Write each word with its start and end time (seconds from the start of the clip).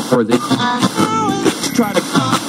for 0.00 0.24
the 0.24 0.38
try 1.74 1.92
to 1.92 2.41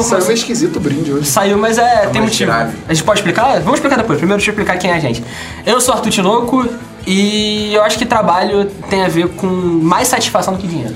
estamos 0.00 0.24
Saiu 0.24 0.26
meio 0.26 0.34
esquisito 0.38 0.76
o 0.76 0.80
brinde 0.80 1.12
hoje. 1.12 1.26
Saiu, 1.26 1.58
mas 1.58 1.78
é, 1.78 2.06
tem 2.06 2.20
mais 2.20 2.32
motivo. 2.32 2.50
grave. 2.50 2.76
A 2.88 2.94
gente 2.94 3.04
pode 3.04 3.20
explicar? 3.20 3.60
Vamos 3.60 3.74
explicar 3.74 3.96
depois. 3.96 4.18
Primeiro 4.18 4.38
deixa 4.38 4.50
eu 4.50 4.52
explicar 4.52 4.78
quem 4.78 4.90
é 4.90 4.94
a 4.94 5.00
gente. 5.00 5.22
Eu 5.66 5.80
sou 5.80 5.94
Arthur 5.94 6.10
Tinoco 6.10 6.68
e 7.06 7.72
eu 7.74 7.82
acho 7.82 7.98
que 7.98 8.06
trabalho 8.06 8.66
tem 8.90 9.04
a 9.04 9.08
ver 9.08 9.28
com 9.28 9.46
mais 9.46 10.08
satisfação 10.08 10.54
do 10.54 10.58
que 10.60 10.66
dinheiro. 10.66 10.94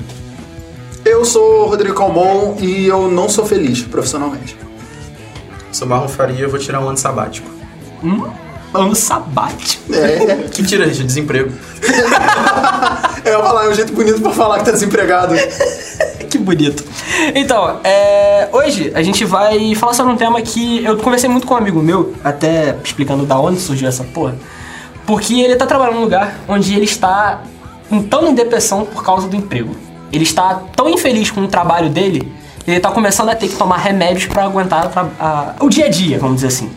Eu 1.05 1.25
sou 1.25 1.65
o 1.65 1.69
Rodrigo 1.69 1.95
Calmon 1.95 2.55
e 2.61 2.87
eu 2.87 3.09
não 3.09 3.27
sou 3.27 3.45
feliz 3.45 3.81
profissionalmente. 3.81 4.57
Sou 5.71 5.87
Marlon 5.87 6.07
Faria, 6.07 6.41
eu 6.41 6.49
vou 6.49 6.59
tirar 6.59 6.79
um 6.79 6.87
ano 6.87 6.97
sabático. 6.97 7.49
Hum? 8.03 8.25
Ano 8.73 8.95
sabático. 8.95 9.93
É, 9.93 10.47
Que 10.49 10.63
tira 10.63 10.87
de 10.87 11.03
desemprego. 11.03 11.51
eu 13.25 13.33
ia 13.33 13.39
falar, 13.39 13.65
é 13.65 13.69
um 13.69 13.73
jeito 13.73 13.91
bonito 13.93 14.21
pra 14.21 14.31
falar 14.31 14.59
que 14.59 14.65
tá 14.65 14.71
desempregado. 14.71 15.35
que 16.29 16.37
bonito. 16.37 16.83
Então, 17.35 17.79
é, 17.83 18.22
hoje 18.51 18.91
a 18.95 19.01
gente 19.01 19.23
vai 19.25 19.73
falar 19.75 19.93
sobre 19.93 20.13
um 20.13 20.17
tema 20.17 20.41
que 20.41 20.83
eu 20.83 20.97
conversei 20.97 21.29
muito 21.29 21.45
com 21.47 21.53
um 21.53 21.57
amigo 21.57 21.81
meu, 21.81 22.13
até 22.23 22.75
explicando 22.83 23.25
da 23.25 23.39
onde 23.39 23.59
surgiu 23.59 23.87
essa 23.87 24.03
porra. 24.03 24.35
Porque 25.05 25.39
ele 25.41 25.55
tá 25.55 25.65
trabalhando 25.65 25.95
num 25.95 26.03
lugar 26.03 26.39
onde 26.47 26.73
ele 26.73 26.85
está 26.85 27.41
entrando 27.91 28.27
em 28.29 28.33
depressão 28.35 28.85
por 28.85 29.03
causa 29.03 29.27
do 29.27 29.35
emprego. 29.35 29.75
Ele 30.11 30.23
está 30.23 30.61
tão 30.75 30.89
infeliz 30.89 31.29
com 31.31 31.41
o 31.41 31.47
trabalho 31.47 31.89
dele, 31.89 32.31
ele 32.65 32.79
tá 32.79 32.89
começando 32.91 33.29
a 33.29 33.35
ter 33.35 33.47
que 33.49 33.55
tomar 33.55 33.77
remédios 33.77 34.25
pra 34.25 34.45
aguentar 34.45 34.85
o 34.85 34.89
tra- 34.89 35.07
a- 35.19 35.55
o 35.59 35.69
dia 35.69 35.85
a 35.85 35.89
dia, 35.89 36.17
vamos 36.19 36.35
dizer 36.35 36.47
assim. 36.47 36.69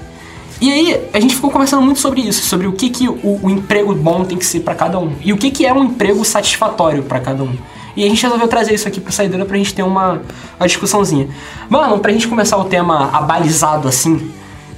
E 0.61 0.73
aí, 0.73 1.09
a 1.13 1.21
gente 1.21 1.35
ficou 1.35 1.51
conversando 1.51 1.83
muito 1.83 2.01
sobre 2.01 2.23
isso, 2.23 2.47
sobre 2.47 2.67
o 2.67 2.73
que, 2.73 2.89
que 2.89 3.07
o, 3.09 3.41
o 3.43 3.51
emprego 3.51 3.95
bom 3.95 4.25
tem 4.25 4.39
que 4.39 4.45
ser 4.47 4.61
pra 4.61 4.75
cada 4.75 4.99
um. 4.99 5.13
E 5.23 5.31
o 5.33 5.37
que, 5.37 5.51
que 5.51 5.67
é 5.67 5.73
um 5.73 5.85
emprego 5.85 6.25
satisfatório 6.25 7.03
pra 7.03 7.21
cada 7.21 7.43
um. 7.43 7.55
E 7.97 8.05
a 8.05 8.09
gente 8.09 8.23
resolveu 8.23 8.47
trazer 8.47 8.75
isso 8.75 8.87
aqui 8.87 9.01
pro 9.01 9.13
Saideira 9.13 9.45
pra 9.45 9.57
gente 9.57 9.75
ter 9.75 9.83
uma, 9.83 10.21
uma 10.61 10.67
discussãozinha. 10.67 11.29
Mano, 11.69 11.99
pra 11.99 12.13
gente 12.13 12.29
começar 12.29 12.59
o 12.59 12.65
tema 12.65 13.11
abalizado 13.13 13.89
assim, 13.89 14.17
o 14.17 14.31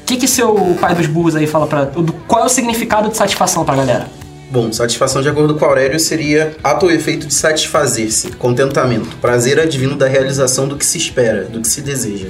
que 0.06 0.16
que 0.16 0.28
seu 0.28 0.77
pai 0.80 0.94
dos 0.94 1.06
burros 1.06 1.34
aí 1.34 1.47
fala 1.47 1.66
pra... 1.66 1.91
Qual 2.27 2.42
é 2.42 2.47
o 2.47 2.48
significado 2.48 3.08
de 3.08 3.16
satisfação 3.16 3.64
pra 3.64 3.75
galera? 3.75 4.08
Bom, 4.50 4.72
satisfação 4.72 5.20
de 5.20 5.28
acordo 5.28 5.56
com 5.56 5.64
Aurélio 5.64 6.00
seria 6.00 6.56
ato 6.64 6.86
ou 6.86 6.92
efeito 6.92 7.27
de 7.27 7.34
satisfazer-se, 7.34 8.30
contentamento, 8.33 9.16
prazer 9.16 9.60
advindo 9.60 9.94
da 9.94 10.06
realização 10.06 10.66
do 10.66 10.77
que 10.77 10.86
se 10.86 10.97
espera, 10.97 11.44
do 11.44 11.60
que 11.60 11.69
se 11.69 11.82
deseja. 11.82 12.28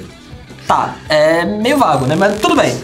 Tá, 0.67 0.95
é 1.07 1.45
meio 1.45 1.77
vago, 1.77 2.05
né? 2.05 2.15
Mas 2.15 2.37
tudo 2.39 2.55
bem. 2.55 2.75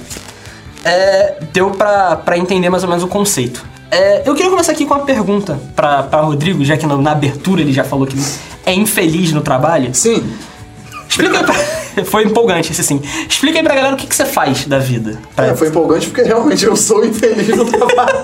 É, 0.85 1.39
deu 1.51 1.71
pra, 1.71 2.15
pra 2.15 2.37
entender 2.37 2.69
mais 2.69 2.83
ou 2.83 2.89
menos 2.89 3.03
o 3.03 3.07
conceito. 3.07 3.65
É, 3.91 4.27
eu 4.27 4.33
queria 4.33 4.49
começar 4.49 4.71
aqui 4.71 4.85
com 4.85 4.93
uma 4.93 5.05
pergunta 5.05 5.59
pra, 5.75 6.03
pra 6.03 6.21
Rodrigo, 6.21 6.65
já 6.65 6.75
que 6.75 6.85
na, 6.85 6.97
na 6.97 7.11
abertura 7.11 7.61
ele 7.61 7.71
já 7.71 7.83
falou 7.83 8.05
que 8.05 8.17
é 8.65 8.73
infeliz 8.73 9.31
no 9.31 9.41
trabalho. 9.41 9.93
Sim, 9.93 10.23
Explica 11.15 11.37
aí 11.37 11.45
pra... 11.45 11.55
Foi 12.03 12.23
empolgante 12.23 12.73
esse 12.73 12.83
sim. 12.83 13.01
Explica 13.29 13.59
aí 13.59 13.63
pra 13.63 13.73
galera 13.73 13.93
o 13.93 13.97
que, 13.97 14.05
que 14.05 14.15
você 14.15 14.25
faz 14.25 14.65
da 14.65 14.79
vida. 14.79 15.17
Pra... 15.33 15.47
é, 15.47 15.55
foi 15.55 15.69
empolgante 15.69 16.07
porque 16.07 16.23
realmente 16.23 16.65
eu 16.65 16.75
sou 16.75 17.05
infeliz 17.05 17.55
no 17.55 17.63
trabalho. 17.63 18.17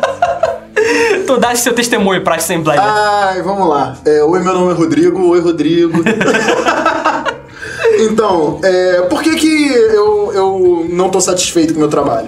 Tu 1.25 1.37
dá 1.37 1.55
seu 1.55 1.73
testemunho 1.73 2.21
pra 2.21 2.35
Assembleia. 2.35 2.81
Ai, 2.81 3.41
vamos 3.43 3.69
lá. 3.69 3.95
É, 4.03 4.21
oi, 4.23 4.39
meu 4.41 4.53
nome 4.53 4.73
é 4.73 4.75
Rodrigo. 4.75 5.25
Oi, 5.29 5.39
Rodrigo. 5.39 6.03
então, 7.99 8.59
é, 8.61 9.01
por 9.03 9.23
que, 9.23 9.35
que 9.35 9.67
eu, 9.67 10.31
eu 10.33 10.85
não 10.89 11.09
tô 11.09 11.21
satisfeito 11.21 11.73
com 11.73 11.77
o 11.77 11.81
meu 11.81 11.89
trabalho? 11.89 12.27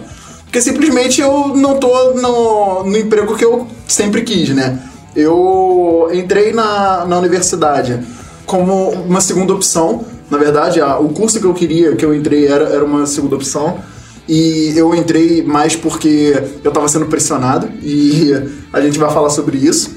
Porque 0.54 0.62
simplesmente 0.70 1.20
eu 1.20 1.48
não 1.58 1.80
tô 1.80 2.14
no, 2.14 2.84
no 2.84 2.96
emprego 2.96 3.36
que 3.36 3.44
eu 3.44 3.66
sempre 3.88 4.22
quis, 4.22 4.50
né? 4.50 4.78
Eu 5.16 6.12
entrei 6.14 6.54
na, 6.54 7.06
na 7.08 7.18
universidade 7.18 8.00
como 8.46 8.92
uma 8.92 9.20
segunda 9.20 9.52
opção. 9.52 10.06
Na 10.30 10.38
verdade, 10.38 10.80
a- 10.80 11.00
o 11.00 11.10
curso 11.10 11.40
que 11.40 11.46
eu 11.48 11.56
queria, 11.56 11.96
que 11.96 12.06
eu 12.06 12.14
entrei, 12.14 12.46
era, 12.46 12.66
era 12.66 12.86
uma 12.86 13.08
segunda 13.08 13.36
opção. 13.36 13.80
E 14.30 14.74
eu 14.78 14.94
entrei 14.94 15.42
mais 15.42 15.76
porque 15.76 16.40
eu 16.64 16.70
tava 16.72 16.88
sendo 16.88 17.08
pressionado. 17.08 17.68
E 17.82 18.32
a 18.72 18.80
gente 18.80 19.00
vai 19.00 19.12
falar 19.12 19.32
sobre 19.32 19.58
isso. 19.58 19.90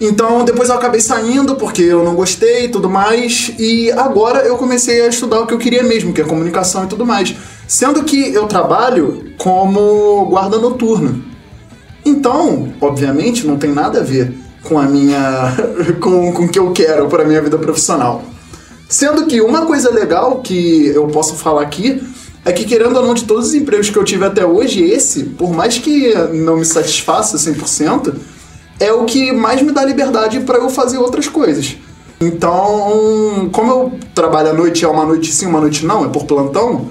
Então 0.00 0.44
depois 0.44 0.68
eu 0.68 0.76
acabei 0.76 1.00
saindo 1.00 1.56
porque 1.56 1.82
eu 1.82 2.04
não 2.04 2.14
gostei 2.14 2.66
e 2.66 2.68
tudo 2.68 2.88
mais. 2.88 3.52
E 3.58 3.90
agora 3.92 4.40
eu 4.40 4.56
comecei 4.56 5.02
a 5.02 5.08
estudar 5.08 5.40
o 5.40 5.46
que 5.46 5.54
eu 5.54 5.58
queria 5.58 5.82
mesmo, 5.82 6.12
que 6.12 6.20
é 6.20 6.24
comunicação 6.24 6.84
e 6.84 6.86
tudo 6.86 7.04
mais. 7.04 7.34
Sendo 7.66 8.04
que 8.04 8.32
eu 8.32 8.46
trabalho 8.46 9.32
como 9.36 10.26
guarda 10.26 10.58
noturno. 10.58 11.24
Então, 12.04 12.72
obviamente, 12.80 13.46
não 13.46 13.58
tem 13.58 13.72
nada 13.72 14.00
a 14.00 14.02
ver 14.02 14.32
com 14.62 14.78
a 14.78 14.84
minha. 14.84 15.54
com, 16.00 16.32
com 16.32 16.44
o 16.44 16.48
que 16.48 16.58
eu 16.58 16.72
quero 16.72 17.08
para 17.08 17.24
minha 17.24 17.42
vida 17.42 17.58
profissional. 17.58 18.22
Sendo 18.88 19.26
que 19.26 19.40
uma 19.40 19.66
coisa 19.66 19.90
legal 19.92 20.40
que 20.40 20.86
eu 20.86 21.08
posso 21.08 21.34
falar 21.34 21.62
aqui 21.62 22.02
é 22.44 22.52
que, 22.52 22.64
querendo 22.64 22.96
ou 22.96 23.06
não, 23.06 23.12
de 23.12 23.24
todos 23.24 23.48
os 23.48 23.54
empregos 23.54 23.90
que 23.90 23.98
eu 23.98 24.04
tive 24.04 24.24
até 24.24 24.46
hoje, 24.46 24.82
esse, 24.82 25.24
por 25.24 25.52
mais 25.52 25.76
que 25.76 26.14
não 26.32 26.56
me 26.56 26.64
satisfaça 26.64 27.36
100%, 27.36 28.14
é 28.80 28.92
o 28.92 29.04
que 29.04 29.32
mais 29.32 29.62
me 29.62 29.72
dá 29.72 29.84
liberdade 29.84 30.40
para 30.40 30.58
eu 30.58 30.68
fazer 30.68 30.98
outras 30.98 31.28
coisas. 31.28 31.76
Então, 32.20 33.48
como 33.52 33.70
eu 33.70 33.92
trabalho 34.14 34.50
à 34.50 34.52
noite, 34.52 34.84
é 34.84 34.88
uma 34.88 35.04
noite 35.04 35.32
sim, 35.32 35.46
uma 35.46 35.60
noite 35.60 35.86
não, 35.86 36.04
é 36.04 36.08
por 36.08 36.24
plantão, 36.24 36.86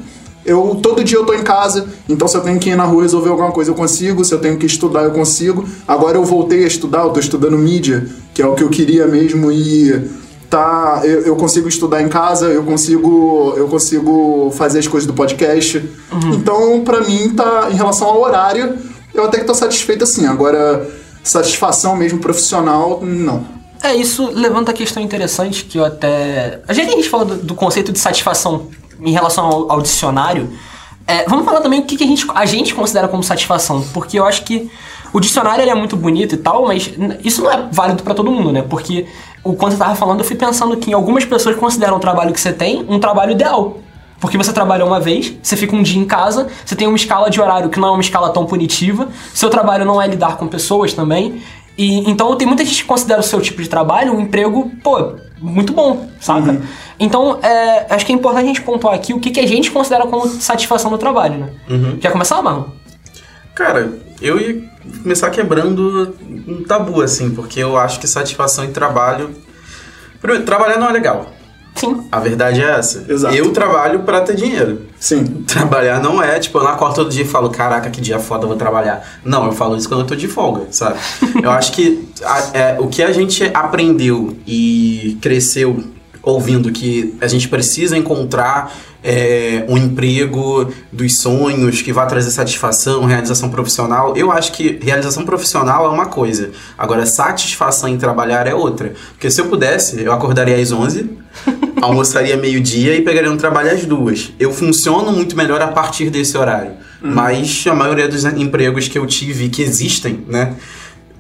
eu 0.48 0.80
todo 0.81 1.03
dia 1.03 1.18
eu 1.18 1.25
tô 1.25 1.34
em 1.34 1.44
casa, 1.44 1.86
então 2.08 2.25
se 2.25 2.38
eu 2.38 2.42
tenho 2.42 2.58
que 2.58 2.70
ir 2.70 2.78
na 2.78 2.86
rua 2.86 3.02
resolver 3.02 3.30
alguma 3.30 3.52
coisa 3.52 3.70
eu 3.70 3.75
consigo, 3.75 4.24
se 4.24 4.34
eu 4.34 4.40
tenho 4.40 4.58
que 4.58 4.66
estudar 4.66 5.03
eu 5.03 5.12
consigo. 5.12 5.66
Agora 5.86 6.18
eu 6.18 6.24
voltei 6.24 6.64
a 6.64 6.68
estudar, 6.68 7.02
eu 7.02 7.09
tô 7.09 7.20
estudando 7.20 7.58
mídia, 7.58 8.08
que 8.34 8.42
é 8.42 8.48
o 8.48 8.56
que 8.56 8.64
eu 8.64 8.69
queria 8.69 9.06
mesmo 9.06 9.52
e 9.52 10.09
tá, 10.50 11.02
eu, 11.04 11.24
eu 11.24 11.36
consigo 11.36 11.68
estudar 11.68 12.02
em 12.02 12.08
casa, 12.08 12.48
eu 12.48 12.64
consigo 12.64 13.56
eu 13.58 13.68
consigo 13.68 14.50
fazer 14.52 14.80
as 14.80 14.88
coisas 14.88 15.06
do 15.06 15.14
podcast. 15.14 15.84
Então, 16.34 16.81
pra 16.81 17.02
mim 17.02 17.34
tá 17.36 17.68
em 17.69 17.75
relação 17.75 18.08
ao 18.08 18.22
horário, 18.22 18.78
eu 19.14 19.25
até 19.25 19.40
que 19.40 19.44
tô 19.44 19.54
satisfeito 19.54 20.06
assim. 20.06 20.25
Agora 20.25 20.88
satisfação 21.30 21.96
mesmo 21.96 22.20
profissional, 22.20 23.00
não. 23.02 23.46
É, 23.84 23.96
isso 23.96 24.32
levanta 24.32 24.72
a 24.72 24.74
questão 24.74 25.02
interessante 25.02 25.66
que 25.66 25.78
eu 25.78 25.86
até. 25.86 26.62
A 26.68 26.74
gente, 26.74 26.92
a 26.92 26.96
gente 26.96 27.10
falou 27.10 27.26
do, 27.26 27.36
do 27.38 27.56
conceito 27.56 27.92
de 27.92 28.00
satisfação 28.00 28.68
em 29.00 29.12
relação 29.12 29.46
ao, 29.46 29.72
ao 29.72 29.82
dicionário. 29.82 30.52
É, 31.06 31.24
vamos 31.26 31.46
falar 31.46 31.62
também 31.62 31.80
o 31.80 31.84
que, 31.84 31.96
que 31.96 32.04
a, 32.04 32.08
gente, 32.08 32.26
a 32.34 32.46
gente 32.46 32.76
considera 32.76 33.08
como 33.08 33.24
satisfação, 33.24 33.82
porque 33.94 34.20
eu 34.20 34.26
acho 34.26 34.44
que 34.44 34.70
o 35.14 35.20
dicionário 35.22 35.64
é 35.64 35.74
muito 35.74 35.96
bonito 35.96 36.36
e 36.36 36.38
tal, 36.38 36.68
mas 36.68 36.92
isso 37.24 37.42
não 37.42 37.52
é 37.52 37.70
válido 37.72 38.04
pra 38.04 38.14
todo 38.14 38.30
mundo, 38.30 38.52
né? 38.52 38.62
Porque 38.62 39.08
o, 39.44 39.54
quando 39.54 39.72
você 39.72 39.78
tava 39.78 39.96
falando, 39.96 40.20
eu 40.20 40.26
fui 40.26 40.36
pensando 40.36 40.76
que 40.76 40.94
algumas 40.94 41.24
pessoas 41.24 41.56
consideram 41.56 41.96
o 41.96 42.00
trabalho 42.00 42.34
que 42.34 42.42
você 42.42 42.52
tem 42.52 42.86
um 42.90 43.00
trabalho 43.00 43.32
ideal. 43.32 43.80
Porque 44.20 44.38
você 44.38 44.52
trabalha 44.52 44.84
uma 44.84 45.00
vez, 45.00 45.34
você 45.42 45.56
fica 45.56 45.75
um 45.75 45.84
dia 45.84 46.02
em 46.02 46.06
casa, 46.06 46.48
você 46.66 46.75
tem 46.75 46.88
uma 46.88 46.98
escala 46.98 47.30
de 47.30 47.40
horário 47.40 47.69
que 47.69 47.80
não 47.80 47.90
é 47.90 47.92
uma 47.92 48.02
escala 48.02 48.30
tão 48.31 48.46
punitiva, 48.46 49.08
seu 49.34 49.50
trabalho 49.50 49.86
não 49.86 50.02
é 50.02 50.08
lidar 50.08 50.38
com 50.38 50.48
pessoas 50.48 50.94
também. 50.94 51.42
E 51.78 52.10
então 52.10 52.36
tem 52.36 52.48
muita 52.48 52.66
gente 52.66 52.81
que 52.81 52.88
considera 52.88 53.19
o 53.19 53.24
seu 53.24 53.40
tipo 53.40 53.62
de 53.62 53.69
trabalho 53.69 54.14
um 54.16 54.19
emprego, 54.19 54.72
pô, 54.84 55.14
muito 55.40 55.72
bom, 55.74 56.10
saca? 56.19 56.60
Então, 57.00 57.40
é, 57.44 57.86
acho 57.94 58.04
que 58.06 58.12
é 58.12 58.16
importante 58.16 58.44
a 58.44 58.48
gente 58.48 58.62
pontuar 58.64 58.96
aqui 58.96 59.14
o 59.14 59.19
que, 59.19 59.30
que 59.30 59.40
a 59.40 59.48
gente 59.48 59.69
considera 59.69 60.08
como 60.08 60.28
satisfação 60.28 60.90
no 60.90 60.98
trabalho, 60.98 61.38
né? 61.38 61.50
Quer 62.02 62.12
começar, 62.12 62.42
Marlon? 62.42 62.66
Cara, 63.54 63.92
eu 64.20 64.40
ia 64.40 64.63
começar 65.04 65.30
quebrando 65.30 66.16
um 66.48 66.63
tabu, 66.63 67.02
assim, 67.02 67.30
porque 67.30 67.60
eu 67.60 67.78
acho 67.78 68.00
que 68.00 68.08
satisfação 68.08 68.66
em 68.66 68.72
trabalho. 68.72 69.30
Primeiro, 70.20 70.44
trabalhar 70.44 70.80
não 70.80 70.90
é 70.90 70.92
legal. 70.92 71.28
Sim. 71.77 72.03
A 72.12 72.19
verdade 72.19 72.62
é 72.62 72.69
essa. 72.77 73.06
Exato. 73.07 73.35
Eu 73.35 73.51
trabalho 73.51 74.00
pra 74.01 74.21
ter 74.21 74.35
dinheiro. 74.35 74.81
Sim. 75.00 75.24
Trabalhar 75.47 76.01
não 76.01 76.21
é, 76.21 76.39
tipo, 76.39 76.57
eu 76.57 76.63
não 76.63 76.71
acordo 76.71 76.95
todo 76.95 77.09
dia 77.09 77.24
e 77.24 77.27
falo, 77.27 77.50
caraca, 77.50 77.89
que 77.89 78.01
dia 78.01 78.19
foda 78.19 78.44
eu 78.44 78.47
vou 78.50 78.57
trabalhar. 78.57 79.03
Não, 79.24 79.45
eu 79.45 79.51
falo 79.51 79.75
isso 79.77 79.88
quando 79.88 80.01
eu 80.01 80.07
tô 80.07 80.15
de 80.15 80.27
folga, 80.27 80.63
sabe? 80.71 80.97
eu 81.41 81.51
acho 81.51 81.71
que 81.71 82.07
a- 82.24 82.50
é, 82.53 82.77
o 82.79 82.88
que 82.88 83.01
a 83.03 83.12
gente 83.12 83.50
aprendeu 83.53 84.35
e 84.45 85.18
cresceu 85.21 85.83
ouvindo 86.31 86.71
que 86.71 87.15
a 87.21 87.27
gente 87.27 87.47
precisa 87.47 87.97
encontrar 87.97 88.75
é, 89.03 89.63
um 89.69 89.77
emprego 89.77 90.71
dos 90.91 91.18
sonhos 91.19 91.81
que 91.81 91.94
vai 91.94 92.06
trazer 92.07 92.29
satisfação, 92.31 93.06
realização 93.06 93.50
profissional. 93.50 94.15
Eu 94.18 94.31
acho 94.31 94.51
que 94.51 94.77
realização 94.81 95.24
profissional 95.24 95.85
é 95.85 95.89
uma 95.89 96.07
coisa, 96.07 96.51
agora 96.77 97.06
satisfação 97.06 97.88
em 97.88 97.97
trabalhar 97.97 98.45
é 98.45 98.53
outra. 98.53 98.94
Porque 99.12 99.31
se 99.31 99.39
eu 99.39 99.45
pudesse, 99.45 100.01
eu 100.01 100.12
acordaria 100.12 100.57
às 100.57 100.71
11, 100.71 101.09
almoçaria 101.81 102.35
meio-dia 102.35 102.95
e 102.95 103.01
pegaria 103.01 103.31
um 103.31 103.38
trabalho 103.38 103.71
às 103.71 103.85
duas. 103.85 104.33
Eu 104.38 104.51
funciono 104.51 105.13
muito 105.13 105.38
melhor 105.38 105.62
a 105.62 105.68
partir 105.68 106.09
desse 106.09 106.38
horário. 106.38 106.71
Mas 107.00 107.63
a 107.68 107.75
maioria 107.75 108.07
dos 108.07 108.25
empregos 108.25 108.88
que 108.88 108.97
eu 108.97 109.06
tive 109.06 109.50
que 109.50 109.62
existem, 109.62 110.25
né? 110.27 110.56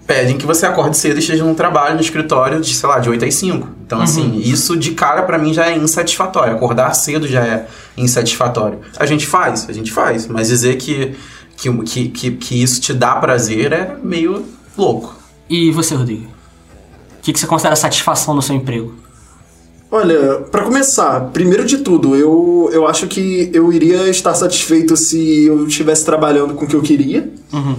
Pedem 0.07 0.37
que 0.37 0.45
você 0.45 0.65
acorde 0.65 0.95
cedo 0.97 1.17
e 1.17 1.19
esteja 1.19 1.43
no 1.43 1.53
trabalho, 1.53 1.95
no 1.95 2.01
escritório, 2.01 2.61
de, 2.61 2.73
sei 2.73 2.87
lá, 2.87 2.97
de 2.97 3.09
8 3.09 3.25
às 3.25 3.35
5. 3.35 3.67
Então, 3.85 4.01
assim, 4.01 4.37
isso 4.37 4.77
de 4.77 4.91
cara 4.91 5.23
para 5.23 5.37
mim 5.37 5.53
já 5.53 5.69
é 5.69 5.77
insatisfatório. 5.77 6.55
Acordar 6.55 6.93
cedo 6.93 7.27
já 7.27 7.45
é 7.45 7.67
insatisfatório. 7.97 8.79
A 8.97 9.05
gente 9.05 9.27
faz, 9.27 9.67
a 9.69 9.73
gente 9.73 9.91
faz, 9.91 10.25
mas 10.25 10.47
dizer 10.47 10.77
que, 10.77 11.13
que, 11.57 11.71
que, 11.83 12.07
que, 12.09 12.31
que 12.31 12.63
isso 12.63 12.79
te 12.79 12.93
dá 12.93 13.15
prazer 13.15 13.73
é 13.73 13.97
meio 14.01 14.45
louco. 14.77 15.13
E 15.49 15.71
você, 15.71 15.93
Rodrigo? 15.93 16.23
O 16.23 17.21
que, 17.21 17.33
que 17.33 17.39
você 17.39 17.45
considera 17.45 17.75
satisfação 17.75 18.33
no 18.33 18.41
seu 18.41 18.55
emprego? 18.55 18.95
Olha, 19.91 20.41
pra 20.51 20.63
começar, 20.63 21.19
primeiro 21.31 21.65
de 21.65 21.77
tudo, 21.77 22.15
eu, 22.15 22.69
eu 22.73 22.87
acho 22.87 23.07
que 23.07 23.49
eu 23.53 23.71
iria 23.71 24.09
estar 24.09 24.33
satisfeito 24.33 24.97
se 24.97 25.45
eu 25.45 25.65
estivesse 25.65 26.05
trabalhando 26.05 26.53
com 26.55 26.65
o 26.65 26.67
que 26.67 26.75
eu 26.75 26.81
queria. 26.81 27.29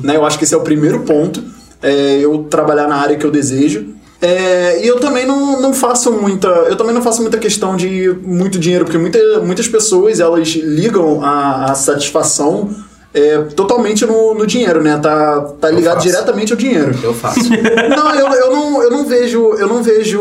Né? 0.02 0.16
Eu 0.16 0.24
acho 0.26 0.38
que 0.38 0.44
esse 0.44 0.54
é 0.54 0.56
o 0.56 0.62
primeiro 0.62 1.00
ponto. 1.00 1.42
É, 1.82 2.18
eu 2.20 2.44
trabalhar 2.44 2.88
na 2.88 2.96
área 2.96 3.16
que 3.16 3.24
eu 3.24 3.30
desejo. 3.30 3.94
É, 4.20 4.84
e 4.84 4.86
eu 4.88 4.98
também 4.98 5.24
não, 5.24 5.60
não 5.60 5.72
faço 5.72 6.10
muita. 6.12 6.48
Eu 6.48 6.76
também 6.76 6.92
não 6.92 7.02
faço 7.02 7.22
muita 7.22 7.38
questão 7.38 7.76
de 7.76 8.10
muito 8.22 8.58
dinheiro, 8.58 8.84
porque 8.84 8.98
muita, 8.98 9.18
muitas 9.40 9.68
pessoas 9.68 10.18
elas 10.18 10.48
ligam 10.48 11.22
a, 11.22 11.70
a 11.70 11.74
satisfação 11.74 12.68
é, 13.14 13.38
totalmente 13.54 14.04
no, 14.04 14.34
no 14.34 14.46
dinheiro, 14.46 14.82
né? 14.82 14.98
Tá, 14.98 15.40
tá 15.60 15.70
ligado 15.70 16.00
diretamente 16.02 16.52
ao 16.52 16.58
dinheiro. 16.58 16.98
Eu 17.02 17.14
faço. 17.14 17.40
Não, 17.88 18.14
eu, 18.14 18.26
eu 18.26 18.50
não, 18.50 18.82
eu 18.82 18.90
não 18.90 19.06
vejo. 19.06 19.54
Eu 19.54 19.68
não 19.68 19.82
vejo. 19.82 20.20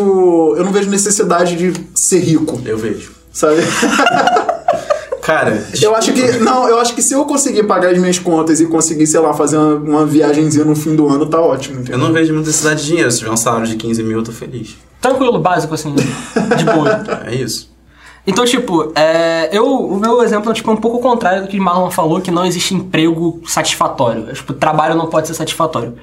Eu 0.56 0.64
não 0.64 0.72
vejo 0.72 0.90
necessidade 0.90 1.56
de 1.56 1.74
ser 1.96 2.20
rico, 2.20 2.62
eu 2.66 2.78
vejo. 2.78 3.12
sabe? 3.34 3.62
Cara, 5.28 5.62
Eu 5.82 5.94
acho 5.94 6.14
que. 6.14 6.22
Não, 6.38 6.70
eu 6.70 6.80
acho 6.80 6.96
que 6.96 7.02
se 7.02 7.14
eu 7.14 7.26
conseguir 7.26 7.64
pagar 7.64 7.92
as 7.92 7.98
minhas 8.00 8.18
contas 8.18 8.62
e 8.62 8.66
conseguir, 8.66 9.06
sei 9.06 9.20
lá, 9.20 9.34
fazer 9.34 9.58
uma, 9.58 9.76
uma 9.76 10.06
viagenzinha 10.06 10.64
no 10.64 10.74
fim 10.74 10.96
do 10.96 11.06
ano, 11.06 11.26
tá 11.26 11.42
ótimo. 11.42 11.76
eu 11.76 11.82
Entendeu? 11.82 11.98
não 12.00 12.14
vejo 12.14 12.34
muita 12.34 12.48
necessidade 12.48 12.80
de 12.82 12.88
dinheiro. 12.88 13.12
Se 13.12 13.20
tiver 13.20 13.32
um 13.32 13.36
salário 13.36 13.68
de 13.68 13.76
15 13.76 14.04
mil, 14.04 14.20
eu 14.20 14.24
tô 14.24 14.32
feliz. 14.32 14.78
Tranquilo, 15.02 15.38
básico, 15.38 15.74
assim, 15.74 15.94
de 15.94 16.64
boa. 16.64 17.04
É 17.28 17.36
isso. 17.36 17.70
Então, 18.26 18.46
tipo, 18.46 18.94
é, 18.96 19.50
eu, 19.52 19.66
o 19.66 20.00
meu 20.00 20.24
exemplo 20.24 20.50
é 20.50 20.54
tipo, 20.54 20.72
um 20.72 20.78
pouco 20.78 20.98
o 20.98 21.02
contrário 21.02 21.42
do 21.42 21.50
que 21.50 21.60
Marlon 21.60 21.92
falou, 21.92 22.22
que 22.22 22.32
não 22.32 22.46
existe 22.46 22.74
emprego 22.74 23.42
satisfatório. 23.46 24.34
Tipo, 24.34 24.54
trabalho 24.54 24.96
não 24.96 25.08
pode 25.08 25.28
ser 25.28 25.34
satisfatório. 25.34 25.96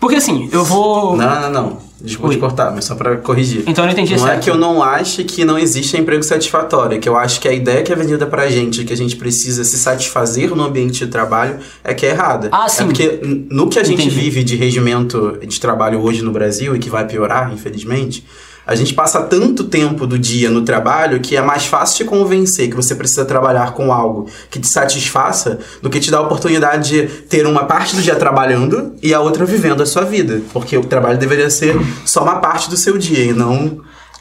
Porque 0.00 0.16
assim, 0.16 0.48
eu 0.52 0.64
vou. 0.64 1.16
Não, 1.16 1.40
não, 1.42 1.50
não. 1.50 1.88
Desculpa 2.00 2.32
te 2.32 2.38
cortar, 2.38 2.70
mas 2.72 2.84
só 2.84 2.94
pra 2.94 3.16
corrigir. 3.16 3.64
Então 3.66 3.82
eu 3.82 3.86
não 3.86 3.92
entendi 3.92 4.16
Não 4.16 4.24
é 4.24 4.30
certo. 4.30 4.44
que 4.44 4.50
eu 4.50 4.56
não 4.56 4.80
ache 4.80 5.24
que 5.24 5.44
não 5.44 5.58
existe 5.58 5.96
emprego 5.96 6.22
satisfatório, 6.22 6.96
é 6.96 7.00
que 7.00 7.08
eu 7.08 7.16
acho 7.16 7.40
que 7.40 7.48
a 7.48 7.52
ideia 7.52 7.82
que 7.82 7.92
é 7.92 7.96
vendida 7.96 8.24
pra 8.24 8.48
gente, 8.48 8.84
que 8.84 8.92
a 8.92 8.96
gente 8.96 9.16
precisa 9.16 9.64
se 9.64 9.76
satisfazer 9.76 10.54
no 10.54 10.62
ambiente 10.62 11.04
de 11.04 11.10
trabalho, 11.10 11.58
é 11.82 11.92
que 11.92 12.06
é 12.06 12.10
errada. 12.10 12.50
Ah, 12.52 12.68
sim. 12.68 12.84
É 12.84 12.86
porque 12.86 13.20
no 13.50 13.68
que 13.68 13.80
a 13.80 13.82
gente 13.82 14.02
Entendi. 14.02 14.14
vive 14.14 14.44
de 14.44 14.54
regimento 14.54 15.38
de 15.44 15.60
trabalho 15.60 16.00
hoje 16.00 16.22
no 16.22 16.30
Brasil, 16.30 16.76
e 16.76 16.78
que 16.78 16.88
vai 16.88 17.04
piorar, 17.04 17.52
infelizmente, 17.52 18.24
a 18.68 18.74
gente 18.74 18.92
passa 18.92 19.22
tanto 19.22 19.64
tempo 19.64 20.06
do 20.06 20.18
dia 20.18 20.50
no 20.50 20.60
trabalho 20.60 21.20
que 21.20 21.34
é 21.34 21.40
mais 21.40 21.64
fácil 21.64 21.96
te 21.96 22.04
convencer 22.04 22.68
que 22.68 22.76
você 22.76 22.94
precisa 22.94 23.24
trabalhar 23.24 23.72
com 23.72 23.90
algo 23.90 24.28
que 24.50 24.60
te 24.60 24.68
satisfaça 24.68 25.58
do 25.80 25.88
que 25.88 25.98
te 25.98 26.10
dar 26.10 26.18
a 26.18 26.20
oportunidade 26.20 26.90
de 26.90 27.06
ter 27.06 27.46
uma 27.46 27.64
parte 27.64 27.96
do 27.96 28.02
dia 28.02 28.14
trabalhando 28.14 28.94
e 29.02 29.14
a 29.14 29.20
outra 29.20 29.46
vivendo 29.46 29.82
a 29.82 29.86
sua 29.86 30.04
vida. 30.04 30.42
Porque 30.52 30.76
o 30.76 30.84
trabalho 30.84 31.16
deveria 31.18 31.48
ser 31.48 31.74
só 32.04 32.22
uma 32.22 32.40
parte 32.40 32.68
do 32.68 32.76
seu 32.76 32.98
dia 32.98 33.24
e 33.24 33.32
não 33.32 33.80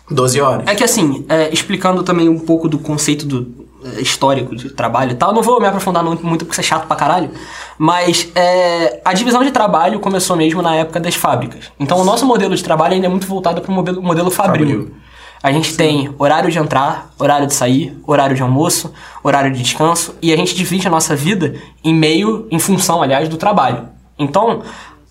12 0.09 0.39
horas. 0.39 0.63
É 0.65 0.75
que 0.75 0.83
assim, 0.83 1.25
é, 1.27 1.53
explicando 1.53 2.01
também 2.01 2.29
um 2.29 2.39
pouco 2.39 2.69
do 2.69 2.79
conceito 2.79 3.25
do 3.25 3.66
histórico 3.99 4.55
de 4.55 4.69
trabalho 4.69 5.11
e 5.11 5.15
tal, 5.15 5.33
não 5.33 5.41
vou 5.41 5.59
me 5.59 5.67
aprofundar 5.67 6.03
muito, 6.03 6.45
porque 6.45 6.51
isso 6.51 6.61
é 6.61 6.63
chato 6.63 6.87
pra 6.87 6.95
caralho, 6.95 7.29
mas 7.77 8.29
é, 8.35 9.01
a 9.03 9.13
divisão 9.13 9.43
de 9.43 9.51
trabalho 9.51 9.99
começou 9.99 10.35
mesmo 10.35 10.61
na 10.61 10.75
época 10.75 10.99
das 10.99 11.15
fábricas. 11.15 11.71
Então 11.79 11.99
o 11.99 12.03
nosso 12.03 12.25
modelo 12.25 12.55
de 12.55 12.63
trabalho 12.63 12.93
ainda 12.93 13.07
é 13.07 13.09
muito 13.09 13.27
voltado 13.27 13.61
para 13.61 13.71
o 13.71 13.73
modelo, 13.73 14.01
modelo 14.01 14.31
fabril. 14.31 14.67
Fabril. 14.67 14.95
A 15.41 15.51
gente 15.51 15.77
tem 15.77 16.13
horário 16.17 16.49
de 16.49 16.57
entrar, 16.57 17.11
horário 17.19 17.45
de 17.45 17.53
sair, 17.53 17.95
horário 18.05 18.35
de 18.35 18.41
almoço, 18.41 18.91
horário 19.23 19.51
de 19.51 19.61
descanso, 19.61 20.15
e 20.21 20.33
a 20.33 20.35
gente 20.35 20.55
divide 20.55 20.87
a 20.87 20.89
nossa 20.89 21.15
vida 21.15 21.55
em 21.83 21.93
meio, 21.93 22.47
em 22.49 22.57
função, 22.57 23.03
aliás, 23.03 23.29
do 23.29 23.37
trabalho. 23.37 23.87
Então, 24.17 24.63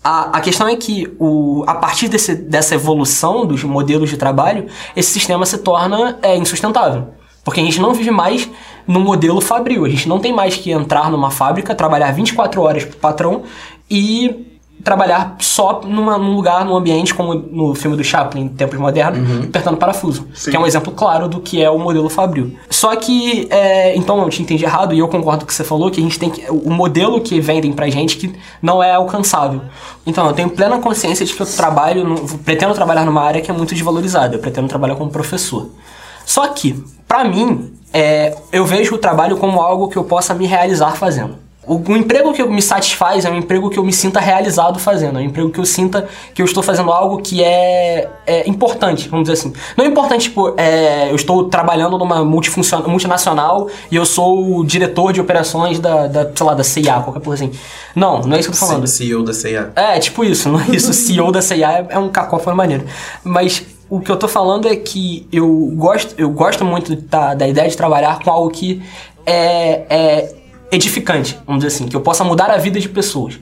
a, 0.03 0.37
a 0.37 0.41
questão 0.41 0.67
é 0.67 0.75
que 0.75 1.13
o, 1.19 1.63
a 1.65 1.75
partir 1.75 2.07
desse, 2.07 2.35
dessa 2.35 2.75
evolução 2.75 3.45
dos 3.45 3.63
modelos 3.63 4.09
de 4.09 4.17
trabalho, 4.17 4.67
esse 4.95 5.11
sistema 5.11 5.45
se 5.45 5.57
torna 5.59 6.17
é, 6.21 6.35
insustentável. 6.35 7.09
Porque 7.47 7.61
a 7.61 7.63
gente 7.63 7.79
não 7.79 7.93
vive 7.93 8.11
mais 8.11 8.49
no 8.85 8.99
modelo 8.99 9.39
fabril. 9.39 9.85
A 9.85 9.89
gente 9.89 10.09
não 10.09 10.19
tem 10.19 10.33
mais 10.33 10.57
que 10.57 10.69
entrar 10.69 11.09
numa 11.09 11.31
fábrica, 11.31 11.73
trabalhar 11.73 12.11
24 12.11 12.61
horas 12.61 12.83
pro 12.83 12.97
patrão 12.97 13.43
e 13.89 14.45
trabalhar 14.83 15.37
só 15.39 15.79
numa, 15.85 16.17
num 16.17 16.35
lugar, 16.35 16.65
num 16.65 16.75
ambiente 16.75 17.13
como 17.13 17.33
no 17.33 17.73
filme 17.73 17.95
do 17.95 18.03
Chaplin, 18.03 18.41
em 18.41 18.47
tempos 18.49 18.77
modernos, 18.77 19.45
apertando 19.45 19.77
parafuso. 19.77 20.27
Que 20.43 20.57
é 20.57 20.59
um 20.59 20.65
exemplo 20.67 20.91
claro 20.91 21.29
do 21.29 21.39
que 21.39 21.63
é 21.63 21.69
o 21.69 21.79
modelo 21.79 22.09
fabril. 22.09 22.53
Só 22.69 22.93
que, 22.97 23.47
é, 23.49 23.95
então 23.95 24.21
eu 24.21 24.29
te 24.29 24.41
entendi 24.41 24.65
errado 24.65 24.93
e 24.93 24.99
eu 24.99 25.07
concordo 25.07 25.39
com 25.39 25.45
o 25.45 25.47
que 25.47 25.53
você 25.53 25.63
falou, 25.63 25.89
que 25.89 26.01
a 26.01 26.03
gente 26.03 26.19
tem 26.19 26.29
que. 26.29 26.51
O 26.51 26.69
modelo 26.69 27.21
que 27.21 27.39
vendem 27.39 27.71
pra 27.71 27.89
gente 27.89 28.17
que 28.17 28.35
não 28.61 28.83
é 28.83 28.91
alcançável. 28.91 29.61
Então, 30.05 30.27
eu 30.27 30.33
tenho 30.33 30.49
plena 30.49 30.77
consciência 30.79 31.25
de 31.25 31.33
que 31.33 31.41
eu 31.41 31.45
trabalho, 31.45 32.13
pretendo 32.43 32.73
trabalhar 32.73 33.05
numa 33.05 33.21
área 33.21 33.39
que 33.39 33.49
é 33.49 33.53
muito 33.53 33.73
desvalorizada. 33.73 34.35
Eu 34.35 34.39
pretendo 34.39 34.67
trabalhar 34.67 34.95
como 34.95 35.09
professor. 35.09 35.69
Só 36.27 36.45
que, 36.49 36.83
pra 37.07 37.23
mim, 37.23 37.73
é, 37.93 38.35
eu 38.51 38.65
vejo 38.65 38.95
o 38.95 38.97
trabalho 38.97 39.37
como 39.37 39.61
algo 39.61 39.87
que 39.87 39.97
eu 39.97 40.03
possa 40.03 40.33
me 40.33 40.45
realizar 40.45 40.91
fazendo. 40.91 41.37
O, 41.65 41.75
o 41.75 41.95
emprego 41.95 42.33
que 42.33 42.43
me 42.43 42.61
satisfaz 42.61 43.23
é 43.23 43.29
um 43.29 43.37
emprego 43.37 43.69
que 43.69 43.79
eu 43.79 43.83
me 43.83 43.93
sinta 43.93 44.19
realizado 44.19 44.77
fazendo. 44.77 45.19
É 45.19 45.21
um 45.21 45.25
emprego 45.25 45.49
que 45.49 45.59
eu 45.59 45.65
sinta 45.65 46.05
que 46.33 46.41
eu 46.41 46.45
estou 46.45 46.61
fazendo 46.61 46.91
algo 46.91 47.21
que 47.21 47.41
é, 47.41 48.09
é 48.25 48.49
importante, 48.49 49.07
vamos 49.07 49.29
dizer 49.29 49.39
assim. 49.39 49.53
Não 49.77 49.85
é 49.85 49.87
importante, 49.87 50.23
tipo, 50.23 50.53
é, 50.57 51.09
eu 51.09 51.15
estou 51.15 51.45
trabalhando 51.45 51.97
numa 51.97 52.25
multinacional 52.25 53.69
e 53.89 53.95
eu 53.95 54.05
sou 54.05 54.57
o 54.57 54.65
diretor 54.65 55.13
de 55.13 55.21
operações 55.21 55.79
da, 55.79 56.07
da 56.07 56.29
sei 56.35 56.45
lá, 56.45 56.53
da 56.53 56.63
CIA, 56.63 56.99
qualquer 56.99 57.21
coisa 57.21 57.45
assim. 57.45 57.57
Não, 57.95 58.19
não 58.19 58.35
é 58.35 58.39
isso 58.41 58.49
que 58.49 58.55
eu 58.55 58.59
tô 58.59 58.65
falando. 58.65 58.85
CEO 58.85 59.23
da 59.23 59.33
CIA. 59.33 59.71
É, 59.77 59.97
tipo 59.97 60.25
isso, 60.25 60.49
não 60.49 60.59
é 60.59 60.65
isso. 60.71 60.91
O 60.91 60.93
CEO 60.93 61.31
da 61.31 61.41
CIA 61.41 61.71
é, 61.71 61.85
é 61.91 61.99
um 61.99 62.09
cacófono 62.09 62.55
maneiro. 62.55 62.85
Mas 63.23 63.65
o 63.89 63.99
que 63.99 64.11
eu 64.11 64.17
tô 64.17 64.27
falando 64.27 64.67
é 64.67 64.75
que 64.75 65.27
eu 65.31 65.71
gosto, 65.75 66.13
eu 66.17 66.29
gosto 66.29 66.65
muito 66.65 66.95
da, 66.95 67.33
da 67.33 67.47
ideia 67.47 67.69
de 67.69 67.77
trabalhar 67.77 68.19
com 68.19 68.29
algo 68.29 68.49
que 68.49 68.81
é, 69.25 69.85
é 69.89 70.35
edificante, 70.71 71.37
vamos 71.45 71.63
dizer 71.63 71.75
assim, 71.75 71.87
que 71.87 71.95
eu 71.95 72.01
possa 72.01 72.23
mudar 72.23 72.51
a 72.51 72.57
vida 72.57 72.79
de 72.79 72.89
pessoas. 72.89 73.39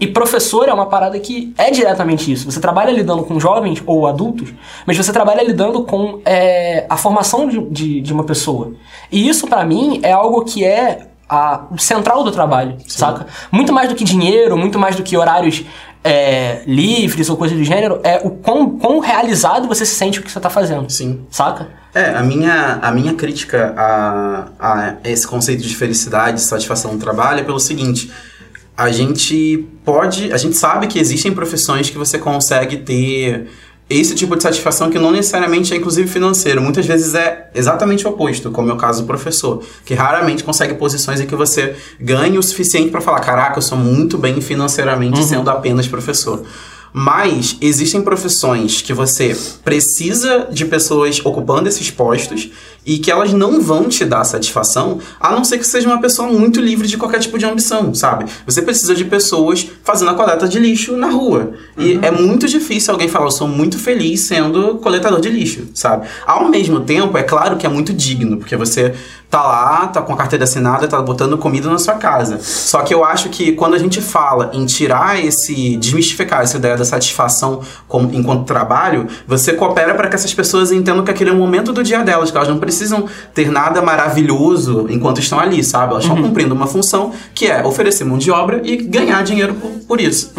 E 0.00 0.06
professor 0.06 0.68
é 0.68 0.72
uma 0.72 0.86
parada 0.86 1.18
que 1.18 1.52
é 1.58 1.70
diretamente 1.70 2.30
isso. 2.30 2.50
Você 2.50 2.60
trabalha 2.60 2.92
lidando 2.92 3.24
com 3.24 3.38
jovens 3.40 3.82
ou 3.84 4.06
adultos, 4.06 4.54
mas 4.86 4.96
você 4.96 5.12
trabalha 5.12 5.42
lidando 5.42 5.82
com 5.82 6.20
é, 6.24 6.86
a 6.88 6.96
formação 6.96 7.48
de, 7.48 7.60
de, 7.68 8.00
de 8.00 8.12
uma 8.12 8.24
pessoa. 8.24 8.74
E 9.10 9.28
isso, 9.28 9.46
pra 9.48 9.64
mim, 9.64 10.00
é 10.04 10.12
algo 10.12 10.44
que 10.44 10.64
é 10.64 11.08
a, 11.28 11.62
o 11.70 11.78
central 11.78 12.24
do 12.24 12.30
trabalho, 12.30 12.76
saca? 12.86 13.26
Muito 13.52 13.72
mais 13.72 13.88
do 13.88 13.94
que 13.94 14.04
dinheiro, 14.04 14.56
muito 14.56 14.78
mais 14.78 14.96
do 14.96 15.02
que 15.02 15.16
horários 15.16 15.64
é, 16.02 16.62
livres 16.66 17.28
ou 17.28 17.36
coisa 17.36 17.54
do 17.54 17.64
gênero, 17.64 18.00
é 18.02 18.20
o 18.24 18.30
quão, 18.30 18.78
quão 18.78 18.98
realizado 18.98 19.68
você 19.68 19.84
se 19.84 19.94
sente 19.94 20.20
o 20.20 20.22
que 20.22 20.30
você 20.30 20.40
tá 20.40 20.50
fazendo. 20.50 20.90
Sim. 20.90 21.26
Saca? 21.30 21.68
É, 21.94 22.10
a 22.10 22.22
minha, 22.22 22.78
a 22.80 22.90
minha 22.90 23.14
crítica 23.14 23.74
a, 23.76 24.48
a 24.58 24.94
esse 25.04 25.26
conceito 25.26 25.62
de 25.62 25.74
felicidade, 25.74 26.40
satisfação 26.40 26.92
no 26.92 26.98
trabalho 26.98 27.40
é 27.40 27.42
pelo 27.42 27.58
seguinte. 27.58 28.10
A 28.76 28.90
gente 28.92 29.66
pode. 29.84 30.32
A 30.32 30.36
gente 30.36 30.56
sabe 30.56 30.86
que 30.86 30.98
existem 31.00 31.32
profissões 31.32 31.90
que 31.90 31.98
você 31.98 32.18
consegue 32.18 32.76
ter 32.76 33.48
esse 33.90 34.14
tipo 34.14 34.36
de 34.36 34.42
satisfação 34.42 34.90
que 34.90 34.98
não 34.98 35.10
necessariamente 35.10 35.72
é 35.72 35.76
inclusive 35.76 36.08
financeiro. 36.08 36.60
Muitas 36.60 36.84
vezes 36.84 37.14
é 37.14 37.48
exatamente 37.54 38.06
o 38.06 38.10
oposto, 38.10 38.50
como 38.50 38.70
é 38.70 38.74
o 38.74 38.76
caso 38.76 39.02
do 39.02 39.06
professor, 39.06 39.62
que 39.84 39.94
raramente 39.94 40.44
consegue 40.44 40.74
posições 40.74 41.20
em 41.20 41.26
que 41.26 41.34
você 41.34 41.74
ganha 41.98 42.38
o 42.38 42.42
suficiente 42.42 42.90
para 42.90 43.00
falar: 43.00 43.20
caraca, 43.20 43.58
eu 43.58 43.62
sou 43.62 43.78
muito 43.78 44.18
bem 44.18 44.40
financeiramente 44.40 45.24
sendo 45.24 45.48
apenas 45.50 45.86
professor. 45.86 46.44
Mas 46.92 47.56
existem 47.60 48.00
profissões 48.00 48.80
que 48.80 48.92
você 48.92 49.36
precisa 49.62 50.48
de 50.50 50.64
pessoas 50.64 51.20
ocupando 51.24 51.68
esses 51.68 51.90
postos 51.90 52.50
e 52.88 52.98
que 52.98 53.10
elas 53.10 53.34
não 53.34 53.60
vão 53.60 53.86
te 53.86 54.02
dar 54.06 54.24
satisfação, 54.24 54.98
a 55.20 55.30
não 55.30 55.44
ser 55.44 55.58
que 55.58 55.66
seja 55.66 55.86
uma 55.86 56.00
pessoa 56.00 56.26
muito 56.26 56.58
livre 56.58 56.88
de 56.88 56.96
qualquer 56.96 57.18
tipo 57.18 57.36
de 57.38 57.44
ambição, 57.44 57.92
sabe? 57.92 58.24
Você 58.46 58.62
precisa 58.62 58.94
de 58.94 59.04
pessoas 59.04 59.68
fazendo 59.84 60.10
a 60.10 60.14
coleta 60.14 60.48
de 60.48 60.58
lixo 60.58 60.96
na 60.96 61.10
rua. 61.10 61.52
E 61.76 61.92
Uhum. 61.92 61.98
é 62.02 62.10
muito 62.10 62.48
difícil 62.48 62.94
alguém 62.94 63.06
falar, 63.06 63.26
eu 63.26 63.30
sou 63.30 63.46
muito 63.46 63.78
feliz 63.78 64.22
sendo 64.22 64.76
coletador 64.76 65.20
de 65.20 65.28
lixo, 65.28 65.68
sabe? 65.74 66.06
Ao 66.26 66.48
mesmo 66.48 66.80
tempo, 66.80 67.18
é 67.18 67.22
claro 67.22 67.56
que 67.58 67.66
é 67.66 67.68
muito 67.68 67.92
digno, 67.92 68.38
porque 68.38 68.56
você 68.56 68.94
tá 69.30 69.42
lá, 69.42 69.86
tá 69.88 70.00
com 70.00 70.14
a 70.14 70.16
carteira 70.16 70.44
assinada, 70.44 70.88
tá 70.88 71.02
botando 71.02 71.36
comida 71.36 71.68
na 71.68 71.78
sua 71.78 71.94
casa. 71.94 72.38
Só 72.40 72.80
que 72.80 72.94
eu 72.94 73.04
acho 73.04 73.28
que 73.28 73.52
quando 73.52 73.74
a 73.74 73.78
gente 73.78 74.00
fala 74.00 74.50
em 74.54 74.64
tirar 74.64 75.22
esse, 75.22 75.76
desmistificar 75.76 76.40
essa 76.40 76.56
ideia 76.56 76.76
da 76.76 76.84
satisfação 76.84 77.60
como, 77.86 78.10
enquanto 78.14 78.46
trabalho, 78.46 79.06
você 79.26 79.52
coopera 79.52 79.94
para 79.94 80.08
que 80.08 80.14
essas 80.14 80.32
pessoas 80.32 80.72
entendam 80.72 81.04
que 81.04 81.10
aquele 81.10 81.28
é 81.28 81.32
o 81.32 81.36
momento 81.36 81.74
do 81.74 81.82
dia 81.82 82.02
delas, 82.02 82.30
que 82.30 82.36
elas 82.38 82.48
não 82.48 82.58
precisam 82.58 82.77
ter 83.34 83.50
nada 83.50 83.82
maravilhoso 83.82 84.86
enquanto 84.90 85.20
estão 85.20 85.38
ali, 85.38 85.62
sabe? 85.64 85.92
Elas 85.92 86.04
estão 86.04 86.20
cumprindo 86.20 86.54
uma 86.54 86.66
função 86.66 87.12
que 87.34 87.46
é 87.46 87.64
oferecer 87.64 88.04
mão 88.04 88.18
de 88.18 88.30
obra 88.30 88.60
e 88.64 88.76
ganhar 88.76 89.22
dinheiro 89.22 89.54
por, 89.54 89.70
por 89.86 90.00
isso. 90.00 90.32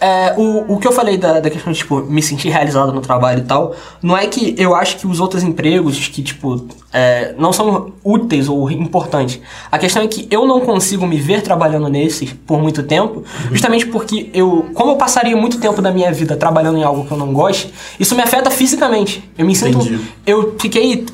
É, 0.00 0.32
o, 0.36 0.74
o 0.74 0.78
que 0.78 0.86
eu 0.86 0.92
falei 0.92 1.16
da, 1.16 1.40
da 1.40 1.50
questão 1.50 1.72
de, 1.72 1.78
tipo, 1.78 2.00
me 2.02 2.22
sentir 2.22 2.50
realizado 2.50 2.92
no 2.92 3.00
trabalho 3.00 3.40
e 3.40 3.44
tal, 3.44 3.74
não 4.00 4.16
é 4.16 4.26
que 4.28 4.54
eu 4.56 4.74
acho 4.74 4.96
que 4.96 5.06
os 5.06 5.18
outros 5.18 5.42
empregos 5.42 6.06
que, 6.06 6.22
tipo, 6.22 6.68
é, 6.92 7.34
não 7.36 7.52
são 7.52 7.92
úteis 8.04 8.48
ou 8.48 8.70
importantes. 8.70 9.40
A 9.72 9.76
questão 9.76 10.02
é 10.02 10.06
que 10.06 10.28
eu 10.30 10.46
não 10.46 10.60
consigo 10.60 11.04
me 11.04 11.16
ver 11.16 11.42
trabalhando 11.42 11.88
nesses 11.88 12.32
por 12.32 12.60
muito 12.62 12.84
tempo, 12.84 13.24
justamente 13.50 13.86
porque 13.86 14.30
eu, 14.32 14.66
como 14.72 14.92
eu 14.92 14.96
passaria 14.96 15.36
muito 15.36 15.58
tempo 15.58 15.82
da 15.82 15.90
minha 15.90 16.12
vida 16.12 16.36
trabalhando 16.36 16.78
em 16.78 16.84
algo 16.84 17.04
que 17.04 17.10
eu 17.10 17.18
não 17.18 17.32
gosto, 17.32 17.68
isso 17.98 18.14
me 18.14 18.22
afeta 18.22 18.50
fisicamente. 18.50 19.28
Eu 19.36 19.44
me 19.44 19.54
sinto. 19.56 19.78
Entendi. 19.78 20.00
Eu 20.24 20.54
fiquei 20.60 21.06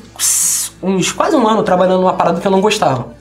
uns 0.81 1.11
quase 1.11 1.35
um 1.35 1.47
ano 1.47 1.63
trabalhando 1.63 2.01
numa 2.01 2.13
parada 2.13 2.39
que 2.39 2.45
eu 2.45 2.51
não 2.51 2.61
gostava. 2.61 3.15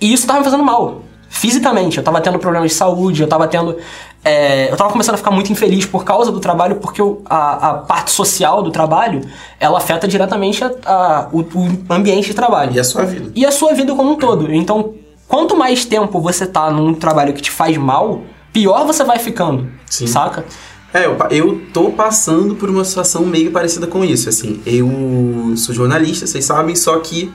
E 0.00 0.12
isso 0.12 0.26
tava 0.26 0.38
me 0.38 0.44
fazendo 0.44 0.62
mal. 0.62 1.02
Fisicamente, 1.28 1.98
eu 1.98 2.04
tava 2.04 2.20
tendo 2.20 2.38
problemas 2.38 2.70
de 2.70 2.76
saúde, 2.76 3.22
eu 3.22 3.28
tava 3.28 3.46
tendo. 3.46 3.76
É, 4.24 4.70
eu 4.70 4.76
tava 4.76 4.90
começando 4.90 5.14
a 5.14 5.18
ficar 5.18 5.30
muito 5.30 5.50
infeliz 5.50 5.86
por 5.86 6.04
causa 6.04 6.30
do 6.30 6.40
trabalho, 6.40 6.76
porque 6.76 7.00
eu- 7.00 7.22
a, 7.24 7.70
a 7.70 7.74
parte 7.78 8.10
social 8.10 8.62
do 8.62 8.70
trabalho 8.70 9.22
ela 9.58 9.78
afeta 9.78 10.06
diretamente 10.06 10.62
a- 10.62 10.70
a- 10.84 11.28
o, 11.32 11.40
o 11.40 11.78
ambiente 11.92 12.26
de 12.28 12.34
trabalho. 12.34 12.72
E 12.74 12.78
a 12.80 12.84
sua 12.84 13.04
vida. 13.04 13.30
E 13.34 13.46
a 13.46 13.50
sua 13.50 13.72
vida 13.72 13.94
como 13.94 14.10
um 14.12 14.16
todo. 14.16 14.52
Então, 14.52 14.94
quanto 15.26 15.56
mais 15.56 15.84
tempo 15.84 16.20
você 16.20 16.46
tá 16.46 16.70
num 16.70 16.92
trabalho 16.94 17.32
que 17.32 17.40
te 17.40 17.50
faz 17.50 17.76
mal, 17.78 18.22
pior 18.52 18.84
você 18.86 19.04
vai 19.04 19.18
ficando. 19.18 19.68
Sim. 19.88 20.06
Saca? 20.06 20.44
É, 20.92 21.06
eu, 21.06 21.16
eu 21.30 21.62
tô 21.72 21.90
passando 21.92 22.56
por 22.56 22.68
uma 22.68 22.84
situação 22.84 23.24
meio 23.24 23.52
parecida 23.52 23.86
com 23.86 24.04
isso, 24.04 24.28
assim. 24.28 24.60
Eu 24.66 25.54
sou 25.56 25.74
jornalista, 25.74 26.26
vocês 26.26 26.44
sabem, 26.44 26.74
só 26.74 26.98
que 26.98 27.32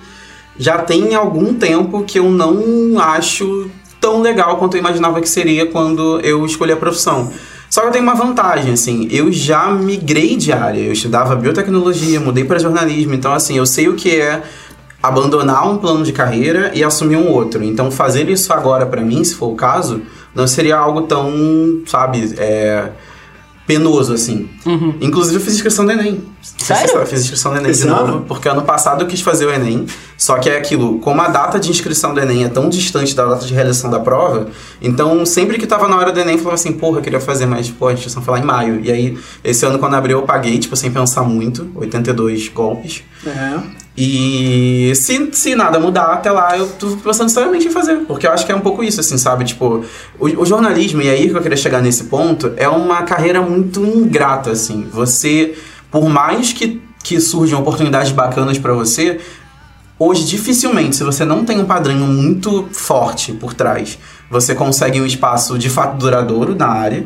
já 0.59 0.77
tem 0.79 1.15
algum 1.15 1.53
tempo 1.53 2.03
que 2.03 2.19
eu 2.19 2.29
não 2.29 2.99
acho 2.99 3.71
tão 4.05 4.21
legal 4.21 4.57
quanto 4.57 4.75
eu 4.75 4.79
imaginava 4.79 5.19
que 5.19 5.27
seria 5.27 5.65
quando 5.65 6.19
eu 6.19 6.45
escolhi 6.45 6.71
a 6.71 6.77
profissão. 6.77 7.31
Só 7.67 7.81
que 7.81 7.87
eu 7.87 7.91
tenho 7.91 8.03
uma 8.03 8.13
vantagem, 8.13 8.71
assim, 8.71 9.07
eu 9.09 9.31
já 9.31 9.71
migrei 9.71 10.35
de 10.35 10.53
área, 10.53 10.79
eu 10.79 10.93
estudava 10.93 11.35
biotecnologia, 11.35 12.19
mudei 12.19 12.43
para 12.43 12.59
jornalismo, 12.59 13.15
então 13.15 13.33
assim, 13.33 13.57
eu 13.57 13.65
sei 13.65 13.87
o 13.87 13.95
que 13.95 14.15
é 14.21 14.43
abandonar 15.01 15.67
um 15.67 15.77
plano 15.77 16.03
de 16.03 16.13
carreira 16.13 16.71
e 16.75 16.83
assumir 16.83 17.15
um 17.15 17.31
outro. 17.31 17.63
Então 17.63 17.89
fazer 17.89 18.29
isso 18.29 18.53
agora 18.53 18.85
pra 18.85 19.01
mim, 19.01 19.23
se 19.23 19.33
for 19.33 19.47
o 19.47 19.55
caso, 19.55 20.03
não 20.35 20.45
seria 20.45 20.77
algo 20.77 21.01
tão, 21.01 21.81
sabe, 21.87 22.35
é, 22.37 22.91
penoso 23.65 24.13
assim. 24.13 24.49
Inclusive 25.01 25.37
eu 25.37 25.41
fiz 25.41 25.55
inscrição 25.55 25.85
do 25.85 25.91
Enem. 25.91 26.23
Sério? 26.41 26.95
Eu 26.95 27.05
fiz 27.05 27.21
inscrição 27.21 27.51
do 27.51 27.57
Enem 27.57 27.71
Esse 27.71 27.83
de 27.83 27.87
novo, 27.87 28.03
ano? 28.03 28.25
porque 28.27 28.47
ano 28.47 28.61
passado 28.61 29.03
eu 29.03 29.07
quis 29.07 29.21
fazer 29.21 29.45
o 29.45 29.51
Enem, 29.51 29.85
só 30.17 30.37
que 30.37 30.49
é 30.49 30.57
aquilo, 30.57 30.99
como 30.99 31.21
a 31.21 31.27
data 31.27 31.59
de 31.59 31.69
inscrição 31.69 32.13
do 32.13 32.19
Enem 32.19 32.43
é 32.43 32.49
tão 32.49 32.69
distante 32.69 33.15
da 33.15 33.25
data 33.25 33.45
de 33.45 33.53
realização 33.53 33.89
da 33.89 33.99
prova, 33.99 34.47
então 34.81 35.25
sempre 35.25 35.57
que 35.57 35.65
tava 35.65 35.87
na 35.87 35.97
hora 35.97 36.11
do 36.11 36.19
Enem 36.19 36.33
eu 36.33 36.39
falava 36.39 36.55
assim, 36.55 36.73
porra, 36.73 36.99
eu 36.99 37.01
queria 37.01 37.19
fazer, 37.19 37.45
mas 37.45 37.69
pô, 37.69 37.87
a 37.87 37.93
inscrição 37.93 38.21
foi 38.21 38.35
lá 38.35 38.39
em 38.39 38.45
maio. 38.45 38.79
E 38.83 38.91
aí, 38.91 39.17
esse 39.43 39.65
ano 39.65 39.79
quando 39.79 39.95
abriu 39.95 40.19
eu 40.19 40.23
paguei, 40.25 40.57
tipo, 40.59 40.75
sem 40.75 40.91
pensar 40.91 41.23
muito, 41.23 41.69
82 41.75 42.49
golpes. 42.49 43.03
É. 43.25 43.84
E 43.97 44.91
se, 44.93 45.29
se 45.31 45.55
nada 45.55 45.79
mudar 45.79 46.13
até 46.13 46.29
lá, 46.29 46.57
eu 46.57 46.67
tô 46.67 46.97
pensando 46.97 47.29
seriamente 47.29 47.67
em 47.67 47.71
fazer. 47.71 47.97
Porque 48.05 48.27
eu 48.27 48.31
acho 48.31 48.45
que 48.45 48.51
é 48.51 48.55
um 48.55 48.59
pouco 48.59 48.83
isso, 48.83 48.99
assim, 48.99 49.17
sabe? 49.17 49.45
Tipo, 49.45 49.85
o, 50.19 50.25
o 50.25 50.45
jornalismo, 50.45 51.01
e 51.01 51.09
aí 51.09 51.29
que 51.29 51.35
eu 51.35 51.41
queria 51.41 51.57
chegar 51.57 51.81
nesse 51.81 52.05
ponto, 52.05 52.53
é 52.57 52.67
uma 52.67 53.03
carreira 53.03 53.41
muito 53.41 53.85
ingrata, 53.85 54.51
assim. 54.51 54.85
Você, 54.91 55.55
por 55.89 56.09
mais 56.09 56.51
que, 56.51 56.81
que 57.03 57.21
surjam 57.21 57.61
oportunidades 57.61 58.11
bacanas 58.11 58.57
pra 58.57 58.73
você, 58.73 59.21
hoje 59.97 60.25
dificilmente, 60.25 60.97
se 60.97 61.03
você 61.03 61.23
não 61.23 61.45
tem 61.45 61.57
um 61.59 61.65
padrinho 61.65 62.05
muito 62.05 62.67
forte 62.73 63.31
por 63.31 63.53
trás, 63.53 63.97
você 64.29 64.53
consegue 64.53 64.99
um 64.99 65.05
espaço 65.05 65.57
de 65.57 65.69
fato 65.69 65.97
duradouro 65.97 66.53
na 66.53 66.67
área. 66.67 67.05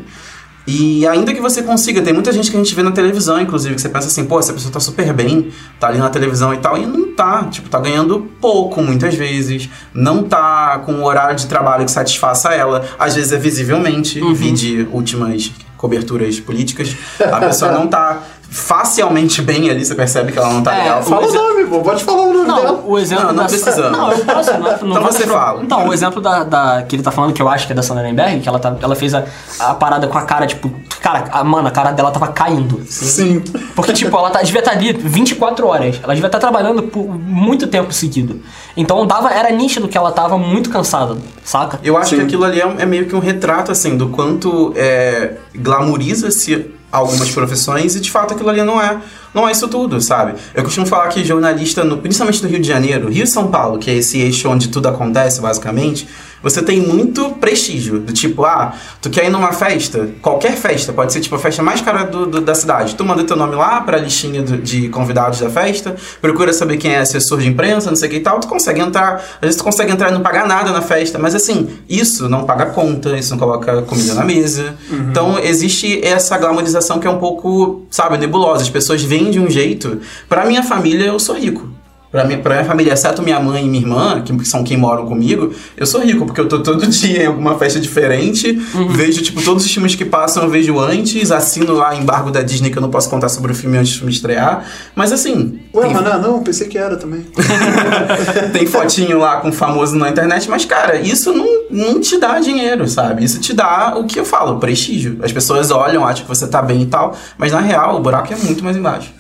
E 0.72 1.08
ainda 1.08 1.34
que 1.34 1.42
você 1.42 1.64
consiga, 1.64 2.00
tem 2.00 2.14
muita 2.14 2.32
gente 2.32 2.52
que 2.52 2.56
a 2.56 2.60
gente 2.60 2.76
vê 2.76 2.84
na 2.84 2.92
televisão, 2.92 3.42
inclusive, 3.42 3.74
que 3.74 3.82
você 3.82 3.90
pensa 3.90 4.06
assim, 4.06 4.24
pô, 4.24 4.38
essa 4.38 4.54
pessoa 4.54 4.72
tá 4.72 4.80
super 4.80 5.12
bem, 5.14 5.52
tá 5.80 5.88
ali 5.88 5.98
na 5.98 6.12
televisão 6.12 6.54
e 6.54 6.58
tal, 6.58 6.78
e 6.78 6.86
não 6.86 7.12
tá. 7.12 7.46
Tipo, 7.46 7.70
tá 7.70 7.80
ganhando 7.80 8.30
pouco 8.40 8.80
muitas 8.80 9.16
vezes, 9.16 9.68
não 9.92 10.22
tá 10.22 10.78
com 10.86 10.94
um 10.94 11.04
horário 11.04 11.36
de 11.36 11.48
trabalho 11.48 11.86
que 11.86 11.92
satisfaça 11.92 12.54
ela, 12.54 12.86
às 13.00 13.16
vezes 13.16 13.32
é 13.32 13.38
visivelmente, 13.38 14.22
vi 14.36 14.52
de 14.52 14.88
últimas 14.92 15.52
coberturas 15.76 16.40
políticas, 16.40 16.96
a 17.20 17.40
pessoa 17.40 17.72
não 17.72 17.88
tá 17.88 18.22
facialmente 18.52 19.42
bem 19.42 19.70
ali, 19.70 19.86
você 19.86 19.94
percebe 19.94 20.32
que 20.32 20.40
ela 20.40 20.50
não 20.52 20.64
tá 20.64 20.74
É, 20.76 20.84
legal. 20.84 21.04
Fala 21.04 21.28
o 21.28 21.32
nome, 21.34 21.66
pô. 21.66 21.80
Pode 21.82 22.04
falar 22.04 22.24
o 22.24 22.34
nome 22.34 22.48
Não, 22.48 22.56
dela. 22.56 22.84
o 22.86 22.98
exemplo 22.98 23.26
Não, 23.26 23.34
não 23.34 23.44
da... 23.44 23.50
precisamos. 23.50 23.98
Não, 23.98 24.12
eu 24.12 24.26
posso. 24.26 24.52
Não, 24.54 24.60
não 24.60 24.90
Então 24.92 25.04
você 25.04 25.28
fala. 25.28 25.64
Então, 25.64 25.88
o 25.88 25.94
exemplo 25.94 26.22
da, 26.22 26.44
da- 26.44 26.84
que 26.84 26.96
ele 26.96 27.04
tá 27.04 27.12
falando, 27.12 27.34
que 27.34 27.42
eu 27.42 27.48
acho 27.48 27.68
que 27.68 27.74
é 27.74 27.76
da 27.76 27.84
Sandra 27.84 28.10
que 28.42 28.50
ela, 28.50 28.60
tá, 28.60 28.76
ela 28.82 28.96
fez 28.96 29.14
a, 29.14 29.24
a 29.60 29.74
parada 29.76 30.08
com 30.08 30.18
a 30.18 30.24
cara, 30.24 30.48
tipo... 30.48 30.72
Cara, 31.00 31.26
a, 31.32 31.44
mano, 31.44 31.68
a 31.68 31.72
cara 31.72 31.92
dela 31.92 32.12
tava 32.12 32.28
caindo. 32.30 32.82
Sim. 32.88 33.40
Porque, 33.76 33.94
tipo, 33.94 34.16
ela 34.18 34.30
tá, 34.32 34.42
devia 34.42 34.60
estar 34.60 34.72
ali 34.72 34.92
24 34.94 35.68
horas. 35.68 36.00
Ela 36.04 36.14
devia 36.16 36.28
estar 36.28 36.40
trabalhando 36.40 36.84
por 36.84 37.06
muito 37.08 37.68
tempo 37.68 37.94
seguido. 37.94 38.42
Então, 38.76 39.06
dava, 39.06 39.32
era 39.32 39.50
nítido 39.52 39.88
que 39.88 39.98
ela 39.98 40.12
tava 40.12 40.38
muito 40.38 40.70
cansada, 40.70 41.16
saca? 41.44 41.80
Eu 41.84 41.96
acho 41.98 42.10
Sim. 42.10 42.16
que 42.18 42.22
aquilo 42.24 42.44
ali 42.44 42.60
é, 42.60 42.76
é 42.80 42.86
meio 42.86 43.06
que 43.06 43.16
um 43.16 43.20
retrato, 43.20 43.72
assim, 43.72 43.96
do 43.96 44.10
quanto 44.10 44.74
é, 44.76 45.36
glamoriza-se 45.56 46.72
algumas 46.92 47.30
profissões 47.32 47.96
e, 47.96 48.00
de 48.00 48.10
fato, 48.10 48.34
aquilo 48.34 48.50
ali 48.50 48.64
não 48.64 48.82
é, 48.82 48.98
não 49.34 49.48
é 49.48 49.52
isso 49.52 49.68
tudo, 49.68 50.02
sabe? 50.02 50.34
Eu 50.56 50.64
costumo 50.64 50.86
falar 50.88 51.08
que 51.10 51.24
jornalista, 51.24 51.84
no- 51.84 51.98
principalmente 51.98 52.42
no 52.44 52.50
Rio 52.50 52.60
de 52.60 52.68
Janeiro, 52.68 53.10
Rio 53.10 53.24
e 53.24 53.28
São 53.28 53.48
Paulo, 53.52 53.78
que 53.78 53.90
é 53.92 53.96
esse 53.96 54.20
eixo 54.20 54.50
onde 54.50 54.70
tudo 54.70 54.88
acontece, 54.88 55.40
basicamente, 55.40 56.08
você 56.42 56.62
tem 56.62 56.80
muito 56.82 57.30
prestígio. 57.32 58.00
Do 58.00 58.14
tipo, 58.14 58.44
ah, 58.46 58.74
tu 59.02 59.10
quer 59.10 59.26
ir 59.26 59.30
numa 59.30 59.52
festa? 59.52 60.10
Qualquer 60.22 60.54
festa, 60.56 60.94
pode 60.94 61.12
ser 61.14 61.20
tipo 61.22 61.36
a 61.36 61.40
festa 61.40 61.62
mais 61.64 61.82
cara 61.82 62.04
do, 62.04 62.26
do- 62.26 62.42
da 62.42 62.56
cidade. 62.56 62.96
Tu 62.96 63.04
manda 63.06 63.24
teu 63.24 63.36
nome 63.36 63.56
lá 63.56 63.82
pra 63.82 63.98
listinha 63.98 64.42
do- 64.42 64.58
de 64.58 64.90
convidados 64.90 65.40
da 65.40 65.50
festa, 65.50 65.96
procura 66.22 66.52
saber 66.54 66.78
quem 66.78 66.92
é 66.94 67.00
assessor 67.00 67.40
de 67.40 67.48
imprensa, 67.48 67.90
não 67.90 67.96
sei 67.98 68.08
o 68.08 68.12
que 68.12 68.18
e 68.18 68.22
tal, 68.22 68.40
tu 68.40 68.48
consegue 68.48 68.80
entrar. 68.82 69.16
Às 69.16 69.40
vezes 69.42 69.56
tu 69.58 69.64
consegue 69.64 69.92
entrar 69.92 70.10
e 70.10 70.14
não 70.14 70.22
pagar 70.22 70.48
nada 70.48 70.72
na 70.72 70.82
festa, 70.82 71.18
mas 71.20 71.36
assim, 71.36 71.70
isso 71.90 72.28
não 72.30 72.44
paga 72.46 72.68
conta, 72.68 73.18
isso 73.18 73.32
não 73.32 73.38
coloca 73.40 73.82
comida 73.84 74.14
na 74.14 74.24
mesa. 74.24 74.76
Então 74.92 75.40
existe 75.40 76.06
essa 76.06 76.38
glamorização 76.38 77.00
que 77.00 77.08
é 77.08 77.10
um 77.10 77.18
pouco, 77.20 77.84
sabe, 77.90 78.18
nebulosa. 78.18 78.62
As 78.64 78.70
pessoas 78.70 79.02
veem 79.04 79.32
de 79.32 79.40
um 79.40 79.50
jeito. 79.50 80.00
Pra 80.28 80.46
minha 80.46 80.64
família, 80.64 81.06
eu 81.08 81.20
sou 81.20 81.36
rico. 81.36 81.70
Pra 82.12 82.26
minha, 82.26 82.40
pra 82.40 82.56
minha 82.56 82.66
família, 82.66 82.94
exceto 82.94 83.22
minha 83.22 83.40
mãe 83.40 83.64
e 83.64 83.70
minha 83.70 83.84
irmã, 83.84 84.22
que 84.22 84.46
são 84.46 84.64
quem 84.64 84.76
moram 84.76 85.06
comigo, 85.06 85.54
eu 85.78 85.86
sou 85.86 86.02
rico, 86.02 86.26
porque 86.26 86.42
eu 86.42 86.48
tô 86.48 86.60
todo 86.64 86.86
dia 86.90 87.24
em 87.24 87.28
alguma 87.28 87.56
festa 87.60 87.80
diferente, 87.80 88.52
vejo, 88.90 89.22
tipo, 89.22 89.44
todos 89.44 89.64
os 89.64 89.72
filmes 89.72 89.94
que 89.94 90.04
passam 90.04 90.44
eu 90.44 90.50
vejo 90.50 90.80
antes, 90.80 91.32
assino 91.32 91.74
lá 91.74 91.96
embargo 91.96 92.32
da 92.32 92.42
Disney 92.42 92.72
que 92.72 92.78
eu 92.80 92.82
não 92.82 92.90
posso 92.90 93.12
contar 93.12 93.30
sobre 93.30 93.52
o 93.52 93.56
filme 93.56 93.78
antes 93.78 93.94
do 93.94 93.98
filme 94.00 94.12
estrear. 94.12 94.66
Mas 94.96 95.12
assim, 95.12 95.60
Ué, 95.72 95.86
tem, 95.86 95.94
mas 95.94 96.04
não, 96.04 96.22
não, 96.22 96.44
pensei 96.44 96.68
que 96.68 96.80
era 96.80 96.98
também. 96.98 97.28
tem 98.54 98.66
fotinho 98.66 99.20
lá 99.20 99.38
com 99.38 99.52
famoso 99.52 99.96
na 99.96 100.10
internet, 100.10 100.50
mas, 100.50 100.66
cara, 100.66 100.96
isso 100.96 101.32
não, 101.32 101.48
não 101.70 102.02
te 102.02 102.18
dá 102.18 102.40
dinheiro, 102.40 102.88
sabe? 102.88 103.24
Isso 103.24 103.40
te 103.40 103.54
dá 103.54 103.96
o 103.96 104.06
que 104.06 104.20
eu 104.20 104.26
falo, 104.26 104.58
prestígio. 104.58 105.20
As 105.22 105.32
pessoas 105.32 105.70
olham, 105.70 106.04
acham 106.04 106.24
que 106.24 106.30
você 106.30 106.48
tá 106.48 106.60
bem 106.60 106.82
e 106.82 106.86
tal, 106.88 107.16
mas 107.38 107.52
na 107.52 107.60
real 107.60 107.98
o 107.98 108.00
buraco 108.00 108.34
é 108.34 108.36
muito 108.36 108.64
mais 108.64 108.76
embaixo. 108.76 109.14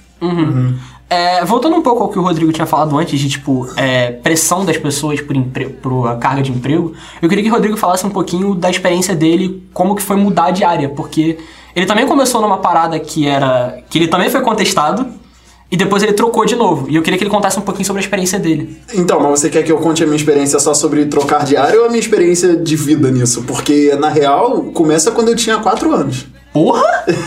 É, 1.09 1.43
voltando 1.43 1.75
um 1.75 1.81
pouco 1.81 2.03
ao 2.03 2.09
que 2.09 2.19
o 2.19 2.21
Rodrigo 2.21 2.51
tinha 2.51 2.67
falado 2.67 2.95
antes, 2.97 3.19
de 3.19 3.27
tipo, 3.27 3.67
é, 3.75 4.11
pressão 4.11 4.63
das 4.63 4.77
pessoas 4.77 5.19
por, 5.21 5.35
por 5.81 6.17
carga 6.19 6.43
de 6.43 6.51
emprego, 6.51 6.93
eu 7.19 7.27
queria 7.27 7.43
que 7.43 7.49
o 7.49 7.53
Rodrigo 7.53 7.75
falasse 7.75 8.05
um 8.05 8.11
pouquinho 8.11 8.53
da 8.53 8.69
experiência 8.69 9.15
dele, 9.15 9.63
como 9.73 9.95
que 9.95 10.03
foi 10.03 10.15
mudar 10.15 10.51
de 10.51 10.63
área, 10.63 10.87
porque 10.87 11.39
ele 11.75 11.87
também 11.87 12.05
começou 12.05 12.41
numa 12.41 12.57
parada 12.57 12.99
que 12.99 13.27
era. 13.27 13.79
que 13.89 13.97
ele 13.97 14.07
também 14.07 14.29
foi 14.29 14.41
contestado, 14.41 15.07
e 15.71 15.77
depois 15.77 16.01
ele 16.01 16.13
trocou 16.13 16.45
de 16.45 16.55
novo. 16.55 16.87
E 16.89 16.95
eu 16.95 17.01
queria 17.01 17.17
que 17.17 17.23
ele 17.23 17.31
contasse 17.31 17.59
um 17.59 17.61
pouquinho 17.61 17.85
sobre 17.85 18.01
a 18.01 18.03
experiência 18.03 18.39
dele. 18.39 18.79
Então, 18.93 19.19
mas 19.19 19.39
você 19.39 19.49
quer 19.49 19.63
que 19.63 19.71
eu 19.71 19.77
conte 19.77 20.03
a 20.03 20.05
minha 20.05 20.15
experiência 20.15 20.59
só 20.59 20.73
sobre 20.73 21.05
trocar 21.05 21.45
de 21.45 21.55
área 21.55 21.79
ou 21.79 21.85
a 21.85 21.89
minha 21.89 21.99
experiência 21.99 22.55
de 22.55 22.75
vida 22.75 23.11
nisso? 23.11 23.43
Porque, 23.43 23.95
na 23.95 24.09
real, 24.09 24.63
começa 24.73 25.11
quando 25.11 25.29
eu 25.29 25.35
tinha 25.35 25.59
4 25.59 25.93
anos. 25.93 26.25
Porra! 26.51 26.83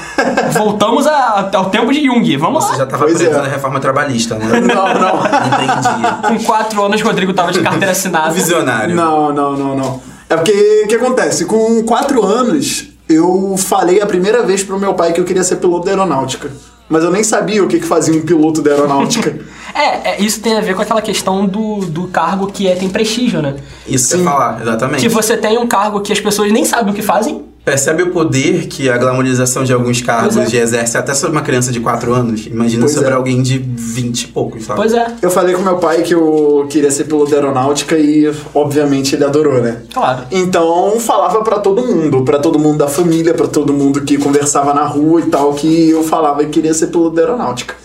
Voltamos 0.52 1.06
a- 1.06 1.50
ao 1.54 1.70
tempo 1.70 1.92
de 1.92 2.04
Jung. 2.04 2.36
Vamos 2.36 2.64
Você 2.64 2.72
lá. 2.72 2.78
já 2.78 2.86
tava 2.86 3.04
Pois 3.04 3.16
preso 3.18 3.34
é. 3.34 3.42
na 3.42 3.48
reforma 3.48 3.78
trabalhista, 3.80 4.34
né? 4.36 4.46
Não, 4.60 4.94
não. 4.94 5.20
Entendi. 5.24 6.38
Com 6.38 6.44
quatro 6.44 6.82
anos, 6.84 7.00
Rodrigo 7.02 7.32
tava 7.32 7.52
de 7.52 7.60
carteira 7.60 7.92
assinada. 7.92 8.30
Visionário. 8.32 8.94
Não, 8.94 9.32
não, 9.32 9.52
não, 9.56 9.76
não. 9.76 10.00
É 10.28 10.36
porque 10.36 10.82
o 10.84 10.88
que 10.88 10.94
acontece? 10.96 11.44
Com 11.44 11.82
quatro 11.84 12.24
anos, 12.24 12.88
eu 13.08 13.54
falei 13.56 14.00
a 14.00 14.06
primeira 14.06 14.42
vez 14.42 14.62
pro 14.64 14.78
meu 14.78 14.94
pai 14.94 15.12
que 15.12 15.20
eu 15.20 15.24
queria 15.24 15.44
ser 15.44 15.56
piloto 15.56 15.84
da 15.84 15.92
aeronáutica. 15.92 16.50
Mas 16.88 17.04
eu 17.04 17.10
nem 17.10 17.22
sabia 17.24 17.62
o 17.62 17.68
que, 17.68 17.78
que 17.78 17.86
fazia 17.86 18.14
um 18.14 18.22
piloto 18.22 18.60
da 18.62 18.70
aeronáutica. 18.72 19.38
É, 19.74 20.10
é, 20.10 20.20
isso 20.22 20.38
tem 20.42 20.54
a 20.54 20.60
ver 20.60 20.76
com 20.76 20.82
aquela 20.82 21.00
questão 21.00 21.46
do, 21.46 21.76
do 21.86 22.06
cargo 22.08 22.46
que 22.48 22.68
é, 22.68 22.74
tem 22.76 22.90
prestígio, 22.90 23.40
né? 23.40 23.56
Isso 23.88 24.18
que 24.18 24.22
falar, 24.22 24.60
exatamente. 24.60 25.00
Que 25.00 25.08
você 25.08 25.34
tem 25.34 25.56
um 25.56 25.66
cargo 25.66 26.02
que 26.02 26.12
as 26.12 26.20
pessoas 26.20 26.52
nem 26.52 26.62
sabem 26.66 26.92
o 26.92 26.94
que 26.94 27.00
fazem. 27.00 27.42
Percebe 27.64 28.02
o 28.02 28.10
poder 28.10 28.66
que 28.66 28.90
a 28.90 28.98
glamorização 28.98 29.62
de 29.62 29.72
alguns 29.72 30.00
cargos 30.00 30.36
é. 30.36 30.56
exerce 30.56 30.98
até 30.98 31.14
sobre 31.14 31.36
uma 31.36 31.42
criança 31.42 31.70
de 31.70 31.78
4 31.78 32.12
anos? 32.12 32.46
Imagina 32.46 32.82
Pois 32.82 32.92
sobre 32.94 33.10
é. 33.10 33.12
alguém 33.12 33.40
de 33.40 33.56
20 33.58 34.22
e 34.22 34.28
poucos, 34.28 34.64
sabe? 34.64 34.80
Pois 34.80 34.92
é, 34.92 35.06
eu 35.22 35.30
falei 35.30 35.54
com 35.54 35.62
meu 35.62 35.76
pai 35.76 36.02
que 36.02 36.12
eu 36.12 36.66
queria 36.68 36.90
ser 36.90 37.04
piloto 37.04 37.30
da 37.30 37.36
aeronáutica 37.36 37.96
e, 37.96 38.32
obviamente, 38.52 39.14
ele 39.14 39.24
adorou, 39.24 39.62
né? 39.62 39.82
claro. 39.92 40.24
Então 40.32 40.98
falava 40.98 41.42
pra 41.42 41.60
todo 41.60 41.86
mundo, 41.86 42.24
pra 42.24 42.40
todo 42.40 42.58
mundo 42.58 42.78
da 42.78 42.88
família, 42.88 43.32
pra 43.32 43.46
todo 43.46 43.72
mundo 43.72 44.00
que 44.02 44.18
conversava 44.18 44.74
na 44.74 44.84
rua 44.84 45.20
e 45.20 45.26
tal, 45.26 45.54
que 45.54 45.90
eu 45.90 46.02
falava 46.02 46.44
que 46.44 46.50
queria 46.50 46.74
ser 46.74 46.88
piloto 46.88 47.14
da 47.14 47.22
aeronáutica. 47.22 47.76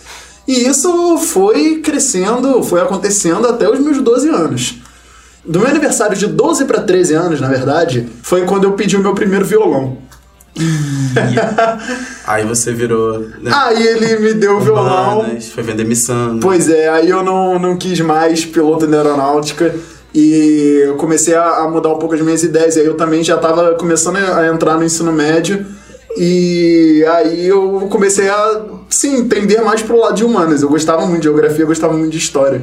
E 0.48 0.66
isso 0.66 1.18
foi 1.18 1.76
crescendo, 1.76 2.64
foi 2.64 2.80
acontecendo 2.80 3.46
até 3.46 3.70
os 3.70 3.78
meus 3.78 4.00
12 4.00 4.28
anos. 4.28 4.74
Do 5.48 5.60
meu 5.60 5.68
aniversário 5.68 6.16
de 6.16 6.26
12 6.26 6.66
pra 6.66 6.82
13 6.82 7.14
anos, 7.14 7.40
na 7.40 7.48
verdade, 7.48 8.06
foi 8.22 8.44
quando 8.44 8.64
eu 8.64 8.72
pedi 8.72 8.96
o 8.96 9.00
meu 9.00 9.14
primeiro 9.14 9.46
violão. 9.46 9.96
Aí 12.26 12.44
você 12.44 12.72
virou. 12.72 13.20
Né, 13.40 13.50
Aí 13.52 13.86
ele 13.86 14.18
me 14.18 14.34
deu 14.34 14.56
o 14.56 14.60
violão. 14.60 15.24
foi 15.40 15.62
vender 15.62 15.84
missão. 15.84 16.38
Pois 16.40 16.68
é, 16.68 16.88
aí 16.88 17.08
eu 17.08 17.22
não, 17.22 17.58
não 17.58 17.76
quis 17.76 17.98
mais 18.00 18.44
piloto 18.44 18.86
da 18.86 18.98
aeronáutica 18.98 19.74
e 20.14 20.82
eu 20.84 20.96
comecei 20.96 21.34
a, 21.34 21.58
a 21.58 21.68
mudar 21.70 21.90
um 21.90 21.98
pouco 21.98 22.14
as 22.14 22.20
minhas 22.20 22.42
ideias. 22.42 22.76
E 22.76 22.80
aí 22.80 22.86
eu 22.86 22.96
também 22.96 23.22
já 23.22 23.36
estava 23.36 23.74
começando 23.74 24.16
a 24.16 24.46
entrar 24.48 24.76
no 24.76 24.84
ensino 24.84 25.12
médio 25.12 25.64
e 26.16 27.04
aí 27.08 27.46
eu 27.46 27.86
comecei 27.90 28.28
a, 28.28 28.64
sim, 28.90 29.16
entender 29.18 29.62
mais 29.62 29.82
pro 29.82 29.98
lado 29.98 30.14
de 30.14 30.24
humanas. 30.24 30.62
Eu 30.62 30.68
gostava 30.68 31.06
muito 31.06 31.20
de 31.20 31.28
geografia, 31.28 31.62
eu 31.62 31.68
gostava 31.68 31.94
muito 31.94 32.12
de 32.12 32.18
história. 32.18 32.62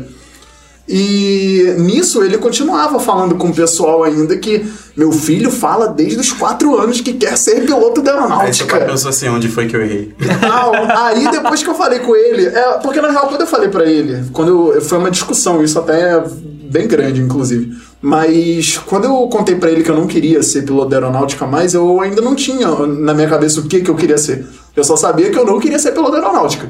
E 0.88 1.74
nisso 1.80 2.24
ele 2.24 2.38
continuava 2.38 3.00
falando 3.00 3.36
com 3.36 3.48
o 3.50 3.54
pessoal 3.54 4.04
ainda 4.04 4.38
que 4.38 4.64
meu 4.96 5.12
filho 5.12 5.50
fala 5.50 5.88
desde 5.88 6.20
os 6.20 6.32
quatro 6.32 6.78
anos 6.80 7.02
que 7.02 7.14
quer 7.14 7.36
ser 7.38 7.66
piloto 7.66 8.02
da 8.04 8.12
Aí 8.14 8.18
aeronáutica. 8.20 8.78
pai 8.78 8.86
pensou 8.88 9.10
assim, 9.10 9.28
onde 9.28 9.48
foi 9.50 9.68
que 9.68 9.76
eu 9.76 9.82
errei? 9.82 10.14
Não, 10.42 10.74
aí 10.98 11.28
depois 11.32 11.64
que 11.64 11.70
eu 11.70 11.76
falei 11.76 12.00
com 12.00 12.16
ele, 12.16 12.46
é, 12.46 12.78
porque 12.84 13.02
na 13.02 13.10
real 13.10 13.28
quando 13.28 13.42
eu 13.42 13.48
falei 13.48 13.70
pra 13.70 13.84
ele, 13.84 14.26
quando 14.32 14.74
eu- 14.76 14.82
foi 14.82 14.98
uma 15.00 15.10
discussão, 15.10 15.64
isso 15.64 15.80
até 15.80 16.18
é 16.18 16.24
bem 16.70 16.88
grande 16.88 17.20
inclusive, 17.20 17.76
mas 18.02 18.78
quando 18.86 19.06
eu 19.06 19.28
contei 19.28 19.56
pra 19.56 19.72
ele 19.72 19.82
que 19.84 19.90
eu 19.90 19.96
não 19.96 20.06
queria 20.08 20.44
ser 20.44 20.64
piloto 20.66 20.90
da 20.90 20.98
aeronáutica 20.98 21.48
mais, 21.48 21.74
eu 21.74 22.00
ainda 22.00 22.22
não 22.22 22.36
tinha 22.36 22.68
na 22.86 23.14
minha 23.14 23.28
cabeça 23.28 23.60
o 23.60 23.64
que 23.68 23.82
que 23.82 23.90
eu 23.90 23.96
queria 23.96 24.18
ser. 24.20 24.46
Eu 24.76 24.84
só 24.84 24.96
sabia 24.98 25.32
que 25.32 25.38
eu 25.38 25.46
não 25.46 25.60
queria 25.60 25.80
ser 25.80 25.94
piloto 25.94 26.16
aeronáutica. 26.16 26.70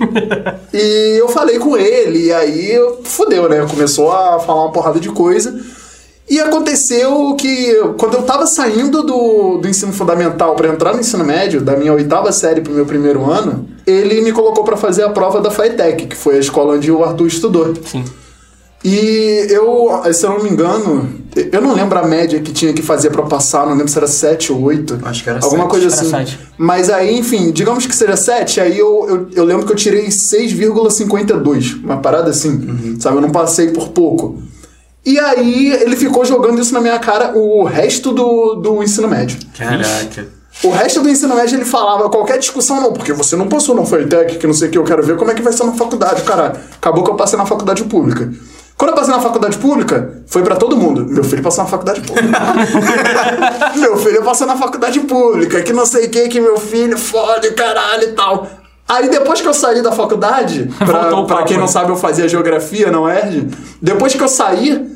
e 0.72 1.16
eu 1.18 1.28
falei 1.28 1.58
com 1.58 1.76
ele, 1.76 2.26
e 2.26 2.32
aí 2.32 2.78
fudeu, 3.02 3.48
né? 3.48 3.66
Começou 3.68 4.12
a 4.12 4.38
falar 4.38 4.64
uma 4.64 4.72
porrada 4.72 5.00
de 5.00 5.08
coisa. 5.08 5.58
E 6.28 6.40
aconteceu 6.40 7.34
que 7.36 7.72
quando 7.98 8.14
eu 8.14 8.22
tava 8.22 8.46
saindo 8.46 9.02
do, 9.02 9.58
do 9.58 9.68
ensino 9.68 9.92
fundamental 9.92 10.56
pra 10.56 10.68
entrar 10.68 10.92
no 10.92 11.00
ensino 11.00 11.24
médio, 11.24 11.60
da 11.60 11.76
minha 11.76 11.92
oitava 11.92 12.32
série 12.32 12.60
pro 12.60 12.72
meu 12.72 12.84
primeiro 12.84 13.30
ano, 13.30 13.68
ele 13.86 14.20
me 14.20 14.32
colocou 14.32 14.64
pra 14.64 14.76
fazer 14.76 15.04
a 15.04 15.10
prova 15.10 15.40
da 15.40 15.50
FATEC, 15.50 16.06
que 16.06 16.16
foi 16.16 16.36
a 16.36 16.40
escola 16.40 16.74
onde 16.74 16.90
o 16.90 17.04
Arthur 17.04 17.28
estudou. 17.28 17.74
Sim. 17.84 18.04
E 18.88 19.48
eu, 19.50 20.00
se 20.14 20.24
eu 20.24 20.30
não 20.30 20.44
me 20.44 20.48
engano, 20.48 21.08
eu 21.50 21.60
não 21.60 21.74
lembro 21.74 21.98
a 21.98 22.06
média 22.06 22.38
que 22.38 22.52
tinha 22.52 22.72
que 22.72 22.82
fazer 22.82 23.10
pra 23.10 23.22
passar, 23.24 23.66
não 23.66 23.72
lembro 23.72 23.88
se 23.88 23.98
era 23.98 24.06
7 24.06 24.52
ou 24.52 24.62
8. 24.62 25.00
Acho 25.02 25.24
que 25.24 25.28
era 25.30 25.40
Alguma 25.42 25.64
sete. 25.64 25.70
coisa 25.70 25.86
Era 25.86 25.94
assim. 25.96 26.10
sete. 26.10 26.38
Mas 26.56 26.88
aí, 26.88 27.18
enfim, 27.18 27.50
digamos 27.50 27.84
que 27.84 27.96
seja 27.96 28.16
7, 28.16 28.60
aí 28.60 28.78
eu, 28.78 29.06
eu, 29.08 29.28
eu 29.34 29.44
lembro 29.44 29.66
que 29.66 29.72
eu 29.72 29.76
tirei 29.76 30.06
6,52. 30.06 31.82
Uma 31.82 31.96
parada 31.96 32.30
assim, 32.30 32.50
Uhum. 32.50 32.96
sabe? 33.00 33.16
Eu 33.16 33.22
não 33.22 33.30
passei 33.30 33.72
por 33.72 33.88
pouco. 33.88 34.40
E 35.04 35.18
aí 35.18 35.72
ele 35.72 35.96
ficou 35.96 36.24
jogando 36.24 36.60
isso 36.60 36.72
na 36.72 36.80
minha 36.80 36.98
cara 37.00 37.36
o 37.36 37.64
resto 37.64 38.12
do, 38.12 38.54
do 38.54 38.82
ensino 38.84 39.08
médio. 39.08 39.36
Caraca. 39.56 40.28
O 40.64 40.70
resto 40.70 41.00
do 41.02 41.08
ensino 41.08 41.34
médio 41.34 41.56
ele 41.56 41.64
falava 41.64 42.08
qualquer 42.08 42.38
discussão, 42.38 42.80
não, 42.80 42.92
porque 42.92 43.12
você 43.12 43.34
não 43.36 43.48
passou 43.48 43.74
na 43.74 43.84
FATEC, 43.84 44.36
que 44.38 44.46
não 44.46 44.54
sei 44.54 44.68
o 44.68 44.70
que, 44.70 44.78
eu 44.78 44.84
quero 44.84 45.02
ver 45.02 45.16
como 45.16 45.30
é 45.30 45.34
que 45.34 45.42
vai 45.42 45.52
ser 45.52 45.64
na 45.64 45.72
faculdade, 45.72 46.22
caralho. 46.22 46.56
Acabou 46.76 47.04
que 47.04 47.10
eu 47.10 47.14
passei 47.14 47.36
na 47.38 47.44
faculdade 47.46 47.82
pública. 47.84 48.32
Quando 48.76 48.90
eu 48.90 48.96
passei 48.96 49.14
na 49.14 49.20
faculdade 49.20 49.56
pública, 49.56 50.22
foi 50.26 50.42
pra 50.42 50.54
todo 50.54 50.76
mundo. 50.76 51.06
Meu 51.06 51.24
filho 51.24 51.42
passou 51.42 51.64
na 51.64 51.70
faculdade 51.70 52.02
pública. 52.02 52.38
meu 53.74 53.96
filho 53.96 54.22
passou 54.22 54.46
na 54.46 54.56
faculdade 54.56 55.00
pública, 55.00 55.62
que 55.62 55.72
não 55.72 55.86
sei 55.86 56.06
o 56.06 56.10
que, 56.10 56.28
que 56.28 56.40
meu 56.40 56.58
filho 56.58 56.98
fode, 56.98 57.52
caralho 57.52 58.04
e 58.04 58.12
tal. 58.12 58.46
Aí 58.86 59.08
depois 59.08 59.40
que 59.40 59.48
eu 59.48 59.54
saí 59.54 59.82
da 59.82 59.92
faculdade, 59.92 60.70
pra, 60.78 61.24
pra 61.24 61.42
quem 61.44 61.56
não 61.56 61.66
sabe, 61.66 61.90
eu 61.90 61.96
fazia 61.96 62.28
geografia 62.28 62.90
na 62.90 63.00
UERJ. 63.00 63.48
Depois 63.80 64.14
que 64.14 64.22
eu 64.22 64.28
saí, 64.28 64.86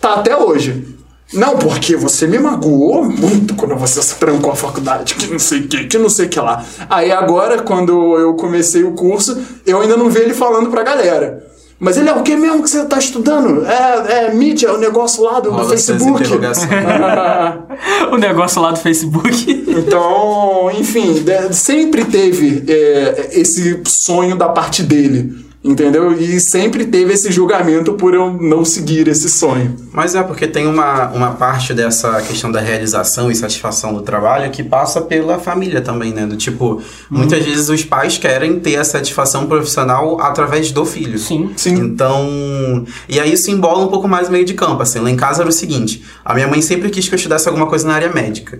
tá 0.00 0.14
até 0.14 0.34
hoje. 0.34 0.96
Não, 1.30 1.58
porque 1.58 1.94
você 1.94 2.26
me 2.26 2.38
magoou 2.38 3.04
muito 3.04 3.54
quando 3.54 3.76
você 3.76 4.00
se 4.00 4.14
trancou 4.14 4.50
a 4.50 4.56
faculdade, 4.56 5.14
que 5.14 5.30
não 5.30 5.38
sei 5.38 5.60
o 5.60 5.68
que, 5.68 5.84
que 5.84 5.98
não 5.98 6.08
sei 6.08 6.24
o 6.24 6.28
que 6.30 6.40
lá. 6.40 6.64
Aí 6.88 7.12
agora, 7.12 7.60
quando 7.60 8.16
eu 8.16 8.32
comecei 8.34 8.82
o 8.82 8.92
curso, 8.92 9.38
eu 9.66 9.82
ainda 9.82 9.98
não 9.98 10.08
vi 10.08 10.20
ele 10.20 10.32
falando 10.32 10.70
pra 10.70 10.82
galera. 10.82 11.46
Mas 11.80 11.96
ele 11.96 12.08
é 12.08 12.12
o 12.12 12.22
que 12.22 12.34
mesmo 12.34 12.62
que 12.62 12.68
você 12.68 12.84
tá 12.86 12.98
estudando? 12.98 13.64
É, 13.64 14.26
é 14.26 14.34
mídia, 14.34 14.66
é 14.66 14.72
o 14.72 14.78
negócio 14.78 15.22
lá 15.22 15.38
do, 15.38 15.52
do 15.52 15.68
Facebook. 15.68 16.24
o 18.10 18.16
negócio 18.16 18.60
lá 18.60 18.72
do 18.72 18.78
Facebook. 18.78 19.64
Então, 19.68 20.70
enfim, 20.76 21.24
sempre 21.52 22.04
teve 22.04 22.64
é, 22.68 23.30
esse 23.32 23.80
sonho 23.86 24.34
da 24.36 24.48
parte 24.48 24.82
dele, 24.82 25.47
entendeu? 25.68 26.18
E 26.18 26.40
sempre 26.40 26.86
teve 26.86 27.12
esse 27.12 27.30
julgamento 27.30 27.92
por 27.92 28.14
eu 28.14 28.32
não 28.32 28.64
seguir 28.64 29.06
esse 29.06 29.28
sonho. 29.28 29.76
Mas 29.92 30.14
é 30.14 30.22
porque 30.22 30.46
tem 30.46 30.66
uma, 30.66 31.10
uma 31.10 31.30
parte 31.32 31.74
dessa 31.74 32.20
questão 32.22 32.50
da 32.50 32.60
realização 32.60 33.30
e 33.30 33.34
satisfação 33.34 33.92
do 33.92 34.00
trabalho 34.00 34.50
que 34.50 34.62
passa 34.62 35.02
pela 35.02 35.38
família 35.38 35.80
também, 35.80 36.12
né? 36.12 36.26
Do 36.26 36.36
tipo, 36.36 36.82
muitas 37.10 37.44
vezes 37.44 37.68
os 37.68 37.84
pais 37.84 38.16
querem 38.16 38.58
ter 38.58 38.76
a 38.76 38.84
satisfação 38.84 39.46
profissional 39.46 40.20
através 40.20 40.72
do 40.72 40.84
filho. 40.86 41.18
Sim. 41.18 41.52
Sim. 41.56 41.74
Então, 41.74 42.84
e 43.08 43.20
aí 43.20 43.34
isso 43.34 43.50
embola 43.50 43.84
um 43.84 43.88
pouco 43.88 44.08
mais 44.08 44.28
o 44.28 44.32
meio 44.32 44.44
de 44.44 44.54
campo, 44.54 44.82
assim. 44.82 45.00
Lá 45.00 45.10
em 45.10 45.16
casa 45.16 45.42
era 45.42 45.50
o 45.50 45.52
seguinte, 45.52 46.02
a 46.24 46.34
minha 46.34 46.48
mãe 46.48 46.62
sempre 46.62 46.88
quis 46.88 47.08
que 47.08 47.14
eu 47.14 47.16
estudasse 47.16 47.46
alguma 47.46 47.66
coisa 47.66 47.86
na 47.86 47.94
área 47.94 48.12
médica. 48.12 48.58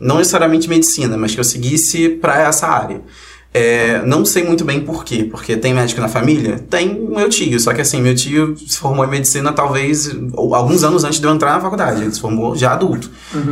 Não 0.00 0.18
necessariamente 0.18 0.68
medicina, 0.68 1.16
mas 1.16 1.34
que 1.34 1.40
eu 1.40 1.44
seguisse 1.44 2.08
pra 2.08 2.40
essa 2.42 2.66
área. 2.66 3.00
É, 3.56 4.02
não 4.04 4.24
sei 4.24 4.42
muito 4.42 4.64
bem 4.64 4.80
por 4.80 5.04
quê, 5.04 5.22
porque 5.30 5.56
tem 5.56 5.72
médico 5.72 6.00
na 6.00 6.08
família? 6.08 6.58
Tem 6.68 6.92
meu 6.92 7.28
tio, 7.28 7.60
só 7.60 7.72
que 7.72 7.80
assim, 7.80 8.02
meu 8.02 8.12
tio 8.12 8.56
se 8.58 8.76
formou 8.76 9.04
em 9.04 9.08
medicina 9.08 9.52
talvez 9.52 10.10
alguns 10.36 10.82
anos 10.82 11.04
antes 11.04 11.20
de 11.20 11.26
eu 11.26 11.32
entrar 11.32 11.52
na 11.52 11.60
faculdade, 11.60 12.02
ele 12.02 12.12
se 12.12 12.20
formou 12.20 12.56
já 12.56 12.72
adulto. 12.72 13.08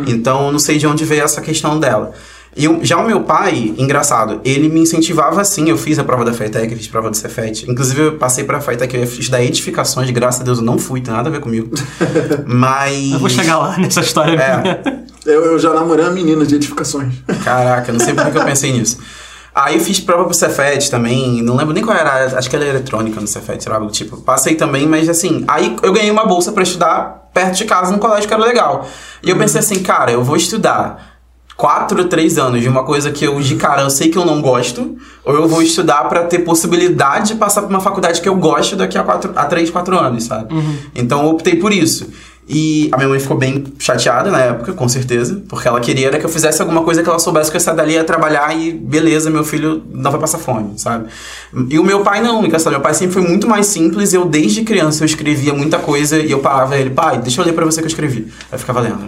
Então, 0.09 0.47
eu 0.47 0.53
não 0.53 0.59
sei 0.59 0.77
de 0.77 0.89
onde 0.89 1.05
veio 1.05 1.23
essa 1.23 1.41
questão 1.41 1.79
dela. 1.79 2.13
E 2.55 2.69
já 2.83 2.99
o 2.99 3.07
meu 3.07 3.23
pai, 3.23 3.75
engraçado, 3.79 4.41
ele 4.45 4.69
me 4.69 4.81
incentivava 4.81 5.41
assim. 5.41 5.71
Eu 5.71 5.79
fiz 5.79 5.99
a 5.99 6.05
prova 6.05 6.25
da 6.25 6.35
FATEC, 6.35 6.77
fiz 6.77 6.87
a 6.87 6.91
prova 6.91 7.09
do 7.09 7.17
Cefet. 7.17 7.71
Inclusive, 7.71 8.03
eu 8.03 8.19
passei 8.19 8.45
pra 8.45 8.61
FATEC, 8.61 8.95
eu 8.95 9.01
ia 9.01 9.07
estudar 9.07 9.43
edificações, 9.43 10.11
graças 10.11 10.43
a 10.43 10.45
Deus 10.45 10.59
eu 10.59 10.65
não 10.65 10.79
fui, 10.79 11.01
tem 11.01 11.15
nada 11.15 11.31
a 11.31 11.33
ver 11.33 11.41
comigo. 11.41 11.71
Mas. 12.47 13.13
Eu 13.13 13.19
vou 13.19 13.31
chegar 13.31 13.57
lá 13.57 13.79
nessa 13.79 14.01
história. 14.01 14.39
É. 14.39 15.03
Eu, 15.25 15.45
eu 15.45 15.57
já 15.57 15.73
namorei 15.73 16.05
uma 16.05 16.11
menina 16.11 16.45
de 16.45 16.57
edificações. 16.57 17.15
Caraca, 17.45 17.93
não 17.93 18.01
sei 18.01 18.13
por 18.13 18.29
que 18.29 18.37
eu 18.37 18.45
pensei 18.45 18.73
nisso. 18.73 18.99
Aí 19.55 19.77
eu 19.77 19.81
fiz 19.81 20.01
prova 20.01 20.25
pro 20.25 20.35
Cefet 20.35 20.91
também, 20.91 21.43
não 21.43 21.57
lembro 21.57 21.75
nem 21.75 21.85
qual 21.85 21.97
era, 21.97 22.39
acho 22.39 22.49
que 22.49 22.57
era 22.57 22.67
eletrônica 22.67 23.21
no 23.21 23.27
Cefet, 23.27 23.67
era 23.67 23.77
algo 23.77 23.91
tipo. 23.91 24.17
Passei 24.23 24.55
também, 24.55 24.87
mas 24.87 25.09
assim, 25.09 25.45
aí 25.47 25.77
eu 25.83 25.93
ganhei 25.93 26.11
uma 26.11 26.25
bolsa 26.25 26.53
pra 26.53 26.63
estudar 26.63 27.29
perto 27.35 27.57
de 27.57 27.65
casa, 27.67 27.93
num 27.93 27.99
colégio 27.99 28.27
que 28.27 28.35
era 28.35 28.43
legal. 28.43 28.87
E 29.23 29.29
eu 29.29 29.37
pensei 29.37 29.61
assim, 29.61 29.83
cara, 29.83 30.11
eu 30.11 30.25
vou 30.25 30.37
estudar 30.37 31.13
quatro, 31.55 32.07
três 32.07 32.39
anos 32.39 32.63
de 32.63 32.69
uma 32.69 32.83
coisa 32.83 33.13
que 33.13 33.25
eu 33.25 33.39
de 33.41 33.57
cara 33.57 33.83
eu 33.83 33.91
sei 33.91 34.09
que 34.09 34.17
eu 34.17 34.25
não 34.25 34.41
gosto, 34.41 34.97
ou 35.25 35.35
eu 35.35 35.47
vou 35.47 35.63
estudar 35.63 36.09
pra 36.09 36.25
ter 36.25 36.41
possibilidade 36.41 37.29
de 37.29 37.35
passar 37.35 37.63
por 37.63 37.71
uma 37.71 37.81
faculdade 37.81 38.21
que 38.21 38.29
eu 38.29 38.35
gosto 38.37 38.75
daqui 38.75 38.97
a, 38.97 39.03
quatro, 39.03 39.33
a 39.37 39.45
três, 39.45 39.71
quatro 39.71 39.99
anos, 39.99 40.25
sabe? 40.25 40.55
Então 40.95 41.23
eu 41.23 41.29
optei 41.29 41.57
por 41.57 41.73
isso. 41.73 42.09
E 42.49 42.89
a 42.91 42.97
minha 42.97 43.09
mãe 43.09 43.21
ficou 43.21 43.37
bem 43.37 43.65
chateada 43.79 44.31
na 44.31 44.41
época, 44.41 44.73
com 44.73 44.89
certeza, 44.89 45.43
porque 45.49 45.69
ela 45.69 45.81
queria 45.81 46.09
era 46.09 46.19
que 46.19 46.27
eu 46.27 46.29
fizesse 46.29 46.61
alguma 46.61 46.83
coisa 46.83 47.03
que 47.03 47.09
ela 47.09 47.19
soubesse 47.19 47.51
que 47.51 47.57
eu 47.57 47.61
ia 47.61 47.65
sair 47.65 47.77
dali 47.77 47.93
ia 47.93 48.05
trabalhar 48.05 48.55
e 48.59 48.73
beleza, 48.73 49.31
meu 49.31 49.45
filho 49.45 49.83
não 49.93 50.11
vai 50.11 50.21
passar 50.21 50.39
fome, 50.39 50.73
sabe? 50.77 51.07
E 51.71 51.79
o 51.79 51.85
meu 51.85 52.01
pai 52.01 52.21
não, 52.21 52.43
meu 52.43 52.81
pai 52.81 52.95
sempre 52.95 53.15
foi 53.15 53.23
muito 53.23 53.49
mais 53.49 53.67
simples, 53.67 54.13
eu 54.13 54.25
desde 54.25 54.63
criança 54.65 55.05
eu 55.05 55.07
escrevia 55.07 55.55
muita 55.55 55.79
coisa 55.79 56.19
e 56.19 56.33
eu 56.33 56.41
parava 56.41 56.77
ele, 56.77 56.91
pai, 56.91 57.19
deixa 57.19 57.41
eu 57.41 57.45
ler 57.45 57.53
pra 57.53 57.65
você 57.65 57.81
que 57.81 57.87
eu 57.87 57.91
escrevi. 57.91 58.27
Aí 58.51 58.55
eu 58.55 58.59
ficava 58.59 58.81
lendo. 58.81 58.99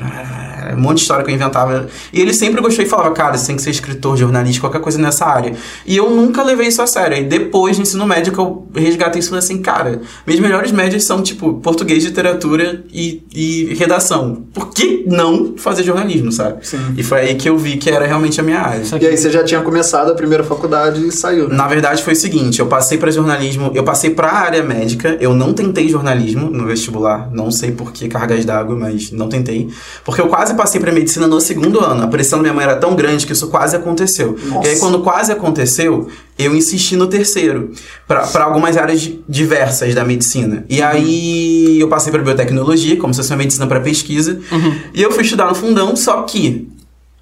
Um 0.76 0.80
monte 0.80 0.96
de 0.96 1.02
história 1.02 1.24
que 1.24 1.30
eu 1.30 1.34
inventava. 1.34 1.88
E 2.12 2.20
ele 2.20 2.32
sempre 2.32 2.60
gostou 2.60 2.84
e 2.84 2.88
falava, 2.88 3.10
cara, 3.12 3.37
você 3.37 3.46
tem 3.46 3.56
que 3.56 3.62
ser 3.62 3.70
escritor, 3.70 4.16
jornalista, 4.16 4.60
qualquer 4.60 4.80
coisa 4.80 4.98
nessa 4.98 5.24
área. 5.26 5.54
E 5.87 5.96
eu 5.96 6.10
nunca 6.10 6.42
levei 6.42 6.68
isso 6.68 6.82
a 6.82 6.87
sério. 6.87 7.16
E 7.18 7.24
depois, 7.24 7.76
no 7.76 7.82
ensino 7.82 8.06
médio, 8.06 8.32
que 8.32 8.38
eu 8.38 8.66
resgatei 8.74 9.20
isso 9.20 9.28
e 9.28 9.30
falei 9.30 9.44
assim, 9.44 9.62
cara, 9.62 10.00
minhas 10.26 10.40
melhores 10.40 10.72
médias 10.72 11.04
são, 11.04 11.22
tipo, 11.22 11.54
português, 11.54 12.04
literatura 12.04 12.84
e, 12.92 13.22
e 13.34 13.74
redação. 13.74 14.44
Por 14.52 14.70
que 14.70 15.04
não 15.06 15.54
fazer 15.56 15.82
jornalismo, 15.82 16.32
sabe? 16.32 16.66
Sim. 16.66 16.94
E 16.96 17.02
foi 17.02 17.20
aí 17.20 17.34
que 17.34 17.48
eu 17.48 17.56
vi 17.56 17.76
que 17.76 17.90
era 17.90 18.06
realmente 18.06 18.40
a 18.40 18.42
minha 18.42 18.60
área. 18.60 18.82
E 19.00 19.06
aí 19.06 19.16
você 19.16 19.30
já 19.30 19.44
tinha 19.44 19.60
começado 19.60 20.10
a 20.10 20.14
primeira 20.14 20.44
faculdade 20.44 21.06
e 21.06 21.12
saiu, 21.12 21.48
né? 21.48 21.56
Na 21.56 21.66
verdade 21.66 22.02
foi 22.02 22.12
o 22.12 22.16
seguinte, 22.16 22.60
eu 22.60 22.66
passei 22.66 22.98
para 22.98 23.10
jornalismo, 23.10 23.70
eu 23.74 23.84
passei 23.84 24.10
para 24.10 24.28
a 24.28 24.38
área 24.38 24.62
médica, 24.62 25.16
eu 25.20 25.34
não 25.34 25.52
tentei 25.52 25.88
jornalismo 25.88 26.50
no 26.50 26.66
vestibular, 26.66 27.30
não 27.32 27.50
sei 27.50 27.72
por 27.72 27.92
que 27.92 28.08
cargas 28.08 28.44
d'água, 28.44 28.76
mas 28.76 29.10
não 29.10 29.28
tentei, 29.28 29.68
porque 30.04 30.20
eu 30.20 30.28
quase 30.28 30.54
passei 30.64 30.81
para 30.81 30.90
medicina 30.90 31.27
no 31.27 31.38
segundo 31.40 31.81
ano. 31.85 32.03
A 32.05 32.07
pressão 32.09 32.38
da 32.38 32.42
minha 32.44 32.55
mãe 32.55 32.64
era 32.64 32.77
tão 32.77 32.96
grande 32.96 33.27
que 33.27 33.33
isso 33.33 33.48
quase 33.48 33.77
aconteceu. 33.77 34.37
Nossa. 34.46 34.66
E 34.66 34.70
aí 34.70 34.79
quando 34.79 35.00
quase 35.00 35.31
aconteceu, 35.31 36.09
eu 36.38 36.57
insisti 36.57 36.96
no 36.96 37.07
terceiro, 37.07 37.70
para 38.09 38.44
algumas 38.44 38.77
áreas 38.77 39.00
di- 39.03 39.22
diversas 39.29 39.94
da 39.94 40.05
medicina. 40.05 40.64
E 40.68 40.81
aí 40.83 41.79
eu 41.79 41.88
passei 41.88 42.11
para 42.11 42.22
biotecnologia, 42.22 42.96
como 42.96 43.12
se 43.12 43.18
fosse 43.20 43.31
uma 43.33 43.37
medicina 43.38 43.66
para 43.66 43.79
pesquisa, 43.81 44.40
e 44.94 45.03
eu 45.03 45.12
fui 45.12 45.22
estudar 45.22 45.46
no 45.48 45.55
fundão, 45.55 45.94
só 45.94 46.22
que 46.22 46.66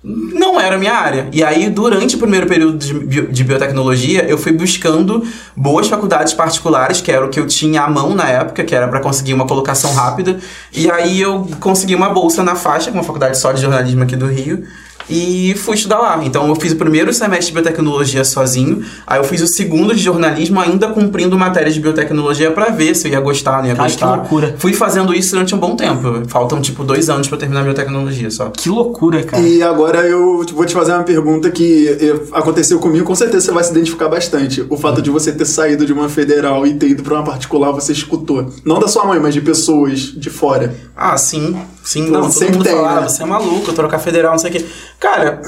não 0.04 0.60
era 0.60 0.74
a 0.74 0.78
minha 0.78 0.94
área. 0.94 1.28
E 1.32 1.44
aí, 1.44 1.70
durante 1.70 2.16
o 2.16 2.18
primeiro 2.18 2.46
período 2.46 2.76
de, 2.76 2.92
bio- 2.92 3.28
de 3.30 3.44
biotecnologia, 3.44 4.24
eu 4.24 4.36
fui 4.36 4.50
buscando 4.52 5.24
boas 5.56 5.86
faculdades 5.86 6.32
particulares, 6.32 7.00
que 7.00 7.12
era 7.12 7.24
o 7.24 7.28
que 7.28 7.38
eu 7.38 7.46
tinha 7.46 7.82
à 7.82 7.90
mão 7.90 8.14
na 8.14 8.28
época, 8.28 8.64
que 8.64 8.74
era 8.74 8.88
para 8.88 8.98
conseguir 9.00 9.32
uma 9.32 9.46
colocação 9.46 9.92
rápida. 9.94 10.40
E 10.72 10.90
aí 10.90 11.20
eu 11.20 11.46
consegui 11.60 11.94
uma 11.94 12.08
bolsa 12.08 12.42
na 12.42 12.56
faixa, 12.56 12.90
uma 12.90 13.04
faculdade 13.04 13.38
só 13.38 13.52
de 13.52 13.60
jornalismo 13.62 14.02
aqui 14.02 14.16
do 14.16 14.26
Rio. 14.26 14.64
E 15.10 15.54
fui 15.56 15.74
estudar 15.74 15.98
lá. 15.98 16.20
Então 16.24 16.48
eu 16.48 16.54
fiz 16.56 16.72
o 16.72 16.76
primeiro 16.76 17.12
semestre 17.12 17.46
de 17.48 17.52
biotecnologia 17.52 18.24
sozinho. 18.24 18.82
Aí 19.06 19.18
eu 19.18 19.24
fiz 19.24 19.42
o 19.42 19.46
segundo 19.46 19.94
de 19.94 20.00
jornalismo, 20.02 20.60
ainda 20.60 20.88
cumprindo 20.88 21.38
matérias 21.38 21.74
de 21.74 21.80
biotecnologia 21.80 22.50
para 22.50 22.70
ver 22.70 22.94
se 22.94 23.08
eu 23.08 23.12
ia 23.12 23.20
gostar, 23.20 23.58
não 23.62 23.66
ia 23.66 23.72
Ai, 23.72 23.76
que 23.76 23.82
gostar. 23.96 24.14
loucura. 24.16 24.54
Fui 24.58 24.72
fazendo 24.72 25.14
isso 25.14 25.32
durante 25.32 25.54
um 25.54 25.58
bom 25.58 25.76
tempo. 25.76 26.22
Faltam 26.28 26.60
tipo 26.60 26.84
dois 26.84 27.08
anos 27.10 27.28
para 27.28 27.38
terminar 27.38 27.62
biotecnologia 27.64 28.30
só. 28.30 28.50
Que 28.50 28.68
loucura, 28.68 29.22
cara. 29.22 29.42
E 29.42 29.62
agora 29.62 30.00
eu 30.06 30.44
vou 30.52 30.64
te 30.64 30.72
fazer 30.74 30.92
uma 30.92 31.02
pergunta 31.02 31.50
que 31.50 31.88
eh, 31.88 32.20
aconteceu 32.32 32.78
comigo, 32.78 33.04
com 33.04 33.14
certeza 33.14 33.46
você 33.46 33.52
vai 33.52 33.64
se 33.64 33.70
identificar 33.72 34.08
bastante. 34.08 34.64
O 34.70 34.76
fato 34.76 35.02
de 35.02 35.10
você 35.10 35.32
ter 35.32 35.44
saído 35.44 35.84
de 35.84 35.92
uma 35.92 36.08
federal 36.08 36.66
e 36.66 36.74
ter 36.74 36.88
ido 36.88 37.02
pra 37.02 37.14
uma 37.14 37.24
particular, 37.24 37.72
você 37.72 37.92
escutou. 37.92 38.50
Não 38.64 38.78
da 38.78 38.88
sua 38.88 39.04
mãe, 39.04 39.18
mas 39.20 39.34
de 39.34 39.40
pessoas 39.40 40.00
de 40.00 40.30
fora. 40.30 40.74
Ah, 40.96 41.16
sim. 41.16 41.56
Sim, 41.82 42.06
Pô, 42.06 42.12
não, 42.12 42.20
todo 42.22 42.32
sempre 42.32 42.52
mundo 42.54 42.64
tem, 42.64 42.74
fala, 42.76 42.92
né? 42.92 43.00
ah, 43.04 43.08
você 43.08 43.22
é 43.24 43.26
maluco, 43.26 43.72
trocar 43.72 43.98
federal, 43.98 44.30
não 44.32 44.38
sei 44.38 44.50
o 44.50 44.52
quê. 44.52 44.64
Cara, 45.02 45.40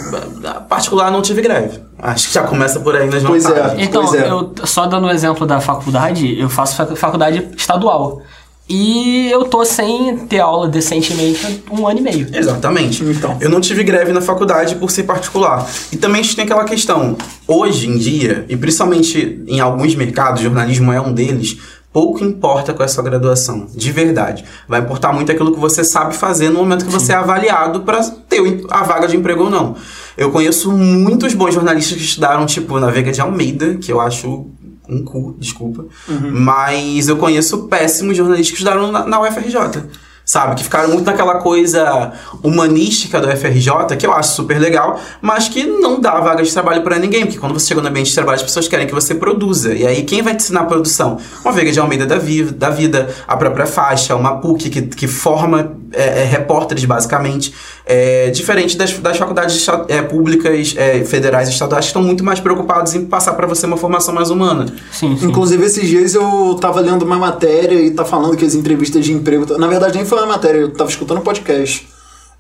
particular 0.69 1.11
não 1.13 1.23
tive 1.23 1.41
greve. 1.41 1.79
Acho 1.99 2.27
que 2.29 2.35
já 2.35 2.43
começa 2.43 2.81
por 2.81 2.97
aí 2.97 3.09
nas 3.09 3.23
Pois 3.23 3.45
é. 3.45 3.49
vantagens. 3.49 3.87
Então, 3.89 4.05
Pois 4.05 4.21
é. 4.21 4.29
eu 4.29 4.53
só 4.65 4.85
dando 4.87 5.07
um 5.07 5.11
exemplo 5.11 5.47
da 5.47 5.61
faculdade, 5.61 6.39
eu 6.39 6.49
faço 6.49 6.75
fac- 6.77 6.97
faculdade 6.97 7.49
estadual. 7.57 8.21
E 8.69 9.31
eu 9.31 9.45
tô 9.45 9.63
sem 9.65 10.17
ter 10.27 10.41
aula 10.41 10.67
decentemente 10.69 11.63
um 11.71 11.87
ano 11.87 11.99
e 11.99 12.03
meio. 12.03 12.27
Exatamente. 12.33 13.05
Então. 13.05 13.37
Eu 13.39 13.51
não 13.51 13.61
tive 13.61 13.85
greve 13.85 14.11
na 14.11 14.23
faculdade 14.23 14.75
por 14.77 14.91
ser 14.91 15.03
particular. 15.03 15.67
E 15.93 15.97
também 15.99 16.21
a 16.21 16.25
gente 16.25 16.35
tem 16.35 16.47
aquela 16.47 16.65
questão, 16.65 17.15
hoje 17.47 17.87
em 17.89 17.99
dia, 17.99 18.47
e 18.49 18.57
principalmente 18.57 19.45
em 19.47 19.61
alguns 19.61 19.95
mercados, 19.95 20.41
jornalismo 20.41 20.91
é 20.93 21.01
um 21.01 21.13
deles, 21.13 21.59
pouco 21.95 22.25
importa 22.25 22.75
com 22.75 22.83
a 22.83 22.89
sua 22.89 23.05
graduação, 23.05 23.69
de 23.73 23.93
verdade. 23.93 24.45
Vai 24.67 24.81
importar 24.81 25.13
muito 25.13 25.31
aquilo 25.31 25.55
que 25.55 25.61
você 25.61 25.85
sabe 25.85 26.13
fazer 26.17 26.51
no 26.51 26.59
momento 26.59 26.85
que 26.85 26.91
você 26.91 27.13
é 27.13 27.15
avaliado 27.15 27.83
para 27.83 28.03
ter 28.03 28.41
a 28.69 28.83
vaga 28.83 29.07
de 29.07 29.17
emprego 29.17 29.45
ou 29.45 29.51
não. 29.51 29.77
Eu 30.17 30.33
conheço 30.33 30.73
muitos 30.73 31.35
bons 31.35 31.55
jornalistas 31.55 31.97
que 31.97 32.03
estudaram, 32.03 32.45
tipo, 32.47 32.81
na 32.81 32.91
Veiga 32.91 33.13
de 33.13 33.21
Almeida, 33.21 33.77
que 33.77 33.93
eu 33.93 34.01
acho 34.01 34.47
um 34.89 35.05
cu, 35.05 35.37
desculpa. 35.39 35.87
Mas 36.33 37.09
eu 37.09 37.17
conheço 37.17 37.69
péssimos 37.69 38.17
jornalistas 38.17 38.51
que 38.51 38.63
estudaram 38.65 38.91
na, 38.91 39.07
na 39.07 39.21
UFRJ. 39.21 39.85
Sabe? 40.25 40.55
Que 40.57 40.65
ficaram 40.65 40.89
muito 40.89 41.05
naquela 41.05 41.35
coisa 41.35 42.13
humanística 42.43 43.21
do 43.21 43.29
UFRJ, 43.29 43.97
que 43.99 44.07
eu 44.07 44.13
acho 44.13 44.35
super 44.35 44.59
legal, 44.59 44.99
mas 45.21 45.49
que 45.49 45.65
não 45.65 46.01
dá 46.01 46.19
vaga 46.21 46.43
de 46.43 46.51
trabalho 46.53 46.83
pra 46.83 46.99
ninguém, 46.99 47.27
porque 47.27 47.39
quando 47.39 47.53
você 47.53 47.67
chega 47.67 47.81
no 47.83 47.89
ambiente 47.89 48.09
de 48.09 48.15
trabalho, 48.15 48.37
as 48.37 48.43
pessoas 48.43 48.67
querem 48.69 48.87
que 48.87 48.95
você 48.95 49.15
produza. 49.15 49.75
E 49.75 49.87
aí, 49.87 50.03
quem 50.03 50.23
vai 50.23 50.35
te 50.35 50.43
ensinar 50.43 50.61
a 50.61 50.65
produção? 50.65 51.19
Uma 51.45 51.53
Veiga 51.53 51.71
de 51.73 51.79
Almeida 51.79 52.07
da, 52.07 52.17
vi- 52.17 52.45
da 52.45 52.71
vida, 52.71 53.15
a 53.29 53.37
própria 53.37 53.67
faixa, 53.67 54.15
uma 54.17 54.39
PUC 54.41 54.71
que, 54.71 54.83
que 54.83 55.07
forma 55.07 55.77
é, 55.97 56.23
é, 56.23 56.25
repórteres, 56.25 56.85
basicamente. 56.85 57.55
É, 57.87 58.31
diferente 58.31 58.77
das, 58.77 58.93
das 58.99 59.17
faculdades 59.17 59.67
é, 59.89 60.03
públicas, 60.03 60.75
é, 60.77 61.05
federais 61.05 61.49
e 61.49 61.53
estaduais, 61.53 61.85
que 61.85 61.91
estão 61.91 62.03
muito 62.03 62.25
mais 62.25 62.41
preocupados 62.41 62.95
em 62.95 63.05
passar 63.05 63.35
pra 63.35 63.47
você 63.47 63.67
uma 63.67 63.77
formação 63.77 64.15
mais 64.15 64.31
humana. 64.31 64.67
Sim, 64.93 65.17
sim. 65.17 65.27
Inclusive, 65.27 65.65
esses 65.65 65.89
dias 65.89 66.15
eu 66.15 66.57
tava 66.61 66.81
lendo 66.81 67.03
uma 67.03 67.17
matéria 67.17 67.81
e 67.81 67.91
tá 67.91 68.05
falando 68.05 68.37
que 68.37 68.45
as 68.45 68.55
entrevistas 68.55 69.05
de 69.05 69.13
emprego. 69.13 69.59
Na 69.59 69.67
verdade, 69.67 69.97
nem 69.97 70.07
foi 70.07 70.19
uma 70.19 70.27
matéria, 70.27 70.59
eu 70.59 70.73
tava 70.73 70.91
escutando 70.91 71.19
um 71.19 71.23
podcast. 71.23 71.94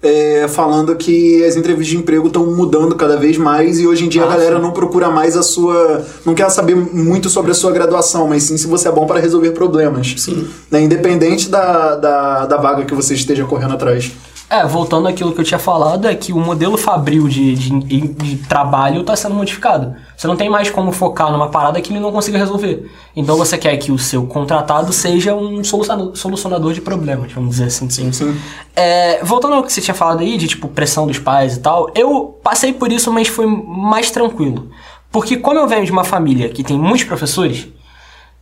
É, 0.05 0.47
falando 0.49 0.95
que 0.95 1.43
as 1.45 1.57
entrevistas 1.57 1.89
de 1.89 1.97
emprego 1.97 2.27
estão 2.29 2.47
mudando 2.47 2.95
cada 2.95 3.17
vez 3.17 3.37
mais 3.39 3.81
e 3.81 3.87
hoje 3.87 4.05
em 4.05 4.09
dia 4.09 4.23
a 4.23 4.27
Ah, 4.27 4.29
galera 4.29 4.59
não 4.59 4.71
procura 4.71 5.11
mais 5.11 5.37
a 5.37 5.43
sua. 5.43 6.05
não 6.25 6.35
quer 6.35 6.49
saber 6.51 6.77
muito 6.77 7.29
sobre 7.31 7.51
a 7.51 7.55
sua 7.55 7.73
graduação, 7.73 8.29
mas 8.29 8.43
sim 8.45 8.57
se 8.57 8.67
você 8.67 8.87
é 8.89 8.93
bom 8.93 9.07
para 9.07 9.19
resolver 9.19 9.51
problemas. 9.53 10.15
Sim. 10.19 10.47
Né, 10.71 10.83
Independente 10.83 11.49
da, 11.49 11.97
da, 11.97 12.47
da 12.47 12.57
vaga 12.59 12.85
que 12.85 12.95
você 12.95 13.15
esteja 13.15 13.45
correndo 13.45 13.75
atrás. 13.75 14.13
É, 14.49 14.65
voltando 14.67 15.09
àquilo 15.09 15.33
que 15.33 15.41
eu 15.41 15.45
tinha 15.45 15.59
falado, 15.59 16.07
é 16.07 16.15
que 16.15 16.33
o 16.33 16.39
modelo 16.39 16.77
fabril 16.77 17.27
de, 17.29 17.55
de, 17.55 18.01
de 18.09 18.37
trabalho 18.47 19.01
está 19.01 19.17
sendo 19.17 19.35
modificado. 19.35 19.97
Você 20.17 20.27
não 20.27 20.37
tem 20.37 20.51
mais 20.51 20.71
como 20.71 20.93
focar 20.93 21.33
numa 21.33 21.49
parada 21.49 21.81
que 21.81 21.91
ele 21.93 21.99
não 21.99 22.13
consiga 22.13 22.37
resolver. 22.37 22.91
Então 23.17 23.37
você 23.37 23.57
quer 23.57 23.77
que 23.79 23.91
o 23.91 23.99
seu 23.99 24.27
contratado 24.27 24.93
seja 24.93 25.35
um 25.35 25.65
solucionador, 25.65 26.73
de 26.73 26.81
problemas, 26.81 27.33
vamos 27.33 27.51
dizer 27.51 27.65
assim. 27.65 27.89
Sim, 27.89 28.13
sim. 28.13 28.39
É, 28.77 29.25
voltando 29.25 29.55
ao 29.55 29.63
que 29.63 29.73
você 29.73 29.81
tinha 29.81 29.95
falado 29.95 30.21
aí, 30.21 30.37
de 30.37 30.47
tipo 30.47 30.69
pressão 30.69 31.07
dos 31.07 31.19
pais 31.19 31.57
e 31.57 31.61
tal, 31.61 31.91
eu 31.95 32.39
passei 32.43 32.73
por 32.73 32.93
isso, 32.93 33.11
mas 33.11 33.29
foi 33.29 33.47
mais 33.47 34.11
tranquilo. 34.11 34.71
Porque 35.11 35.37
como 35.37 35.59
eu 35.59 35.67
venho 35.67 35.85
de 35.85 35.93
uma 35.93 36.05
família 36.05 36.49
que 36.49 36.63
tem 36.63 36.79
muitos 36.79 37.05
professores, 37.05 37.69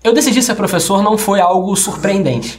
eu 0.04 0.12
decidi 0.12 0.42
ser 0.42 0.54
professor 0.54 1.02
não 1.02 1.16
foi 1.16 1.40
algo 1.40 1.74
surpreendente. 1.76 2.58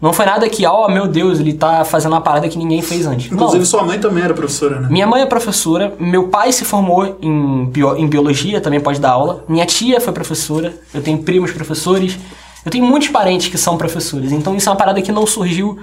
Não 0.00 0.12
foi 0.12 0.24
nada 0.26 0.48
que, 0.48 0.66
oh 0.66 0.88
meu 0.88 1.08
Deus, 1.08 1.40
ele 1.40 1.52
tá 1.52 1.84
fazendo 1.84 2.12
uma 2.12 2.20
parada 2.20 2.48
que 2.48 2.56
ninguém 2.56 2.80
fez 2.82 3.06
antes. 3.06 3.32
Inclusive, 3.32 3.58
não. 3.58 3.64
sua 3.66 3.82
mãe 3.82 3.98
também 3.98 4.22
era 4.22 4.32
professora, 4.34 4.80
né? 4.80 4.88
Minha 4.90 5.06
mãe 5.06 5.22
é 5.22 5.26
professora, 5.26 5.92
meu 5.98 6.28
pai 6.28 6.52
se 6.52 6.64
formou 6.64 7.18
em, 7.20 7.66
bio- 7.66 7.96
em 7.96 8.06
biologia, 8.06 8.60
também 8.60 8.80
pode 8.80 9.00
dar 9.00 9.10
aula. 9.10 9.44
Minha 9.48 9.66
tia 9.66 10.00
foi 10.00 10.12
professora, 10.12 10.72
eu 10.94 11.02
tenho 11.02 11.18
primos 11.18 11.50
professores, 11.50 12.16
eu 12.64 12.70
tenho 12.70 12.84
muitos 12.86 13.08
parentes 13.08 13.48
que 13.48 13.58
são 13.58 13.76
professores. 13.76 14.30
Então 14.32 14.54
isso 14.54 14.68
é 14.68 14.72
uma 14.72 14.78
parada 14.78 15.02
que 15.02 15.10
não 15.10 15.26
surgiu 15.26 15.78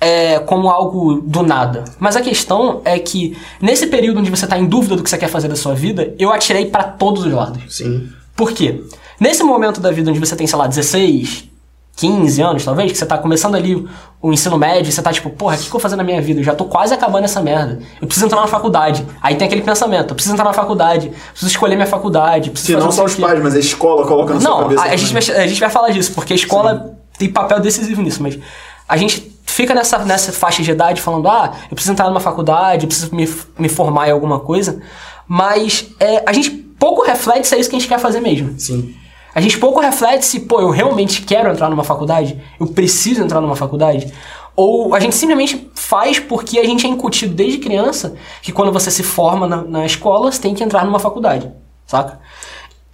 é, 0.00 0.38
como 0.40 0.68
algo 0.68 1.22
do 1.22 1.42
nada. 1.42 1.84
Mas 1.98 2.14
a 2.16 2.20
questão 2.20 2.82
é 2.84 2.98
que 2.98 3.36
nesse 3.60 3.86
período 3.88 4.20
onde 4.20 4.30
você 4.30 4.46
tá 4.46 4.58
em 4.58 4.66
dúvida 4.66 4.94
do 4.94 5.02
que 5.02 5.10
você 5.10 5.18
quer 5.18 5.28
fazer 5.28 5.48
da 5.48 5.56
sua 5.56 5.74
vida, 5.74 6.14
eu 6.18 6.30
atirei 6.32 6.66
pra 6.66 6.84
todos 6.84 7.24
os 7.24 7.32
lados. 7.32 7.62
Sim. 7.68 8.08
Por 8.36 8.52
quê? 8.52 8.82
Nesse 9.20 9.42
momento 9.42 9.80
da 9.80 9.90
vida 9.90 10.10
onde 10.10 10.20
você 10.20 10.36
tem, 10.36 10.46
sei 10.46 10.58
lá, 10.58 10.66
16, 10.66 11.48
15 11.96 12.42
anos, 12.42 12.64
talvez, 12.64 12.92
que 12.92 12.98
você 12.98 13.06
tá 13.06 13.16
começando 13.16 13.54
ali 13.54 13.88
o 14.20 14.32
ensino 14.32 14.58
médio, 14.58 14.92
você 14.92 15.00
tá 15.00 15.10
tipo, 15.12 15.30
porra, 15.30 15.54
o 15.54 15.58
que, 15.58 15.62
que 15.64 15.68
eu 15.68 15.72
vou 15.72 15.80
fazer 15.80 15.96
na 15.96 16.04
minha 16.04 16.20
vida? 16.20 16.40
Eu 16.40 16.44
já 16.44 16.54
tô 16.54 16.66
quase 16.66 16.92
acabando 16.92 17.24
essa 17.24 17.40
merda. 17.40 17.80
Eu 18.00 18.06
preciso 18.06 18.26
entrar 18.26 18.40
na 18.42 18.46
faculdade. 18.46 19.06
Aí 19.22 19.34
tem 19.36 19.46
aquele 19.46 19.62
pensamento, 19.62 20.10
eu 20.10 20.14
preciso 20.14 20.34
entrar 20.34 20.44
na 20.44 20.52
faculdade, 20.52 21.10
preciso 21.30 21.50
escolher 21.50 21.74
minha 21.74 21.86
faculdade, 21.86 22.50
preciso 22.50 22.78
não 22.78 22.90
sei 22.90 22.96
só 22.96 23.02
o 23.02 23.06
os 23.06 23.14
pais, 23.14 23.42
mas 23.42 23.54
a 23.54 23.58
escola 23.58 24.06
coloca 24.06 24.34
na 24.34 24.40
sua 24.40 24.50
Não, 24.50 24.62
cabeça. 24.64 24.82
a, 24.82 24.84
a 24.84 24.96
gente 24.96 25.12
vai, 25.12 25.36
a 25.42 25.46
gente 25.46 25.60
vai 25.60 25.70
falar 25.70 25.90
disso, 25.90 26.12
porque 26.12 26.34
a 26.34 26.36
escola 26.36 26.94
tem 27.18 27.30
papel 27.32 27.60
decisivo 27.60 28.02
nisso, 28.02 28.22
mas 28.22 28.38
a 28.86 28.96
gente 28.98 29.34
fica 29.46 29.74
nessa, 29.74 29.98
nessa 30.00 30.32
faixa 30.32 30.62
de 30.62 30.70
idade 30.70 31.00
falando, 31.00 31.26
ah, 31.28 31.52
eu 31.70 31.74
preciso 31.74 31.92
entrar 31.92 32.08
numa 32.08 32.20
faculdade, 32.20 32.84
eu 32.84 32.88
preciso 32.88 33.14
me, 33.14 33.26
me 33.58 33.70
formar 33.70 34.08
em 34.08 34.10
alguma 34.10 34.40
coisa, 34.40 34.82
mas 35.26 35.88
é, 35.98 36.22
a 36.26 36.32
gente 36.34 36.50
pouco 36.50 37.02
reflete 37.02 37.46
se 37.48 37.54
é 37.54 37.58
isso 37.58 37.70
que 37.70 37.76
a 37.76 37.78
gente 37.78 37.88
quer 37.88 37.98
fazer 37.98 38.20
mesmo. 38.20 38.54
Sim. 38.58 38.94
A 39.36 39.40
gente 39.42 39.58
pouco 39.58 39.80
reflete 39.80 40.24
se, 40.24 40.40
pô, 40.40 40.62
eu 40.62 40.70
realmente 40.70 41.20
quero 41.20 41.50
entrar 41.50 41.68
numa 41.68 41.84
faculdade, 41.84 42.42
eu 42.58 42.68
preciso 42.68 43.22
entrar 43.22 43.38
numa 43.38 43.54
faculdade, 43.54 44.10
ou 44.56 44.94
a 44.94 44.98
gente 44.98 45.14
simplesmente 45.14 45.70
faz 45.74 46.18
porque 46.18 46.58
a 46.58 46.64
gente 46.64 46.86
é 46.86 46.88
incutido 46.88 47.34
desde 47.34 47.58
criança 47.58 48.14
que 48.40 48.50
quando 48.50 48.72
você 48.72 48.90
se 48.90 49.02
forma 49.02 49.46
na, 49.46 49.62
na 49.62 49.84
escola, 49.84 50.32
você 50.32 50.40
tem 50.40 50.54
que 50.54 50.64
entrar 50.64 50.86
numa 50.86 50.98
faculdade, 50.98 51.52
saca? 51.86 52.18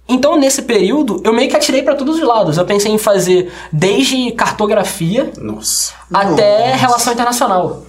Então, 0.05 0.37
nesse 0.37 0.63
período, 0.63 1.21
eu 1.23 1.31
meio 1.31 1.49
que 1.49 1.55
atirei 1.55 1.81
pra 1.81 1.95
todos 1.95 2.17
os 2.17 2.27
lados. 2.27 2.57
Eu 2.57 2.65
pensei 2.65 2.91
em 2.91 2.97
fazer 2.97 3.49
desde 3.71 4.33
cartografia 4.33 5.31
Nossa. 5.37 5.93
até 6.13 6.71
Nossa. 6.71 6.75
relação 6.75 7.13
internacional, 7.13 7.83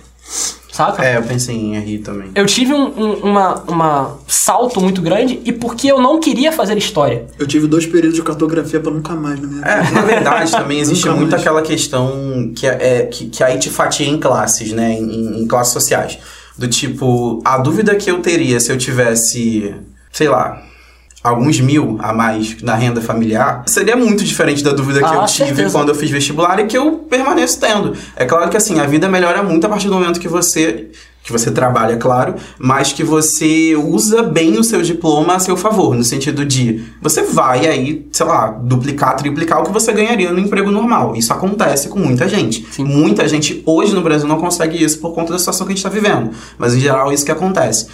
saca? 0.75 1.05
É, 1.05 1.17
eu 1.17 1.23
pensei 1.23 1.55
em 1.55 1.79
RI 1.79 1.99
também. 2.01 2.33
Eu 2.35 2.45
tive 2.47 2.75
um, 2.75 2.87
um 2.99 3.13
uma, 3.21 3.55
uma 3.69 4.19
salto 4.27 4.81
muito 4.81 5.01
grande 5.01 5.41
e 5.45 5.53
porque 5.53 5.87
eu 5.87 6.01
não 6.01 6.19
queria 6.19 6.51
fazer 6.51 6.77
história. 6.77 7.27
Eu 7.39 7.47
tive 7.47 7.69
dois 7.69 7.87
períodos 7.87 8.17
de 8.17 8.23
cartografia 8.23 8.81
pra 8.81 8.91
nunca 8.91 9.15
mais 9.15 9.41
na 9.41 9.47
minha 9.47 9.61
vida. 9.61 9.71
É, 9.71 9.91
na 9.93 10.03
verdade, 10.03 10.51
também 10.51 10.81
existe 10.81 11.09
muito 11.09 11.31
mais. 11.31 11.41
aquela 11.41 11.63
questão 11.63 12.53
que, 12.57 12.67
é, 12.67 13.07
que, 13.07 13.27
que 13.27 13.45
aí 13.45 13.57
te 13.59 13.71
fatia 13.71 14.09
em 14.09 14.19
classes, 14.19 14.73
né? 14.73 14.95
Em, 14.95 15.43
em 15.43 15.47
classes 15.47 15.73
sociais. 15.73 16.19
Do 16.59 16.67
tipo, 16.67 17.41
a 17.45 17.59
dúvida 17.59 17.95
que 17.95 18.11
eu 18.11 18.21
teria 18.21 18.59
se 18.59 18.73
eu 18.73 18.77
tivesse, 18.77 19.75
sei 20.13 20.29
lá, 20.29 20.61
alguns 21.25 21.59
mil 21.59 21.97
a 22.01 22.13
mais 22.13 22.61
na 22.63 22.75
renda 22.75 23.01
familiar, 23.01 23.65
seria 23.67 23.97
muito 23.97 24.23
diferente 24.23 24.63
da 24.63 24.73
dúvida 24.73 24.99
que 25.01 25.07
Ah, 25.07 25.15
eu 25.15 25.25
tive 25.25 25.49
certeza. 25.49 25.77
quando 25.79 25.89
eu 25.89 25.95
fiz 25.95 26.11
vestibular 26.11 26.61
e 26.61 26.67
que 26.67 26.77
eu 26.77 26.93
permaneço 27.09 27.59
tendo. 27.59 27.95
É 28.15 28.27
claro 28.27 28.51
que 28.51 28.57
assim, 28.59 28.79
a 28.79 28.85
vida 28.85 29.09
melhora 29.09 29.43
muito 29.43 29.65
a 29.67 29.71
partir 29.71 29.89
do 29.89 29.95
momento 29.95 30.21
que 30.21 30.29
você 30.29 30.91
que 31.23 31.33
você 31.33 31.51
trabalha, 31.51 31.97
claro, 31.97 32.35
mas 32.59 32.93
que 32.93 33.03
você 33.03 33.75
usa 33.75 34.23
bem 34.23 34.59
o 34.59 34.63
seu 34.63 34.83
diploma 34.83 35.37
a 35.37 35.39
seu 35.39 35.57
favor, 35.57 35.95
no 35.95 36.05
sentido 36.05 36.45
de 36.45 36.85
você 37.01 37.23
vai 37.23 37.67
aí, 37.67 38.07
sei 38.13 38.27
lá, 38.27 38.49
duplicar, 38.49 39.17
triplicar 39.17 39.63
o 39.63 39.65
que 39.65 39.73
você 39.73 39.91
ganharia 39.91 40.31
no 40.31 40.39
emprego 40.39 40.71
normal. 40.71 41.17
Isso 41.17 41.33
acontece 41.33 41.89
com 41.89 41.99
muita 41.99 42.29
gente. 42.29 42.67
Muita 42.79 43.27
gente 43.27 43.63
hoje 43.65 43.95
no 43.95 44.03
Brasil 44.03 44.29
não 44.29 44.39
consegue 44.39 44.85
isso 44.85 44.99
por 44.99 45.15
conta 45.15 45.33
da 45.33 45.39
situação 45.39 45.67
que 45.67 45.73
a 45.73 45.75
gente 45.75 45.87
está 45.87 45.89
vivendo, 45.89 46.31
mas 46.59 46.75
em 46.75 46.81
geral 46.81 47.11
é 47.11 47.15
isso 47.15 47.25
que 47.25 47.33
acontece. 47.33 47.87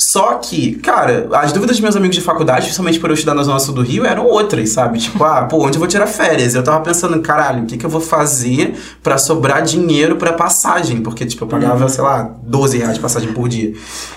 Só 0.00 0.34
que, 0.34 0.76
cara, 0.76 1.28
as 1.32 1.50
dúvidas 1.52 1.76
dos 1.76 1.80
meus 1.82 1.96
amigos 1.96 2.14
de 2.16 2.22
faculdade, 2.22 2.62
principalmente 2.66 3.00
por 3.00 3.10
eu 3.10 3.14
estudar 3.14 3.34
na 3.34 3.42
Zona 3.42 3.58
Sul 3.58 3.74
do 3.74 3.82
Rio, 3.82 4.06
eram 4.06 4.26
outras, 4.26 4.70
sabe? 4.70 4.98
Tipo, 5.00 5.24
ah, 5.24 5.42
pô, 5.46 5.66
onde 5.66 5.76
eu 5.76 5.80
vou 5.80 5.88
tirar 5.88 6.06
férias? 6.06 6.54
Eu 6.54 6.62
tava 6.62 6.80
pensando, 6.84 7.20
caralho, 7.20 7.64
o 7.64 7.66
que, 7.66 7.76
que 7.76 7.84
eu 7.84 7.90
vou 7.90 8.00
fazer 8.00 8.74
pra 9.02 9.18
sobrar 9.18 9.60
dinheiro 9.62 10.14
pra 10.14 10.32
passagem? 10.32 11.00
Porque, 11.02 11.26
tipo, 11.26 11.42
eu 11.44 11.48
pagava, 11.48 11.88
sei 11.88 12.04
lá, 12.04 12.22
12 12.44 12.78
reais 12.78 12.94
de 12.94 13.00
passagem 13.00 13.32
por 13.32 13.48
dia. 13.48 13.72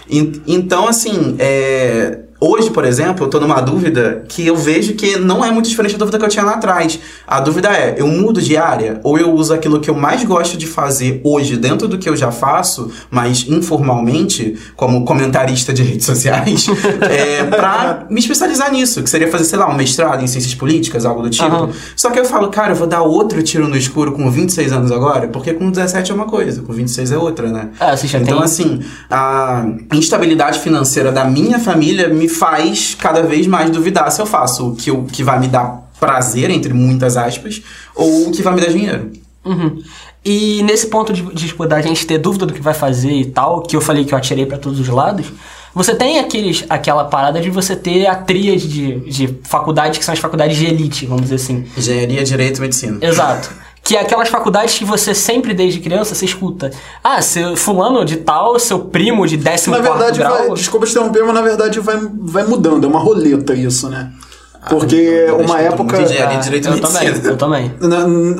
En- 0.07 0.33
Então, 0.45 0.87
assim, 0.87 1.35
é. 1.39 2.19
Hoje, 2.43 2.71
por 2.71 2.84
exemplo, 2.84 3.25
eu 3.25 3.30
tô 3.30 3.39
numa 3.39 3.62
dúvida 3.62 4.23
que 4.27 4.47
eu 4.47 4.56
vejo 4.56 4.93
que 4.95 5.15
não 5.19 5.45
é 5.45 5.51
muito 5.51 5.69
diferente 5.69 5.91
da 5.91 5.99
dúvida 5.99 6.17
que 6.17 6.25
eu 6.25 6.30
tinha 6.30 6.43
lá 6.43 6.54
atrás. 6.54 6.99
A 7.27 7.39
dúvida 7.39 7.69
é, 7.69 7.93
eu 7.99 8.08
mudo 8.08 8.41
de 8.41 8.58
área 8.58 8.99
ou 9.04 9.15
eu 9.19 9.32
uso 9.32 9.54
aquilo 9.54 9.80
que 9.80 9.91
eu 9.91 9.93
mais 9.93 10.23
gosto 10.23 10.58
de 10.58 10.65
fazer 10.65 11.21
hoje 11.23 11.56
dentro 11.56 11.88
do 11.88 11.99
que 11.99 12.10
eu 12.10 12.15
já 12.15 12.32
faço, 12.32 12.89
mas 13.12 13.45
informalmente, 13.47 14.58
como 14.75 15.06
comentarista 15.06 15.71
de 15.71 15.84
redes 15.84 16.04
sociais, 16.08 16.65
é, 17.08 17.43
pra 17.43 18.08
me 18.10 18.19
especializar 18.19 18.71
nisso, 18.71 19.04
que 19.04 19.10
seria 19.12 19.30
fazer, 19.30 19.43
sei 19.45 19.60
lá, 19.60 19.69
um 19.69 19.75
mestrado 19.75 20.23
em 20.23 20.27
ciências 20.27 20.56
políticas, 20.56 21.06
algo 21.06 21.21
do 21.21 21.30
tipo. 21.30 21.45
Aham. 21.45 21.69
Só 21.95 22.10
que 22.10 22.19
eu 22.19 22.25
falo, 22.25 22.49
cara, 22.49 22.71
eu 22.71 22.75
vou 22.75 22.88
dar 22.88 23.04
outro 23.04 23.43
tiro 23.43 23.67
no 23.67 23.77
escuro 23.77 24.13
com 24.13 24.32
26 24.32 24.71
anos 24.71 24.91
agora, 24.91 25.27
porque 25.27 25.54
com 25.54 25.69
17 25.69 26.12
é 26.12 26.15
uma 26.15 26.25
coisa, 26.25 26.63
com 26.63 26.73
26 26.73 27.12
é 27.12 27.17
outra, 27.19 27.51
né? 27.51 27.69
Você 27.95 28.08
já 28.08 28.17
então, 28.17 28.38
tem- 28.38 28.43
assim, 28.45 28.80
a 29.12 29.63
instabilidade 29.93 30.58
financeira 30.58 31.12
da 31.12 31.23
minha 31.23 31.60
família 31.60 32.10
me 32.10 32.30
faz 32.31 32.95
cada 32.95 33.21
vez 33.21 33.45
mais 33.45 33.69
duvidar 33.69 34.11
se 34.11 34.21
eu 34.21 34.25
faço 34.25 34.69
o 34.69 34.75
que, 34.75 34.89
eu, 34.89 35.03
que 35.03 35.23
vai 35.23 35.39
me 35.39 35.47
dar 35.47 35.89
prazer, 35.99 36.49
entre 36.49 36.73
muitas 36.73 37.15
aspas, 37.15 37.61
ou 37.95 38.29
o 38.29 38.31
que 38.31 38.41
vai 38.41 38.55
me 38.55 38.61
dar 38.61 38.69
dinheiro. 38.69 39.11
Uhum. 39.45 39.83
E 40.23 40.61
nesse 40.63 40.87
ponto 40.87 41.13
de, 41.13 41.21
de 41.33 41.47
tipo, 41.47 41.65
da 41.67 41.81
gente 41.81 42.05
ter 42.05 42.17
dúvida 42.17 42.45
do 42.45 42.53
que 42.53 42.61
vai 42.61 42.73
fazer 42.73 43.11
e 43.11 43.25
tal, 43.25 43.61
que 43.61 43.75
eu 43.75 43.81
falei 43.81 44.05
que 44.05 44.13
eu 44.13 44.17
atirei 44.17 44.45
pra 44.45 44.57
todos 44.57 44.79
os 44.79 44.87
lados, 44.87 45.27
você 45.73 45.95
tem 45.95 46.19
aqueles, 46.19 46.65
aquela 46.69 47.05
parada 47.05 47.39
de 47.39 47.49
você 47.49 47.75
ter 47.75 48.05
a 48.05 48.15
tríade 48.15 48.67
de, 48.67 48.99
de 49.09 49.39
faculdades 49.43 49.97
que 49.97 50.05
são 50.05 50.13
as 50.13 50.19
faculdades 50.19 50.57
de 50.57 50.65
elite, 50.65 51.05
vamos 51.05 51.23
dizer 51.23 51.35
assim. 51.35 51.65
Engenharia, 51.77 52.23
Direito 52.23 52.57
e 52.57 52.61
Medicina. 52.61 52.97
Exato. 53.01 53.51
Que 53.91 53.97
é 53.97 53.99
aquelas 53.99 54.30
faculdades 54.30 54.77
que 54.77 54.86
você 54.86 55.13
sempre, 55.13 55.54
desde 55.54 55.82
criança, 55.82 56.15
você 56.15 56.23
escuta. 56.23 56.71
Ah, 57.04 57.21
seu 57.21 57.58
fulano 57.58 58.06
de 58.06 58.15
tal, 58.15 58.58
seu 58.58 58.80
primo 58.80 59.27
de 59.27 59.38
14 59.38 59.69
Na 59.69 59.80
verdade, 59.80 60.17
grau. 60.17 60.32
vai, 60.32 60.49
desculpa 60.51 60.86
te 60.86 60.91
interromper, 60.93 61.25
mas 61.25 61.34
na 61.34 61.41
verdade 61.41 61.77
vai, 61.82 61.97
vai 62.21 62.45
mudando, 62.45 62.86
é 62.86 62.88
uma 62.88 63.01
roleta 63.01 63.54
isso, 63.54 63.89
né? 63.89 64.10
Porque 64.69 64.95
eu 64.95 65.39
uma 65.39 65.60
época. 65.60 66.01
engenharia, 66.01 66.39
direito 66.39 66.69
e 66.69 66.71
eu 66.71 66.80
também, 66.80 67.08
eu 67.21 67.38
também. 67.38 67.71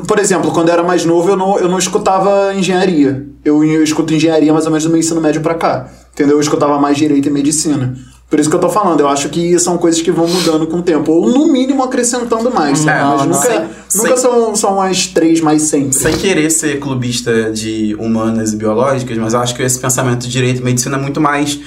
Por 0.08 0.18
exemplo, 0.18 0.50
quando 0.52 0.68
eu 0.68 0.72
era 0.72 0.82
mais 0.82 1.04
novo, 1.04 1.28
eu 1.28 1.36
não, 1.36 1.58
eu 1.58 1.68
não 1.68 1.78
escutava 1.78 2.54
engenharia. 2.54 3.26
Eu, 3.44 3.62
eu 3.62 3.84
escuto 3.84 4.14
engenharia 4.14 4.54
mais 4.54 4.64
ou 4.64 4.70
menos 4.70 4.84
do 4.84 4.88
meu 4.90 5.00
ensino 5.00 5.20
médio 5.20 5.42
pra 5.42 5.54
cá. 5.54 5.86
Entendeu? 6.14 6.36
Eu 6.36 6.40
escutava 6.40 6.78
mais 6.78 6.96
direito 6.96 7.28
e 7.28 7.30
medicina. 7.30 7.94
Por 8.32 8.40
isso 8.40 8.48
que 8.48 8.56
eu 8.56 8.60
tô 8.60 8.70
falando, 8.70 8.98
eu 9.00 9.08
acho 9.10 9.28
que 9.28 9.58
são 9.58 9.76
coisas 9.76 10.00
que 10.00 10.10
vão 10.10 10.26
mudando 10.26 10.66
com 10.66 10.78
o 10.78 10.82
tempo. 10.82 11.12
Ou 11.12 11.28
no 11.28 11.52
mínimo 11.52 11.82
acrescentando 11.82 12.50
mais. 12.50 12.82
Não, 12.82 13.18
Mas 13.18 13.26
nunca, 13.26 13.46
Sem- 13.46 13.58
nunca 13.60 14.16
sem- 14.16 14.16
são, 14.16 14.56
são 14.56 14.80
as 14.80 15.06
três 15.06 15.38
mais 15.42 15.60
sempre. 15.64 15.92
Sem 15.92 16.16
querer 16.16 16.48
ser 16.48 16.80
clubista 16.80 17.52
de 17.52 17.94
humanas 18.00 18.54
e 18.54 18.56
biológicas, 18.56 19.18
mas 19.18 19.34
eu 19.34 19.40
acho 19.40 19.54
que 19.54 19.62
esse 19.62 19.78
pensamento 19.78 20.20
de 20.22 20.30
direito 20.30 20.62
e 20.62 20.64
medicina 20.64 20.96
é 20.96 21.00
muito 21.00 21.20
mais. 21.20 21.60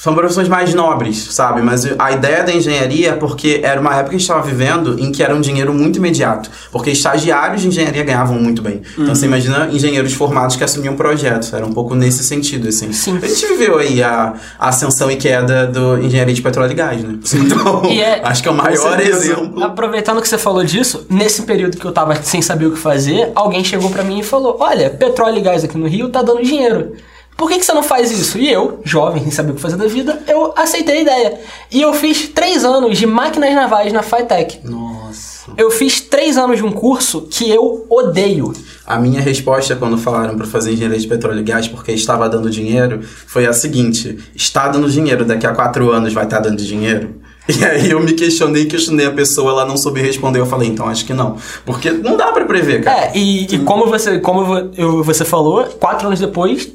São 0.00 0.14
profissões 0.14 0.46
mais 0.48 0.72
nobres, 0.74 1.16
sabe? 1.32 1.60
Mas 1.60 1.84
a 1.98 2.12
ideia 2.12 2.44
da 2.44 2.52
engenharia 2.52 3.10
é 3.10 3.12
porque 3.14 3.60
era 3.64 3.80
uma 3.80 3.90
época 3.94 4.10
que 4.10 4.14
a 4.14 4.18
gente 4.20 4.30
estava 4.30 4.42
vivendo 4.46 4.96
em 4.96 5.10
que 5.10 5.24
era 5.24 5.34
um 5.34 5.40
dinheiro 5.40 5.74
muito 5.74 5.96
imediato. 5.96 6.48
Porque 6.70 6.90
estagiários 6.90 7.62
de 7.62 7.66
engenharia 7.66 8.04
ganhavam 8.04 8.38
muito 8.40 8.62
bem. 8.62 8.80
Então 8.96 9.12
você 9.12 9.26
imagina 9.26 9.68
engenheiros 9.72 10.12
formados 10.12 10.54
que 10.54 10.62
assumiam 10.62 10.94
projetos. 10.94 11.52
Era 11.52 11.66
um 11.66 11.72
pouco 11.72 11.96
nesse 11.96 12.22
sentido, 12.22 12.68
assim. 12.68 12.92
Sim. 12.92 13.18
A 13.20 13.26
gente 13.26 13.44
viveu 13.48 13.76
aí 13.76 14.00
a, 14.00 14.34
a 14.56 14.68
ascensão 14.68 15.10
e 15.10 15.16
queda 15.16 15.66
do 15.66 15.98
engenharia 16.00 16.32
de 16.32 16.42
petróleo 16.42 16.70
e 16.70 16.74
gás, 16.74 17.02
né? 17.02 17.18
Então, 17.34 17.82
é- 17.86 18.20
acho 18.22 18.40
que 18.40 18.48
é 18.48 18.52
o 18.52 18.54
maior 18.54 19.00
exemplo. 19.00 19.64
Aproveitando 19.64 20.22
que 20.22 20.28
você 20.28 20.38
falou 20.38 20.62
disso, 20.62 21.06
nesse 21.10 21.42
período 21.42 21.76
que 21.76 21.84
eu 21.84 21.90
tava 21.90 22.14
sem 22.22 22.40
saber 22.40 22.66
o 22.66 22.70
que 22.70 22.78
fazer, 22.78 23.32
alguém 23.34 23.64
chegou 23.64 23.90
pra 23.90 24.04
mim 24.04 24.20
e 24.20 24.22
falou: 24.22 24.58
Olha, 24.60 24.90
petróleo 24.90 25.38
e 25.38 25.40
gás 25.40 25.64
aqui 25.64 25.76
no 25.76 25.88
Rio 25.88 26.08
tá 26.08 26.22
dando 26.22 26.40
dinheiro. 26.42 26.92
Por 27.38 27.48
que, 27.48 27.58
que 27.58 27.64
você 27.64 27.72
não 27.72 27.84
faz 27.84 28.10
isso? 28.10 28.36
E 28.36 28.52
eu, 28.52 28.80
jovem, 28.84 29.22
sem 29.22 29.30
saber 29.30 29.52
o 29.52 29.54
que 29.54 29.60
fazer 29.60 29.76
da 29.76 29.86
vida, 29.86 30.20
eu 30.26 30.52
aceitei 30.56 30.96
a 30.98 31.00
ideia. 31.02 31.40
E 31.70 31.80
eu 31.80 31.94
fiz 31.94 32.28
três 32.28 32.64
anos 32.64 32.98
de 32.98 33.06
máquinas 33.06 33.54
navais 33.54 33.92
na 33.92 34.02
FITEC. 34.02 34.58
Nossa. 34.64 35.52
Eu 35.56 35.70
fiz 35.70 36.00
três 36.00 36.36
anos 36.36 36.56
de 36.58 36.64
um 36.64 36.72
curso 36.72 37.22
que 37.30 37.48
eu 37.48 37.86
odeio. 37.88 38.52
A 38.84 38.98
minha 38.98 39.20
resposta 39.20 39.76
quando 39.76 39.96
falaram 39.96 40.36
para 40.36 40.46
fazer 40.48 40.72
engenharia 40.72 40.98
de 40.98 41.06
petróleo 41.06 41.38
e 41.40 41.42
gás 41.44 41.68
porque 41.68 41.92
estava 41.92 42.28
dando 42.28 42.50
dinheiro 42.50 43.02
foi 43.26 43.46
a 43.46 43.52
seguinte: 43.52 44.18
está 44.34 44.66
dando 44.68 44.90
dinheiro, 44.90 45.24
daqui 45.24 45.46
a 45.46 45.54
quatro 45.54 45.92
anos 45.92 46.12
vai 46.12 46.24
estar 46.24 46.40
dando 46.40 46.56
dinheiro? 46.62 47.14
E 47.48 47.64
aí 47.64 47.90
eu 47.92 47.98
me 48.00 48.12
questionei, 48.12 48.66
questionei 48.66 49.06
a 49.06 49.10
pessoa, 49.10 49.52
ela 49.52 49.64
não 49.64 49.74
soube 49.78 50.02
responder. 50.02 50.38
Eu 50.38 50.44
falei, 50.44 50.68
então 50.68 50.86
acho 50.86 51.06
que 51.06 51.14
não. 51.14 51.38
Porque 51.64 51.90
não 51.90 52.14
dá 52.14 52.30
para 52.30 52.44
prever, 52.44 52.82
cara. 52.84 53.06
É, 53.06 53.12
e, 53.16 53.44
e 53.54 53.58
como, 53.60 53.86
você, 53.86 54.18
como 54.18 54.70
eu- 54.76 55.02
você 55.02 55.24
falou, 55.24 55.64
quatro 55.80 56.08
anos 56.08 56.20
depois, 56.20 56.68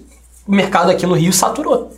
o 0.48 0.52
mercado 0.54 0.90
aqui 0.92 1.06
no 1.06 1.14
Rio 1.14 1.34
saturou. 1.34 1.92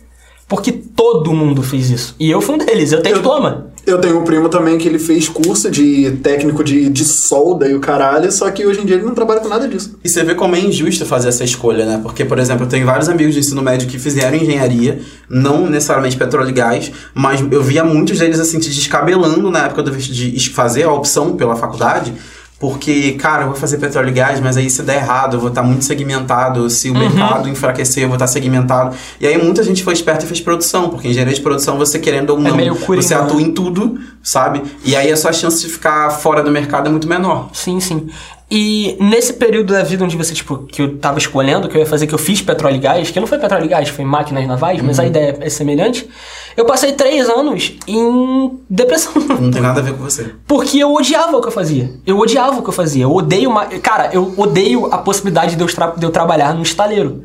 Porque 0.48 0.70
todo 0.70 1.32
mundo 1.32 1.60
fez 1.60 1.90
isso. 1.90 2.14
E 2.20 2.30
eu 2.30 2.40
fui 2.40 2.54
um 2.54 2.58
deles, 2.58 2.92
eu 2.92 3.02
tenho 3.02 3.16
diploma. 3.16 3.66
Eu 3.84 4.00
tenho 4.00 4.20
um 4.20 4.24
primo 4.24 4.48
também 4.48 4.78
que 4.78 4.88
ele 4.88 4.98
fez 4.98 5.28
curso 5.28 5.68
de 5.70 6.10
técnico 6.22 6.62
de, 6.64 6.88
de 6.88 7.04
solda 7.04 7.68
e 7.68 7.74
o 7.74 7.80
caralho, 7.80 8.30
só 8.32 8.50
que 8.50 8.64
hoje 8.66 8.80
em 8.80 8.84
dia 8.84 8.96
ele 8.96 9.04
não 9.04 9.14
trabalha 9.14 9.40
com 9.40 9.48
nada 9.48 9.66
disso. 9.68 9.96
E 10.04 10.08
você 10.08 10.24
vê 10.24 10.34
como 10.34 10.54
é 10.56 10.60
injusto 10.60 11.04
fazer 11.06 11.28
essa 11.28 11.44
escolha, 11.44 11.84
né? 11.84 12.00
Porque, 12.02 12.24
por 12.24 12.38
exemplo, 12.38 12.64
eu 12.64 12.68
tenho 12.68 12.84
vários 12.86 13.08
amigos 13.08 13.34
de 13.34 13.40
ensino 13.40 13.62
médio 13.62 13.88
que 13.88 13.96
fizeram 13.98 14.36
engenharia, 14.36 15.00
não 15.28 15.68
necessariamente 15.68 16.16
petróleo 16.16 16.50
e 16.50 16.52
gás, 16.52 16.90
mas 17.14 17.40
eu 17.50 17.62
via 17.62 17.84
muitos 17.84 18.18
deles 18.18 18.40
assim 18.40 18.60
se 18.60 18.70
descabelando 18.70 19.50
na 19.52 19.66
época 19.66 19.82
do- 19.84 19.96
de 19.96 20.50
fazer 20.50 20.82
a 20.84 20.92
opção 20.92 21.36
pela 21.36 21.54
faculdade. 21.56 22.12
Porque, 22.58 23.12
cara, 23.12 23.42
eu 23.42 23.48
vou 23.48 23.56
fazer 23.56 23.76
petróleo 23.76 24.08
e 24.08 24.12
gás, 24.12 24.40
mas 24.40 24.56
aí 24.56 24.70
se 24.70 24.82
der 24.82 24.96
errado, 24.96 25.36
eu 25.36 25.40
vou 25.40 25.50
estar 25.50 25.62
muito 25.62 25.84
segmentado. 25.84 26.68
Se 26.70 26.88
o 26.88 26.94
Uhum. 26.94 27.00
mercado 27.00 27.48
enfraquecer, 27.50 28.04
eu 28.04 28.08
vou 28.08 28.16
estar 28.16 28.26
segmentado. 28.26 28.96
E 29.20 29.26
aí 29.26 29.36
muita 29.42 29.62
gente 29.62 29.84
foi 29.84 29.92
esperta 29.92 30.24
e 30.24 30.28
fez 30.28 30.40
produção, 30.40 30.88
porque 30.88 31.06
engenharia 31.08 31.34
de 31.34 31.40
produção, 31.42 31.76
você 31.76 31.98
querendo 31.98 32.30
ou 32.30 32.40
não, 32.40 32.52
É 32.52 32.56
meio 32.56 32.74
coringa, 32.76 33.06
você 33.06 33.14
né? 33.14 33.20
atua 33.20 33.42
em 33.42 33.52
tudo, 33.52 33.98
sabe? 34.22 34.62
E 34.84 34.96
aí 34.96 35.12
a 35.12 35.16
sua 35.18 35.34
chance 35.34 35.60
de 35.66 35.70
ficar 35.70 36.08
fora 36.10 36.42
do 36.42 36.50
mercado 36.50 36.86
é 36.86 36.90
muito 36.90 37.06
menor. 37.06 37.50
Sim, 37.52 37.78
sim. 37.78 38.08
E 38.48 38.96
nesse 39.00 39.32
período 39.32 39.72
da 39.72 39.82
vida 39.82 40.04
onde 40.04 40.16
você, 40.16 40.32
tipo, 40.32 40.58
que 40.58 40.80
eu 40.80 40.98
tava 40.98 41.18
escolhendo, 41.18 41.68
que 41.68 41.76
eu 41.76 41.80
ia 41.80 41.86
fazer, 41.86 42.06
que 42.06 42.14
eu 42.14 42.18
fiz 42.18 42.40
petróleo 42.40 42.76
e 42.76 42.78
gás, 42.78 43.10
que 43.10 43.18
não 43.18 43.26
foi 43.26 43.38
petróleo 43.38 43.64
e 43.64 43.68
gás, 43.68 43.88
foi 43.88 44.04
máquinas 44.04 44.46
navais, 44.46 44.80
mas 44.82 45.00
a 45.00 45.06
ideia 45.06 45.36
é 45.40 45.50
semelhante, 45.50 46.08
eu 46.56 46.64
passei 46.64 46.92
três 46.92 47.28
anos 47.28 47.72
em 47.88 48.58
depressão. 48.70 49.12
Não 49.40 49.50
tem 49.50 49.60
nada 49.60 49.80
a 49.80 49.82
ver 49.82 49.92
com 49.94 50.02
você. 50.04 50.32
Porque 50.46 50.78
eu 50.78 50.94
odiava 50.94 51.36
o 51.36 51.40
que 51.42 51.48
eu 51.48 51.52
fazia. 51.52 51.92
Eu 52.06 52.18
odiava 52.18 52.58
o 52.58 52.62
que 52.62 52.68
eu 52.68 52.72
fazia. 52.72 53.02
Eu 53.04 53.12
odeio 53.12 53.50
uma. 53.50 53.66
Cara, 53.66 54.08
eu 54.14 54.32
odeio 54.38 54.86
a 54.86 54.96
possibilidade 54.98 55.54
de 55.56 55.60
eu, 55.62 55.66
tra- 55.66 55.92
de 55.96 56.02
eu 56.06 56.10
trabalhar 56.10 56.54
no 56.54 56.62
estaleiro. 56.62 57.24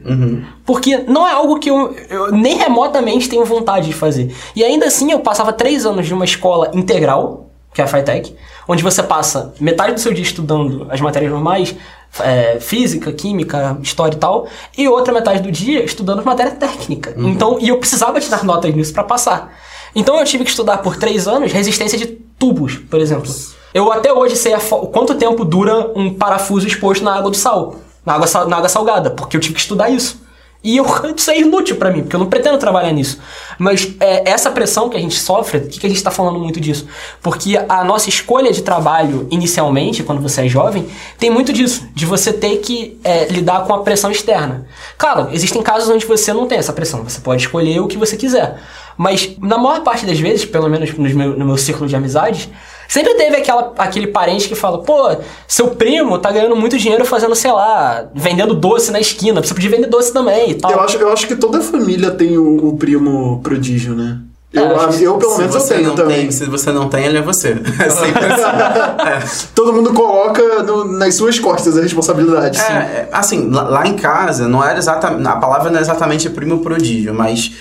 Porque 0.66 0.98
não 1.08 1.26
é 1.26 1.32
algo 1.32 1.60
que 1.60 1.70
eu, 1.70 1.96
eu 2.10 2.32
nem 2.34 2.58
remotamente 2.58 3.30
tenho 3.30 3.46
vontade 3.46 3.88
de 3.88 3.94
fazer. 3.94 4.34
E 4.54 4.64
ainda 4.66 4.88
assim, 4.88 5.12
eu 5.12 5.20
passava 5.20 5.54
três 5.54 5.86
anos 5.86 6.06
de 6.08 6.14
uma 6.14 6.26
escola 6.26 6.70
integral, 6.74 7.51
que 7.74 7.82
é 7.82 7.84
a 7.84 7.88
FITEC, 7.88 8.36
onde 8.68 8.84
você 8.84 9.02
passa 9.02 9.54
metade 9.60 9.94
do 9.94 10.00
seu 10.00 10.14
dia 10.14 10.24
estudando 10.24 10.88
as 10.90 11.00
matérias 11.02 11.32
normais, 11.32 11.76
é, 12.20 12.60
física, 12.60 13.12
química, 13.14 13.78
história 13.82 14.16
e 14.16 14.20
tal, 14.20 14.48
e 14.78 14.88
outra 14.88 15.14
metade 15.14 15.42
do 15.42 15.52
dia 15.52 15.84
estudando 15.84 16.24
matéria 16.26 16.52
técnica. 16.52 17.14
Então, 17.18 17.58
e 17.60 17.70
eu 17.70 17.78
precisava 17.78 18.20
tirar 18.20 18.44
notas 18.44 18.74
nisso 18.76 18.94
pra 18.94 19.04
passar. 19.04 19.54
Então 19.96 20.18
eu 20.20 20.26
tive 20.26 20.44
que 20.44 20.50
estudar 20.50 20.78
por 20.80 20.96
três 20.98 21.28
anos 21.28 21.52
resistência 21.52 21.98
de 21.98 22.06
tubos, 22.08 22.76
por 22.78 23.00
exemplo. 23.00 23.32
Eu 23.74 23.92
até 23.92 24.12
hoje 24.12 24.36
sei 24.36 24.54
quanto 24.92 25.16
tempo 25.16 25.46
dura 25.46 25.92
um 25.96 26.14
parafuso 26.14 26.68
exposto 26.68 27.04
na 27.04 27.16
água 27.16 27.32
do 27.32 27.38
sal, 27.38 27.76
na 28.06 28.14
água, 28.14 28.28
sal- 28.28 28.48
na 28.48 28.58
água 28.58 28.68
salgada, 28.70 29.10
porque 29.10 29.38
eu 29.38 29.42
tive 29.42 29.54
que 29.56 29.62
estudar 29.62 29.90
isso. 29.90 30.21
E 30.64 30.78
eu, 30.78 30.86
isso 31.16 31.32
é 31.32 31.40
inútil 31.40 31.76
pra 31.76 31.92
mim, 31.92 32.02
porque 32.02 32.16
eu 32.16 32.20
não 32.20 32.28
pretendo 32.28 32.58
trabalhar 32.58 32.92
nisso. 32.92 33.20
Mas 33.58 33.94
é, 34.00 34.30
essa 34.30 34.52
pressão 34.52 34.90
que 34.90 34.98
a 34.98 35.00
gente 35.00 35.20
sofre, 35.20 35.60
por 35.60 35.70
que, 35.70 35.80
que 35.80 35.86
a 35.88 35.90
gente 35.90 36.04
tá 36.04 36.12
falando 36.12 36.40
muito 36.40 36.60
disso? 36.60 36.88
Porque 37.22 37.60
a 37.68 37.84
nossa 37.84 38.10
escolha 38.10 38.52
de 38.52 38.62
trabalho, 38.62 39.28
inicialmente, 39.32 40.04
quando 40.04 40.22
você 40.22 40.46
é 40.46 40.48
jovem, 40.48 40.88
tem 41.18 41.30
muito 41.30 41.52
disso, 41.52 41.88
de 41.94 42.06
você 42.06 42.32
ter 42.32 42.58
que 42.58 43.00
é, 43.04 43.26
lidar 43.26 43.66
com 43.66 43.74
a 43.74 43.82
pressão 43.82 44.12
externa. 44.12 44.68
Claro, 44.98 45.30
existem 45.32 45.62
casos 45.62 45.90
onde 45.90 46.06
você 46.06 46.34
não 46.34 46.48
tem 46.48 46.58
essa 46.58 46.74
pressão, 46.74 47.04
você 47.04 47.20
pode 47.20 47.42
escolher 47.42 47.80
o 47.80 47.88
que 47.88 47.98
você 47.98 48.16
quiser. 48.16 48.60
Mas 48.98 49.36
na 49.40 49.58
maior 49.58 49.82
parte 49.82 50.06
das 50.06 50.20
vezes, 50.20 50.46
pelo 50.46 50.70
menos 50.70 50.94
no 50.94 51.10
meu, 51.10 51.38
no 51.38 51.46
meu 51.46 51.58
círculo 51.58 51.90
de 51.90 51.96
amizades, 51.96 52.50
sempre 52.92 53.14
teve 53.16 53.38
aquela, 53.38 53.74
aquele 53.78 54.08
parente 54.08 54.48
que 54.50 54.56
fala: 54.56 54.80
pô, 54.80 55.16
seu 55.48 55.70
primo 55.70 56.18
tá 56.20 56.32
ganhando 56.32 56.56
muito 56.56 56.78
dinheiro 56.78 57.06
fazendo, 57.06 57.34
sei 57.36 57.52
lá, 57.52 58.06
vendendo 58.14 58.54
doce 58.54 58.92
na 58.92 59.00
esquina, 59.00 59.42
você 59.42 59.54
podia 59.54 59.70
vender 59.70 59.88
doce 59.88 60.12
também 60.14 60.52
e 60.52 60.56
tal. 60.56 60.72
Eu 60.72 60.80
acho, 60.82 60.98
eu 60.98 61.12
acho 61.12 61.26
que 61.28 61.36
toda 61.36 61.62
família 61.62 62.12
tem 62.12 62.38
o, 62.38 62.68
o 62.68 62.78
primo 62.78 63.40
prodígio, 63.42 63.96
né? 63.96 64.18
Eu, 64.54 64.64
É, 64.66 64.96
eu 65.00 65.18
pelo 65.18 65.38
menos 65.38 65.56
eu 65.56 65.62
você 65.62 65.76
tenho 65.76 65.88
não 65.88 65.96
também. 65.96 66.22
tem, 66.24 66.32
se 66.32 66.44
você 66.46 66.74
não 66.74 66.90
tem, 66.90 67.06
ele 67.06 67.18
é 67.18 67.22
você. 67.22 67.52
É 67.80 67.90
sempre 67.90 68.26
assim. 68.26 69.48
Todo 69.56 69.72
mundo 69.72 69.94
coloca 69.94 70.62
no- 70.64 70.84
nas 70.84 71.16
suas 71.16 71.40
costas 71.40 71.78
a 71.78 71.82
responsabilidade. 71.82 72.60
É, 72.60 72.64
é, 72.74 73.10
assim, 73.14 73.50
lá, 73.50 73.64
lá 73.64 73.88
em 73.88 73.96
casa, 73.96 74.50
não 74.50 74.62
era 74.62 74.78
exatamente. 74.78 75.26
A 75.26 75.38
palavra 75.38 75.70
não 75.72 75.80
é 75.80 75.82
exatamente 75.82 76.30
primo 76.30 76.60
prodígio, 76.60 77.14
mas. 77.14 77.52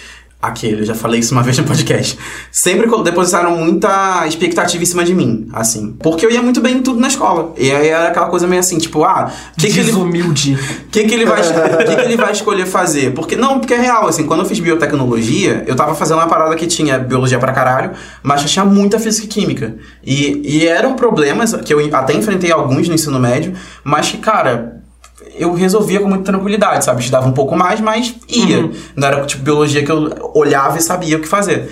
Aquele, 0.43 0.81
eu 0.81 0.87
já 0.87 0.95
falei 0.95 1.21
isso 1.21 1.35
uma 1.35 1.43
vez 1.43 1.59
no 1.59 1.65
podcast. 1.65 2.19
Sempre 2.51 2.89
depositaram 3.03 3.55
muita 3.59 4.27
expectativa 4.27 4.83
em 4.83 4.87
cima 4.87 5.05
de 5.05 5.15
mim, 5.15 5.47
assim. 5.53 5.95
Porque 5.99 6.25
eu 6.25 6.31
ia 6.31 6.41
muito 6.41 6.63
bem 6.63 6.79
em 6.79 6.83
tudo 6.83 6.99
na 6.99 7.09
escola. 7.09 7.53
E 7.59 7.71
aí 7.71 7.89
era 7.89 8.09
aquela 8.09 8.27
coisa 8.27 8.47
meio 8.47 8.61
assim, 8.61 8.79
tipo, 8.79 9.05
ah, 9.05 9.31
o 9.53 9.61
que. 9.61 9.69
Desumilde. 9.69 10.55
O 10.55 10.89
que, 10.91 11.05
que, 11.05 11.15
ele 11.15 11.27
vai, 11.27 11.43
que, 11.43 11.95
que 11.95 12.01
ele 12.01 12.17
vai 12.17 12.33
escolher 12.33 12.65
fazer? 12.65 13.13
Porque, 13.13 13.37
não, 13.37 13.61
porque 13.61 13.75
é 13.75 13.81
real, 13.81 14.07
assim, 14.07 14.25
quando 14.25 14.41
eu 14.41 14.47
fiz 14.47 14.59
biotecnologia, 14.61 15.63
eu 15.67 15.77
tava 15.77 15.95
fazendo 15.95 16.17
uma 16.17 16.27
parada 16.27 16.57
que 16.57 16.67
tinha 16.67 16.99
biologia 16.99 17.39
pra 17.39 17.53
caralho, 17.53 17.91
mas 18.23 18.43
tinha 18.51 18.65
muita 18.65 18.99
física 18.99 19.27
e 19.27 19.29
química. 19.29 19.77
E, 20.03 20.41
e 20.43 20.67
eram 20.67 20.97
problemas 20.97 21.55
que 21.55 21.75
eu 21.75 21.81
até 21.95 22.15
enfrentei 22.15 22.51
alguns 22.51 22.89
no 22.89 22.95
ensino 22.95 23.21
médio, 23.21 23.53
mas 23.85 24.09
que, 24.09 24.17
cara, 24.17 24.81
eu 25.37 25.53
resolvia 25.55 26.01
com 26.01 26.09
muita 26.09 26.25
tranquilidade, 26.25 26.85
sabe? 26.85 27.01
Estudava 27.01 27.27
um 27.27 27.33
pouco 27.33 27.57
mais, 27.57 27.81
mas 27.81 28.15
ia. 28.29 28.71
Não 28.97 29.09
era 29.09 29.25
tipo 29.27 29.43
biologia 29.43 29.85
que 29.85 29.91
eu 29.91 30.33
olhava 30.35 30.79
e 30.79 30.83
sabia 30.83 31.17
o 31.17 31.21
que 31.21 31.29
fazer. 31.29 31.71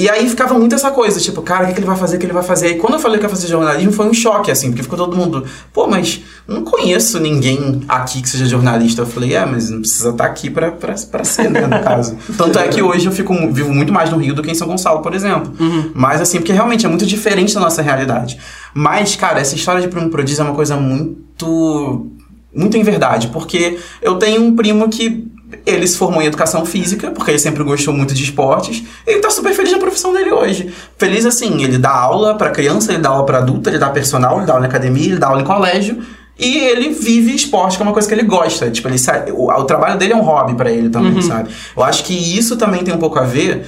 E 0.00 0.08
aí 0.08 0.26
ficava 0.30 0.58
muito 0.58 0.74
essa 0.74 0.90
coisa, 0.90 1.20
tipo, 1.20 1.42
cara, 1.42 1.64
o 1.64 1.66
que, 1.66 1.74
que 1.74 1.80
ele 1.80 1.86
vai 1.86 1.96
fazer, 1.96 2.16
o 2.16 2.18
que 2.18 2.24
ele 2.24 2.32
vai 2.32 2.42
fazer? 2.42 2.68
E 2.70 2.74
quando 2.76 2.94
eu 2.94 2.98
falei 2.98 3.18
que 3.18 3.24
ia 3.26 3.28
fazer 3.28 3.48
jornalismo, 3.48 3.92
foi 3.92 4.06
um 4.06 4.14
choque, 4.14 4.50
assim, 4.50 4.68
porque 4.68 4.82
ficou 4.82 4.96
todo 4.96 5.14
mundo, 5.14 5.44
pô, 5.74 5.86
mas 5.86 6.22
não 6.48 6.62
conheço 6.62 7.20
ninguém 7.20 7.82
aqui 7.86 8.22
que 8.22 8.28
seja 8.30 8.46
jornalista. 8.46 9.02
Eu 9.02 9.06
falei, 9.06 9.34
é, 9.34 9.44
mas 9.44 9.68
não 9.68 9.80
precisa 9.80 10.08
estar 10.08 10.24
aqui 10.24 10.48
pra, 10.48 10.70
pra, 10.70 10.94
pra 10.94 11.22
ser, 11.22 11.50
né, 11.50 11.66
no 11.66 11.82
caso. 11.82 12.16
Tanto 12.34 12.58
é 12.58 12.68
que 12.68 12.80
hoje 12.80 13.04
eu 13.04 13.12
fico, 13.12 13.34
vivo 13.52 13.74
muito 13.74 13.92
mais 13.92 14.08
no 14.08 14.16
Rio 14.16 14.34
do 14.34 14.42
que 14.42 14.50
em 14.50 14.54
São 14.54 14.66
Gonçalo, 14.66 15.02
por 15.02 15.12
exemplo. 15.12 15.52
Mas, 15.92 16.22
assim, 16.22 16.38
porque 16.38 16.52
realmente 16.52 16.86
é 16.86 16.88
muito 16.88 17.04
diferente 17.04 17.52
da 17.52 17.60
nossa 17.60 17.82
realidade. 17.82 18.38
Mas, 18.72 19.16
cara, 19.16 19.38
essa 19.38 19.54
história 19.54 19.82
de 19.82 19.88
primo 19.88 20.08
prodígio 20.08 20.40
é 20.40 20.44
uma 20.44 20.54
coisa 20.54 20.78
muito 20.78 22.10
muito 22.54 22.76
em 22.76 22.82
verdade, 22.82 23.28
porque 23.28 23.78
eu 24.02 24.16
tenho 24.16 24.42
um 24.42 24.56
primo 24.56 24.88
que 24.88 25.28
ele 25.66 25.86
se 25.86 25.96
formou 25.96 26.22
em 26.22 26.26
educação 26.26 26.64
física, 26.64 27.10
porque 27.10 27.30
ele 27.32 27.38
sempre 27.38 27.62
gostou 27.64 27.92
muito 27.92 28.14
de 28.14 28.22
esportes, 28.22 28.84
e 29.06 29.10
ele 29.10 29.20
tá 29.20 29.30
super 29.30 29.52
feliz 29.52 29.72
na 29.72 29.78
profissão 29.78 30.12
dele 30.12 30.30
hoje. 30.30 30.72
Feliz 30.96 31.26
assim, 31.26 31.62
ele 31.64 31.78
dá 31.78 31.90
aula 31.90 32.36
pra 32.36 32.50
criança, 32.50 32.92
ele 32.92 33.02
dá 33.02 33.10
aula 33.10 33.26
pra 33.26 33.38
adulta, 33.38 33.70
ele 33.70 33.78
dá 33.78 33.90
personal, 33.90 34.38
ele 34.38 34.46
dá 34.46 34.52
aula 34.52 34.62
na 34.62 34.68
academia, 34.68 35.06
ele 35.06 35.18
dá 35.18 35.28
aula 35.28 35.42
em 35.42 35.44
colégio, 35.44 36.02
e 36.38 36.56
ele 36.56 36.90
vive 36.90 37.34
esporte, 37.34 37.76
que 37.76 37.82
é 37.82 37.86
uma 37.86 37.92
coisa 37.92 38.08
que 38.08 38.14
ele 38.14 38.22
gosta. 38.22 38.70
Tipo, 38.70 38.88
ele 38.88 38.98
sai, 38.98 39.30
o, 39.30 39.50
o 39.50 39.64
trabalho 39.64 39.98
dele 39.98 40.14
é 40.14 40.16
um 40.16 40.22
hobby 40.22 40.54
pra 40.54 40.70
ele 40.70 40.88
também, 40.88 41.20
sabe? 41.20 41.50
Eu 41.76 41.82
acho 41.82 42.02
que 42.04 42.14
isso 42.14 42.56
também 42.56 42.82
tem 42.82 42.94
um 42.94 42.98
pouco 42.98 43.18
a 43.18 43.24
ver 43.24 43.66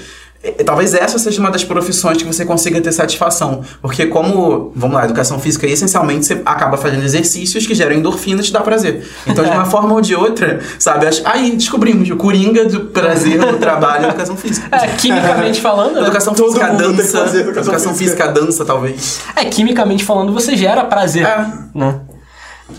Talvez 0.66 0.92
essa 0.92 1.18
seja 1.20 1.40
uma 1.40 1.50
das 1.52 1.62
profissões 1.62 2.18
que 2.18 2.24
você 2.24 2.44
consiga 2.44 2.80
ter 2.80 2.90
satisfação. 2.90 3.62
Porque 3.80 4.06
como, 4.06 4.72
vamos 4.74 4.96
lá, 4.96 5.04
educação 5.04 5.38
física, 5.38 5.66
essencialmente 5.66 6.26
você 6.26 6.42
acaba 6.44 6.76
fazendo 6.76 7.04
exercícios 7.04 7.64
que 7.66 7.74
geram 7.74 7.94
endorfina 7.94 8.40
e 8.40 8.44
te 8.44 8.52
dá 8.52 8.60
prazer. 8.60 9.06
Então, 9.26 9.44
de 9.44 9.50
uma 9.50 9.64
forma 9.66 9.94
ou 9.94 10.00
de 10.00 10.14
outra, 10.16 10.60
sabe? 10.78 11.06
Aí 11.24 11.54
descobrimos 11.54 12.10
o 12.10 12.16
coringa 12.16 12.64
do 12.64 12.86
prazer 12.86 13.38
no 13.38 13.56
trabalho 13.58 14.06
é 14.06 14.08
educação 14.08 14.36
física. 14.36 14.68
É, 14.76 14.88
quimicamente 14.96 15.60
falando, 15.60 15.94
né? 15.94 16.00
Educação 16.02 16.34
Todo 16.34 16.48
física, 16.48 16.66
mundo 16.68 16.78
tem 16.82 16.90
que 16.90 16.96
dança. 16.98 17.18
fazer 17.18 17.40
educação 17.40 17.62
Educação 17.72 17.94
física. 17.94 18.24
física, 18.24 18.40
dança, 18.40 18.64
talvez. 18.64 19.20
É, 19.36 19.44
quimicamente 19.44 20.04
falando, 20.04 20.32
você 20.32 20.56
gera 20.56 20.84
prazer. 20.84 21.24
É. 21.24 21.46
Né? 21.74 22.00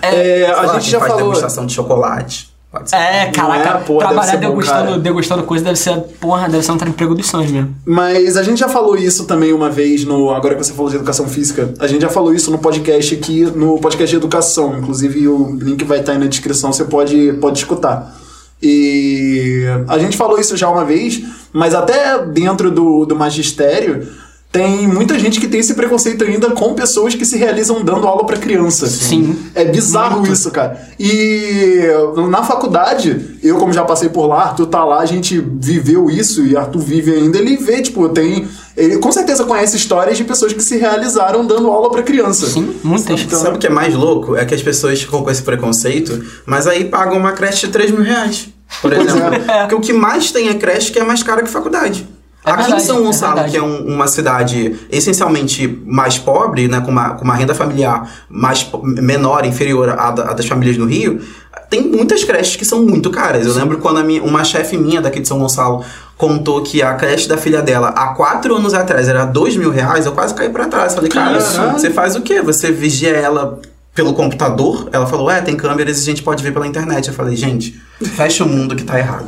É, 0.02 0.48
a 0.52 0.62
lá, 0.64 0.74
gente 0.80 0.90
já 0.92 1.00
faz 1.00 1.12
falou. 1.12 1.28
degustação 1.28 1.66
de 1.66 1.74
chocolate. 1.74 2.53
Ser. 2.86 2.96
É, 2.96 3.32
caraca, 3.32 3.70
É, 3.70 3.74
deve 3.84 4.00
trabalhar 4.00 4.32
bom, 4.34 4.40
degustando, 4.40 4.86
cara. 4.86 5.00
degustando 5.00 5.44
coisa 5.44 5.64
deve 5.64 5.78
ser, 5.78 5.96
porra, 6.20 6.50
deve 6.50 6.64
ser 6.64 6.72
um 6.72 6.76
emprego 6.76 7.14
dos 7.14 7.28
sonhos 7.28 7.52
mesmo. 7.52 7.76
Mas 7.86 8.36
a 8.36 8.42
gente 8.42 8.60
já 8.60 8.68
falou 8.68 8.98
isso 8.98 9.26
também 9.26 9.54
uma 9.54 9.70
vez 9.70 10.04
no. 10.06 10.32
Agora 10.32 10.56
que 10.56 10.64
você 10.64 10.74
falou 10.74 10.90
de 10.90 10.96
educação 10.96 11.28
física, 11.28 11.72
a 11.80 11.86
gente 11.86 12.02
já 12.02 12.10
falou 12.10 12.34
isso 12.34 12.50
no 12.50 12.58
podcast 12.58 13.14
aqui, 13.14 13.44
no 13.44 13.80
podcast 13.80 14.10
de 14.10 14.16
educação. 14.16 14.78
Inclusive 14.80 15.28
o 15.28 15.56
link 15.56 15.84
vai 15.84 16.00
estar 16.00 16.14
aí 16.14 16.18
na 16.18 16.26
descrição, 16.26 16.74
você 16.74 16.86
pode, 16.86 17.34
pode 17.34 17.60
escutar. 17.60 18.16
E 18.62 19.66
a 19.88 20.00
gente 20.00 20.16
falou 20.16 20.40
isso 20.40 20.56
já 20.56 20.70
uma 20.70 20.86
vez, 20.86 21.22
mas 21.52 21.76
até 21.76 22.26
dentro 22.26 22.72
do, 22.72 23.06
do 23.06 23.16
magistério 23.16 24.08
tem 24.54 24.88
muita 24.88 25.18
gente 25.18 25.40
que 25.42 25.48
tem 25.48 25.60
esse 25.62 25.74
preconceito 25.74 26.24
ainda 26.24 26.52
com 26.52 26.76
pessoas 26.76 27.16
que 27.16 27.26
se 27.26 27.36
realizam 27.38 27.84
dando 27.84 28.08
aula 28.08 28.24
pra 28.24 28.38
criança. 28.38 28.86
Sim. 28.86 29.36
É 29.56 29.66
bizarro 29.66 30.32
isso, 30.32 30.52
cara. 30.52 30.80
E 31.00 31.82
na 32.30 32.44
faculdade, 32.44 33.36
eu 33.42 33.58
como 33.58 33.74
já 33.74 33.84
passei 33.84 34.10
por 34.10 34.28
lá, 34.28 34.44
Arthur 34.44 34.68
tá 34.68 34.86
lá, 34.86 35.00
a 35.00 35.06
gente 35.08 35.40
viveu 35.60 36.08
isso 36.08 36.46
e 36.46 36.56
Arthur 36.56 36.80
vive 36.82 37.12
ainda, 37.12 37.40
ele 37.40 37.58
vê, 37.58 37.82
tipo, 37.82 38.08
tem... 38.10 38.48
Ele 38.78 38.98
com 39.00 39.12
certeza 39.12 39.44
conhece 39.44 39.76
histórias 39.76 40.18
de 40.18 40.24
pessoas 40.24 40.54
que 40.54 40.62
se 40.62 40.78
realizaram 40.78 41.46
dando 41.48 41.72
aula 41.72 41.90
pra 41.90 42.04
criança. 42.04 42.46
Sim, 42.48 42.76
muitas. 42.84 43.22
Então- 43.22 43.40
Sabe 43.40 43.56
o 43.58 43.60
que 43.60 43.66
é 43.68 43.72
mais 43.72 43.96
louco? 43.96 44.36
É 44.36 44.46
que 44.46 44.54
as 44.54 44.62
pessoas 44.62 45.02
ficam 45.02 45.24
com 45.24 45.32
esse 45.32 45.42
preconceito, 45.42 46.24
mas 46.46 46.68
aí 46.68 46.86
pagam 46.86 47.18
uma 47.18 47.32
creche 47.32 47.66
de 47.66 47.72
3 47.74 47.90
mil 47.92 48.02
reais, 48.04 48.50
por 48.84 48.94
exemplo. 48.94 49.34
é. 49.50 49.60
Porque 49.62 49.76
o 49.76 49.80
que 49.80 49.94
mais 49.94 50.32
tem 50.32 50.50
é 50.50 50.54
creche 50.54 50.92
que 50.92 51.00
é 51.00 51.04
mais 51.04 51.22
cara 51.24 51.42
que 51.44 51.50
faculdade. 51.50 52.08
É 52.46 52.52
Aqui 52.52 52.62
verdade, 52.64 52.82
em 52.84 52.86
São 52.86 52.98
é 52.98 53.02
Gonçalo, 53.04 53.34
verdade. 53.36 53.52
que 53.52 53.58
é 53.58 53.64
um- 53.64 53.88
uma 53.88 54.08
cidade 54.08 54.76
essencialmente 54.92 55.82
mais 55.86 56.18
pobre, 56.20 56.68
né, 56.68 56.82
com, 56.82 56.92
uma, 56.92 57.12
com 57.12 57.24
uma 57.24 57.36
renda 57.36 57.56
familiar 57.56 58.10
mais 58.30 58.68
menor, 58.84 59.46
inferior 59.46 59.90
à, 59.98 60.12
da- 60.12 60.32
à 60.32 60.34
das 60.34 60.46
famílias 60.46 60.76
do 60.76 60.86
Rio, 60.86 61.22
tem 61.70 61.82
muitas 61.90 62.24
creches 62.24 62.56
que 62.56 62.66
são 62.66 62.82
muito 62.84 63.10
caras. 63.10 63.46
Eu 63.48 63.54
lembro 63.54 63.78
quando 63.78 64.04
minha- 64.04 64.22
uma 64.24 64.44
chefe 64.44 64.76
minha 64.78 65.02
daqui 65.02 65.20
de 65.22 65.28
São 65.28 65.40
Gonçalo 65.40 65.84
contou 66.18 66.62
que 66.62 66.82
a 66.84 66.94
creche 66.96 67.28
da 67.28 67.38
filha 67.38 67.62
dela, 67.62 67.90
há 67.90 68.08
quatro 68.10 68.56
anos 68.56 68.74
atrás, 68.74 69.08
era 69.08 69.26
dois 69.26 69.56
mil 69.56 69.72
reais, 69.72 70.06
eu 70.06 70.12
quase 70.12 70.34
caí 70.34 70.50
pra 70.50 70.66
trás. 70.68 70.94
Falei, 70.96 71.10
cara, 71.10 71.40
você 71.72 71.90
faz 71.90 72.16
o 72.16 72.22
quê? 72.22 72.42
Você 72.42 72.72
vigia 72.72 73.12
ela 73.12 73.60
pelo 73.96 74.14
computador? 74.14 74.90
Ela 74.92 75.06
falou, 75.06 75.30
é, 75.30 75.42
tem 75.42 75.56
câmeras 75.56 75.98
e 76.00 76.02
a 76.02 76.06
gente 76.06 76.24
pode 76.24 76.42
ver 76.44 76.52
pela 76.52 76.66
internet. 76.68 77.08
Eu 77.08 77.14
falei, 77.14 77.36
gente, 77.36 77.80
fecha 78.16 78.44
o 78.44 78.48
mundo 78.48 78.76
que 78.76 78.84
tá 78.84 78.98
errado. 79.00 79.26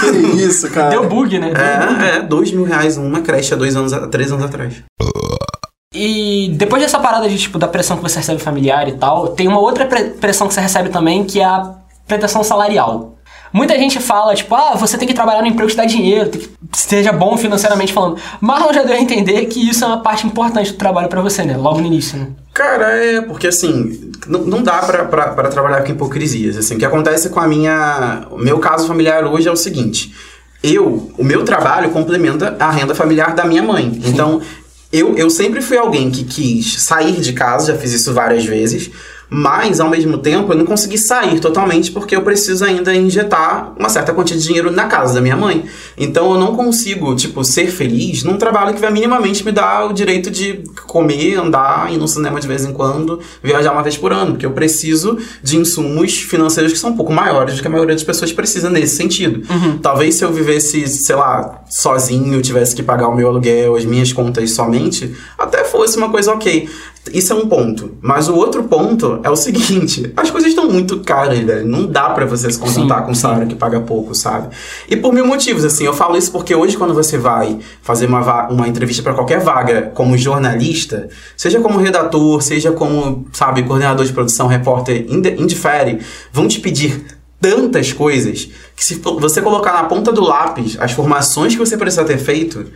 Que 0.00 0.06
isso, 0.42 0.70
cara. 0.70 0.90
Deu 0.90 1.08
bug, 1.08 1.38
né? 1.38 1.52
Deu 1.52 1.86
bug. 1.88 2.04
É, 2.04 2.16
é, 2.16 2.22
dois 2.22 2.50
mil 2.52 2.64
reais 2.64 2.96
uma 2.96 3.20
creche 3.20 3.52
há 3.54 3.56
dois 3.56 3.76
anos, 3.76 3.92
a- 3.92 4.06
três 4.08 4.32
anos 4.32 4.44
atrás. 4.44 4.74
E 5.94 6.50
depois 6.56 6.82
dessa 6.82 6.98
parada 6.98 7.28
de, 7.28 7.38
tipo, 7.38 7.58
da 7.58 7.66
pressão 7.68 7.96
que 7.96 8.02
você 8.02 8.18
recebe 8.18 8.40
familiar 8.40 8.86
e 8.88 8.92
tal, 8.92 9.28
tem 9.28 9.48
uma 9.48 9.58
outra 9.60 9.86
pre- 9.86 10.10
pressão 10.10 10.46
que 10.46 10.52
você 10.54 10.60
recebe 10.60 10.90
também, 10.90 11.24
que 11.24 11.40
é 11.40 11.44
a 11.44 11.74
pretensão 12.06 12.44
salarial. 12.44 13.14
Muita 13.52 13.78
gente 13.78 13.98
fala, 14.00 14.34
tipo, 14.34 14.54
ah, 14.54 14.74
você 14.74 14.98
tem 14.98 15.08
que 15.08 15.14
trabalhar 15.14 15.40
no 15.40 15.46
emprego 15.46 15.68
que 15.68 15.74
te 15.74 15.78
dá 15.78 15.86
dinheiro, 15.86 16.28
tem 16.28 16.40
que 16.42 16.50
seja 16.74 17.12
bom 17.12 17.36
financeiramente 17.38 17.92
falando. 17.92 18.18
Marlon 18.40 18.72
já 18.74 18.82
deu 18.82 18.94
a 18.94 19.00
entender 19.00 19.46
que 19.46 19.66
isso 19.70 19.84
é 19.84 19.86
uma 19.86 20.00
parte 20.02 20.26
importante 20.26 20.72
do 20.72 20.76
trabalho 20.76 21.08
pra 21.08 21.22
você, 21.22 21.42
né? 21.44 21.56
Logo 21.56 21.80
no 21.80 21.86
início, 21.86 22.18
né? 22.18 22.26
Cara, 22.56 22.86
é 22.96 23.20
porque 23.20 23.48
assim, 23.48 24.12
não, 24.26 24.40
não 24.44 24.62
dá 24.62 24.78
pra 24.78 25.50
trabalhar 25.50 25.82
com 25.82 25.92
hipocrisias. 25.92 26.56
Assim, 26.56 26.76
o 26.76 26.78
que 26.78 26.86
acontece 26.86 27.28
com 27.28 27.38
a 27.38 27.46
minha. 27.46 28.26
O 28.30 28.38
meu 28.38 28.58
caso 28.58 28.86
familiar 28.86 29.26
hoje 29.26 29.46
é 29.46 29.52
o 29.52 29.56
seguinte: 29.56 30.14
eu, 30.62 31.12
o 31.18 31.22
meu 31.22 31.44
trabalho 31.44 31.90
complementa 31.90 32.56
a 32.58 32.70
renda 32.70 32.94
familiar 32.94 33.34
da 33.34 33.44
minha 33.44 33.62
mãe. 33.62 34.00
Então, 34.06 34.40
eu, 34.90 35.18
eu 35.18 35.28
sempre 35.28 35.60
fui 35.60 35.76
alguém 35.76 36.10
que 36.10 36.24
quis 36.24 36.82
sair 36.82 37.20
de 37.20 37.34
casa, 37.34 37.74
já 37.74 37.78
fiz 37.78 37.92
isso 37.92 38.14
várias 38.14 38.46
vezes. 38.46 38.90
Mas, 39.28 39.80
ao 39.80 39.90
mesmo 39.90 40.18
tempo, 40.18 40.52
eu 40.52 40.56
não 40.56 40.64
consegui 40.64 40.96
sair 40.98 41.40
totalmente 41.40 41.90
porque 41.90 42.14
eu 42.14 42.22
preciso 42.22 42.64
ainda 42.64 42.94
injetar 42.94 43.72
uma 43.76 43.88
certa 43.88 44.12
quantia 44.12 44.36
de 44.36 44.42
dinheiro 44.42 44.70
na 44.70 44.84
casa 44.84 45.14
da 45.14 45.20
minha 45.20 45.36
mãe. 45.36 45.64
Então, 45.98 46.32
eu 46.32 46.38
não 46.38 46.54
consigo, 46.54 47.14
tipo, 47.16 47.42
ser 47.44 47.66
feliz 47.68 48.22
num 48.22 48.36
trabalho 48.36 48.74
que 48.74 48.80
vai 48.80 48.90
minimamente 48.90 49.44
me 49.44 49.50
dar 49.50 49.86
o 49.86 49.92
direito 49.92 50.30
de 50.30 50.62
comer, 50.86 51.36
andar, 51.36 51.92
ir 51.92 51.98
no 51.98 52.06
cinema 52.06 52.40
de 52.40 52.46
vez 52.46 52.64
em 52.64 52.72
quando, 52.72 53.20
viajar 53.42 53.72
uma 53.72 53.82
vez 53.82 53.96
por 53.96 54.12
ano. 54.12 54.32
Porque 54.32 54.46
eu 54.46 54.52
preciso 54.52 55.18
de 55.42 55.56
insumos 55.56 56.16
financeiros 56.18 56.72
que 56.72 56.78
são 56.78 56.90
um 56.90 56.96
pouco 56.96 57.12
maiores 57.12 57.56
do 57.56 57.60
que 57.60 57.66
a 57.66 57.70
maioria 57.70 57.94
das 57.94 58.04
pessoas 58.04 58.32
precisa 58.32 58.70
nesse 58.70 58.96
sentido. 58.96 59.42
Talvez 59.82 60.14
se 60.14 60.24
eu 60.24 60.32
vivesse, 60.32 60.86
sei 60.86 61.16
lá, 61.16 61.62
sozinho, 61.68 62.40
tivesse 62.40 62.76
que 62.76 62.82
pagar 62.82 63.08
o 63.08 63.14
meu 63.16 63.28
aluguel, 63.28 63.74
as 63.76 63.84
minhas 63.84 64.12
contas 64.12 64.52
somente, 64.52 65.14
até 65.36 65.64
fosse 65.64 65.96
uma 65.96 66.10
coisa 66.10 66.32
ok. 66.32 66.68
Isso 67.12 67.32
é 67.32 67.36
um 67.36 67.48
ponto. 67.48 67.96
Mas 68.00 68.28
o 68.28 68.34
outro 68.34 68.64
ponto 68.64 69.20
é 69.22 69.30
o 69.30 69.36
seguinte: 69.36 70.12
as 70.16 70.30
coisas 70.30 70.50
estão 70.50 70.70
muito 70.70 71.00
caras, 71.00 71.38
velho. 71.38 71.66
Não 71.66 71.86
dá 71.86 72.10
pra 72.10 72.24
você 72.24 72.50
se 72.50 72.58
contentar 72.58 72.98
Sim, 73.00 73.04
com 73.04 73.12
um 73.12 73.14
salário 73.14 73.46
que 73.46 73.54
paga 73.54 73.80
pouco, 73.80 74.14
sabe? 74.14 74.54
E 74.88 74.96
por 74.96 75.12
mil 75.12 75.26
motivos, 75.26 75.64
assim. 75.64 75.84
Eu 75.84 75.94
falo 75.94 76.16
isso 76.16 76.30
porque 76.30 76.54
hoje, 76.54 76.76
quando 76.76 76.94
você 76.94 77.18
vai 77.18 77.58
fazer 77.82 78.06
uma, 78.06 78.48
uma 78.48 78.68
entrevista 78.68 79.02
pra 79.02 79.14
qualquer 79.14 79.40
vaga 79.40 79.90
como 79.94 80.16
jornalista, 80.16 81.08
seja 81.36 81.60
como 81.60 81.78
redator, 81.78 82.42
seja 82.42 82.72
como, 82.72 83.26
sabe, 83.32 83.62
coordenador 83.62 84.04
de 84.04 84.12
produção, 84.12 84.46
repórter, 84.46 85.06
indifere, 85.08 86.00
vão 86.32 86.48
te 86.48 86.60
pedir 86.60 87.04
tantas 87.40 87.92
coisas 87.92 88.48
que 88.74 88.84
se 88.84 88.94
você 88.96 89.40
colocar 89.40 89.72
na 89.72 89.84
ponta 89.84 90.12
do 90.12 90.22
lápis 90.22 90.76
as 90.80 90.92
formações 90.92 91.52
que 91.52 91.58
você 91.58 91.76
precisa 91.76 92.04
ter 92.04 92.18
feito, 92.18 92.66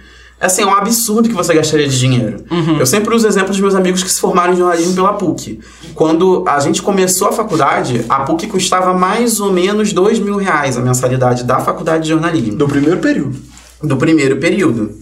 assim, 0.47 0.63
é 0.63 0.67
um 0.67 0.75
absurdo 0.75 1.29
que 1.29 1.35
você 1.35 1.53
gastaria 1.55 1.87
de 1.89 1.99
dinheiro. 1.99 2.45
Eu 2.79 2.87
sempre 2.87 3.15
uso 3.15 3.27
exemplos 3.27 3.57
dos 3.57 3.61
meus 3.61 3.75
amigos 3.75 4.03
que 4.03 4.11
se 4.11 4.21
formaram 4.21 4.53
em 4.53 4.57
jornalismo 4.57 4.95
pela 4.95 5.13
PUC. 5.15 5.61
Quando 5.95 6.45
a 6.49 6.59
gente 6.61 6.81
começou 6.83 7.29
a 7.29 7.33
faculdade, 7.33 8.05
a 8.09 8.21
PUC 8.21 8.47
custava 8.47 8.95
mais 8.95 9.41
ou 9.41 9.53
menos 9.53 9.93
dois 9.93 10.19
mil 10.19 10.37
reais 10.37 10.77
a 10.77 10.81
mensalidade 10.81 11.45
da 11.45 11.59
faculdade 11.61 12.05
de 12.05 12.09
jornalismo 12.11 12.57
Do 12.57 12.67
primeiro 12.69 12.99
período. 12.99 13.37
do 13.83 13.97
primeiro 13.97 14.37
período. 14.39 14.99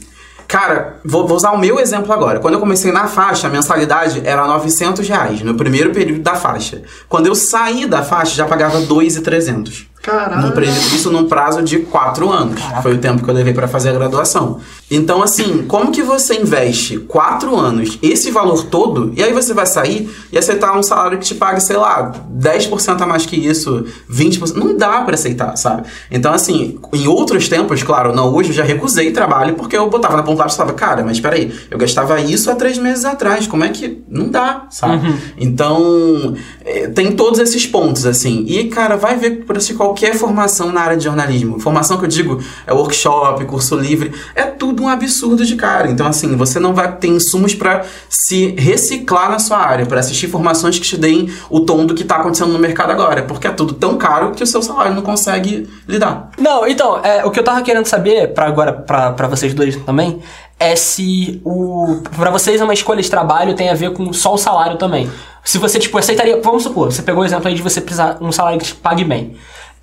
Cara, 0.48 0.98
vou, 1.04 1.26
vou 1.26 1.36
usar 1.36 1.50
o 1.50 1.58
meu 1.58 1.78
exemplo 1.78 2.10
agora. 2.10 2.40
Quando 2.40 2.54
eu 2.54 2.60
comecei 2.60 2.90
na 2.90 3.06
faixa, 3.06 3.48
a 3.48 3.50
mensalidade 3.50 4.22
era 4.24 4.46
900 4.46 5.06
reais, 5.06 5.42
no 5.42 5.54
primeiro 5.54 5.90
período 5.90 6.22
da 6.22 6.34
faixa. 6.36 6.82
Quando 7.06 7.26
eu 7.26 7.34
saí 7.34 7.84
da 7.86 8.02
faixa, 8.02 8.34
já 8.34 8.46
pagava 8.46 8.80
2,300. 8.80 9.86
Caralho. 10.02 10.64
Isso 10.94 11.10
num 11.10 11.26
prazo 11.26 11.62
de 11.62 11.80
quatro 11.80 12.30
anos. 12.30 12.60
Foi 12.82 12.94
o 12.94 12.98
tempo 12.98 13.22
que 13.22 13.30
eu 13.30 13.34
levei 13.34 13.52
pra 13.52 13.68
fazer 13.68 13.90
a 13.90 13.92
graduação. 13.92 14.60
Então, 14.90 15.22
assim, 15.22 15.64
como 15.68 15.92
que 15.92 16.02
você 16.02 16.40
investe 16.40 16.98
quatro 16.98 17.54
anos 17.54 17.98
esse 18.02 18.30
valor 18.30 18.64
todo 18.64 19.12
e 19.14 19.22
aí 19.22 19.32
você 19.34 19.52
vai 19.52 19.66
sair 19.66 20.08
e 20.32 20.38
aceitar 20.38 20.76
um 20.78 20.82
salário 20.82 21.18
que 21.18 21.26
te 21.26 21.34
pague, 21.34 21.60
sei 21.60 21.76
lá, 21.76 22.12
10% 22.32 23.00
a 23.02 23.06
mais 23.06 23.26
que 23.26 23.36
isso, 23.36 23.84
20%? 24.10 24.54
Não 24.54 24.74
dá 24.76 25.02
pra 25.02 25.14
aceitar, 25.14 25.56
sabe? 25.56 25.82
Então, 26.10 26.32
assim, 26.32 26.78
em 26.94 27.06
outros 27.06 27.48
tempos, 27.48 27.82
claro, 27.82 28.14
não, 28.14 28.32
hoje 28.34 28.48
eu 28.50 28.54
já 28.54 28.64
recusei 28.64 29.10
trabalho 29.10 29.54
porque 29.56 29.76
eu 29.76 29.90
botava 29.90 30.16
na 30.16 30.22
ponta 30.22 30.36
do 30.36 30.38
lápis 30.38 30.54
e 30.54 30.56
falava, 30.56 30.74
cara, 30.74 31.04
mas 31.04 31.20
peraí, 31.20 31.52
eu 31.70 31.76
gastava 31.76 32.18
isso 32.20 32.50
há 32.50 32.54
três 32.54 32.78
meses 32.78 33.04
atrás, 33.04 33.46
como 33.46 33.64
é 33.64 33.68
que. 33.68 33.98
Não 34.08 34.30
dá, 34.30 34.66
sabe? 34.70 35.14
Então, 35.36 36.34
é, 36.64 36.88
tem 36.88 37.12
todos 37.12 37.38
esses 37.40 37.66
pontos, 37.66 38.06
assim. 38.06 38.44
E, 38.46 38.68
cara, 38.68 38.96
vai 38.96 39.16
ver 39.16 39.44
por 39.44 39.58
assim, 39.58 39.74
qualquer 39.74 39.97
formação 40.14 40.72
na 40.72 40.80
área 40.80 40.96
de 40.96 41.04
jornalismo. 41.04 41.58
Formação 41.58 41.98
que 41.98 42.04
eu 42.04 42.08
digo 42.08 42.42
é 42.66 42.72
workshop, 42.72 43.44
curso 43.44 43.76
livre, 43.76 44.12
é 44.34 44.44
tudo 44.44 44.82
um 44.82 44.88
absurdo 44.88 45.44
de 45.44 45.56
cara. 45.56 45.90
Então, 45.90 46.06
assim, 46.06 46.36
você 46.36 46.58
não 46.58 46.74
vai 46.74 46.96
ter 46.96 47.08
insumos 47.08 47.54
pra 47.54 47.84
se 48.08 48.54
reciclar 48.58 49.30
na 49.30 49.38
sua 49.38 49.58
área, 49.58 49.86
pra 49.86 50.00
assistir 50.00 50.28
formações 50.28 50.78
que 50.78 50.84
te 50.84 50.96
deem 50.96 51.30
o 51.50 51.60
tom 51.60 51.86
do 51.86 51.94
que 51.94 52.04
tá 52.04 52.16
acontecendo 52.16 52.52
no 52.52 52.58
mercado 52.58 52.90
agora. 52.90 53.22
Porque 53.22 53.46
é 53.46 53.50
tudo 53.50 53.74
tão 53.74 53.96
caro 53.96 54.32
que 54.32 54.42
o 54.42 54.46
seu 54.46 54.62
salário 54.62 54.94
não 54.94 55.02
consegue 55.02 55.68
lidar. 55.86 56.30
Não, 56.38 56.66
então, 56.66 57.00
é, 57.04 57.24
o 57.24 57.30
que 57.30 57.38
eu 57.38 57.44
tava 57.44 57.62
querendo 57.62 57.86
saber, 57.86 58.32
pra 58.34 58.46
agora, 58.46 58.72
pra 58.72 59.26
vocês 59.28 59.54
dois 59.54 59.76
também, 59.76 60.20
é 60.58 60.74
se 60.74 61.40
o. 61.44 62.02
Pra 62.16 62.30
vocês 62.30 62.60
uma 62.60 62.74
escolha 62.74 63.00
de 63.00 63.08
trabalho 63.10 63.54
tem 63.54 63.70
a 63.70 63.74
ver 63.74 63.92
com 63.92 64.12
só 64.12 64.34
o 64.34 64.38
salário 64.38 64.76
também. 64.76 65.08
Se 65.44 65.56
você, 65.56 65.78
tipo, 65.78 65.96
aceitaria. 65.96 66.40
Vamos 66.42 66.64
supor, 66.64 66.92
você 66.92 67.02
pegou 67.02 67.22
o 67.22 67.26
exemplo 67.26 67.48
aí 67.48 67.54
de 67.54 67.62
você 67.62 67.80
precisar 67.80 68.18
um 68.20 68.32
salário 68.32 68.58
que 68.58 68.66
te 68.66 68.74
pague 68.74 69.04
bem. 69.04 69.36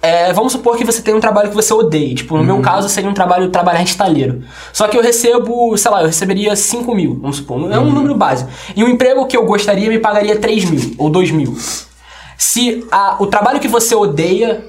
É, 0.05 0.33
vamos 0.33 0.51
supor 0.51 0.77
que 0.77 0.83
você 0.83 1.01
tem 1.01 1.13
um 1.13 1.19
trabalho 1.19 1.49
que 1.49 1.55
você 1.55 1.73
odeia. 1.73 2.13
Tipo, 2.13 2.37
no 2.37 2.43
meu 2.43 2.59
caso 2.61 2.87
seria 2.89 3.09
um 3.09 3.13
trabalho 3.13 3.49
trabalhar 3.49 3.81
estaleiro. 3.83 4.43
Só 4.71 4.87
que 4.87 4.97
eu 4.97 5.01
recebo, 5.01 5.75
sei 5.77 5.89
lá, 5.91 6.01
eu 6.01 6.07
receberia 6.07 6.55
5 6.55 6.93
mil, 6.93 7.17
vamos 7.19 7.37
supor. 7.37 7.71
É 7.71 7.79
um 7.79 7.91
número 7.91 8.13
base. 8.15 8.45
E 8.75 8.83
um 8.83 8.87
emprego 8.87 9.25
que 9.25 9.35
eu 9.35 9.45
gostaria 9.45 9.89
me 9.89 9.97
pagaria 9.99 10.37
3 10.37 10.65
mil 10.65 10.93
ou 10.97 11.09
2 11.09 11.31
mil. 11.31 11.57
Se 12.37 12.85
a- 12.91 13.15
o 13.19 13.27
trabalho 13.27 13.59
que 13.59 13.67
você 13.67 13.95
odeia, 13.95 14.63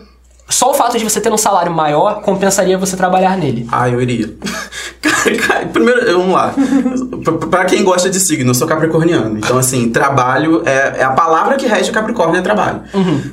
só 0.48 0.70
o 0.70 0.74
fato 0.74 0.96
de 0.98 1.04
você 1.04 1.20
ter 1.20 1.32
um 1.32 1.36
salário 1.36 1.72
maior 1.72 2.20
compensaria 2.22 2.78
você 2.78 2.96
trabalhar 2.96 3.36
nele. 3.36 3.66
Ah, 3.70 3.88
eu 3.88 4.00
iria. 4.00 4.32
Cara, 5.02 5.36
cara, 5.46 5.66
Primeiro, 5.66 6.18
vamos 6.18 6.32
lá. 6.34 6.54
P- 6.54 7.46
Pra 7.48 7.64
quem 7.64 7.82
gosta 7.84 8.08
de 8.08 8.18
signo, 8.20 8.50
eu 8.50 8.54
sou 8.54 8.66
capricorniano. 8.66 9.38
Então, 9.38 9.58
assim, 9.58 9.88
trabalho 9.90 10.62
é, 10.64 11.00
é 11.00 11.04
a 11.04 11.10
palavra 11.10 11.56
que 11.56 11.66
rege 11.66 11.90
o 11.90 11.92
Capricórnio 11.92 12.38
é 12.38 12.42
trabalho. 12.42 12.82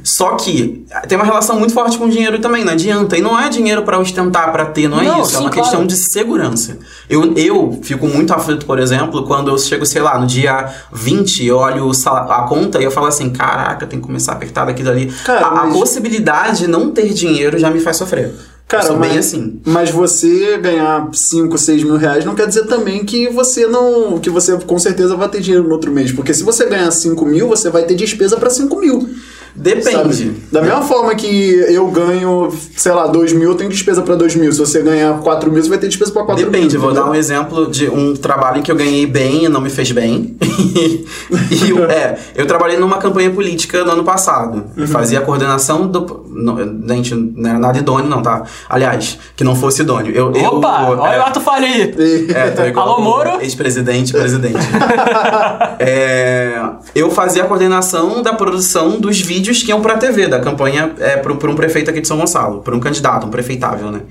Só 0.04 0.32
que 0.36 0.86
tem 1.08 1.18
uma 1.18 1.24
relação 1.26 1.58
muito 1.60 1.74
forte 1.74 1.98
com 1.98 2.10
dinheiro 2.10 2.40
também, 2.40 2.64
não 2.66 2.74
adianta. 2.74 3.18
E 3.18 3.22
não 3.22 3.40
é 3.40 3.48
dinheiro 3.50 3.84
pra 3.84 4.00
ostentar, 4.00 4.52
pra 4.52 4.66
ter, 4.66 4.88
não 4.88 5.00
é 5.00 5.06
Não, 5.06 5.22
isso. 5.22 5.32
é 5.36 5.38
sim, 5.38 5.42
uma 5.44 5.50
claro. 5.50 5.62
questão 5.70 5.86
de 5.86 5.96
segurança. 5.96 6.78
Eu, 7.10 7.34
eu 7.36 7.80
fico 7.84 8.08
muito 8.08 8.34
aflito, 8.34 8.66
por 8.66 8.80
exemplo, 8.80 9.24
quando 9.28 9.50
eu 9.52 9.58
chego, 9.58 9.86
sei 9.86 10.02
lá, 10.02 10.18
no 10.18 10.26
dia 10.26 10.70
20, 10.92 11.46
eu 11.46 11.58
olho 11.58 11.92
a 12.08 12.46
conta 12.48 12.80
e 12.80 12.84
eu 12.84 12.92
falo 12.92 13.08
assim: 13.08 13.30
caraca, 13.30 13.86
tem 13.86 14.00
que 14.00 14.06
começar 14.06 14.32
a 14.34 14.36
apertar 14.36 14.66
daqui 14.66 14.82
e 14.82 14.86
dali. 14.86 15.06
Cara, 15.26 15.46
a, 15.48 15.64
a 15.64 15.68
possibilidade 15.72 16.60
de 16.60 16.68
não 16.68 16.90
ter 17.08 17.14
dinheiro 17.14 17.58
já 17.58 17.70
me 17.70 17.80
faz 17.80 17.98
sofrer. 17.98 18.32
Cara, 18.68 18.86
eu 18.86 18.88
sou 18.88 18.98
mas, 18.98 19.10
bem 19.10 19.20
assim. 19.20 19.62
mas 19.66 19.90
você 19.92 20.58
ganhar 20.58 21.10
5, 21.14 21.58
6 21.58 21.84
mil 21.84 21.96
reais 21.96 22.26
não 22.26 22.34
quer 22.34 22.48
dizer 22.48 22.66
também 22.66 23.06
que 23.06 23.30
você 23.30 23.68
não. 23.68 24.20
que 24.20 24.30
você 24.30 24.58
com 24.58 24.80
certeza 24.80 25.16
vai 25.16 25.30
ter 25.30 25.42
dinheiro 25.42 25.68
no 25.68 25.74
outro 25.74 25.92
mês. 25.92 26.12
Porque 26.12 26.34
se 26.34 26.44
você 26.44 26.66
ganhar 26.66 26.90
5 26.90 27.24
mil, 27.26 27.48
você 27.48 27.70
vai 27.70 27.84
ter 27.84 27.96
despesa 27.96 28.38
pra 28.38 28.50
5 28.50 28.76
mil. 28.80 29.10
Depende. 29.56 29.92
sabe? 29.92 30.44
Da 30.52 30.62
mesma 30.62 30.82
forma 30.82 31.14
que 31.16 31.52
eu 31.70 31.88
ganho, 31.90 32.52
sei 32.76 32.92
lá, 32.92 33.08
2 33.08 33.34
mil, 33.34 33.52
eu 33.52 33.56
tenho 33.56 33.70
despesa 33.70 34.02
pra 34.02 34.16
2 34.16 34.36
mil. 34.36 34.52
Se 34.52 34.60
você 34.60 34.82
ganhar 34.82 35.20
4 35.20 35.52
mil, 35.52 35.62
você 35.62 35.70
vai 35.70 35.78
ter 35.78 35.88
despesa 35.88 36.12
pra 36.12 36.24
4 36.24 36.44
mil. 36.44 36.52
Depende, 36.52 36.78
vou 36.78 36.92
dar 36.92 37.06
um 37.06 37.14
exemplo 37.16 37.70
de 37.70 37.88
um 37.90 38.16
trabalho 38.16 38.60
em 38.60 38.62
que 38.64 38.72
eu 38.72 38.76
ganhei 38.76 39.06
bem 39.06 39.46
e 39.46 39.50
não 39.50 39.62
me 39.62 39.70
fez 39.70 39.92
bem. 39.92 40.36
e 40.42 41.70
eu, 41.70 41.86
é, 41.86 42.18
eu 42.36 42.46
trabalhei 42.48 42.78
numa 42.78 42.98
campanha 42.98 43.30
política 43.30 43.84
no 43.84 43.92
ano 43.92 44.04
passado. 44.04 44.56
Uhum. 44.56 44.84
Eu 44.84 44.88
fazia 44.88 45.20
a 45.20 45.22
coordenação 45.22 45.88
do. 45.88 46.24
Não, 46.30 46.58
gente, 46.96 47.14
não 47.14 47.50
era 47.50 47.60
nada 47.60 47.78
idôneo, 47.78 48.10
não, 48.10 48.22
tá? 48.22 48.44
Aliás, 48.68 49.20
que 49.36 49.44
não 49.44 49.56
fosse 49.56 49.84
idôneo. 49.84 50.12
Eu, 50.14 50.34
eu- 50.34 50.56
Opa! 50.56 50.90
olha 50.90 51.16
é, 51.16 51.20
o 51.20 51.22
ato 51.24 51.40
falha 51.40 51.68
aí! 51.68 51.94
é, 52.34 52.50
tô 52.50 52.64
igual 52.64 52.90
Alô, 52.90 53.02
Moro? 53.02 53.42
Ex-presidente, 53.42 54.12
presidente. 54.12 54.58
É, 55.80 56.60
eu 56.96 57.10
fazia 57.12 57.44
a 57.44 57.48
coordenação 57.48 58.22
da 58.22 58.34
produção 58.34 59.00
dos 59.00 59.20
vídeos 59.20 59.43
que 59.52 59.70
iam 59.70 59.82
pra 59.82 59.98
TV, 59.98 60.28
da 60.28 60.40
campanha 60.40 60.94
é, 61.00 61.18
por 61.18 61.50
um 61.50 61.56
prefeito 61.56 61.90
aqui 61.90 62.00
de 62.00 62.08
São 62.08 62.18
Gonçalo, 62.18 62.62
por 62.62 62.74
um 62.74 62.80
candidato, 62.80 63.28
um 63.28 63.30
prefeitável, 63.30 63.92
né? 63.92 64.02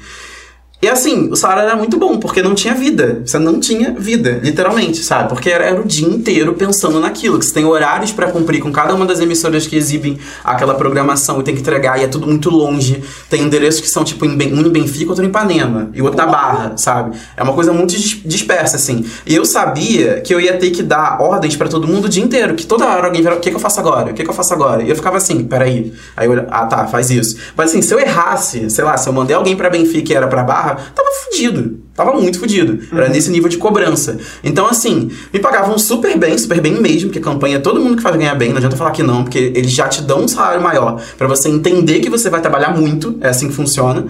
E 0.83 0.89
assim, 0.89 1.31
o 1.31 1.37
salário 1.37 1.63
era 1.63 1.77
muito 1.77 1.97
bom, 1.97 2.19
porque 2.19 2.43
não 2.43 2.57
tinha 2.57 2.75
vida. 2.75 3.23
Você 3.25 3.39
não 3.39 3.61
tinha 3.61 3.93
vida, 3.93 4.41
literalmente, 4.43 4.99
sabe? 4.99 5.29
Porque 5.29 5.49
era, 5.49 5.65
era 5.65 5.81
o 5.81 5.85
dia 5.85 6.09
inteiro 6.09 6.55
pensando 6.55 6.99
naquilo. 6.99 7.39
Que 7.39 7.47
você 7.47 7.55
tem 7.55 7.65
horários 7.65 8.11
pra 8.11 8.33
cumprir 8.33 8.61
com 8.61 8.73
cada 8.73 8.93
uma 8.93 9.07
das 9.07 9.21
emissoras 9.21 9.65
que 9.65 9.77
exibem 9.77 10.19
aquela 10.43 10.75
programação 10.75 11.39
e 11.39 11.45
tem 11.45 11.55
que 11.55 11.61
entregar, 11.61 12.01
e 12.01 12.03
é 12.03 12.09
tudo 12.09 12.27
muito 12.27 12.51
longe. 12.51 13.01
Tem 13.31 13.43
endereços 13.43 13.81
que 13.81 13.89
são, 13.89 14.03
tipo, 14.03 14.27
um 14.27 14.33
em 14.33 14.69
Benfica, 14.71 15.11
outro 15.11 15.25
em 15.25 15.29
Ipanema, 15.29 15.89
e 15.95 16.03
outro 16.03 16.17
na 16.19 16.27
Barra, 16.27 16.73
sabe? 16.77 17.17
É 17.37 17.45
uma 17.45 17.53
coisa 17.53 17.73
muito 17.73 17.91
dis- 17.91 18.21
dispersa, 18.25 18.75
assim. 18.75 19.07
E 19.25 19.37
eu 19.37 19.45
sabia 19.45 20.21
que 20.21 20.35
eu 20.35 20.41
ia 20.41 20.57
ter 20.57 20.71
que 20.73 20.83
dar 20.83 21.23
ordens 21.23 21.55
pra 21.55 21.69
todo 21.69 21.87
mundo 21.87 22.07
o 22.07 22.09
dia 22.09 22.25
inteiro, 22.25 22.57
que 22.57 22.67
toda 22.67 22.87
hora 22.87 23.07
alguém 23.07 23.23
virava, 23.23 23.39
o 23.39 23.41
que, 23.41 23.51
que 23.51 23.57
eu 23.57 23.61
faço 23.61 23.79
agora? 23.79 24.11
O 24.11 24.15
que, 24.15 24.25
que 24.25 24.29
eu 24.31 24.35
faço 24.35 24.53
agora? 24.53 24.83
E 24.83 24.91
eu 24.91 24.97
ficava 24.97 25.19
assim, 25.19 25.45
peraí. 25.45 25.93
Aí 26.17 26.27
eu, 26.27 26.45
ah, 26.51 26.67
tá, 26.67 26.89
faz 26.89 27.09
isso. 27.09 27.37
Mas 27.57 27.71
assim, 27.71 27.81
se 27.81 27.95
eu 27.95 28.01
errasse, 28.01 28.69
sei 28.69 28.83
lá, 28.83 28.97
se 28.97 29.09
eu 29.09 29.13
mandei 29.13 29.37
alguém 29.37 29.55
pra 29.55 29.71
Benfica 29.71 30.13
e 30.13 30.17
era 30.17 30.27
pra 30.27 30.43
Barra, 30.43 30.72
tava 30.75 31.09
fudido. 31.25 31.81
Tava 31.95 32.13
muito 32.15 32.39
fudido. 32.39 32.79
Era 32.93 33.09
nesse 33.09 33.31
nível 33.31 33.49
de 33.49 33.59
cobrança. 33.59 34.19
Então, 34.43 34.67
assim, 34.67 35.11
me 35.33 35.39
pagavam 35.39 35.79
super 35.79 36.17
bem, 36.17 36.37
super 36.39 36.61
bem 36.61 36.81
mesmo, 36.81 37.09
porque 37.09 37.21
campanha 37.21 37.61
todo 37.61 37.81
mundo 37.81 37.97
que 37.97 38.03
faz 38.03 38.17
ganhar 38.17 38.35
bem, 38.35 38.51
não 38.51 38.57
adianta 38.57 38.77
falar 38.77 38.93
que 38.93 39.03
não, 39.03 39.23
porque 39.25 39.53
eles 39.55 39.71
já 39.71 39.89
te 39.89 40.03
dão 40.03 40.23
um 40.23 40.29
salário 40.29 40.63
maior 40.63 41.01
pra 41.19 41.27
você 41.27 41.49
entender 41.49 42.01
que 42.01 42.09
você 42.09 42.31
vai 42.31 42.41
trabalhar 42.41 42.71
muito, 42.77 43.19
é 43.21 43.29
assim 43.29 43.49
que 43.49 43.55
funciona. 43.55 44.07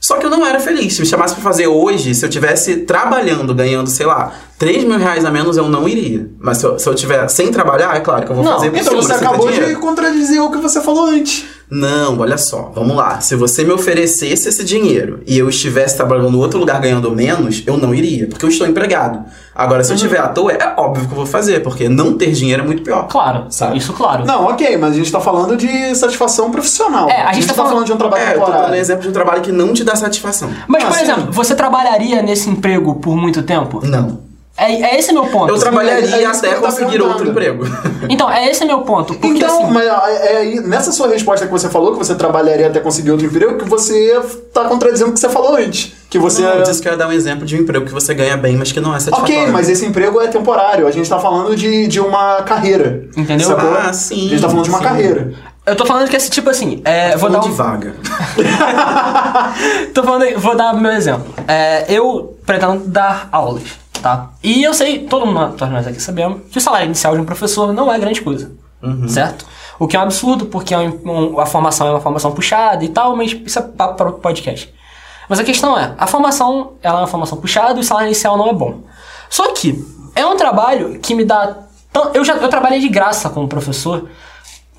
Só 0.00 0.16
que 0.16 0.24
eu 0.24 0.30
não 0.30 0.46
era 0.46 0.60
feliz. 0.60 0.94
Se 0.94 1.00
me 1.00 1.06
chamasse 1.06 1.34
pra 1.34 1.42
fazer 1.42 1.66
hoje, 1.66 2.14
se 2.14 2.24
eu 2.24 2.30
tivesse 2.30 2.76
trabalhando, 2.78 3.54
ganhando, 3.54 3.90
sei 3.90 4.06
lá, 4.06 4.32
3 4.58 4.84
mil 4.84 4.96
reais 4.96 5.24
a 5.24 5.30
menos, 5.30 5.56
eu 5.56 5.68
não 5.68 5.88
iria. 5.88 6.30
Mas 6.38 6.58
se 6.58 6.66
eu, 6.66 6.78
se 6.78 6.88
eu 6.88 6.94
tiver 6.94 7.28
sem 7.28 7.50
trabalhar, 7.50 7.96
é 7.96 8.00
claro 8.00 8.24
que 8.24 8.30
eu 8.30 8.36
vou 8.36 8.44
Não, 8.44 8.54
fazer 8.54 8.72
Então 8.74 8.94
você 8.94 9.12
acabou 9.12 9.50
de 9.50 9.74
contradizer 9.76 10.40
o 10.40 10.50
que 10.50 10.58
você 10.58 10.80
falou 10.80 11.06
antes. 11.06 11.44
Não, 11.70 12.18
olha 12.18 12.38
só, 12.38 12.72
vamos 12.74 12.96
lá. 12.96 13.20
Se 13.20 13.36
você 13.36 13.62
me 13.62 13.72
oferecesse 13.72 14.48
esse 14.48 14.64
dinheiro 14.64 15.20
e 15.26 15.36
eu 15.36 15.48
estivesse 15.50 15.96
trabalhando 15.96 16.30
em 16.36 16.40
outro 16.40 16.58
lugar 16.58 16.80
ganhando 16.80 17.10
menos, 17.14 17.62
eu 17.66 17.76
não 17.76 17.94
iria, 17.94 18.26
porque 18.26 18.44
eu 18.44 18.48
estou 18.48 18.66
empregado. 18.66 19.22
Agora, 19.54 19.84
se 19.84 19.90
eu 19.90 19.96
estiver 19.96 20.18
à 20.18 20.28
toa, 20.28 20.52
é 20.52 20.74
óbvio 20.78 21.04
que 21.06 21.12
eu 21.12 21.16
vou 21.16 21.26
fazer, 21.26 21.60
porque 21.62 21.88
não 21.88 22.16
ter 22.16 22.32
dinheiro 22.32 22.62
é 22.62 22.66
muito 22.66 22.82
pior. 22.82 23.06
Claro, 23.08 23.46
Sabe? 23.50 23.76
isso 23.76 23.92
claro. 23.92 24.24
Não, 24.24 24.44
ok, 24.46 24.76
mas 24.78 24.92
a 24.92 24.96
gente 24.96 25.12
tá 25.12 25.20
falando 25.20 25.56
de 25.56 25.94
satisfação 25.94 26.50
profissional. 26.50 27.10
É, 27.10 27.22
a 27.22 27.32
gente 27.34 27.46
tá 27.46 27.52
tá 27.52 27.56
falando- 27.56 27.70
falando 27.72 27.86
de 27.86 27.92
um 27.92 27.96
trabalho 27.96 28.22
É, 28.22 28.34
eu 28.36 28.40
tô 28.40 28.50
dando 28.50 28.74
exemplo 28.74 29.02
de 29.02 29.08
um 29.08 29.12
trabalho 29.12 29.42
que 29.42 29.52
não 29.52 29.72
te 29.74 29.84
dá 29.84 29.94
satisfação. 29.94 30.50
Mas, 30.66 30.84
Ah, 30.84 30.86
por 30.86 30.96
sim. 30.96 31.02
exemplo, 31.02 31.32
você 31.32 31.54
trabalharia 31.54 32.22
nesse 32.22 32.48
emprego 32.48 32.94
por 32.94 33.16
muito 33.16 33.42
tempo? 33.42 33.80
Não. 33.84 34.26
É, 34.58 34.72
é 34.72 34.98
esse 34.98 35.12
meu 35.12 35.24
ponto. 35.26 35.54
Eu 35.54 35.58
trabalharia 35.58 36.16
é 36.16 36.18
que 36.18 36.24
até 36.24 36.54
conseguir 36.54 37.00
outro 37.00 37.28
emprego. 37.28 37.64
Então, 38.10 38.30
é 38.30 38.48
esse 38.48 38.64
meu 38.64 38.80
ponto. 38.80 39.12
Porque 39.14 39.36
Então, 39.36 39.64
assim, 39.64 39.72
mas 39.72 39.84
é 39.84 40.36
aí, 40.38 40.60
nessa 40.60 40.90
sua 40.92 41.08
resposta 41.08 41.44
que 41.44 41.52
você 41.52 41.68
falou, 41.68 41.92
que 41.92 41.98
você 41.98 42.14
trabalharia 42.14 42.66
até 42.66 42.80
conseguir 42.80 43.10
outro 43.10 43.26
emprego, 43.26 43.58
que 43.58 43.68
você 43.68 44.18
tá 44.52 44.64
contradizendo 44.64 45.10
o 45.10 45.12
que 45.12 45.20
você 45.20 45.28
falou 45.28 45.56
antes. 45.56 45.92
que 46.08 46.18
você... 46.18 46.40
Não, 46.40 46.54
eu 46.54 46.62
disse 46.62 46.80
que 46.80 46.88
eu 46.88 46.92
ia 46.92 46.98
dar 46.98 47.08
um 47.08 47.12
exemplo 47.12 47.44
de 47.44 47.56
um 47.56 47.58
emprego 47.60 47.84
que 47.84 47.92
você 47.92 48.14
ganha 48.14 48.36
bem, 48.36 48.56
mas 48.56 48.72
que 48.72 48.80
não 48.80 48.94
é 48.94 49.00
satisfatório. 49.00 49.42
Ok, 49.42 49.52
mas 49.52 49.68
esse 49.68 49.84
emprego 49.84 50.20
é 50.22 50.28
temporário. 50.28 50.86
A 50.86 50.90
gente 50.90 51.08
tá 51.08 51.18
falando 51.18 51.54
de, 51.54 51.86
de 51.86 52.00
uma 52.00 52.42
carreira. 52.42 53.04
Entendeu? 53.14 53.48
Sacou? 53.48 53.74
Ah, 53.74 53.92
sim, 53.92 54.26
A 54.26 54.30
gente 54.30 54.40
tá 54.40 54.48
falando 54.48 54.64
de 54.64 54.70
uma 54.70 54.78
sim. 54.78 54.84
carreira. 54.84 55.34
Eu 55.68 55.76
tô 55.76 55.84
falando 55.84 56.08
que 56.08 56.16
esse 56.16 56.30
tipo 56.30 56.48
assim, 56.48 56.80
é, 56.82 57.14
vou 57.14 57.28
dar 57.28 57.42
Falando 57.42 57.46
um, 57.46 57.50
de 57.50 57.56
vaga. 57.56 57.94
Tô 59.92 60.02
falando, 60.02 60.38
vou 60.38 60.56
dar 60.56 60.72
meu 60.72 60.92
exemplo. 60.92 61.26
É, 61.46 61.84
eu 61.92 62.38
pretendo 62.46 62.84
dar 62.86 63.28
aulas, 63.30 63.64
tá? 64.00 64.30
E 64.42 64.62
eu 64.62 64.72
sei, 64.74 65.00
todo 65.00 65.26
mundo, 65.26 65.54
todos 65.56 65.72
nós 65.72 65.86
aqui 65.86 66.00
sabemos, 66.00 66.42
que 66.50 66.58
o 66.58 66.60
salário 66.60 66.86
inicial 66.86 67.14
de 67.14 67.20
um 67.20 67.24
professor 67.24 67.72
não 67.72 67.92
é 67.92 67.98
grande 67.98 68.20
coisa, 68.22 68.50
certo? 69.08 69.44
O 69.78 69.86
que 69.86 69.96
é 69.96 69.98
um 70.00 70.02
absurdo, 70.02 70.46
porque 70.46 70.74
é 70.74 70.78
um- 70.78 71.00
um- 71.04 71.40
a 71.40 71.46
formação 71.46 71.86
é 71.86 71.90
uma 71.90 72.00
formação 72.00 72.32
puxada 72.32 72.84
e 72.84 72.88
tal, 72.88 73.14
mas 73.16 73.32
isso 73.32 73.58
é 73.58 73.62
papo 73.62 73.94
para 73.94 74.06
outro 74.06 74.20
podcast. 74.20 74.72
Mas 75.28 75.38
a 75.38 75.44
questão 75.44 75.78
é, 75.78 75.94
a 75.98 76.06
formação, 76.06 76.72
ela 76.82 76.98
é 76.98 77.02
uma 77.02 77.06
formação 77.06 77.38
puxada 77.38 77.78
e 77.78 77.80
o 77.80 77.84
salário 77.84 78.06
inicial 78.08 78.36
não 78.38 78.48
é 78.48 78.52
bom. 78.52 78.80
Só 79.28 79.52
que 79.52 79.84
é 80.14 80.24
um 80.26 80.36
trabalho 80.36 80.98
que 81.00 81.14
me 81.14 81.24
dá... 81.24 81.56
Eu 82.14 82.24
já 82.24 82.34
eu 82.36 82.48
trabalhei 82.48 82.80
de 82.80 82.88
graça 82.88 83.28
como 83.28 83.46
professor 83.48 84.08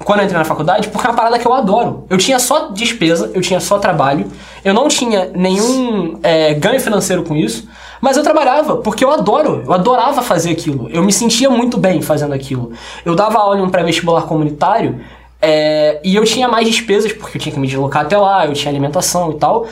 quando 0.04 0.20
eu 0.20 0.26
entrei 0.26 0.38
na 0.38 0.46
faculdade, 0.46 0.88
porque 0.90 1.06
é 1.06 1.10
uma 1.10 1.16
parada 1.16 1.38
que 1.38 1.46
eu 1.46 1.54
adoro. 1.54 2.06
Eu 2.10 2.18
tinha 2.18 2.40
só 2.40 2.70
despesa, 2.70 3.32
eu 3.34 3.42
tinha 3.42 3.60
só 3.60 3.80
trabalho, 3.80 4.32
eu 4.64 4.74
não 4.74 4.88
tinha 4.88 5.32
nenhum 5.36 6.20
é, 6.24 6.54
ganho 6.54 6.80
financeiro 6.80 7.24
com 7.24 7.36
isso, 7.36 7.68
mas 8.02 8.16
eu 8.16 8.24
trabalhava, 8.24 8.78
porque 8.78 9.04
eu 9.04 9.12
adoro, 9.12 9.62
eu 9.66 9.74
adorava 9.74 10.22
fazer 10.22 10.52
aquilo. 10.52 10.90
Eu 10.90 11.04
me 11.04 11.12
sentia 11.12 11.50
muito 11.50 11.78
bem 11.78 12.02
fazendo 12.02 12.34
aquilo. 12.34 12.72
Eu 13.04 13.14
dava 13.14 13.40
aula 13.40 13.58
em 13.58 13.62
um 13.62 13.70
pré-vestibular 13.70 14.22
comunitário, 14.22 15.02
é, 15.42 16.00
e 16.04 16.16
eu 16.16 16.24
tinha 16.24 16.48
mais 16.48 16.68
despesas, 16.68 17.12
porque 17.12 17.38
eu 17.38 17.42
tinha 17.42 17.54
que 17.54 17.60
me 17.60 17.68
deslocar 17.68 18.04
até 18.04 18.18
lá, 18.18 18.46
eu 18.46 18.54
tinha 18.54 18.72
alimentação 18.72 19.32
e 19.32 19.36
tal. 19.36 19.68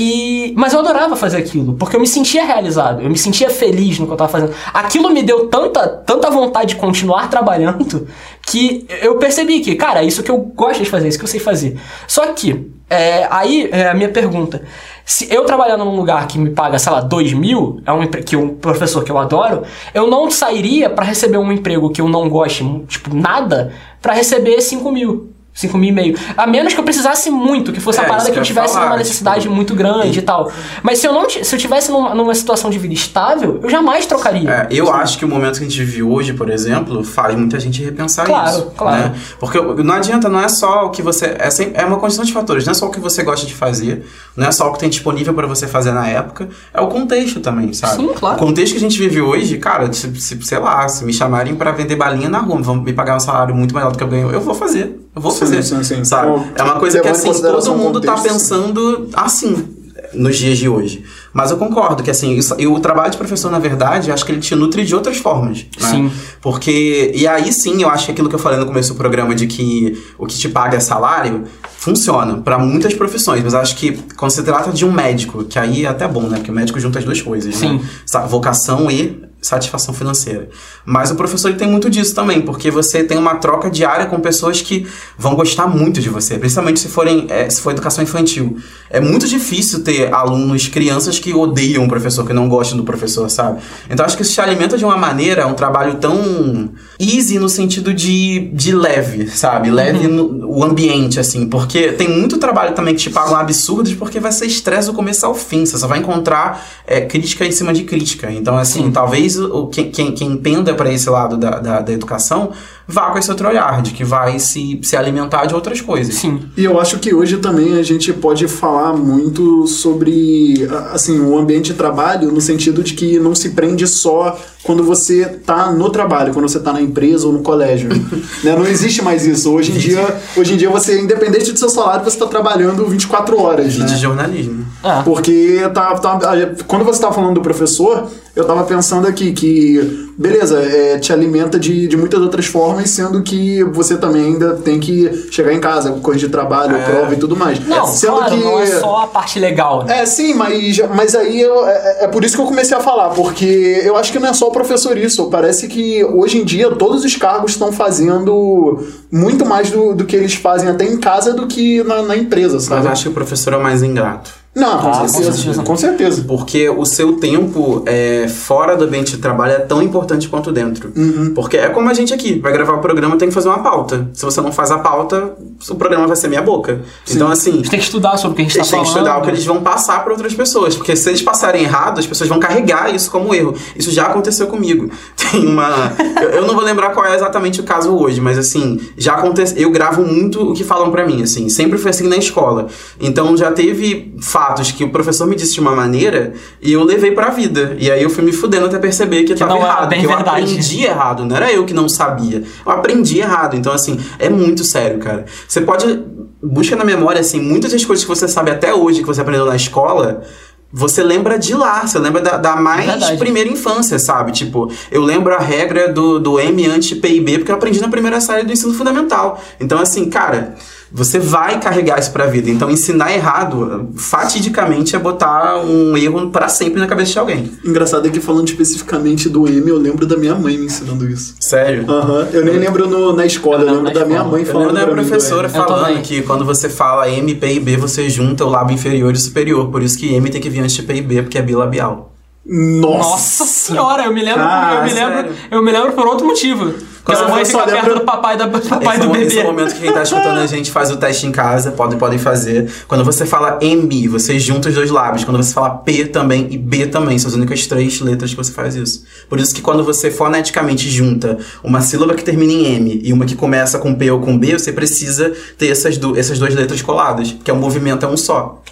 E, 0.00 0.54
mas 0.56 0.72
eu 0.72 0.78
adorava 0.78 1.16
fazer 1.16 1.38
aquilo, 1.38 1.72
porque 1.72 1.96
eu 1.96 2.00
me 2.00 2.06
sentia 2.06 2.44
realizado, 2.44 3.02
eu 3.02 3.10
me 3.10 3.18
sentia 3.18 3.50
feliz 3.50 3.98
no 3.98 4.06
que 4.06 4.12
eu 4.12 4.16
tava 4.16 4.30
fazendo. 4.30 4.54
Aquilo 4.72 5.10
me 5.10 5.24
deu 5.24 5.48
tanta, 5.48 5.88
tanta 5.88 6.30
vontade 6.30 6.74
de 6.74 6.76
continuar 6.76 7.26
trabalhando 7.30 8.06
que 8.50 8.86
eu 9.02 9.16
percebi 9.18 9.60
que, 9.60 9.74
cara, 9.74 10.02
isso 10.02 10.22
que 10.22 10.30
eu 10.30 10.38
gosto 10.38 10.82
de 10.82 10.88
fazer, 10.88 11.08
isso 11.08 11.18
que 11.18 11.24
eu 11.24 11.28
sei 11.28 11.38
fazer. 11.38 11.78
Só 12.06 12.32
que, 12.32 12.70
é, 12.88 13.26
aí 13.30 13.68
é 13.70 13.88
a 13.88 13.94
minha 13.94 14.08
pergunta. 14.08 14.62
Se 15.04 15.32
eu 15.32 15.44
trabalhando 15.44 15.84
num 15.84 15.96
lugar 15.96 16.26
que 16.26 16.38
me 16.38 16.50
paga, 16.50 16.78
sei 16.78 16.92
lá, 16.92 17.00
2 17.00 17.34
mil, 17.34 17.80
é 17.84 17.92
um, 17.92 18.06
que 18.06 18.36
um 18.36 18.54
professor 18.54 19.04
que 19.04 19.10
eu 19.10 19.18
adoro, 19.18 19.62
eu 19.94 20.06
não 20.06 20.30
sairia 20.30 20.88
pra 20.88 21.04
receber 21.04 21.38
um 21.38 21.52
emprego 21.52 21.90
que 21.90 22.00
eu 22.00 22.08
não 22.08 22.28
goste, 22.28 22.64
tipo, 22.86 23.14
nada, 23.14 23.72
pra 24.00 24.14
receber 24.14 24.60
5 24.60 24.90
mil. 24.90 25.30
5 25.58 25.76
mil 25.76 25.88
e 25.90 25.92
meio. 25.92 26.16
A 26.36 26.46
menos 26.46 26.72
que 26.72 26.80
eu 26.80 26.84
precisasse 26.84 27.30
muito, 27.30 27.72
que 27.72 27.80
fosse 27.80 27.98
É, 27.98 28.02
a 28.04 28.08
parada 28.08 28.30
que 28.30 28.38
eu 28.38 28.42
tivesse 28.42 28.74
falar, 28.74 28.86
numa 28.86 28.96
necessidade 28.98 29.42
tipo, 29.42 29.54
muito 29.54 29.74
grande 29.74 30.18
e 30.18 30.22
tal. 30.22 30.50
Mas 30.82 30.98
se 31.00 31.06
eu 31.06 31.12
não 31.12 31.28
se 31.28 31.54
eu 31.54 31.58
tivesse 31.58 31.90
numa, 31.90 32.14
numa 32.14 32.34
situação 32.34 32.70
de 32.70 32.78
vida 32.78 32.94
estável, 32.94 33.58
eu 33.62 33.68
jamais 33.68 34.06
trocaria. 34.06 34.48
É, 34.50 34.66
eu 34.70 34.92
acho 34.92 35.18
que 35.18 35.24
o 35.24 35.28
momento 35.28 35.58
que 35.58 35.64
a 35.64 35.68
gente 35.68 35.78
vive 35.84 36.02
hoje, 36.02 36.32
por 36.32 36.48
exemplo, 36.48 37.02
faz 37.02 37.34
muita 37.36 37.58
gente 37.58 37.82
repensar 37.82 38.24
Claro, 38.24 38.48
isso. 38.50 38.72
claro. 38.76 38.96
né? 39.02 39.14
Porque 39.40 39.60
não 39.60 39.94
adianta, 39.94 40.28
não 40.28 40.40
é 40.40 40.48
só 40.48 40.86
o 40.86 40.90
que 40.90 41.02
você. 41.02 41.34
É, 41.38 41.50
sem- 41.50 41.72
é 41.74 41.84
uma 41.84 41.96
condição 41.98 42.24
de 42.24 42.32
fatores, 42.32 42.64
não 42.64 42.70
é 42.70 42.74
só 42.74 42.86
o 42.86 42.90
que 42.90 43.00
você 43.00 43.22
gosta 43.22 43.46
de 43.46 43.54
fazer, 43.54 44.06
não 44.36 44.46
é 44.46 44.52
só 44.52 44.68
o 44.68 44.72
que 44.72 44.78
tem 44.78 44.88
disponível 44.88 45.34
para 45.34 45.46
você 45.46 45.66
fazer 45.66 45.92
na 45.92 46.06
época, 46.06 46.48
é 46.72 46.80
o 46.80 46.86
contexto 46.88 47.40
também, 47.40 47.72
sabe? 47.72 47.96
Sim, 47.96 48.08
claro. 48.14 48.36
O 48.36 48.38
contexto 48.38 48.72
que 48.72 48.78
a 48.78 48.80
gente 48.80 48.98
vive 48.98 49.20
hoje, 49.20 49.58
cara, 49.58 49.92
se, 49.92 50.14
se- 50.20 50.38
sei 50.42 50.58
lá, 50.58 50.88
se 50.88 51.04
me 51.04 51.12
chamarem 51.12 51.54
para 51.56 51.72
vender 51.72 51.96
balinha 51.96 52.28
na 52.28 52.38
rua, 52.38 52.60
vão 52.62 52.76
me 52.76 52.92
pagar 52.92 53.16
um 53.16 53.20
salário 53.20 53.54
muito 53.54 53.74
maior 53.74 53.90
do 53.90 53.98
que 53.98 54.04
eu 54.04 54.08
ganho, 54.08 54.30
eu 54.30 54.40
vou 54.40 54.54
fazer. 54.54 55.00
Eu 55.16 55.22
vou 55.22 55.32
Sim, 55.32 55.38
fazer. 55.56 55.62
sim, 55.62 55.82
sim. 55.84 56.04
Sabe? 56.04 56.28
Bom, 56.28 56.46
É 56.54 56.62
uma 56.62 56.76
coisa 56.78 57.00
que 57.00 57.08
assim, 57.08 57.32
todo 57.32 57.74
mundo 57.74 58.00
tá 58.00 58.14
contexto, 58.14 58.32
sim. 58.38 58.38
pensando 58.38 59.08
assim 59.12 59.68
nos 60.14 60.38
dias 60.38 60.56
de 60.56 60.68
hoje. 60.68 61.04
Mas 61.34 61.50
eu 61.50 61.58
concordo 61.58 62.02
que 62.02 62.10
assim, 62.10 62.34
isso- 62.34 62.54
e 62.58 62.66
o 62.66 62.80
trabalho 62.80 63.10
de 63.10 63.18
professor, 63.18 63.50
na 63.50 63.58
verdade, 63.58 64.10
acho 64.10 64.24
que 64.24 64.32
ele 64.32 64.40
te 64.40 64.54
nutre 64.54 64.84
de 64.84 64.94
outras 64.94 65.18
formas. 65.18 65.66
Né? 65.78 65.88
Sim. 65.90 66.12
Porque. 66.40 67.12
E 67.14 67.26
aí 67.26 67.52
sim, 67.52 67.82
eu 67.82 67.90
acho 67.90 68.06
que 68.06 68.12
aquilo 68.12 68.28
que 68.28 68.34
eu 68.34 68.38
falei 68.38 68.58
no 68.58 68.64
começo 68.64 68.94
do 68.94 68.96
programa 68.96 69.34
de 69.34 69.46
que 69.46 70.02
o 70.16 70.26
que 70.26 70.36
te 70.38 70.48
paga 70.48 70.78
é 70.78 70.80
salário, 70.80 71.44
funciona 71.76 72.38
para 72.38 72.58
muitas 72.58 72.94
profissões. 72.94 73.42
Mas 73.44 73.54
acho 73.54 73.76
que 73.76 73.98
quando 74.16 74.30
se 74.30 74.42
trata 74.42 74.70
de 74.72 74.84
um 74.86 74.90
médico, 74.92 75.44
que 75.44 75.58
aí 75.58 75.84
é 75.84 75.88
até 75.88 76.08
bom, 76.08 76.22
né? 76.22 76.38
Porque 76.38 76.50
o 76.50 76.54
médico 76.54 76.80
junta 76.80 76.98
as 76.98 77.04
duas 77.04 77.20
coisas, 77.20 77.54
Sim. 77.54 77.74
né? 77.78 78.26
Vocação 78.28 78.90
e 78.90 79.27
satisfação 79.40 79.94
financeira. 79.94 80.48
Mas 80.84 81.10
o 81.10 81.14
professor 81.14 81.48
ele 81.48 81.58
tem 81.58 81.68
muito 81.68 81.88
disso 81.88 82.14
também, 82.14 82.40
porque 82.40 82.70
você 82.70 83.04
tem 83.04 83.16
uma 83.16 83.36
troca 83.36 83.70
diária 83.70 84.06
com 84.06 84.18
pessoas 84.20 84.60
que 84.60 84.86
vão 85.16 85.34
gostar 85.34 85.66
muito 85.66 86.00
de 86.00 86.08
você, 86.08 86.38
principalmente 86.38 86.80
se 86.80 86.88
forem 86.88 87.26
é, 87.28 87.48
se 87.48 87.60
for 87.60 87.70
educação 87.70 88.02
infantil. 88.02 88.58
É 88.90 89.00
muito 89.00 89.28
difícil 89.28 89.82
ter 89.84 90.12
alunos, 90.12 90.66
crianças 90.66 91.18
que 91.18 91.32
odeiam 91.32 91.84
o 91.84 91.88
professor, 91.88 92.26
que 92.26 92.32
não 92.32 92.48
gostam 92.48 92.76
do 92.76 92.84
professor, 92.84 93.30
sabe? 93.30 93.60
Então 93.88 94.04
acho 94.04 94.16
que 94.16 94.22
isso 94.22 94.32
te 94.32 94.40
alimenta 94.40 94.76
de 94.76 94.84
uma 94.84 94.96
maneira, 94.96 95.46
um 95.46 95.54
trabalho 95.54 95.96
tão 95.96 96.70
easy 96.98 97.38
no 97.38 97.48
sentido 97.48 97.94
de, 97.94 98.50
de 98.52 98.74
leve, 98.74 99.28
sabe? 99.28 99.70
Leve 99.70 100.08
no 100.08 100.48
o 100.48 100.64
ambiente, 100.64 101.20
assim, 101.20 101.46
porque 101.46 101.92
tem 101.92 102.08
muito 102.08 102.38
trabalho 102.38 102.74
também 102.74 102.94
que 102.94 103.02
te 103.02 103.10
pagam 103.10 103.36
absurdos, 103.36 103.94
porque 103.94 104.18
vai 104.18 104.32
ser 104.32 104.46
estresse 104.46 104.88
do 104.88 104.94
começo 104.94 105.24
ao 105.24 105.34
fim, 105.34 105.64
você 105.64 105.78
só 105.78 105.86
vai 105.86 105.98
encontrar 105.98 106.66
é, 106.86 107.02
crítica 107.02 107.44
em 107.44 107.52
cima 107.52 107.72
de 107.72 107.84
crítica. 107.84 108.30
Então, 108.32 108.56
assim, 108.56 108.90
talvez 108.90 109.27
o, 109.36 109.66
quem, 109.66 109.90
quem, 109.90 110.12
quem 110.12 110.36
penda 110.36 110.74
para 110.74 110.92
esse 110.92 111.10
lado 111.10 111.36
da, 111.36 111.58
da, 111.58 111.80
da 111.80 111.92
educação 111.92 112.52
vá 112.90 113.10
com 113.10 113.18
esse 113.18 113.30
outro 113.30 113.46
olhar, 113.46 113.82
de 113.82 113.90
que 113.92 114.02
vai 114.02 114.38
se, 114.38 114.80
se 114.82 114.96
alimentar 114.96 115.44
de 115.44 115.54
outras 115.54 115.80
coisas. 115.82 116.14
Sim. 116.14 116.40
E 116.56 116.64
eu 116.64 116.80
acho 116.80 116.98
que 116.98 117.14
hoje 117.14 117.36
também 117.36 117.78
a 117.78 117.82
gente 117.82 118.10
pode 118.14 118.48
falar 118.48 118.94
muito 118.94 119.66
sobre 119.66 120.66
assim, 120.92 121.20
o 121.20 121.36
ambiente 121.36 121.72
de 121.72 121.74
trabalho, 121.74 122.32
no 122.32 122.40
sentido 122.40 122.82
de 122.82 122.94
que 122.94 123.18
não 123.18 123.34
se 123.34 123.50
prende 123.50 123.86
só 123.86 124.38
quando 124.62 124.82
você 124.82 125.26
tá 125.26 125.70
no 125.70 125.90
trabalho, 125.90 126.32
quando 126.32 126.48
você 126.48 126.58
tá 126.60 126.72
na 126.72 126.80
empresa 126.80 127.26
ou 127.26 127.32
no 127.32 127.40
colégio. 127.42 127.90
né? 128.42 128.56
Não 128.56 128.66
existe 128.66 129.02
mais 129.02 129.26
isso. 129.26 129.52
Hoje 129.52 129.72
em 129.72 129.76
dia, 129.76 130.16
hoje 130.36 130.54
em 130.54 130.56
dia 130.56 130.70
você, 130.70 130.98
independente 131.00 131.52
do 131.52 131.58
seu 131.58 131.68
salário, 131.68 132.04
você 132.04 132.18
tá 132.18 132.26
trabalhando 132.26 132.86
24 132.86 133.38
horas. 133.40 133.74
E 133.74 133.80
Né? 133.80 133.84
de 133.86 133.96
jornalismo. 133.96 134.64
Ah. 134.82 135.02
Porque 135.04 135.60
tá, 135.74 135.94
tá- 135.98 136.20
quando 136.66 136.84
você 136.84 136.96
estava 136.98 137.12
falando 137.14 137.34
do 137.34 137.40
professor, 137.42 138.08
eu 138.34 138.42
estava 138.42 138.64
pensando 138.64 139.06
aqui 139.06 139.32
que, 139.32 140.07
beleza, 140.18 140.60
é, 140.60 140.98
te 140.98 141.12
alimenta 141.12 141.58
de, 141.60 141.86
de 141.86 141.96
muitas 141.96 142.20
outras 142.20 142.46
formas, 142.46 142.90
sendo 142.90 143.22
que 143.22 143.62
você 143.62 143.96
também 143.96 144.24
ainda 144.26 144.54
tem 144.56 144.80
que 144.80 145.28
chegar 145.30 145.52
em 145.52 145.60
casa, 145.60 145.92
corrigir 146.02 146.28
trabalho, 146.30 146.76
É. 146.76 146.82
prova 146.82 147.14
e 147.14 147.16
tudo 147.16 147.36
mais. 147.36 147.64
Não, 147.64 147.86
sendo 147.86 148.16
claro, 148.16 148.36
que. 148.36 148.42
não 148.44 148.58
é 148.58 148.66
só 148.66 148.96
a 149.04 149.06
parte 149.06 149.38
legal, 149.38 149.84
né? 149.84 150.00
É, 150.00 150.06
sim, 150.06 150.34
mas, 150.34 150.78
mas 150.94 151.14
aí 151.14 151.40
eu- 151.40 151.64
é, 151.66 152.04
é 152.04 152.08
por 152.08 152.24
isso 152.24 152.34
que 152.34 152.42
eu 152.42 152.46
comecei 152.46 152.76
a 152.76 152.80
falar, 152.80 153.10
porque 153.10 153.80
eu 153.84 153.96
acho 153.96 154.10
que 154.10 154.18
não 154.18 154.28
é 154.28 154.32
só 154.32 154.48
o 154.48 154.50
professor 154.50 154.98
isso. 154.98 155.30
Parece 155.30 155.68
que 155.68 156.04
hoje 156.04 156.38
em 156.38 156.44
dia 156.44 156.68
todos 156.72 157.04
os 157.04 157.14
cargos 157.16 157.52
estão 157.52 157.70
fazendo 157.70 158.84
muito 159.10 159.46
mais 159.46 159.70
do, 159.70 159.94
do 159.94 160.04
que 160.04 160.16
eles 160.16 160.34
fazem 160.34 160.68
até 160.68 160.84
em 160.84 160.96
casa 160.98 161.32
do 161.32 161.46
que 161.46 161.82
na, 161.84 162.02
na 162.02 162.16
empresa, 162.16 162.54
Mas 162.54 162.64
sabe? 162.64 162.86
eu 162.86 162.90
acho 162.92 163.02
que 163.04 163.08
o 163.10 163.12
professor 163.12 163.52
é 163.52 163.56
o 163.56 163.62
mais 163.62 163.82
ingrato. 163.82 164.32
Não, 164.58 164.78
com 164.78 164.88
Ah, 164.88 164.98
com 165.00 165.08
certeza. 165.08 165.32
certeza. 165.36 165.62
Com 165.62 165.76
certeza. 165.76 166.24
Porque 166.26 166.68
o 166.68 166.84
seu 166.84 167.14
tempo 167.14 167.82
é, 167.86 168.26
fora 168.28 168.76
do 168.76 168.84
ambiente 168.84 169.12
de 169.12 169.18
trabalho 169.18 169.52
é 169.52 169.58
tão 169.60 169.80
importante 169.82 170.28
quanto 170.28 170.50
dentro. 170.50 170.92
Uhum. 170.96 171.32
Porque 171.34 171.56
é 171.56 171.68
como 171.68 171.88
a 171.88 171.94
gente 171.94 172.12
aqui, 172.12 172.38
vai 172.40 172.52
gravar 172.52 172.74
o 172.74 172.78
programa, 172.80 173.16
tem 173.16 173.28
que 173.28 173.34
fazer 173.34 173.48
uma 173.48 173.60
pauta. 173.60 174.08
Se 174.12 174.24
você 174.24 174.40
não 174.40 174.50
faz 174.52 174.70
a 174.70 174.78
pauta, 174.78 175.32
o 175.70 175.74
programa 175.76 176.06
vai 176.06 176.16
ser 176.16 176.28
meia 176.28 176.42
boca. 176.42 176.80
Então, 177.08 177.28
assim, 177.30 177.52
A 177.52 177.56
gente 177.56 177.70
tem 177.70 177.78
que 177.78 177.84
estudar 177.84 178.16
sobre 178.16 178.32
o 178.32 178.36
que 178.36 178.42
a 178.42 178.44
gente 178.44 178.56
eles 178.56 178.68
tá 178.68 178.76
têm 178.76 178.84
que 178.84 178.90
falando. 178.90 179.06
estudar 179.06 179.18
o 179.20 179.22
que 179.24 179.30
eles 179.30 179.44
vão 179.46 179.60
passar 179.62 180.02
para 180.02 180.12
outras 180.12 180.34
pessoas. 180.34 180.74
Porque 180.76 180.96
se 180.96 181.08
eles 181.08 181.22
passarem 181.22 181.62
errado, 181.62 181.98
as 182.00 182.06
pessoas 182.06 182.28
vão 182.28 182.40
carregar 182.40 182.92
isso 182.94 183.10
como 183.10 183.34
erro. 183.34 183.54
Isso 183.76 183.90
já 183.92 184.06
aconteceu 184.06 184.46
comigo. 184.48 184.90
Tem 185.30 185.46
uma. 185.46 185.92
eu, 186.20 186.30
eu 186.30 186.46
não 186.46 186.54
vou 186.54 186.64
lembrar 186.64 186.90
qual 186.90 187.06
é 187.06 187.14
exatamente 187.14 187.60
o 187.60 187.64
caso 187.64 187.94
hoje, 187.94 188.20
mas 188.20 188.36
assim, 188.38 188.80
já 188.96 189.14
aconteceu. 189.14 189.56
Eu 189.58 189.70
gravo 189.70 190.02
muito 190.02 190.50
o 190.50 190.54
que 190.54 190.64
falam 190.64 190.90
para 190.90 191.06
mim, 191.06 191.22
assim. 191.22 191.48
Sempre 191.48 191.78
foi 191.78 191.90
assim 191.90 192.08
na 192.08 192.16
escola. 192.16 192.66
Então 193.00 193.36
já 193.36 193.52
teve 193.52 194.14
fatos 194.48 194.72
que 194.72 194.84
o 194.84 194.90
professor 194.90 195.26
me 195.26 195.36
disse 195.36 195.54
de 195.54 195.60
uma 195.60 195.74
maneira 195.74 196.32
e 196.60 196.72
eu 196.72 196.82
levei 196.82 197.12
pra 197.12 197.30
vida. 197.30 197.76
E 197.78 197.90
aí 197.90 198.02
eu 198.02 198.10
fui 198.10 198.24
me 198.24 198.32
fudendo 198.32 198.66
até 198.66 198.78
perceber 198.78 199.24
que, 199.24 199.34
tava 199.34 199.54
não 199.54 199.60
era 199.60 199.66
errado. 199.66 199.88
que 199.94 200.04
eu 200.04 200.08
verdade. 200.08 200.28
aprendi 200.28 200.84
errado. 200.84 201.24
Não 201.24 201.36
era 201.36 201.52
eu 201.52 201.64
que 201.64 201.74
não 201.74 201.88
sabia. 201.88 202.42
Eu 202.64 202.72
aprendi 202.72 203.18
errado. 203.18 203.56
Então, 203.56 203.72
assim, 203.72 203.98
é 204.18 204.28
muito 204.28 204.64
sério, 204.64 204.98
cara. 204.98 205.24
Você 205.46 205.60
pode. 205.60 206.04
Busca 206.40 206.76
na 206.76 206.84
memória, 206.84 207.20
assim, 207.20 207.40
muitas 207.40 207.72
das 207.72 207.84
coisas 207.84 208.04
que 208.04 208.08
você 208.08 208.28
sabe 208.28 208.52
até 208.52 208.72
hoje, 208.72 209.00
que 209.00 209.06
você 209.06 209.20
aprendeu 209.20 209.44
na 209.44 209.56
escola. 209.56 210.22
Você 210.70 211.02
lembra 211.02 211.38
de 211.38 211.54
lá, 211.54 211.86
você 211.86 211.98
lembra 211.98 212.20
da, 212.20 212.36
da 212.36 212.54
mais 212.54 212.86
Verdade. 212.86 213.16
primeira 213.16 213.48
infância, 213.50 213.98
sabe? 213.98 214.32
Tipo, 214.32 214.70
eu 214.90 215.02
lembro 215.02 215.34
a 215.34 215.38
regra 215.38 215.90
do, 215.90 216.20
do 216.20 216.38
M 216.38 216.66
anti 216.66 216.94
PIB, 216.94 217.38
porque 217.38 217.50
eu 217.50 217.56
aprendi 217.56 217.80
na 217.80 217.88
primeira 217.88 218.20
série 218.20 218.44
do 218.44 218.52
ensino 218.52 218.74
fundamental. 218.74 219.42
Então, 219.58 219.78
assim, 219.80 220.10
cara, 220.10 220.54
você 220.92 221.18
vai 221.18 221.60
carregar 221.60 221.98
isso 221.98 222.10
pra 222.12 222.26
vida. 222.26 222.48
Então, 222.50 222.70
ensinar 222.70 223.12
errado, 223.12 223.90
fatidicamente, 223.96 224.96
é 224.96 224.98
botar 224.98 225.58
um 225.58 225.96
erro 225.96 226.30
pra 226.30 226.48
sempre 226.48 226.80
na 226.80 226.86
cabeça 226.86 227.12
de 227.12 227.18
alguém. 227.18 227.52
Engraçado 227.64 228.06
é 228.06 228.10
que 228.10 228.20
falando 228.20 228.48
especificamente 228.48 229.28
do 229.28 229.46
M, 229.48 229.68
eu 229.68 229.78
lembro 229.78 230.06
da 230.06 230.16
minha 230.16 230.34
mãe 230.34 230.56
me 230.56 230.66
ensinando 230.66 231.08
isso. 231.08 231.34
Sério? 231.40 231.84
Aham. 231.90 232.28
Eu 232.32 232.44
nem 232.44 232.54
lembro 232.58 232.88
no- 232.88 233.12
na 233.12 233.26
escola, 233.26 233.62
eu 233.62 233.66
lembro 233.66 233.82
na 233.82 233.90
da 233.90 234.04
minha 234.04 234.16
escola. 234.18 234.32
mãe 234.32 234.40
Eu 234.42 234.46
falando 234.52 234.72
lembro 234.72 234.86
da 234.96 235.02
professora. 235.02 235.46
Eu 235.46 235.50
falando 235.50 236.02
que 236.02 236.22
quando 236.22 236.44
você 236.44 236.68
fala 236.68 237.08
M, 237.10 237.34
P 237.34 237.54
e 237.54 237.60
B, 237.60 237.76
você 237.76 238.08
junta 238.08 238.44
o 238.44 238.48
lábio 238.48 238.74
inferior 238.74 239.12
e 239.12 239.18
superior. 239.18 239.68
Por 239.70 239.82
isso 239.82 239.98
que 239.98 240.14
M 240.14 240.30
tem 240.30 240.40
que 240.40 240.48
vir 240.50 240.60
antes 240.60 240.74
de 240.74 240.82
P 240.82 240.94
e 240.94 241.02
B, 241.02 241.22
porque 241.22 241.38
é 241.38 241.42
bilabial. 241.42 242.12
Nossa, 242.50 243.08
Nossa 243.10 243.44
senhora, 243.44 244.04
eu 244.04 244.12
me 244.14 244.22
lembro, 244.22 244.40
Cara, 244.42 244.76
eu 244.76 244.82
me 244.84 244.92
lembro, 244.94 245.14
sério. 245.16 245.32
eu 245.50 245.62
me 245.62 245.70
lembro 245.70 245.92
por 245.92 246.06
outro 246.06 246.26
motivo. 246.26 246.72
Porque 247.08 247.22
Cara, 247.22 247.26
a 247.26 247.34
mãe 247.34 247.40
eu 247.40 247.46
só 247.46 247.60
fica 247.60 247.70
perto 247.72 247.94
do 248.00 248.04
papai, 248.04 248.36
da, 248.36 248.44
do 248.44 248.60
papai 248.60 248.96
Esse, 248.96 249.02
é 249.02 249.06
do 249.06 249.12
o- 249.12 249.16
esse 249.16 249.24
é 249.24 249.28
bebê. 249.28 249.40
o 249.40 249.44
momento 249.44 249.74
que 249.74 249.80
quem 249.80 249.92
tá 249.94 250.02
escutando 250.02 250.36
a 250.38 250.46
gente 250.46 250.70
faz 250.70 250.90
o 250.90 250.96
teste 250.98 251.26
em 251.26 251.32
casa, 251.32 251.70
podem, 251.72 251.98
podem 251.98 252.18
fazer. 252.18 252.70
Quando 252.86 253.02
você 253.02 253.24
fala 253.24 253.58
M, 253.62 254.06
você 254.08 254.38
junta 254.38 254.68
os 254.68 254.74
dois 254.74 254.90
lábios. 254.90 255.24
Quando 255.24 255.38
você 255.42 255.54
fala 255.54 255.70
P 255.70 256.04
também 256.04 256.48
e 256.50 256.58
B 256.58 256.86
também, 256.86 257.18
são 257.18 257.30
as 257.30 257.34
únicas 257.34 257.66
três 257.66 257.98
letras 258.02 258.32
que 258.32 258.36
você 258.36 258.52
faz 258.52 258.74
isso. 258.76 259.04
Por 259.26 259.40
isso 259.40 259.54
que 259.54 259.62
quando 259.62 259.82
você 259.82 260.10
foneticamente 260.10 260.90
junta 260.90 261.38
uma 261.64 261.80
sílaba 261.80 262.14
que 262.14 262.22
termina 262.22 262.52
em 262.52 262.66
M 262.76 263.00
e 263.02 263.10
uma 263.10 263.24
que 263.24 263.34
começa 263.34 263.78
com 263.78 263.94
P 263.94 264.10
ou 264.10 264.20
com 264.20 264.36
B, 264.38 264.58
você 264.58 264.70
precisa 264.70 265.32
ter 265.56 265.68
essas, 265.68 265.96
du 265.96 266.14
essas 266.14 266.38
duas 266.38 266.54
letras 266.54 266.82
coladas, 266.82 267.32
porque 267.32 267.50
o 267.50 267.56
movimento 267.56 268.04
é 268.04 268.08
um 268.10 268.18
só. 268.18 268.62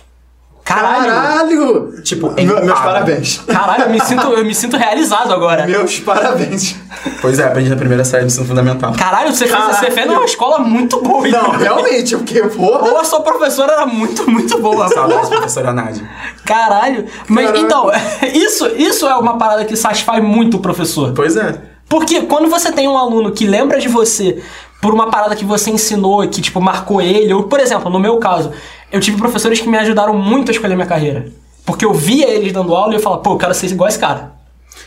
Caralho! 0.66 1.06
Caralho! 1.12 2.02
Tipo, 2.02 2.32
Me- 2.32 2.44
Meus 2.44 2.78
parabéns. 2.80 3.38
Caralho, 3.46 3.84
eu 3.84 3.90
me 3.90 4.00
sinto, 4.00 4.26
eu 4.32 4.44
me 4.44 4.54
sinto 4.54 4.76
realizado 4.76 5.32
agora. 5.32 5.64
Meus 5.66 6.00
parabéns. 6.00 6.74
Pois 7.22 7.38
é, 7.38 7.44
aprendi 7.44 7.70
na 7.70 7.76
primeira 7.76 8.04
série 8.04 8.24
do 8.24 8.26
ensino 8.26 8.44
fundamental. 8.44 8.92
Caralho, 8.98 9.32
você 9.32 9.46
fez, 9.46 9.52
Caralho. 9.56 9.74
você 9.76 9.90
fez 9.92 10.06
numa 10.08 10.24
escola 10.24 10.58
muito 10.58 11.00
boa. 11.00 11.26
Não, 11.28 11.50
realmente, 11.52 12.16
porque, 12.16 12.42
porra. 12.42 12.88
Ou 12.90 12.98
a 12.98 13.04
sua 13.04 13.20
professora 13.20 13.74
era 13.74 13.86
muito, 13.86 14.28
muito 14.28 14.58
boa. 14.60 14.88
Saudades, 14.88 15.28
professora 15.28 15.72
Nádia. 15.72 16.08
Caralho. 16.44 17.06
Mas 17.28 17.46
Caraca. 17.46 17.64
então, 17.64 17.90
isso, 18.34 18.66
isso 18.76 19.06
é 19.06 19.14
uma 19.14 19.38
parada 19.38 19.64
que 19.64 19.76
satisfaz 19.76 20.22
muito 20.22 20.56
o 20.56 20.60
professor. 20.60 21.12
Pois 21.14 21.36
é. 21.36 21.60
Porque 21.88 22.22
quando 22.22 22.48
você 22.50 22.72
tem 22.72 22.88
um 22.88 22.98
aluno 22.98 23.30
que 23.30 23.46
lembra 23.46 23.78
de 23.78 23.86
você 23.86 24.42
por 24.82 24.92
uma 24.92 25.08
parada 25.08 25.36
que 25.36 25.44
você 25.44 25.70
ensinou 25.70 26.24
e 26.24 26.28
que, 26.28 26.40
tipo, 26.42 26.60
marcou 26.60 27.00
ele, 27.00 27.32
ou, 27.32 27.44
por 27.44 27.60
exemplo, 27.60 27.88
no 27.88 27.98
meu 28.00 28.18
caso, 28.18 28.50
eu 28.96 29.00
tive 29.00 29.18
professores 29.18 29.60
que 29.60 29.68
me 29.68 29.76
ajudaram 29.76 30.16
muito 30.16 30.50
a 30.50 30.52
escolher 30.52 30.74
minha 30.74 30.86
carreira. 30.86 31.26
Porque 31.64 31.84
eu 31.84 31.92
via 31.92 32.28
eles 32.28 32.52
dando 32.52 32.74
aula 32.74 32.92
e 32.92 32.96
eu 32.96 33.00
falava, 33.00 33.22
pô, 33.22 33.32
eu 33.32 33.38
quero 33.38 33.54
ser 33.54 33.66
igual 33.66 33.88
esse 33.88 33.98
cara. 33.98 34.35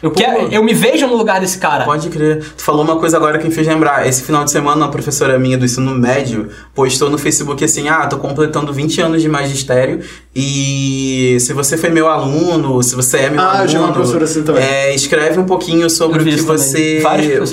Eu, 0.01 0.11
quero, 0.11 0.47
eu 0.51 0.63
me 0.63 0.73
vejo 0.73 1.05
no 1.07 1.15
lugar 1.15 1.39
desse 1.41 1.57
cara. 1.57 1.83
Pode 1.85 2.09
crer. 2.09 2.39
Tu 2.55 2.63
falou 2.63 2.83
uma 2.83 2.95
coisa 2.97 3.17
agora 3.17 3.37
que 3.37 3.47
me 3.47 3.53
fez 3.53 3.67
lembrar. 3.67 4.07
Esse 4.07 4.23
final 4.23 4.43
de 4.45 4.51
semana, 4.51 4.77
uma 4.85 4.91
professora 4.91 5.37
minha 5.37 5.57
do 5.57 5.65
ensino 5.65 5.91
médio 5.91 6.49
postou 6.73 7.09
no 7.09 7.17
Facebook 7.17 7.63
assim: 7.63 7.89
Ah, 7.89 8.07
tô 8.07 8.17
completando 8.17 8.71
20 8.71 9.01
anos 9.01 9.21
de 9.21 9.27
magistério 9.27 9.99
e 10.33 11.37
se 11.39 11.53
você 11.53 11.75
foi 11.77 11.89
meu 11.89 12.07
aluno, 12.07 12.81
se 12.81 12.95
você 12.95 13.17
é 13.17 13.29
meu 13.29 13.41
Ah, 13.41 13.43
eu 13.43 13.49
aluno. 13.51 13.67
tinha 13.67 13.81
uma 13.81 13.91
professora 13.93 14.23
assim 14.23 14.43
também. 14.43 14.63
é, 14.63 14.95
escreve 14.95 15.39
um 15.39 15.45
pouquinho 15.45 15.89
sobre 15.89 16.19
Eu 16.19 16.21
o 16.21 16.37
que 16.37 16.41
você. 16.43 17.03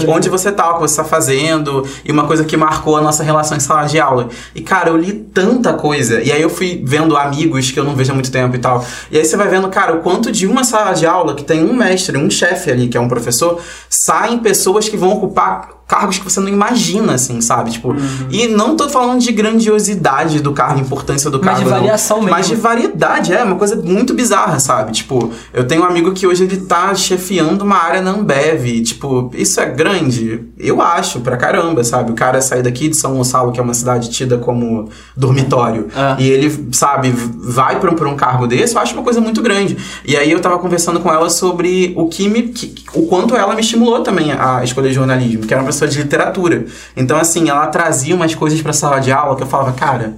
Onde 0.07 0.28
você 0.28 0.53
tá, 0.53 0.70
o 0.70 0.74
que 0.74 0.80
você 0.82 0.97
tá 0.97 1.05
fazendo, 1.05 1.84
e 2.05 2.12
uma 2.12 2.24
coisa 2.26 2.45
que 2.45 2.57
marcou 2.57 2.97
a 2.97 3.01
nossa 3.01 3.22
relação 3.24 3.57
em 3.57 3.61
sala 3.61 3.87
de 3.87 3.99
aula. 3.99 4.28
E, 4.55 4.61
cara, 4.61 4.91
eu 4.91 4.97
li 4.97 5.12
tanta 5.12 5.72
coisa. 5.72 6.20
E 6.22 6.30
aí 6.30 6.41
eu 6.41 6.51
fui 6.51 6.82
vendo 6.84 7.16
amigos 7.16 7.70
que 7.70 7.78
eu 7.80 7.84
não 7.84 7.95
vejo 7.97 8.12
há 8.12 8.14
muito 8.14 8.30
tempo 8.30 8.55
e 8.55 8.59
tal. 8.59 8.84
E 9.11 9.18
aí 9.18 9.24
você 9.24 9.37
vai 9.37 9.49
vendo, 9.49 9.68
cara, 9.68 9.95
o 9.97 10.01
quanto 10.01 10.30
de 10.30 10.47
uma 10.47 10.62
sala 10.64 10.93
de 10.93 11.07
aula 11.07 11.34
que 11.34 11.43
tem 11.45 11.64
um 11.64 11.74
mestre, 11.74 12.16
um 12.16 12.26
chefe 12.31 12.70
ali, 12.70 12.89
que 12.89 12.97
é 12.97 13.01
um 13.01 13.09
professor, 13.09 13.61
saem 13.89 14.39
pessoas 14.39 14.89
que 14.89 14.97
vão 14.97 15.12
ocupar 15.12 15.76
cargos 15.89 16.18
que 16.18 16.24
você 16.24 16.41
não 16.41 16.49
imagina, 16.49 17.14
assim, 17.14 17.41
sabe? 17.41 17.70
Tipo, 17.70 17.91
Uhum. 17.91 18.26
e 18.30 18.49
não 18.49 18.76
tô 18.76 18.89
falando 18.89 19.20
de 19.20 19.30
grandiosidade 19.32 20.41
do 20.41 20.53
cargo, 20.53 20.80
importância 20.80 21.30
do 21.30 21.39
Mas 21.39 21.47
cargo. 21.47 21.64
de 21.64 21.70
não. 21.70 21.76
variação 21.78 22.16
mesmo. 22.18 22.30
Mas 22.30 22.49
de 22.49 22.55
variedade, 22.57 23.32
é 23.32 23.43
uma 23.45 23.57
coisa 23.57 23.76
muito 23.76 24.12
bizarra, 24.14 24.59
sabe? 24.59 24.93
Tipo, 24.93 25.30
eu 25.55 25.64
tenho 25.66 25.82
um 25.82 25.84
amigo 25.84 26.12
que 26.12 26.26
hoje 26.26 26.45
ele 26.45 26.57
tá 26.59 26.95
chefiando 26.95 27.62
uma 27.62 27.76
área 27.76 28.01
na 28.03 28.11
Ambev. 28.11 28.82
Tipo, 28.82 29.30
isso 29.34 29.61
é 29.61 29.66
grande? 29.66 30.41
Eu 30.59 30.80
acho, 30.82 31.20
pra 31.20 31.37
caramba, 31.37 31.84
sabe? 31.84 32.11
O 32.11 32.14
cara 32.14 32.41
sair 32.41 32.62
daqui 32.62 32.89
de 32.89 32.97
São 32.97 33.14
Gonçalo, 33.14 33.53
que 33.53 33.61
é 33.61 33.62
uma 33.62 33.74
cidade 33.74 34.11
tida 34.11 34.39
como 34.39 34.89
dormitório, 35.16 35.89
É. 35.95 36.22
e 36.22 36.28
ele, 36.28 36.68
sabe, 36.72 37.11
vai 37.12 37.78
pra 37.80 37.91
um, 37.91 37.95
pra 37.95 38.09
um 38.09 38.16
cargo 38.16 38.47
desse, 38.47 38.74
eu 38.74 38.80
acho 38.82 38.95
uma 38.95 39.03
coisa 39.03 39.20
muito 39.20 39.41
grande. 39.43 39.76
E 40.05 40.16
aí 40.16 40.30
eu 40.30 40.41
tava 40.41 40.59
conversando 40.59 41.01
com 41.01 41.12
ela 41.12 41.30
sobre 41.30 41.93
o 41.97 42.09
que 42.09 42.28
me. 42.28 42.43
que- 42.57 42.74
o 42.95 43.07
quanto 43.07 43.34
ela 43.37 43.55
me 43.55 43.61
estimulou 43.61 44.01
também 44.01 44.32
a 44.32 44.62
escolher 44.64 44.93
jornalismo, 44.93 45.47
que 45.47 45.53
era 45.53 45.62
uma 45.62 45.72
pessoa 45.77 45.91
de 45.91 46.03
literatura. 46.03 46.64
Então, 46.97 47.18
assim, 47.18 47.49
ela 47.51 47.66
trazia 47.66 48.14
umas 48.14 48.35
coisas 48.35 48.61
pra 48.62 48.72
sala 48.72 48.99
de 48.99 49.12
aula 49.12 49.37
que 49.37 49.43
eu 49.43 49.47
falava, 49.47 49.72
cara. 49.72 50.14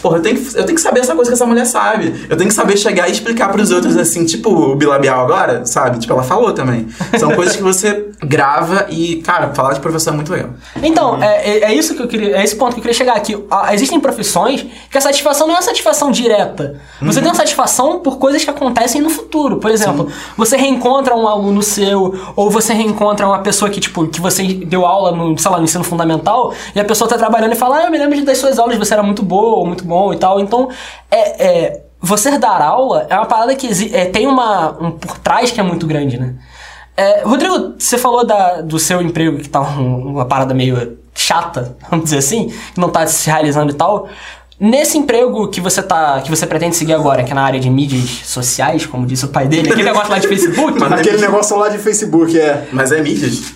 Porra, 0.00 0.18
eu 0.18 0.22
tenho, 0.22 0.36
que, 0.36 0.56
eu 0.56 0.64
tenho 0.64 0.74
que 0.74 0.80
saber 0.80 1.00
essa 1.00 1.14
coisa 1.14 1.30
que 1.30 1.34
essa 1.34 1.46
mulher 1.46 1.66
sabe. 1.66 2.26
Eu 2.28 2.36
tenho 2.36 2.48
que 2.48 2.54
saber 2.54 2.76
chegar 2.76 3.08
e 3.08 3.12
explicar 3.12 3.50
pros 3.50 3.70
outros, 3.70 3.96
assim, 3.96 4.24
tipo 4.24 4.50
o 4.50 4.76
bilabial 4.76 5.24
agora, 5.24 5.64
sabe? 5.66 5.98
Tipo, 5.98 6.12
ela 6.14 6.22
falou 6.22 6.52
também. 6.52 6.88
São 7.18 7.32
coisas 7.32 7.56
que 7.56 7.62
você 7.62 8.08
grava 8.22 8.86
e, 8.90 9.16
cara, 9.16 9.54
falar 9.54 9.74
de 9.74 9.80
professor 9.80 10.12
é 10.12 10.16
muito 10.16 10.32
legal. 10.32 10.50
Então, 10.82 11.22
é, 11.22 11.48
é, 11.48 11.64
é 11.64 11.74
isso 11.74 11.94
que 11.94 12.02
eu 12.02 12.08
queria. 12.08 12.36
É 12.36 12.44
esse 12.44 12.56
ponto 12.56 12.72
que 12.72 12.78
eu 12.78 12.82
queria 12.82 12.96
chegar 12.96 13.16
aqui. 13.16 13.38
Ah, 13.50 13.74
existem 13.74 13.98
profissões 14.00 14.66
que 14.90 14.98
a 14.98 15.00
satisfação 15.00 15.46
não 15.46 15.54
é 15.54 15.58
uma 15.58 15.62
satisfação 15.62 16.10
direta. 16.10 16.80
Você 17.00 17.20
tem 17.20 17.28
uma 17.28 17.34
satisfação 17.34 18.00
por 18.00 18.18
coisas 18.18 18.44
que 18.44 18.50
acontecem 18.50 19.00
no 19.00 19.10
futuro. 19.10 19.58
Por 19.58 19.70
exemplo, 19.70 20.08
você 20.36 20.56
reencontra 20.56 21.14
um 21.14 21.26
aluno 21.28 21.62
seu, 21.62 22.14
ou 22.34 22.50
você 22.50 22.72
reencontra 22.72 23.26
uma 23.26 23.40
pessoa 23.40 23.70
que, 23.70 23.80
tipo, 23.80 24.06
que 24.08 24.20
você 24.20 24.42
deu 24.42 24.84
aula 24.84 25.12
no, 25.12 25.38
sei 25.38 25.50
lá, 25.50 25.58
no 25.58 25.64
ensino 25.64 25.84
fundamental, 25.84 26.52
e 26.74 26.80
a 26.80 26.84
pessoa 26.84 27.08
tá 27.08 27.16
trabalhando 27.16 27.52
e 27.52 27.56
fala, 27.56 27.78
ah, 27.78 27.84
eu 27.84 27.90
me 27.90 27.98
lembro 27.98 28.24
das 28.24 28.38
suas 28.38 28.58
aulas, 28.58 28.76
você 28.76 28.94
era 28.94 29.02
muito 29.02 29.22
boa, 29.22 29.58
ou 29.58 29.66
muito 29.66 29.84
bom 29.88 30.12
e 30.12 30.16
tal. 30.18 30.38
Então, 30.40 30.68
é. 31.10 31.44
é 31.46 31.82
você 32.00 32.38
dar 32.38 32.62
aula 32.62 33.08
é 33.10 33.16
uma 33.16 33.26
parada 33.26 33.56
que 33.56 33.66
é, 33.92 34.04
tem 34.04 34.24
uma, 34.28 34.70
um 34.80 34.92
por 34.92 35.18
trás 35.18 35.50
que 35.50 35.58
é 35.58 35.64
muito 35.64 35.84
grande, 35.84 36.16
né? 36.16 36.34
É, 36.96 37.22
Rodrigo, 37.24 37.74
você 37.76 37.98
falou 37.98 38.24
da- 38.24 38.60
do 38.60 38.78
seu 38.78 39.02
emprego 39.02 39.38
que 39.38 39.48
tá 39.48 39.60
um- 39.60 40.12
uma 40.12 40.24
parada 40.24 40.54
meio 40.54 40.96
chata, 41.12 41.76
vamos 41.90 42.04
dizer 42.04 42.18
assim, 42.18 42.52
que 42.72 42.80
não 42.80 42.88
tá 42.88 43.04
se 43.08 43.28
realizando 43.28 43.72
e 43.72 43.74
tal. 43.74 44.08
Nesse 44.60 44.96
emprego 44.96 45.48
que 45.48 45.60
você 45.60 45.82
tá. 45.82 46.20
que 46.20 46.30
você 46.30 46.46
pretende 46.46 46.76
seguir 46.76 46.92
agora, 46.94 47.24
que 47.24 47.32
é 47.32 47.34
na 47.34 47.42
área 47.42 47.58
de 47.58 47.68
mídias 47.68 48.08
sociais, 48.24 48.86
como 48.86 49.04
disse 49.04 49.24
o 49.24 49.28
pai 49.28 49.48
dele, 49.48 49.68
aquele 49.68 49.82
negócio 49.84 50.10
lá 50.10 50.18
de 50.20 50.26
Facebook. 50.28 50.78
Mas- 50.78 50.92
Aquele 51.00 51.18
negócio 51.18 51.56
lá 51.56 51.68
de 51.68 51.78
Facebook, 51.78 52.38
é. 52.38 52.68
Mas 52.72 52.92
é 52.92 53.00
mídias. 53.02 53.54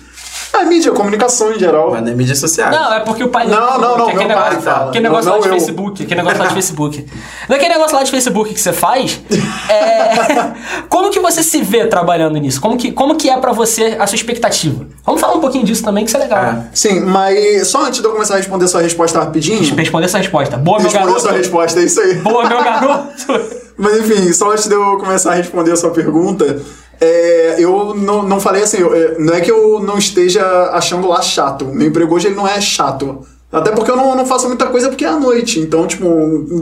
A 0.53 0.63
mídia, 0.65 0.91
comunicação 0.91 1.51
em 1.51 1.57
geral. 1.57 1.89
Mas 1.91 2.03
não 2.03 2.11
é 2.11 2.15
mídias 2.15 2.37
sociais. 2.37 2.71
Não, 2.75 2.93
é 2.93 2.99
porque 2.99 3.23
o 3.23 3.29
pai 3.29 3.47
dele. 3.47 3.59
Não, 3.59 3.79
não, 3.79 3.97
não, 3.97 4.05
que 4.05 4.11
aquele 4.11 4.27
meu 4.27 4.37
pai 4.37 4.49
negócio, 4.49 4.61
fala. 4.71 4.89
Aquele 4.89 5.03
negócio 5.03 5.25
Não, 5.29 5.35
lá 5.37 5.41
de 5.41 5.47
eu. 5.47 5.53
Facebook. 5.53 6.03
Aquele 6.03 6.21
negócio 6.21 6.39
lá 6.39 6.47
de 6.47 6.53
Facebook. 6.53 7.05
Daquele 7.49 7.73
negócio 7.73 7.95
lá 7.97 8.03
de 8.03 8.11
Facebook 8.11 8.53
que 8.53 8.61
você 8.61 8.71
faz, 8.73 9.19
é, 9.67 10.53
como 10.89 11.09
que 11.09 11.19
você 11.19 11.41
se 11.41 11.61
vê 11.63 11.87
trabalhando 11.87 12.37
nisso? 12.37 12.61
Como 12.61 12.77
que, 12.77 12.91
como 12.91 13.15
que 13.15 13.29
é 13.29 13.37
pra 13.37 13.51
você 13.51 13.97
a 13.99 14.05
sua 14.05 14.15
expectativa? 14.15 14.85
Vamos 15.05 15.19
falar 15.19 15.33
um 15.33 15.39
pouquinho 15.41 15.65
disso 15.65 15.83
também, 15.83 16.03
que 16.03 16.09
isso 16.11 16.17
é 16.17 16.21
legal. 16.21 16.43
É. 16.43 16.63
Sim, 16.73 16.99
mas 17.01 17.67
só 17.67 17.85
antes 17.85 17.99
de 17.99 18.05
eu 18.05 18.11
começar 18.11 18.35
a 18.35 18.37
responder 18.37 18.67
sua 18.67 18.81
resposta 18.81 19.19
rapidinho. 19.19 19.75
Responder 19.75 20.05
essa 20.05 20.17
resposta. 20.19 20.57
Boa, 20.57 20.77
meu 20.77 20.85
Responder 20.85 21.05
garoto. 21.07 21.21
sua 21.21 21.31
resposta, 21.31 21.79
é 21.79 21.83
isso 21.83 21.99
aí. 21.99 22.15
Boa, 22.15 22.47
meu 22.47 22.61
garoto. 22.63 23.63
Mas 23.75 23.97
enfim, 23.99 24.31
só 24.33 24.51
antes 24.51 24.67
de 24.67 24.75
eu 24.75 24.97
começar 24.99 25.31
a 25.31 25.35
responder 25.35 25.71
a 25.71 25.75
sua 25.75 25.89
pergunta, 25.89 26.61
é, 27.01 27.55
eu 27.59 27.93
não, 27.95 28.23
não 28.23 28.39
falei 28.39 28.63
assim, 28.63 28.77
eu- 28.77 28.93
é, 28.95 29.15
não 29.19 29.33
é 29.33 29.41
que 29.41 29.51
eu 29.51 29.79
não 29.79 29.97
esteja 29.97 30.43
achando 30.71 31.07
lá 31.07 31.21
chato. 31.21 31.65
Meu 31.65 31.87
emprego 31.87 32.15
hoje 32.15 32.27
ele 32.27 32.35
não 32.35 32.47
é 32.47 32.59
chato. 32.61 33.19
Até 33.51 33.69
porque 33.71 33.91
eu 33.91 33.95
não, 33.95 34.15
não 34.15 34.25
faço 34.25 34.47
muita 34.47 34.65
coisa 34.67 34.89
porque 34.89 35.05
é 35.05 35.09
à 35.09 35.19
noite. 35.19 35.59
Então, 35.59 35.85
tipo, 35.85 36.07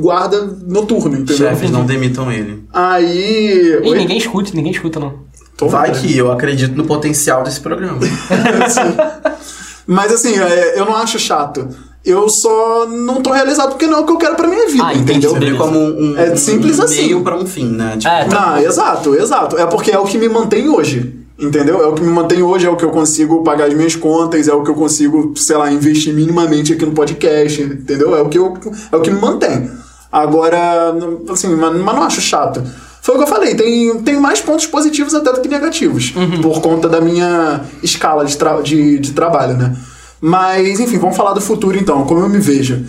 guarda 0.02 0.42
noturno, 0.68 1.16
entendeu? 1.16 1.38
Chefes 1.50 1.72
não 1.72 1.86
demitam 1.86 2.30
ele. 2.32 2.64
Aí. 2.74 3.80
Ih, 3.82 3.90
Oi? 3.90 3.98
ninguém 3.98 4.18
escuta, 4.18 4.52
ninguém 4.54 4.72
escuta, 4.74 5.00
não. 5.00 5.20
Tô 5.56 5.70
Vai 5.70 5.92
vendo. 5.92 6.02
que 6.02 6.18
eu 6.18 6.32
acredito 6.32 6.76
no 6.76 6.84
potencial 6.86 7.44
desse 7.44 7.60
programa. 7.62 8.00
Mas 9.94 10.12
assim, 10.14 10.40
é, 10.40 10.80
eu 10.80 10.86
não 10.86 10.96
acho 10.96 11.20
chato. 11.20 11.68
Eu 12.06 12.30
só 12.30 12.88
não 12.88 13.22
tô 13.22 13.32
realizado 13.32 13.72
porque 13.72 13.86
não 13.86 14.00
é 14.00 14.02
o 14.02 14.06
que 14.06 14.12
eu 14.14 14.18
quero 14.18 14.36
pra 14.36 14.48
minha 14.48 14.68
vida, 14.70 14.84
Ah, 14.86 14.94
entendi. 14.94 15.28
entendeu? 15.28 15.34
Beleza. 15.34 15.58
como 15.58 15.78
um, 15.78 16.14
um, 16.14 16.18
É 16.18 16.36
simples 16.36 16.80
um 16.80 16.84
assim. 16.84 17.02
meio 17.04 17.22
pra 17.22 17.36
um 17.36 17.46
fim, 17.46 17.66
né? 17.66 17.98
Tipo, 17.98 18.08
É, 18.14 18.24
tá. 18.26 18.52
Não, 18.52 18.58
exato, 18.60 19.16
exato. 19.16 19.58
É 19.58 19.66
porque 19.66 19.92
é 19.92 20.00
o 20.00 20.06
que 20.06 20.18
me 20.18 20.30
mantém 20.30 20.70
hoje. 20.70 21.18
Entendeu? 21.38 21.82
É 21.84 21.88
o 21.88 21.94
que 21.94 22.02
me 22.04 22.12
mantém 22.12 22.42
hoje, 22.42 22.66
é 22.68 22.70
o 22.70 22.76
que 22.78 22.86
eu 22.86 22.92
consigo 22.92 23.44
pagar 23.44 23.66
as 23.68 23.74
minhas 23.74 23.96
contas, 23.96 24.48
é 24.48 24.54
o 24.54 24.64
que 24.64 24.70
eu 24.72 24.76
consigo, 24.76 25.34
sei 25.36 25.58
lá, 25.58 25.72
investir 25.72 26.14
minimamente 26.14 26.72
aqui 26.74 26.86
no 26.86 26.92
podcast, 26.94 27.62
entendeu? 27.62 28.16
É 28.16 28.22
o 28.22 28.30
que, 28.30 28.38
eu, 28.40 28.54
é 28.92 28.96
o 28.96 29.02
que 29.02 29.10
me 29.12 29.20
mantém. 29.20 29.70
Agora, 30.12 30.94
assim, 31.30 31.48
mas 31.56 31.74
não 31.76 32.04
acho 32.04 32.22
chato. 32.22 32.64
Foi 33.02 33.16
o 33.16 33.18
que 33.18 33.24
eu 33.24 33.28
falei, 33.28 33.56
tem, 33.56 33.98
tem 34.04 34.16
mais 34.20 34.42
pontos 34.42 34.68
positivos 34.68 35.14
até 35.16 35.32
do 35.34 35.42
que 35.42 35.48
negativos, 35.50 36.14
por 36.42 36.62
conta 36.62 36.88
da 36.88 37.02
minha 37.02 37.62
escala 37.82 38.24
de, 38.26 38.38
tra- 38.38 38.62
de, 38.62 39.00
de 39.00 39.12
trabalho, 39.14 39.58
né? 39.58 39.76
Mas, 40.22 40.80
enfim, 40.80 41.00
vamos 41.00 41.18
falar 41.18 41.34
do 41.34 41.42
futuro 41.42 41.76
então, 41.78 42.06
como 42.06 42.22
eu 42.22 42.30
me 42.30 42.38
vejo. 42.40 42.86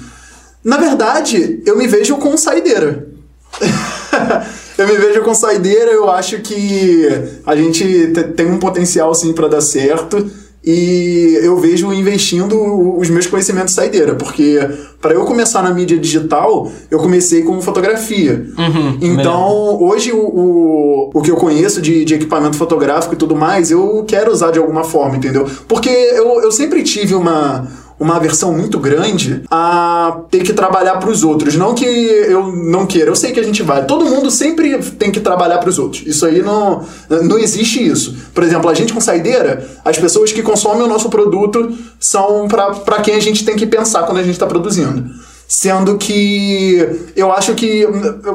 Na 0.63 0.77
verdade, 0.77 1.63
eu 1.65 1.77
me 1.79 1.87
vejo 1.87 2.17
com 2.19 2.37
saideira. 2.37 3.09
eu 4.79 4.87
me 4.87 4.97
vejo 4.99 5.23
com 5.23 5.35
saideira, 5.35 5.91
eu 5.91 6.11
acho 6.11 6.41
que 6.41 7.09
a 7.47 7.57
gente 7.57 8.13
te- 8.13 8.25
tem 8.35 8.47
um 8.51 8.59
potencial 8.59 9.15
sim 9.15 9.33
pra 9.33 9.49
dar 9.49 9.61
certo. 9.63 10.31
E 10.65 11.39
eu 11.43 11.57
vejo 11.59 11.93
investindo 11.93 12.57
os 12.97 13.11
meus 13.11 13.27
conhecimentos 13.27 13.75
saideira, 13.75 14.15
porque 14.15 14.61
para 15.01 15.13
eu 15.13 15.25
começar 15.25 15.61
na 15.61 15.75
mídia 15.75 15.99
digital, 15.99 16.71
eu 16.89 16.99
comecei 17.01 17.43
com 17.43 17.61
fotografia. 17.61 18.47
Uhum, 18.57 18.99
então, 19.01 19.83
hoje 19.83 20.13
o, 20.13 20.21
o, 20.21 21.11
o 21.13 21.23
que 21.23 21.31
eu 21.33 21.37
conheço 21.37 21.83
de, 21.83 22.05
de 22.05 22.15
equipamento 22.15 22.57
fotográfico 22.57 23.15
e 23.15 23.17
tudo 23.17 23.35
mais, 23.35 23.73
eu 23.73 24.05
quero 24.07 24.31
usar 24.31 24.53
de 24.53 24.61
alguma 24.61 24.85
forma, 24.85 25.17
entendeu? 25.17 25.49
Porque 25.67 25.91
eu, 25.91 26.41
eu 26.41 26.53
sempre 26.53 26.85
tive 26.85 27.17
uma 27.17 27.67
uma 27.99 28.17
aversão 28.17 28.53
muito 28.53 28.79
grande 28.79 29.43
a 29.51 30.23
ter 30.31 30.43
que 30.43 30.53
trabalhar 30.53 30.97
para 30.97 31.11
os 31.11 31.23
outros. 31.23 31.55
Não 31.55 31.75
que 31.75 31.85
eu 31.85 32.47
não 32.53 32.87
queira, 32.87 33.11
eu 33.11 33.17
sei 33.17 33.33
que 33.33 33.41
a 33.41 33.43
gente 33.43 33.63
vai. 33.63 33.85
Todo 33.87 34.05
mundo 34.05 34.31
sempre 34.31 34.79
tem 34.83 35.11
que 35.11 35.21
trabalhar 35.21 35.59
para 35.59 35.69
os 35.69 35.79
outros. 35.79 36.03
Isso 36.07 36.27
aí 36.27 36.43
não, 36.43 36.85
não 37.25 37.39
existe 37.39 37.85
isso. 37.85 38.17
Por 38.35 38.43
exemplo, 38.43 38.69
a 38.69 38.75
gente 38.75 38.93
com 38.93 39.01
saideira, 39.01 39.67
as 39.85 39.99
pessoas 39.99 40.33
que 40.33 40.43
consomem 40.43 40.83
o 40.83 40.89
nosso 40.89 41.09
produto 41.09 41.73
são 42.01 42.49
para 42.49 43.01
quem 43.03 43.15
a 43.15 43.21
gente 43.21 43.45
tem 43.45 43.57
que 43.57 43.67
pensar 43.67 44.03
quando 44.05 44.19
a 44.19 44.23
gente 44.23 44.35
está 44.35 44.47
produzindo. 44.47 45.11
Sendo 45.49 45.99
que 45.99 47.11
eu 47.15 47.31
acho 47.31 47.55
que 47.55 47.87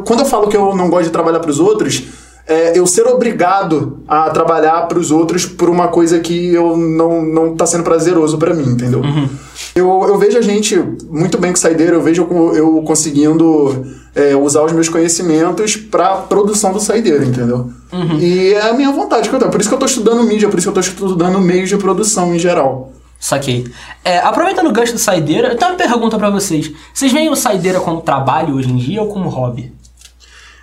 quando 0.05 0.19
eu 0.19 0.25
falo 0.25 0.47
que 0.47 0.55
eu 0.55 0.75
não 0.75 0.89
gosto 0.89 1.05
de 1.05 1.11
trabalhar 1.11 1.39
para 1.39 1.49
os 1.49 1.59
outros, 1.59 2.03
é, 2.47 2.79
eu 2.79 2.87
ser 2.87 3.05
obrigado 3.05 3.99
a 4.07 4.29
trabalhar 4.29 4.87
para 4.87 4.97
os 4.97 5.11
outros 5.11 5.45
por 5.45 5.69
uma 5.69 5.89
coisa 5.89 6.19
que 6.19 6.53
eu 6.53 6.77
não, 6.77 7.21
não 7.21 7.55
tá 7.55 7.65
sendo 7.65 7.83
prazeroso 7.83 8.37
para 8.37 8.53
mim, 8.53 8.69
entendeu? 8.69 9.01
Uhum. 9.01 9.29
Eu, 9.75 10.05
eu 10.07 10.17
vejo 10.17 10.37
a 10.37 10.41
gente 10.41 10.81
muito 11.09 11.37
bem 11.37 11.51
com 11.51 11.57
saideira, 11.57 11.95
eu 11.95 12.01
vejo 12.01 12.25
eu 12.55 12.81
conseguindo 12.83 13.85
é, 14.15 14.33
usar 14.35 14.63
os 14.63 14.71
meus 14.71 14.87
conhecimentos 14.87 15.75
para 15.75 16.15
produção 16.15 16.71
do 16.71 16.79
saideiro, 16.79 17.25
entendeu? 17.25 17.69
Uhum. 17.91 18.17
E 18.17 18.53
é 18.53 18.69
a 18.69 18.73
minha 18.73 18.91
vontade 18.91 19.27
que 19.27 19.35
eu 19.35 19.39
tenho. 19.39 19.51
Por 19.51 19.59
isso 19.59 19.69
que 19.69 19.75
eu 19.75 19.79
tô 19.79 19.85
estudando 19.85 20.23
mídia, 20.23 20.47
por 20.47 20.57
isso 20.57 20.71
que 20.71 20.77
eu 20.77 20.81
tô 20.81 20.89
estudando 20.89 21.39
meios 21.41 21.67
de 21.67 21.77
produção 21.77 22.33
em 22.33 22.39
geral. 22.39 22.93
Saquei. 23.19 23.69
É, 24.05 24.19
aproveitando 24.19 24.67
o 24.67 24.71
gancho 24.71 24.93
do 24.93 24.99
saideira, 24.99 25.49
eu 25.49 25.57
tenho 25.57 25.71
uma 25.71 25.77
pergunta 25.77 26.17
para 26.17 26.29
vocês. 26.29 26.71
Vocês 26.93 27.11
veem 27.11 27.29
o 27.29 27.35
saideira 27.35 27.79
como 27.79 27.99
trabalho 27.99 28.55
hoje 28.55 28.71
em 28.71 28.77
dia 28.77 29.01
ou 29.01 29.09
como 29.09 29.27
hobby? 29.27 29.73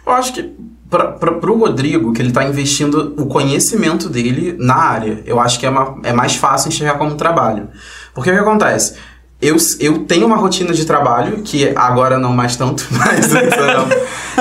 Eu 0.06 0.12
acho 0.12 0.32
que 0.32 0.54
para 0.94 1.50
o 1.50 1.58
Rodrigo, 1.58 2.12
que 2.12 2.22
ele 2.22 2.28
está 2.28 2.44
investindo 2.44 3.14
o 3.16 3.26
conhecimento 3.26 4.08
dele 4.08 4.56
na 4.58 4.76
área, 4.76 5.22
eu 5.26 5.40
acho 5.40 5.58
que 5.58 5.66
é, 5.66 5.70
uma, 5.70 6.00
é 6.02 6.12
mais 6.12 6.36
fácil 6.36 6.68
enxergar 6.68 6.94
como 6.94 7.14
trabalho. 7.14 7.68
Porque 8.14 8.30
o 8.30 8.32
que 8.34 8.38
acontece? 8.38 8.96
Eu, 9.44 9.56
eu 9.78 9.98
tenho 10.00 10.26
uma 10.26 10.36
rotina 10.36 10.72
de 10.72 10.86
trabalho, 10.86 11.42
que 11.42 11.70
agora 11.76 12.18
não 12.18 12.32
mais 12.32 12.56
tanto, 12.56 12.86
mas 12.90 13.34
antes 13.34 13.52
era, 13.52 13.86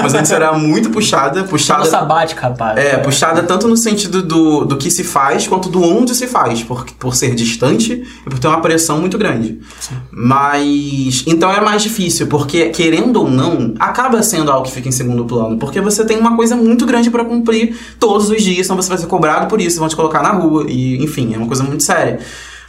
mas 0.01 0.13
antes 0.13 0.31
era 0.31 0.53
muito 0.53 0.89
puxada. 0.91 1.43
puxada 1.43 1.83
sabática, 1.83 2.47
rapaz. 2.47 2.77
É, 2.77 2.97
puxada 2.97 3.43
tanto 3.43 3.67
no 3.67 3.75
sentido 3.75 4.23
do, 4.23 4.63
do 4.63 4.77
que 4.77 4.89
se 4.89 5.03
faz, 5.03 5.45
quanto 5.45 5.67
do 5.67 5.83
onde 5.83 6.15
se 6.15 6.25
faz, 6.25 6.63
por, 6.63 6.85
por 6.97 7.15
ser 7.15 7.35
distante 7.35 8.01
e 8.25 8.29
por 8.29 8.39
ter 8.39 8.47
uma 8.47 8.61
pressão 8.61 8.97
muito 8.99 9.17
grande. 9.17 9.59
Sim. 9.77 9.95
Mas. 10.09 11.25
Então 11.27 11.51
é 11.51 11.59
mais 11.59 11.83
difícil, 11.83 12.27
porque 12.27 12.69
querendo 12.69 13.17
ou 13.17 13.29
não, 13.29 13.73
acaba 13.79 14.23
sendo 14.23 14.49
algo 14.49 14.65
que 14.65 14.71
fica 14.71 14.87
em 14.87 14.93
segundo 14.93 15.25
plano. 15.25 15.57
Porque 15.57 15.81
você 15.81 16.05
tem 16.05 16.17
uma 16.17 16.37
coisa 16.37 16.55
muito 16.55 16.85
grande 16.85 17.11
para 17.11 17.25
cumprir 17.25 17.77
todos 17.99 18.29
os 18.29 18.41
dias, 18.41 18.67
senão 18.67 18.81
você 18.81 18.87
vai 18.87 18.97
ser 18.97 19.07
cobrado 19.07 19.47
por 19.47 19.59
isso, 19.59 19.79
vão 19.79 19.89
te 19.89 19.97
colocar 19.97 20.23
na 20.23 20.31
rua, 20.31 20.65
e 20.69 21.03
enfim, 21.03 21.33
é 21.33 21.37
uma 21.37 21.47
coisa 21.47 21.63
muito 21.63 21.83
séria. 21.83 22.19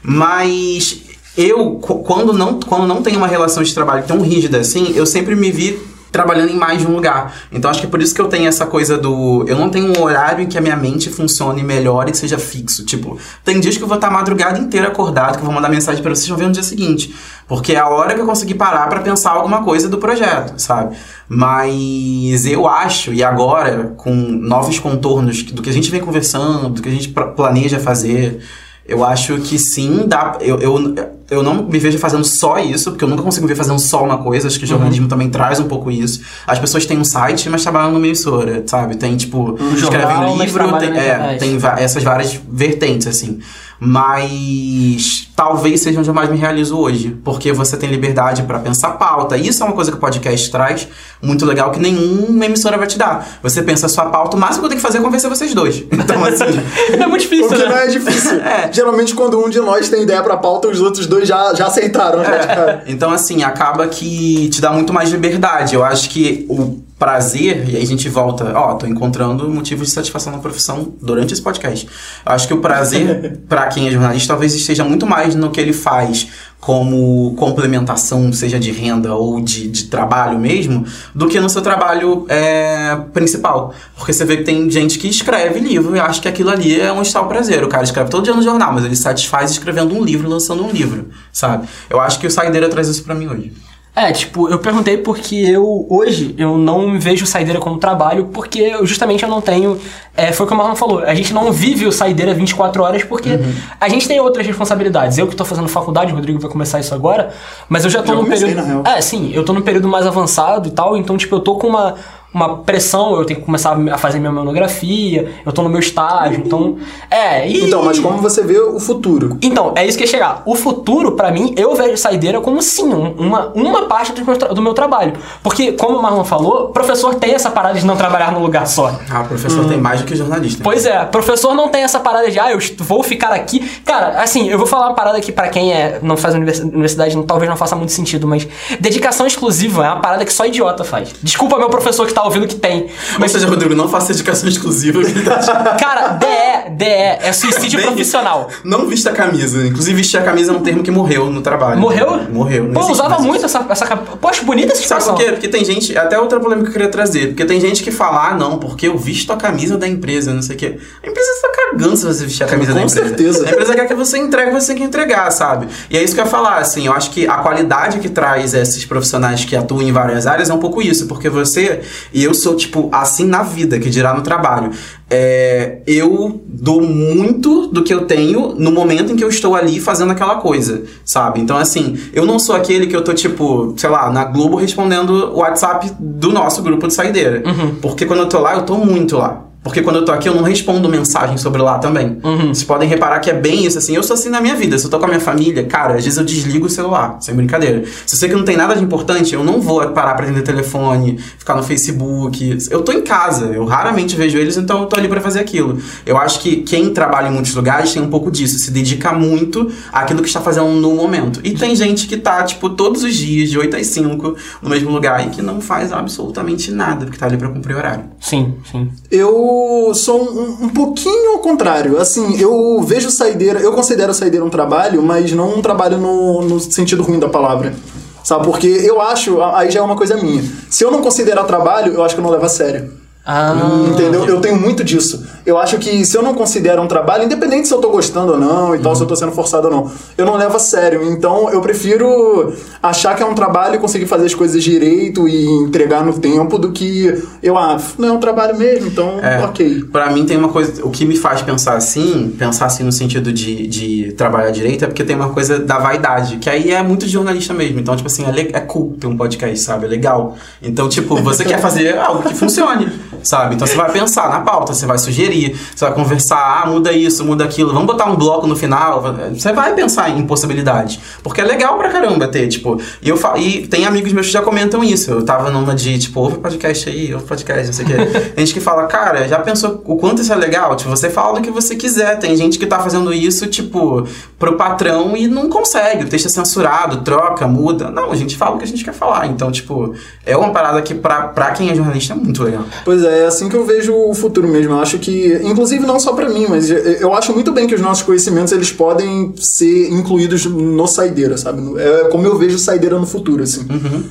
Mas 0.02 1.13
eu, 1.36 1.76
quando 1.76 2.32
não, 2.32 2.60
quando 2.60 2.86
não 2.86 3.02
tem 3.02 3.16
uma 3.16 3.26
relação 3.26 3.62
de 3.62 3.74
trabalho 3.74 4.04
tão 4.06 4.20
rígida 4.20 4.58
assim, 4.58 4.92
eu 4.94 5.04
sempre 5.04 5.34
me 5.34 5.50
vi 5.50 5.94
trabalhando 6.14 6.52
em 6.52 6.56
mais 6.56 6.80
de 6.80 6.86
um 6.86 6.94
lugar. 6.94 7.34
Então 7.50 7.68
acho 7.68 7.80
que 7.80 7.86
é 7.88 7.90
por 7.90 8.00
isso 8.00 8.14
que 8.14 8.20
eu 8.20 8.28
tenho 8.28 8.46
essa 8.46 8.64
coisa 8.64 8.96
do. 8.96 9.44
Eu 9.48 9.58
não 9.58 9.68
tenho 9.68 9.92
um 9.92 10.00
horário 10.00 10.44
em 10.44 10.46
que 10.46 10.56
a 10.56 10.60
minha 10.60 10.76
mente 10.76 11.10
funcione 11.10 11.64
melhor 11.64 12.08
e 12.08 12.14
seja 12.14 12.38
fixo. 12.38 12.84
Tipo, 12.84 13.18
tem 13.44 13.58
dias 13.58 13.76
que 13.76 13.82
eu 13.82 13.88
vou 13.88 13.96
estar 13.96 14.06
a 14.06 14.10
madrugada 14.12 14.56
inteira 14.56 14.86
acordado, 14.86 15.32
que 15.32 15.40
eu 15.40 15.44
vou 15.44 15.52
mandar 15.52 15.68
mensagem 15.68 16.00
para 16.00 16.14
vocês 16.14 16.28
vão 16.28 16.38
ver 16.38 16.46
no 16.46 16.52
dia 16.52 16.62
seguinte. 16.62 17.12
Porque 17.48 17.72
é 17.72 17.80
a 17.80 17.88
hora 17.88 18.14
que 18.14 18.20
eu 18.20 18.26
consegui 18.26 18.54
parar 18.54 18.88
para 18.88 19.00
pensar 19.00 19.32
alguma 19.32 19.64
coisa 19.64 19.88
do 19.88 19.98
projeto, 19.98 20.56
sabe? 20.56 20.96
Mas 21.28 22.46
eu 22.46 22.68
acho, 22.68 23.12
e 23.12 23.24
agora, 23.24 23.92
com 23.96 24.14
novos 24.14 24.78
contornos 24.78 25.42
do 25.42 25.62
que 25.62 25.68
a 25.68 25.72
gente 25.72 25.90
vem 25.90 26.00
conversando, 26.00 26.68
do 26.68 26.80
que 26.80 26.88
a 26.88 26.92
gente 26.92 27.08
planeja 27.08 27.80
fazer 27.80 28.40
eu 28.86 29.02
acho 29.02 29.38
que 29.38 29.58
sim, 29.58 30.04
dá. 30.06 30.36
Eu, 30.40 30.58
eu, 30.58 30.94
eu 31.30 31.42
não 31.42 31.64
me 31.64 31.78
vejo 31.78 31.98
fazendo 31.98 32.24
só 32.24 32.58
isso, 32.58 32.90
porque 32.90 33.04
eu 33.04 33.08
nunca 33.08 33.22
consigo 33.22 33.46
me 33.46 33.52
ver 33.52 33.56
fazendo 33.56 33.78
só 33.78 34.04
uma 34.04 34.18
coisa. 34.18 34.48
Acho 34.48 34.58
que 34.58 34.64
o 34.64 34.68
jornalismo 34.68 35.04
uhum. 35.04 35.08
também 35.08 35.30
traz 35.30 35.58
um 35.58 35.68
pouco 35.68 35.90
isso. 35.90 36.20
As 36.46 36.58
pessoas 36.58 36.84
têm 36.84 36.98
um 36.98 37.04
site, 37.04 37.48
mas 37.48 37.62
trabalham 37.62 37.92
numa 37.92 38.06
emissora, 38.06 38.62
sabe? 38.66 38.96
Tem, 38.96 39.16
tipo, 39.16 39.56
um 39.60 39.74
escrevem 39.74 40.16
um 40.16 40.36
livro, 40.36 40.78
tem, 40.78 40.90
é, 40.96 41.36
tem 41.38 41.58
essas 41.78 42.02
várias 42.02 42.38
vertentes, 42.48 43.06
assim. 43.06 43.40
Mas 43.84 45.28
talvez 45.36 45.82
seja 45.82 46.00
onde 46.00 46.08
eu 46.08 46.14
mais 46.14 46.30
me 46.30 46.38
realizo 46.38 46.78
hoje, 46.78 47.16
porque 47.22 47.52
você 47.52 47.76
tem 47.76 47.90
liberdade 47.90 48.42
para 48.44 48.58
pensar 48.58 48.92
pauta. 48.92 49.36
Isso 49.36 49.62
é 49.62 49.66
uma 49.66 49.74
coisa 49.74 49.90
que 49.90 49.98
o 49.98 50.00
podcast 50.00 50.50
traz, 50.50 50.88
muito 51.20 51.44
legal, 51.44 51.70
que 51.70 51.78
nenhuma 51.78 52.46
emissora 52.46 52.78
vai 52.78 52.86
te 52.86 52.96
dar. 52.96 53.38
Você 53.42 53.62
pensa 53.62 53.84
a 53.84 53.88
sua 53.88 54.06
pauta, 54.06 54.36
o 54.38 54.40
máximo 54.40 54.60
que 54.60 54.66
eu 54.66 54.68
tenho 54.70 54.80
que 54.80 54.86
fazer 54.86 54.98
é 54.98 55.00
convencer 55.02 55.28
vocês 55.28 55.52
dois. 55.54 55.84
Então, 56.04 56.22
assim. 56.22 56.44
é 57.00 57.06
muito 57.06 57.22
difícil. 57.22 57.48
Porque 57.48 57.62
né? 57.62 57.70
não 57.70 57.78
é 57.78 57.86
difícil. 57.86 58.40
é. 58.44 58.70
Geralmente, 58.70 59.14
quando 59.14 59.42
um 59.42 59.48
de 59.48 59.58
nós 59.60 59.88
tem 59.88 60.02
ideia 60.02 60.22
pra 60.22 60.36
pauta, 60.36 60.68
os 60.68 60.80
outros 60.80 61.06
dois 61.06 61.26
já, 61.26 61.54
já 61.54 61.66
aceitaram. 61.66 62.22
É. 62.22 62.24
Já 62.24 62.82
então, 62.86 63.10
assim, 63.10 63.42
acaba 63.42 63.86
que 63.86 64.50
te 64.50 64.60
dá 64.60 64.70
muito 64.70 64.92
mais 64.92 65.10
liberdade. 65.10 65.74
Eu 65.74 65.82
acho 65.82 66.10
que 66.10 66.44
o 66.48 66.82
prazer, 67.04 67.68
e 67.68 67.76
aí 67.76 67.82
a 67.82 67.86
gente 67.86 68.08
volta, 68.08 68.50
ó, 68.56 68.76
tô 68.76 68.86
encontrando 68.86 69.46
motivos 69.50 69.88
de 69.88 69.92
satisfação 69.92 70.32
na 70.32 70.38
profissão 70.38 70.94
durante 71.02 71.34
esse 71.34 71.42
podcast. 71.42 71.86
Eu 72.24 72.32
acho 72.32 72.48
que 72.48 72.54
o 72.54 72.62
prazer, 72.62 73.40
para 73.46 73.66
quem 73.66 73.86
é 73.86 73.90
jornalista, 73.90 74.28
talvez 74.28 74.54
esteja 74.54 74.82
muito 74.84 75.06
mais 75.06 75.34
no 75.34 75.50
que 75.50 75.60
ele 75.60 75.74
faz 75.74 76.28
como 76.58 77.34
complementação, 77.34 78.32
seja 78.32 78.58
de 78.58 78.72
renda 78.72 79.14
ou 79.14 79.38
de, 79.38 79.68
de 79.68 79.84
trabalho 79.84 80.38
mesmo, 80.38 80.86
do 81.14 81.28
que 81.28 81.38
no 81.38 81.50
seu 81.50 81.60
trabalho 81.60 82.24
é, 82.26 82.96
principal. 83.12 83.74
Porque 83.98 84.14
você 84.14 84.24
vê 84.24 84.38
que 84.38 84.44
tem 84.44 84.70
gente 84.70 84.98
que 84.98 85.06
escreve 85.06 85.60
livro 85.60 85.94
e 85.94 86.00
acha 86.00 86.22
que 86.22 86.28
aquilo 86.28 86.48
ali 86.48 86.80
é 86.80 86.90
um 86.90 87.02
tal 87.02 87.28
prazer. 87.28 87.62
O 87.62 87.68
cara 87.68 87.84
escreve 87.84 88.08
todo 88.08 88.24
dia 88.24 88.32
no 88.32 88.40
jornal, 88.40 88.72
mas 88.72 88.82
ele 88.82 88.96
satisfaz 88.96 89.50
escrevendo 89.50 89.94
um 89.94 90.02
livro, 90.02 90.26
lançando 90.26 90.64
um 90.64 90.70
livro, 90.70 91.10
sabe? 91.30 91.68
Eu 91.90 92.00
acho 92.00 92.18
que 92.18 92.26
o 92.26 92.30
Saideira 92.30 92.70
traz 92.70 92.88
isso 92.88 93.04
para 93.04 93.14
mim 93.14 93.28
hoje. 93.28 93.52
É, 93.96 94.10
tipo, 94.10 94.48
eu 94.48 94.58
perguntei 94.58 94.96
porque 94.96 95.36
eu, 95.36 95.86
hoje, 95.88 96.34
eu 96.36 96.58
não 96.58 96.98
vejo 96.98 97.24
saideira 97.26 97.60
como 97.60 97.78
trabalho, 97.78 98.26
porque 98.32 98.58
eu, 98.58 98.84
justamente 98.84 99.22
eu 99.22 99.28
não 99.28 99.40
tenho. 99.40 99.78
É, 100.16 100.32
foi 100.32 100.44
o 100.44 100.48
que 100.48 100.54
o 100.54 100.56
Marlon 100.56 100.74
falou, 100.74 100.98
a 100.98 101.14
gente 101.14 101.32
não 101.32 101.52
vive 101.52 101.86
o 101.86 101.92
saideira 101.92 102.34
24 102.34 102.82
horas 102.82 103.04
porque 103.04 103.30
uhum. 103.30 103.54
a 103.80 103.88
gente 103.88 104.08
tem 104.08 104.18
outras 104.18 104.44
responsabilidades. 104.44 105.16
Eu 105.16 105.28
que 105.28 105.36
tô 105.36 105.44
fazendo 105.44 105.68
faculdade, 105.68 106.12
o 106.12 106.16
Rodrigo 106.16 106.40
vai 106.40 106.50
começar 106.50 106.80
isso 106.80 106.92
agora, 106.92 107.32
mas 107.68 107.84
eu 107.84 107.90
já 107.90 108.02
tô 108.02 108.16
no 108.16 108.26
período. 108.26 108.54
Na 108.56 108.62
real. 108.62 108.82
É, 108.84 109.00
sim, 109.00 109.30
eu 109.32 109.44
tô 109.44 109.52
no 109.52 109.62
período 109.62 109.86
mais 109.86 110.06
avançado 110.06 110.68
e 110.68 110.72
tal, 110.72 110.96
então, 110.96 111.16
tipo, 111.16 111.36
eu 111.36 111.40
tô 111.40 111.54
com 111.54 111.68
uma 111.68 111.94
uma 112.34 112.58
pressão, 112.58 113.16
eu 113.16 113.24
tenho 113.24 113.38
que 113.38 113.46
começar 113.46 113.78
a 113.92 113.96
fazer 113.96 114.18
minha 114.18 114.32
monografia, 114.32 115.32
eu 115.46 115.52
tô 115.52 115.62
no 115.62 115.68
meu 115.68 115.78
estágio, 115.78 116.42
então. 116.44 116.76
É, 117.08 117.48
e... 117.48 117.66
Então, 117.66 117.84
mas 117.84 118.00
como 118.00 118.18
você 118.18 118.42
vê 118.42 118.58
o 118.58 118.80
futuro? 118.80 119.38
Então, 119.40 119.72
é 119.76 119.86
isso 119.86 119.96
que 119.96 120.02
ia 120.02 120.10
chegar. 120.10 120.42
O 120.44 120.56
futuro, 120.56 121.12
para 121.12 121.30
mim, 121.30 121.54
eu 121.56 121.76
vejo 121.76 121.96
saideira 121.96 122.40
como 122.40 122.60
sim, 122.60 122.92
uma, 122.92 123.52
uma 123.54 123.82
parte 123.82 124.12
do 124.12 124.24
meu, 124.24 124.36
do 124.36 124.60
meu 124.60 124.74
trabalho. 124.74 125.12
Porque, 125.44 125.72
como 125.72 125.98
o 125.98 126.02
Marlon 126.02 126.24
falou, 126.24 126.70
professor 126.70 127.14
tem 127.14 127.34
essa 127.34 127.50
parada 127.50 127.78
de 127.78 127.86
não 127.86 127.96
trabalhar 127.96 128.32
num 128.32 128.40
lugar 128.40 128.66
só. 128.66 128.98
Ah, 129.08 129.22
professor 129.22 129.64
hum. 129.64 129.68
tem 129.68 129.78
mais 129.78 130.00
do 130.00 130.06
que 130.06 130.16
jornalista. 130.16 130.58
Né? 130.58 130.64
Pois 130.64 130.84
é, 130.84 131.04
professor 131.04 131.54
não 131.54 131.68
tem 131.68 131.82
essa 131.82 132.00
parada 132.00 132.28
de, 132.30 132.40
ah, 132.40 132.50
eu 132.50 132.58
vou 132.78 133.04
ficar 133.04 133.32
aqui. 133.32 133.60
Cara, 133.84 134.20
assim, 134.20 134.48
eu 134.48 134.58
vou 134.58 134.66
falar 134.66 134.88
uma 134.88 134.94
parada 134.94 135.20
que 135.20 135.30
para 135.30 135.48
quem 135.48 135.72
é, 135.72 136.00
não 136.02 136.16
faz 136.16 136.34
universidade, 136.34 137.16
talvez 137.24 137.48
não 137.48 137.56
faça 137.56 137.76
muito 137.76 137.92
sentido, 137.92 138.26
mas 138.26 138.48
dedicação 138.80 139.24
exclusiva 139.24 139.86
é 139.86 139.88
uma 139.88 140.00
parada 140.00 140.24
que 140.24 140.32
só 140.32 140.44
idiota 140.44 140.82
faz. 140.82 141.14
Desculpa 141.22 141.58
meu 141.58 141.68
professor 141.68 142.06
que 142.06 142.12
tá 142.12 142.23
ouvindo 142.24 142.46
que 142.46 142.56
tem. 142.56 142.88
Mas 143.18 143.32
seja, 143.32 143.46
Rodrigo, 143.46 143.74
não 143.74 143.88
faça 143.88 144.12
dedicação 144.12 144.48
exclusiva. 144.48 145.00
Cara, 145.78 146.08
DE, 146.08 146.70
DE, 146.70 146.84
é 146.84 147.32
suicídio 147.32 147.78
Bem, 147.78 147.88
profissional. 147.88 148.48
Não 148.64 148.86
vista 148.86 149.10
a 149.10 149.12
camisa. 149.12 149.66
Inclusive, 149.66 149.96
vestir 149.96 150.18
a 150.18 150.22
camisa 150.22 150.52
é 150.52 150.54
um 150.54 150.60
termo 150.60 150.82
que 150.82 150.90
morreu 150.90 151.30
no 151.30 151.40
trabalho. 151.40 151.80
Morreu? 151.80 152.22
Morreu. 152.30 152.70
Pô, 152.72 152.80
eu 152.80 152.88
usava 152.88 153.18
muito 153.18 153.44
essa, 153.44 153.64
essa 153.68 153.86
camisa. 153.86 154.16
Poxa, 154.20 154.42
bonita 154.42 154.72
essa 154.72 154.86
Sabe 154.86 155.04
por 155.04 155.14
quê? 155.16 155.32
Porque 155.32 155.48
tem 155.48 155.64
gente. 155.64 155.96
Até 155.96 156.18
outra 156.18 156.40
polêmica 156.40 156.64
que 156.64 156.70
eu 156.70 156.72
queria 156.72 156.88
trazer. 156.88 157.28
Porque 157.28 157.44
tem 157.44 157.60
gente 157.60 157.82
que 157.82 157.90
fala, 157.90 158.28
ah, 158.28 158.34
não, 158.34 158.58
porque 158.58 158.88
eu 158.88 158.96
visto 158.96 159.32
a 159.32 159.36
camisa 159.36 159.76
da 159.76 159.86
empresa, 159.86 160.32
não 160.32 160.42
sei 160.42 160.56
o 160.56 160.58
quê. 160.58 160.78
A 161.02 161.08
empresa 161.08 161.30
está 161.30 161.48
cagando 161.48 161.96
se 161.96 162.04
você 162.04 162.24
vestir 162.24 162.44
a 162.44 162.46
camisa 162.46 162.72
Com 162.72 162.78
da 162.78 162.84
empresa. 162.84 163.00
Com 163.00 163.08
certeza. 163.08 163.46
A 163.46 163.50
empresa 163.50 163.74
quer 163.74 163.88
que 163.88 163.94
você 163.94 164.18
entregue, 164.18 164.50
você 164.52 164.68
tem 164.68 164.76
que 164.76 164.82
entregar, 164.84 165.30
sabe? 165.30 165.68
E 165.90 165.96
é 165.96 166.02
isso 166.02 166.14
que 166.14 166.20
eu 166.20 166.24
ia 166.24 166.30
falar, 166.30 166.58
assim. 166.58 166.86
Eu 166.86 166.92
acho 166.92 167.10
que 167.10 167.26
a 167.26 167.38
qualidade 167.38 167.98
que 167.98 168.08
traz 168.08 168.54
esses 168.54 168.84
profissionais 168.84 169.44
que 169.44 169.56
atuam 169.56 169.82
em 169.82 169.92
várias 169.92 170.26
áreas 170.26 170.50
é 170.50 170.54
um 170.54 170.58
pouco 170.58 170.80
isso. 170.82 171.06
Porque 171.06 171.28
você. 171.28 171.80
E 172.14 172.22
eu 172.22 172.32
sou, 172.32 172.54
tipo, 172.54 172.88
assim 172.92 173.26
na 173.26 173.42
vida, 173.42 173.78
que 173.78 173.90
dirá 173.90 174.14
no 174.14 174.22
trabalho. 174.22 174.70
É, 175.10 175.82
eu 175.86 176.42
dou 176.46 176.80
muito 176.80 177.66
do 177.66 177.82
que 177.82 177.92
eu 177.92 178.06
tenho 178.06 178.54
no 178.56 178.70
momento 178.70 179.12
em 179.12 179.16
que 179.16 179.24
eu 179.24 179.28
estou 179.28 179.54
ali 179.54 179.80
fazendo 179.80 180.12
aquela 180.12 180.36
coisa, 180.36 180.84
sabe? 181.04 181.40
Então, 181.40 181.56
assim, 181.56 181.98
eu 182.12 182.24
não 182.24 182.38
sou 182.38 182.54
aquele 182.54 182.86
que 182.86 182.94
eu 182.94 183.02
tô, 183.02 183.12
tipo, 183.12 183.74
sei 183.76 183.90
lá, 183.90 184.10
na 184.10 184.24
Globo 184.24 184.56
respondendo 184.56 185.10
o 185.10 185.38
WhatsApp 185.38 185.90
do 185.98 186.32
nosso 186.32 186.62
grupo 186.62 186.86
de 186.86 186.94
saideira. 186.94 187.42
Uhum. 187.44 187.74
Porque 187.82 188.06
quando 188.06 188.20
eu 188.20 188.28
tô 188.28 188.38
lá, 188.38 188.54
eu 188.54 188.62
tô 188.62 188.78
muito 188.78 189.18
lá. 189.18 189.43
Porque 189.64 189.80
quando 189.80 189.96
eu 189.96 190.04
tô 190.04 190.12
aqui, 190.12 190.28
eu 190.28 190.34
não 190.34 190.42
respondo 190.42 190.88
mensagem 190.90 191.38
sobre 191.38 191.60
lá 191.62 191.78
também. 191.78 192.18
Vocês 192.48 192.64
podem 192.64 192.86
reparar 192.86 193.18
que 193.18 193.30
é 193.30 193.32
bem 193.32 193.64
isso, 193.64 193.78
assim. 193.78 193.96
Eu 193.96 194.02
sou 194.02 194.14
assim 194.14 194.28
na 194.28 194.40
minha 194.40 194.54
vida. 194.54 194.78
Se 194.78 194.84
eu 194.84 194.90
tô 194.90 194.98
com 194.98 195.06
a 195.06 195.08
minha 195.08 195.20
família, 195.20 195.64
cara, 195.64 195.94
às 195.94 196.04
vezes 196.04 196.18
eu 196.18 196.24
desligo 196.24 196.66
o 196.66 196.70
celular, 196.70 197.16
sem 197.20 197.34
brincadeira. 197.34 197.82
Se 198.06 198.14
eu 198.14 198.18
sei 198.18 198.28
que 198.28 198.34
não 198.34 198.44
tem 198.44 198.58
nada 198.58 198.76
de 198.76 198.84
importante, 198.84 199.34
eu 199.34 199.42
não 199.42 199.62
vou 199.62 199.80
parar 199.88 200.14
pra 200.14 200.26
atender 200.26 200.42
telefone, 200.42 201.18
ficar 201.18 201.54
no 201.54 201.62
Facebook. 201.62 202.58
Eu 202.70 202.82
tô 202.82 202.92
em 202.92 203.00
casa, 203.00 203.46
eu 203.46 203.64
raramente 203.64 204.14
vejo 204.14 204.36
eles, 204.36 204.58
então 204.58 204.82
eu 204.82 204.86
tô 204.86 204.96
ali 204.96 205.08
pra 205.08 205.20
fazer 205.20 205.40
aquilo. 205.40 205.78
Eu 206.04 206.18
acho 206.18 206.40
que 206.40 206.56
quem 206.58 206.92
trabalha 206.92 207.28
em 207.28 207.32
muitos 207.32 207.54
lugares 207.54 207.92
tem 207.92 208.02
um 208.02 208.10
pouco 208.10 208.30
disso, 208.30 208.58
se 208.58 208.70
dedica 208.70 209.12
muito 209.14 209.72
àquilo 209.90 210.20
que 210.20 210.28
está 210.28 210.42
fazendo 210.42 210.68
no 210.68 210.94
momento. 210.94 211.40
E 211.42 211.52
tem 211.52 211.74
gente 211.74 212.06
que 212.06 212.18
tá, 212.18 212.42
tipo, 212.42 212.68
todos 212.68 213.02
os 213.02 213.14
dias, 213.14 213.48
de 213.48 213.58
8 213.58 213.76
às 213.76 213.86
5, 213.86 214.36
no 214.60 214.68
mesmo 214.68 214.90
lugar 214.90 215.26
e 215.26 215.30
que 215.30 215.40
não 215.40 215.60
faz 215.60 215.90
absolutamente 215.90 216.70
nada, 216.70 217.06
porque 217.06 217.18
tá 217.18 217.24
ali 217.24 217.38
pra 217.38 217.48
cumprir 217.48 217.76
horário. 217.76 218.04
Sim, 218.20 218.54
sim. 218.70 218.90
Eu 219.10 219.53
sou 219.94 220.22
um, 220.22 220.64
um 220.66 220.68
pouquinho 220.68 221.32
ao 221.32 221.38
contrário. 221.38 222.00
Assim, 222.00 222.40
eu 222.40 222.80
vejo 222.82 223.10
saideira, 223.10 223.60
eu 223.60 223.72
considero 223.72 224.14
saideira 224.14 224.44
um 224.44 224.50
trabalho, 224.50 225.02
mas 225.02 225.32
não 225.32 225.58
um 225.58 225.62
trabalho 225.62 225.98
no, 225.98 226.42
no 226.42 226.60
sentido 226.60 227.02
ruim 227.02 227.18
da 227.18 227.28
palavra. 227.28 227.74
Sabe? 228.22 228.44
Porque 228.44 228.66
eu 228.66 229.00
acho, 229.00 229.42
aí 229.42 229.70
já 229.70 229.80
é 229.80 229.82
uma 229.82 229.96
coisa 229.96 230.16
minha. 230.16 230.42
Se 230.70 230.82
eu 230.82 230.90
não 230.90 231.02
considerar 231.02 231.44
trabalho, 231.44 231.92
eu 231.92 232.02
acho 232.02 232.14
que 232.14 232.20
eu 232.20 232.24
não 232.24 232.30
levo 232.30 232.46
a 232.46 232.48
sério. 232.48 232.90
Ah, 233.24 233.54
Entendeu? 233.90 234.26
Eu 234.26 234.40
tenho 234.40 234.58
muito 234.58 234.84
disso. 234.84 235.24
Eu 235.46 235.58
acho 235.58 235.78
que 235.78 236.04
se 236.04 236.16
eu 236.16 236.22
não 236.22 236.32
considero 236.34 236.80
um 236.82 236.86
trabalho, 236.88 237.24
independente 237.24 237.68
se 237.68 237.74
eu 237.74 237.78
tô 237.78 237.90
gostando 237.90 238.32
ou 238.32 238.38
não 238.38 238.74
e 238.74 238.78
tal, 238.78 238.94
se 238.96 239.02
eu 239.02 239.06
tô 239.06 239.14
sendo 239.14 239.32
forçado 239.32 239.68
ou 239.68 239.70
não, 239.72 239.90
eu 240.16 240.24
não 240.24 240.36
levo 240.36 240.56
a 240.56 240.58
sério. 240.58 241.02
Então 241.12 241.50
eu 241.50 241.60
prefiro 241.60 242.52
achar 242.82 243.14
que 243.14 243.22
é 243.22 243.26
um 243.26 243.34
trabalho 243.34 243.74
e 243.74 243.78
conseguir 243.78 244.06
fazer 244.06 244.26
as 244.26 244.34
coisas 244.34 244.62
direito 244.62 245.28
e 245.28 245.44
entregar 245.64 246.04
no 246.04 246.12
tempo 246.18 246.58
do 246.58 246.72
que 246.72 247.22
eu, 247.42 247.56
ah, 247.58 247.76
não 247.98 248.08
é 248.08 248.12
um 248.12 248.18
trabalho 248.20 248.56
mesmo, 248.56 248.86
então 248.88 249.20
É, 249.20 249.44
ok. 249.44 249.84
Pra 249.92 250.10
mim 250.10 250.24
tem 250.24 250.36
uma 250.36 250.48
coisa. 250.48 250.84
O 250.84 250.90
que 250.90 251.04
me 251.04 251.16
faz 251.16 251.42
pensar 251.42 251.76
assim, 251.76 252.34
pensar 252.38 252.66
assim 252.66 252.82
no 252.82 252.92
sentido 252.92 253.32
de, 253.32 253.66
de 253.66 254.12
trabalhar 254.12 254.50
direito, 254.50 254.84
é 254.84 254.86
porque 254.88 255.04
tem 255.04 255.14
uma 255.16 255.28
coisa 255.30 255.58
da 255.58 255.78
vaidade, 255.78 256.36
que 256.38 256.48
aí 256.48 256.70
é 256.70 256.82
muito 256.82 257.04
de 257.06 257.12
jornalista 257.12 257.52
mesmo. 257.52 257.78
Então, 257.80 257.94
tipo 257.96 258.06
assim, 258.06 258.24
é, 258.24 258.30
le- 258.30 258.50
é 258.52 258.60
cool 258.60 258.96
ter 258.98 259.06
um 259.06 259.16
podcast, 259.16 259.58
sabe? 259.58 259.86
É 259.86 259.88
legal. 259.88 260.36
Então, 260.62 260.88
tipo, 260.88 261.16
você 261.16 261.44
quer 261.44 261.58
fazer 261.60 261.96
algo 261.98 262.22
que 262.22 262.34
funcione, 262.34 262.90
sabe? 263.22 263.54
Então 263.56 263.66
você 263.66 263.76
vai 263.76 263.90
pensar 263.92 264.28
na 264.30 264.40
pauta, 264.40 264.72
você 264.74 264.86
vai 264.86 264.98
sugerir, 264.98 265.33
você 265.74 265.84
vai 265.84 265.94
conversar, 265.94 266.62
ah, 266.64 266.66
muda 266.68 266.92
isso, 266.92 267.24
muda 267.24 267.44
aquilo, 267.44 267.72
vamos 267.72 267.86
botar 267.86 268.06
um 268.06 268.16
bloco 268.16 268.46
no 268.46 268.56
final. 268.56 269.02
Você 269.32 269.52
vai 269.52 269.74
pensar 269.74 270.10
em 270.10 270.24
possibilidade. 270.26 271.00
Porque 271.22 271.40
é 271.40 271.44
legal 271.44 271.76
pra 271.78 271.88
caramba 271.88 272.28
ter, 272.28 272.48
tipo. 272.48 272.80
E, 273.02 273.08
eu 273.08 273.16
fa- 273.16 273.38
e 273.38 273.66
tem 273.66 273.86
amigos 273.86 274.12
meus 274.12 274.26
que 274.26 274.32
já 274.32 274.42
comentam 274.42 274.82
isso. 274.84 275.10
Eu 275.10 275.24
tava 275.24 275.50
numa 275.50 275.74
de, 275.74 275.98
tipo, 275.98 276.20
ouve 276.20 276.38
podcast 276.38 276.88
aí, 276.88 277.12
ouve 277.14 277.26
podcast, 277.26 277.66
não 277.66 277.72
sei 277.72 277.84
o 277.84 277.88
quê. 277.88 277.94
Tem 278.34 278.44
gente 278.46 278.54
que 278.54 278.60
fala, 278.60 278.86
cara, 278.86 279.26
já 279.28 279.38
pensou 279.38 279.82
o 279.84 279.96
quanto 279.96 280.20
isso 280.22 280.32
é 280.32 280.36
legal? 280.36 280.74
Tipo, 280.76 280.90
você 280.90 281.08
fala 281.10 281.38
o 281.38 281.42
que 281.42 281.50
você 281.50 281.74
quiser. 281.76 282.18
Tem 282.18 282.36
gente 282.36 282.58
que 282.58 282.66
tá 282.66 282.78
fazendo 282.80 283.12
isso, 283.12 283.46
tipo, 283.46 284.06
pro 284.38 284.56
patrão 284.56 285.16
e 285.16 285.26
não 285.26 285.48
consegue. 285.48 286.04
O 286.04 286.08
texto 286.08 286.26
é 286.26 286.28
censurado, 286.30 286.98
troca, 287.02 287.46
muda. 287.46 287.90
Não, 287.90 288.10
a 288.10 288.16
gente 288.16 288.36
fala 288.36 288.56
o 288.56 288.58
que 288.58 288.64
a 288.64 288.66
gente 288.68 288.84
quer 288.84 288.92
falar. 288.94 289.26
Então, 289.26 289.50
tipo, 289.50 289.94
é 290.26 290.36
uma 290.36 290.50
parada 290.50 290.80
que 290.82 290.94
pra, 290.94 291.28
pra 291.28 291.50
quem 291.52 291.70
é 291.70 291.74
jornalista 291.74 292.12
é 292.12 292.16
muito 292.16 292.42
legal. 292.42 292.64
Pois 292.84 293.02
é, 293.04 293.22
é 293.22 293.26
assim 293.26 293.48
que 293.48 293.56
eu 293.56 293.64
vejo 293.64 293.94
o 293.94 294.14
futuro 294.14 294.48
mesmo. 294.48 294.72
Eu 294.72 294.80
acho 294.80 294.98
que, 294.98 295.23
inclusive 295.44 295.86
não 295.86 295.98
só 295.98 296.12
pra 296.12 296.28
mim, 296.28 296.46
mas 296.48 296.70
eu 296.70 297.14
acho 297.14 297.32
muito 297.32 297.52
bem 297.52 297.66
que 297.66 297.74
os 297.74 297.80
nossos 297.80 298.02
conhecimentos 298.02 298.52
eles 298.52 298.70
podem 298.70 299.32
ser 299.36 299.88
incluídos 299.90 300.44
no 300.46 300.86
Saideira, 300.86 301.36
sabe? 301.36 301.62
É 301.80 302.08
como 302.08 302.26
eu 302.26 302.38
vejo 302.38 302.58
Saideira 302.58 302.98
no 302.98 303.06
futuro, 303.06 303.42
assim. 303.42 303.66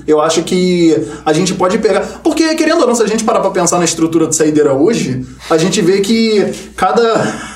Eu 0.07 0.21
acho 0.21 0.43
que 0.43 0.95
a 1.25 1.33
gente 1.33 1.53
pode 1.53 1.77
pegar. 1.77 2.01
Porque, 2.23 2.55
querendo 2.55 2.81
ou 2.81 2.87
não, 2.87 2.95
se 2.95 3.03
a 3.03 3.07
gente 3.07 3.23
parar 3.23 3.39
pra 3.39 3.51
pensar 3.51 3.77
na 3.77 3.85
estrutura 3.85 4.27
de 4.27 4.35
Saideira 4.35 4.73
hoje, 4.73 5.25
a 5.49 5.57
gente 5.57 5.81
vê 5.81 6.01
que 6.01 6.53
cada. 6.75 7.52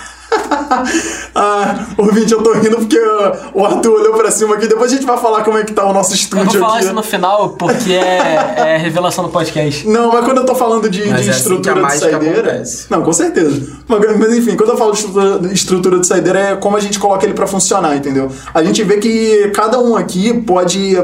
ah, 1.35 1.85
ouvinte, 1.97 2.31
eu 2.31 2.41
tô 2.41 2.53
rindo 2.53 2.77
porque 2.77 2.99
o 3.53 3.65
Arthur 3.65 3.93
olhou 3.93 4.13
pra 4.13 4.31
cima 4.31 4.55
aqui. 4.55 4.67
Depois 4.67 4.91
a 4.91 4.95
gente 4.95 5.05
vai 5.05 5.17
falar 5.17 5.43
como 5.43 5.57
é 5.57 5.63
que 5.63 5.73
tá 5.73 5.85
o 5.85 5.93
nosso 5.93 6.11
Eu 6.11 6.15
estúdio 6.15 6.45
vou 6.45 6.61
falar 6.61 6.75
aqui. 6.75 6.85
isso 6.85 6.93
no 6.93 7.03
final 7.03 7.49
porque 7.49 7.93
é, 7.93 8.55
é 8.57 8.77
revelação 8.77 9.23
do 9.23 9.29
podcast. 9.29 9.87
Não, 9.87 10.11
mas 10.11 10.25
quando 10.25 10.37
eu 10.39 10.45
tô 10.45 10.55
falando 10.55 10.89
de, 10.89 11.03
de 11.03 11.09
é 11.09 11.13
assim 11.13 11.29
estrutura 11.29 11.73
que 11.75 11.85
a 11.85 11.87
de 11.89 11.97
saideira. 11.99 12.39
acontece. 12.39 12.85
Não, 12.89 13.01
com 13.01 13.13
certeza. 13.13 13.61
Mas, 13.87 14.17
mas, 14.17 14.37
enfim, 14.37 14.55
quando 14.55 14.69
eu 14.71 14.77
falo 14.77 14.91
de 14.91 14.97
estrutura, 14.99 15.53
estrutura 15.53 15.99
de 15.99 16.07
saideira, 16.07 16.39
é 16.39 16.55
como 16.55 16.77
a 16.77 16.79
gente 16.79 16.99
coloca 16.99 17.25
ele 17.25 17.33
pra 17.33 17.47
funcionar, 17.47 17.95
entendeu? 17.95 18.31
A 18.53 18.63
gente 18.63 18.83
vê 18.83 18.97
que 18.97 19.49
cada 19.53 19.79
um 19.79 19.95
aqui 19.95 20.33
pode. 20.41 20.95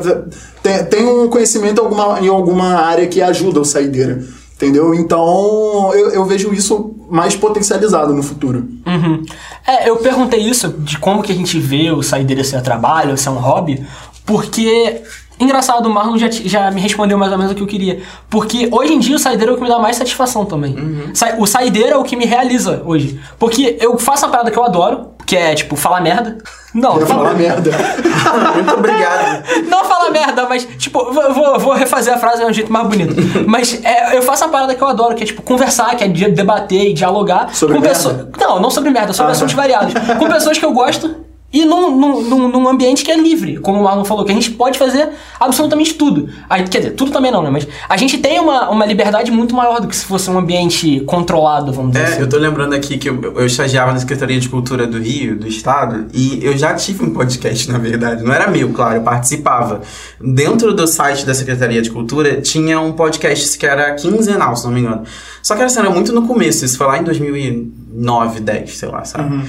Tem, 0.61 0.83
tem 0.85 1.05
um 1.05 1.27
conhecimento 1.27 1.81
em 1.81 1.83
alguma, 1.83 2.19
em 2.19 2.27
alguma 2.27 2.75
área 2.75 3.07
que 3.07 3.21
ajuda 3.21 3.59
o 3.59 3.65
saideira. 3.65 4.23
Entendeu? 4.63 4.93
Então 4.93 5.91
eu, 5.93 6.09
eu 6.11 6.25
vejo 6.25 6.53
isso 6.53 6.95
mais 7.09 7.35
potencializado 7.35 8.13
no 8.13 8.23
futuro. 8.23 8.67
Uhum. 8.87 9.23
É, 9.67 9.89
eu 9.89 9.97
perguntei 9.97 10.39
isso 10.39 10.69
de 10.69 10.97
como 10.97 11.21
que 11.21 11.31
a 11.31 11.35
gente 11.35 11.59
vê 11.59 11.91
o 11.91 12.01
saideira 12.01 12.43
ser 12.43 12.61
trabalho, 12.61 13.17
se 13.17 13.27
é 13.27 13.31
um 13.31 13.35
hobby, 13.39 13.85
porque. 14.25 15.01
Engraçado, 15.39 15.87
o 15.87 15.93
Marlon 15.93 16.15
já, 16.17 16.29
já 16.29 16.69
me 16.69 16.79
respondeu 16.79 17.17
mais 17.17 17.31
ou 17.31 17.37
menos 17.39 17.51
o 17.51 17.55
que 17.55 17.63
eu 17.63 17.67
queria. 17.67 18.01
Porque 18.29 18.69
hoje 18.71 18.93
em 18.93 18.99
dia 18.99 19.15
o 19.15 19.19
saideira 19.19 19.51
é 19.51 19.53
o 19.53 19.57
que 19.57 19.63
me 19.63 19.67
dá 19.67 19.79
mais 19.79 19.95
satisfação 19.97 20.45
também. 20.45 20.75
Sa- 21.13 21.35
O 21.39 21.47
saideira 21.47 21.95
é 21.95 21.97
o 21.97 22.03
que 22.03 22.15
me 22.15 22.23
realiza 22.23 22.83
hoje. 22.85 23.19
Porque 23.39 23.75
eu 23.81 23.97
faço 23.97 24.23
uma 24.25 24.31
parada 24.31 24.51
que 24.51 24.57
eu 24.57 24.63
adoro, 24.63 25.07
que 25.25 25.35
é, 25.35 25.55
tipo, 25.55 25.75
falar 25.75 26.01
merda. 26.01 26.37
Não, 26.73 26.95
Eu 26.95 27.01
ia 27.01 27.05
falar 27.05 27.33
merda. 27.35 27.71
Muito 28.55 28.73
obrigado. 28.73 29.43
Não 29.69 29.85
falar 29.85 30.09
merda, 30.09 30.45
mas, 30.49 30.65
tipo, 30.77 30.99
eu 30.99 31.33
vou, 31.33 31.59
vou 31.59 31.73
refazer 31.73 32.13
a 32.13 32.17
frase 32.17 32.39
de 32.43 32.49
um 32.49 32.53
jeito 32.53 32.71
mais 32.71 32.87
bonito. 32.87 33.13
Mas 33.47 33.79
é, 33.83 34.17
eu 34.17 34.21
faço 34.21 34.43
uma 34.45 34.51
parada 34.51 34.73
que 34.73 34.81
eu 34.83 34.87
adoro, 34.87 35.15
que 35.15 35.23
é, 35.23 35.25
tipo, 35.25 35.41
conversar, 35.43 35.95
que 35.95 36.03
é 36.03 36.07
de- 36.07 36.31
debater 36.31 36.89
e 36.89 36.93
dialogar 36.93 37.53
Sobre 37.53 37.75
com 37.75 37.81
pessoas. 37.81 38.27
Não, 38.39 38.59
não 38.59 38.69
sobre 38.71 38.89
merda, 38.89 39.13
sobre 39.13 39.31
Ah, 39.31 39.35
assuntos 39.35 39.53
tá. 39.53 39.61
variados. 39.61 39.93
Com 40.17 40.27
pessoas 40.27 40.57
que 40.57 40.65
eu 40.65 40.73
gosto. 40.73 41.15
E 41.53 41.63
num, 41.65 41.95
num, 41.95 42.21
num, 42.23 42.47
num 42.47 42.67
ambiente 42.67 43.05
que 43.05 43.11
é 43.11 43.15
livre, 43.17 43.57
como 43.57 43.79
o 43.79 43.83
Marlon 43.83 44.03
falou, 44.03 44.25
que 44.25 44.31
a 44.31 44.33
gente 44.35 44.49
pode 44.51 44.79
fazer 44.79 45.09
absolutamente 45.39 45.93
tudo. 45.93 46.27
A, 46.49 46.57
quer 46.63 46.79
dizer, 46.79 46.91
tudo 46.95 47.11
também 47.11 47.31
não, 47.31 47.43
né? 47.43 47.51
Mas 47.51 47.67
a 47.87 47.95
gente 47.95 48.17
tem 48.17 48.39
uma, 48.39 48.71
uma 48.71 48.85
liberdade 48.85 49.29
muito 49.29 49.53
maior 49.55 49.79
do 49.79 49.87
que 49.87 49.95
se 49.95 50.03
fosse 50.05 50.29
um 50.31 50.37
ambiente 50.39 51.01
controlado, 51.01 51.71
vamos 51.71 51.91
dizer 51.91 52.03
É, 52.03 52.07
assim. 52.07 52.21
eu 52.21 52.27
tô 52.29 52.37
lembrando 52.37 52.73
aqui 52.73 52.97
que 52.97 53.07
eu, 53.07 53.21
eu 53.21 53.45
estagiava 53.45 53.93
na 53.93 53.99
Secretaria 53.99 54.39
de 54.39 54.49
Cultura 54.49 54.87
do 54.87 54.97
Rio, 54.97 55.37
do 55.37 55.47
Estado, 55.47 56.07
e 56.11 56.39
eu 56.43 56.57
já 56.57 56.73
tive 56.73 57.03
um 57.05 57.13
podcast, 57.13 57.69
na 57.71 57.77
verdade. 57.77 58.23
Não 58.23 58.33
era 58.33 58.49
meu, 58.49 58.69
claro, 58.73 58.95
eu 58.95 59.01
participava. 59.03 59.81
Dentro 60.19 60.73
do 60.73 60.87
site 60.87 61.23
da 61.23 61.35
Secretaria 61.35 61.81
de 61.83 61.91
Cultura 61.91 62.41
tinha 62.41 62.79
um 62.81 62.93
podcast 62.93 63.55
que 63.59 63.65
era 63.65 63.93
quinzenal, 63.93 64.55
se 64.55 64.65
não 64.65 64.73
me 64.73 64.79
engano. 64.81 65.03
Só 65.43 65.55
que 65.55 65.61
assim, 65.61 65.79
era 65.79 65.89
muito 65.91 66.11
no 66.11 66.25
começo, 66.25 66.65
isso 66.65 66.77
foi 66.79 66.87
lá 66.87 66.97
em 66.97 67.03
2009, 67.03 68.39
10, 68.39 68.77
sei 68.77 68.89
lá, 68.89 69.03
sabe? 69.05 69.45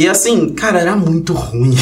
E 0.00 0.08
assim, 0.08 0.48
cara, 0.54 0.78
era 0.80 0.96
muito 0.96 1.34
ruim. 1.34 1.76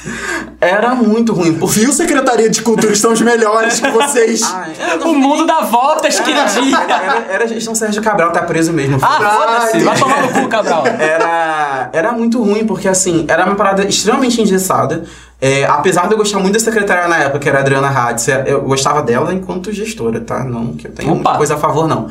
era 0.60 0.94
muito 0.94 1.32
ruim. 1.32 1.54
Porque... 1.54 1.80
Viu, 1.80 1.92
Secretaria 1.94 2.50
de 2.50 2.60
Cultura? 2.60 2.92
Estamos 2.92 3.22
melhores 3.22 3.80
que 3.80 3.90
vocês. 3.90 4.42
Não- 5.00 5.12
O 5.12 5.14
mundo 5.14 5.46
dá 5.46 5.60
voltas, 5.62 6.20
queridinho. 6.20 6.76
Era, 6.76 6.94
era, 6.94 7.26
era 7.32 7.44
a 7.44 7.46
gestão 7.46 7.74
Sérgio 7.74 8.02
Cabral, 8.02 8.32
tá 8.32 8.42
preso 8.42 8.70
mesmo. 8.70 8.98
Ah, 9.00 9.08
foda-se. 9.08 9.80
foda-se, 9.80 9.84
vai 9.84 9.98
tomar 9.98 10.22
no 10.22 10.42
cu, 10.42 10.46
Cabral. 10.48 10.84
era, 10.86 11.88
era 11.90 12.12
muito 12.12 12.42
ruim, 12.42 12.66
porque 12.66 12.86
assim, 12.86 13.24
era 13.28 13.46
uma 13.46 13.54
parada 13.54 13.82
extremamente 13.86 14.42
engessada. 14.42 15.04
É, 15.40 15.64
apesar 15.64 16.06
de 16.06 16.12
eu 16.12 16.18
gostar 16.18 16.38
muito 16.40 16.52
da 16.54 16.60
secretária 16.60 17.08
na 17.08 17.16
época, 17.18 17.38
que 17.38 17.48
era 17.48 17.58
a 17.58 17.60
Adriana 17.62 17.88
Hatz, 17.88 18.28
eu 18.46 18.60
gostava 18.62 19.02
dela 19.02 19.32
enquanto 19.32 19.72
gestora, 19.72 20.20
tá? 20.20 20.44
Não 20.44 20.74
que 20.74 20.86
eu 20.86 20.92
tenha 20.92 21.08
Opa. 21.10 21.16
muita 21.16 21.36
coisa 21.38 21.54
a 21.54 21.58
favor, 21.58 21.88
não. 21.88 22.08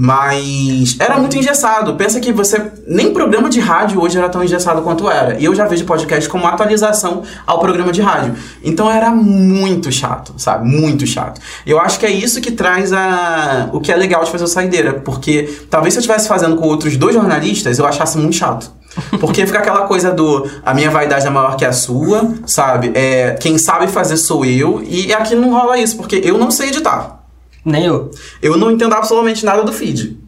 Mas 0.00 0.94
era 1.00 1.18
muito 1.18 1.36
engessado. 1.36 1.96
Pensa 1.96 2.20
que 2.20 2.32
você. 2.32 2.70
Nem 2.86 3.12
programa 3.12 3.50
de 3.50 3.58
rádio 3.58 4.00
hoje 4.00 4.16
era 4.16 4.28
tão 4.28 4.44
engessado 4.44 4.80
quanto 4.82 5.10
era. 5.10 5.36
E 5.40 5.44
eu 5.44 5.52
já 5.56 5.66
vejo 5.66 5.84
podcast 5.84 6.28
como 6.28 6.46
atualização 6.46 7.24
ao 7.44 7.58
programa 7.58 7.90
de 7.90 8.00
rádio. 8.00 8.36
Então 8.62 8.88
era 8.88 9.10
muito 9.10 9.90
chato, 9.90 10.34
sabe? 10.36 10.68
Muito 10.68 11.04
chato. 11.04 11.40
Eu 11.66 11.80
acho 11.80 11.98
que 11.98 12.06
é 12.06 12.10
isso 12.10 12.40
que 12.40 12.52
traz 12.52 12.92
a, 12.92 13.70
o 13.72 13.80
que 13.80 13.90
é 13.90 13.96
legal 13.96 14.22
de 14.22 14.30
fazer 14.30 14.44
o 14.44 14.46
saideira. 14.46 14.92
Porque 14.94 15.62
talvez 15.68 15.94
se 15.94 15.98
eu 15.98 16.02
estivesse 16.02 16.28
fazendo 16.28 16.54
com 16.54 16.68
outros 16.68 16.96
dois 16.96 17.16
jornalistas, 17.16 17.80
eu 17.80 17.84
achasse 17.84 18.16
muito 18.18 18.36
chato. 18.36 18.70
Porque 19.18 19.44
fica 19.44 19.58
aquela 19.58 19.82
coisa 19.88 20.12
do 20.12 20.48
a 20.64 20.72
minha 20.74 20.92
vaidade 20.92 21.26
é 21.26 21.30
maior 21.30 21.56
que 21.56 21.64
a 21.64 21.72
sua, 21.72 22.34
sabe? 22.46 22.92
É, 22.94 23.32
quem 23.32 23.58
sabe 23.58 23.88
fazer 23.88 24.16
sou 24.16 24.44
eu. 24.44 24.80
E 24.86 25.12
aqui 25.12 25.34
não 25.34 25.50
rola 25.50 25.76
isso, 25.76 25.96
porque 25.96 26.20
eu 26.24 26.38
não 26.38 26.52
sei 26.52 26.68
editar. 26.68 27.17
Nem 27.68 27.84
eu. 27.84 28.10
Eu 28.42 28.56
não 28.56 28.70
entendo 28.70 28.94
absolutamente 28.94 29.44
nada 29.44 29.62
do 29.62 29.72
feed. 29.72 30.18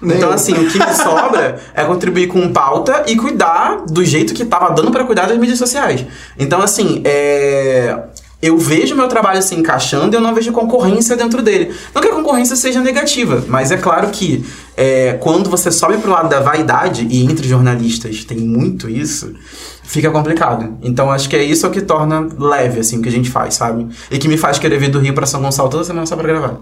Nem 0.00 0.16
então, 0.16 0.28
eu. 0.28 0.34
assim, 0.34 0.52
o 0.52 0.70
que 0.70 0.78
me 0.78 0.92
sobra 0.94 1.58
é 1.74 1.84
contribuir 1.84 2.28
com 2.28 2.52
pauta 2.52 3.04
e 3.06 3.16
cuidar 3.16 3.84
do 3.86 4.04
jeito 4.04 4.34
que 4.34 4.44
tava 4.44 4.70
dando 4.70 4.90
pra 4.90 5.04
cuidar 5.04 5.26
das 5.26 5.36
mídias 5.36 5.58
sociais. 5.58 6.04
Então, 6.38 6.62
assim, 6.62 7.02
é. 7.04 7.98
Eu 8.46 8.58
vejo 8.58 8.94
meu 8.94 9.08
trabalho 9.08 9.42
se 9.42 9.54
encaixando 9.54 10.14
e 10.14 10.16
eu 10.16 10.20
não 10.20 10.34
vejo 10.34 10.52
concorrência 10.52 11.16
dentro 11.16 11.42
dele. 11.42 11.74
Não 11.94 12.02
que 12.02 12.08
a 12.08 12.12
concorrência 12.12 12.56
seja 12.56 12.80
negativa, 12.80 13.44
mas 13.48 13.70
é 13.70 13.76
claro 13.76 14.08
que 14.10 14.44
é, 14.76 15.14
quando 15.14 15.48
você 15.48 15.70
sobe 15.70 15.96
pro 15.98 16.10
lado 16.10 16.28
da 16.28 16.40
vaidade, 16.40 17.06
e 17.10 17.24
entre 17.24 17.48
jornalistas 17.48 18.24
tem 18.24 18.38
muito 18.38 18.88
isso, 18.88 19.34
fica 19.82 20.10
complicado. 20.10 20.76
Então 20.82 21.10
acho 21.10 21.28
que 21.28 21.36
é 21.36 21.42
isso 21.42 21.68
que 21.70 21.80
torna 21.80 22.28
leve, 22.38 22.80
assim, 22.80 22.98
o 22.98 23.02
que 23.02 23.08
a 23.08 23.12
gente 23.12 23.30
faz, 23.30 23.54
sabe? 23.54 23.86
E 24.10 24.18
que 24.18 24.28
me 24.28 24.36
faz 24.36 24.58
querer 24.58 24.78
vir 24.78 24.90
do 24.90 24.98
Rio 24.98 25.14
pra 25.14 25.26
São 25.26 25.40
Gonçalo 25.40 25.68
toda 25.68 25.84
semana 25.84 26.06
só 26.06 26.16
pra 26.16 26.26
gravar. 26.26 26.56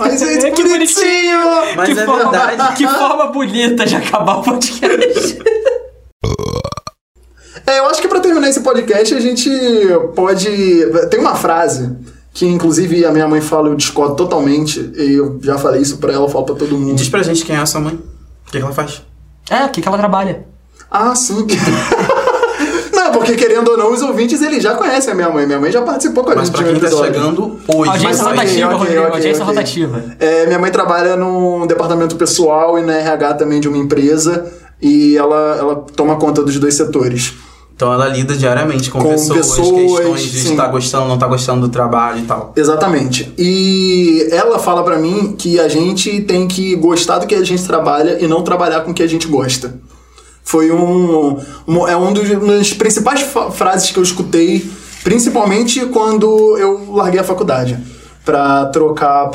Ai, 0.00 0.18
gente, 0.18 0.50
Que 0.50 0.64
bonitinho! 0.64 1.38
Mas 1.76 1.92
que 1.92 2.00
é 2.00 2.04
forma, 2.04 2.30
verdade. 2.30 2.76
Que 2.76 2.86
forma 2.86 3.26
bonita 3.26 3.86
de 3.86 3.96
acabar 3.96 4.38
o 4.38 4.42
podcast. 4.42 5.38
É, 7.66 7.78
eu 7.78 7.86
acho 7.86 8.00
que 8.00 8.08
pra 8.08 8.20
terminar 8.20 8.48
esse 8.48 8.60
podcast 8.60 9.14
a 9.14 9.20
gente 9.20 9.50
pode. 10.14 10.46
Tem 11.10 11.20
uma 11.20 11.34
frase 11.34 11.94
que, 12.32 12.46
inclusive, 12.46 13.04
a 13.04 13.12
minha 13.12 13.28
mãe 13.28 13.40
fala, 13.40 13.68
eu 13.68 13.74
discordo 13.74 14.14
totalmente, 14.16 14.90
e 14.96 15.14
eu 15.14 15.38
já 15.42 15.58
falei 15.58 15.82
isso 15.82 15.98
pra 15.98 16.12
ela, 16.12 16.24
eu 16.24 16.28
falo 16.28 16.44
pra 16.46 16.54
todo 16.54 16.76
mundo. 16.78 16.96
Diz 16.96 17.08
pra 17.08 17.22
gente 17.22 17.44
quem 17.44 17.54
é 17.54 17.58
a 17.58 17.66
sua 17.66 17.80
mãe. 17.80 17.94
O 17.94 18.50
que, 18.50 18.58
que 18.58 18.64
ela 18.64 18.72
faz? 18.72 19.02
é, 19.50 19.64
o 19.64 19.68
que, 19.68 19.82
que 19.82 19.88
ela 19.88 19.98
trabalha? 19.98 20.46
Ah, 20.90 21.14
sim. 21.14 21.46
Não, 22.92 23.10
porque 23.10 23.34
querendo 23.34 23.68
ou 23.68 23.76
não, 23.76 23.92
os 23.92 24.00
ouvintes 24.02 24.40
eles 24.42 24.62
já 24.62 24.74
conhecem 24.76 25.12
a 25.12 25.16
minha 25.16 25.28
mãe. 25.28 25.44
Minha 25.44 25.58
mãe 25.58 25.72
já 25.72 25.82
participou 25.82 26.22
com 26.22 26.30
a 26.30 26.36
Mas 26.36 26.46
gente 26.48 26.56
pra 26.56 26.66
um 26.66 26.72
quem 26.72 26.80
tá 26.80 26.90
chegando 26.90 27.58
hoje. 27.66 27.90
Audiência 27.90 28.24
Mas, 28.24 28.36
rotativa, 28.36 28.66
ok, 28.66 28.78
Rodrigo. 28.78 29.00
ok, 29.02 29.14
audiência 29.14 29.42
ok. 29.42 29.54
rotativa. 29.54 30.04
É, 30.20 30.46
minha 30.46 30.58
mãe 30.58 30.70
trabalha 30.70 31.16
no 31.16 31.66
departamento 31.66 32.14
pessoal 32.14 32.78
e 32.78 32.82
na 32.82 32.92
RH 32.94 33.34
também 33.34 33.60
de 33.60 33.66
uma 33.68 33.76
empresa. 33.78 34.52
E 34.80 35.16
ela, 35.16 35.56
ela 35.58 35.76
toma 35.96 36.16
conta 36.16 36.42
dos 36.44 36.58
dois 36.60 36.74
setores. 36.74 37.34
Então 37.82 37.92
ela 37.92 38.06
lida 38.06 38.36
diariamente 38.36 38.88
com, 38.92 39.00
Com 39.00 39.08
pessoas, 39.08 39.48
pessoas, 39.58 39.72
questões 39.98 40.22
de 40.22 40.38
estar 40.52 40.68
gostando, 40.68 41.06
não 41.08 41.14
estar 41.14 41.26
gostando 41.26 41.62
do 41.62 41.68
trabalho 41.68 42.20
e 42.20 42.22
tal. 42.22 42.52
Exatamente. 42.54 43.34
E 43.36 44.28
ela 44.30 44.56
fala 44.60 44.84
pra 44.84 44.98
mim 44.98 45.34
que 45.36 45.58
a 45.58 45.66
gente 45.66 46.20
tem 46.20 46.46
que 46.46 46.76
gostar 46.76 47.18
do 47.18 47.26
que 47.26 47.34
a 47.34 47.42
gente 47.42 47.64
trabalha 47.66 48.18
e 48.24 48.28
não 48.28 48.42
trabalhar 48.44 48.82
com 48.82 48.92
o 48.92 48.94
que 48.94 49.02
a 49.02 49.06
gente 49.08 49.26
gosta. 49.26 49.74
Foi 50.44 50.70
um, 50.70 51.36
um- 51.66 51.88
é 51.88 51.96
um 51.96 52.12
dos, 52.12 52.30
uma 52.30 52.56
das 52.56 52.72
principais 52.72 53.26
frases 53.52 53.90
que 53.90 53.98
eu 53.98 54.02
escutei, 54.04 54.64
principalmente 55.02 55.84
quando 55.86 56.56
eu 56.58 56.92
larguei 56.94 57.18
a 57.18 57.24
faculdade 57.24 57.76
pra 58.24 58.66
trocar 58.66 59.28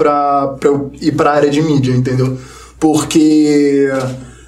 eu 0.63 0.89
ir 1.01 1.11
pra 1.11 1.33
área 1.33 1.49
de 1.49 1.61
mídia, 1.61 1.91
entendeu? 1.91 2.37
Porque 2.79 3.89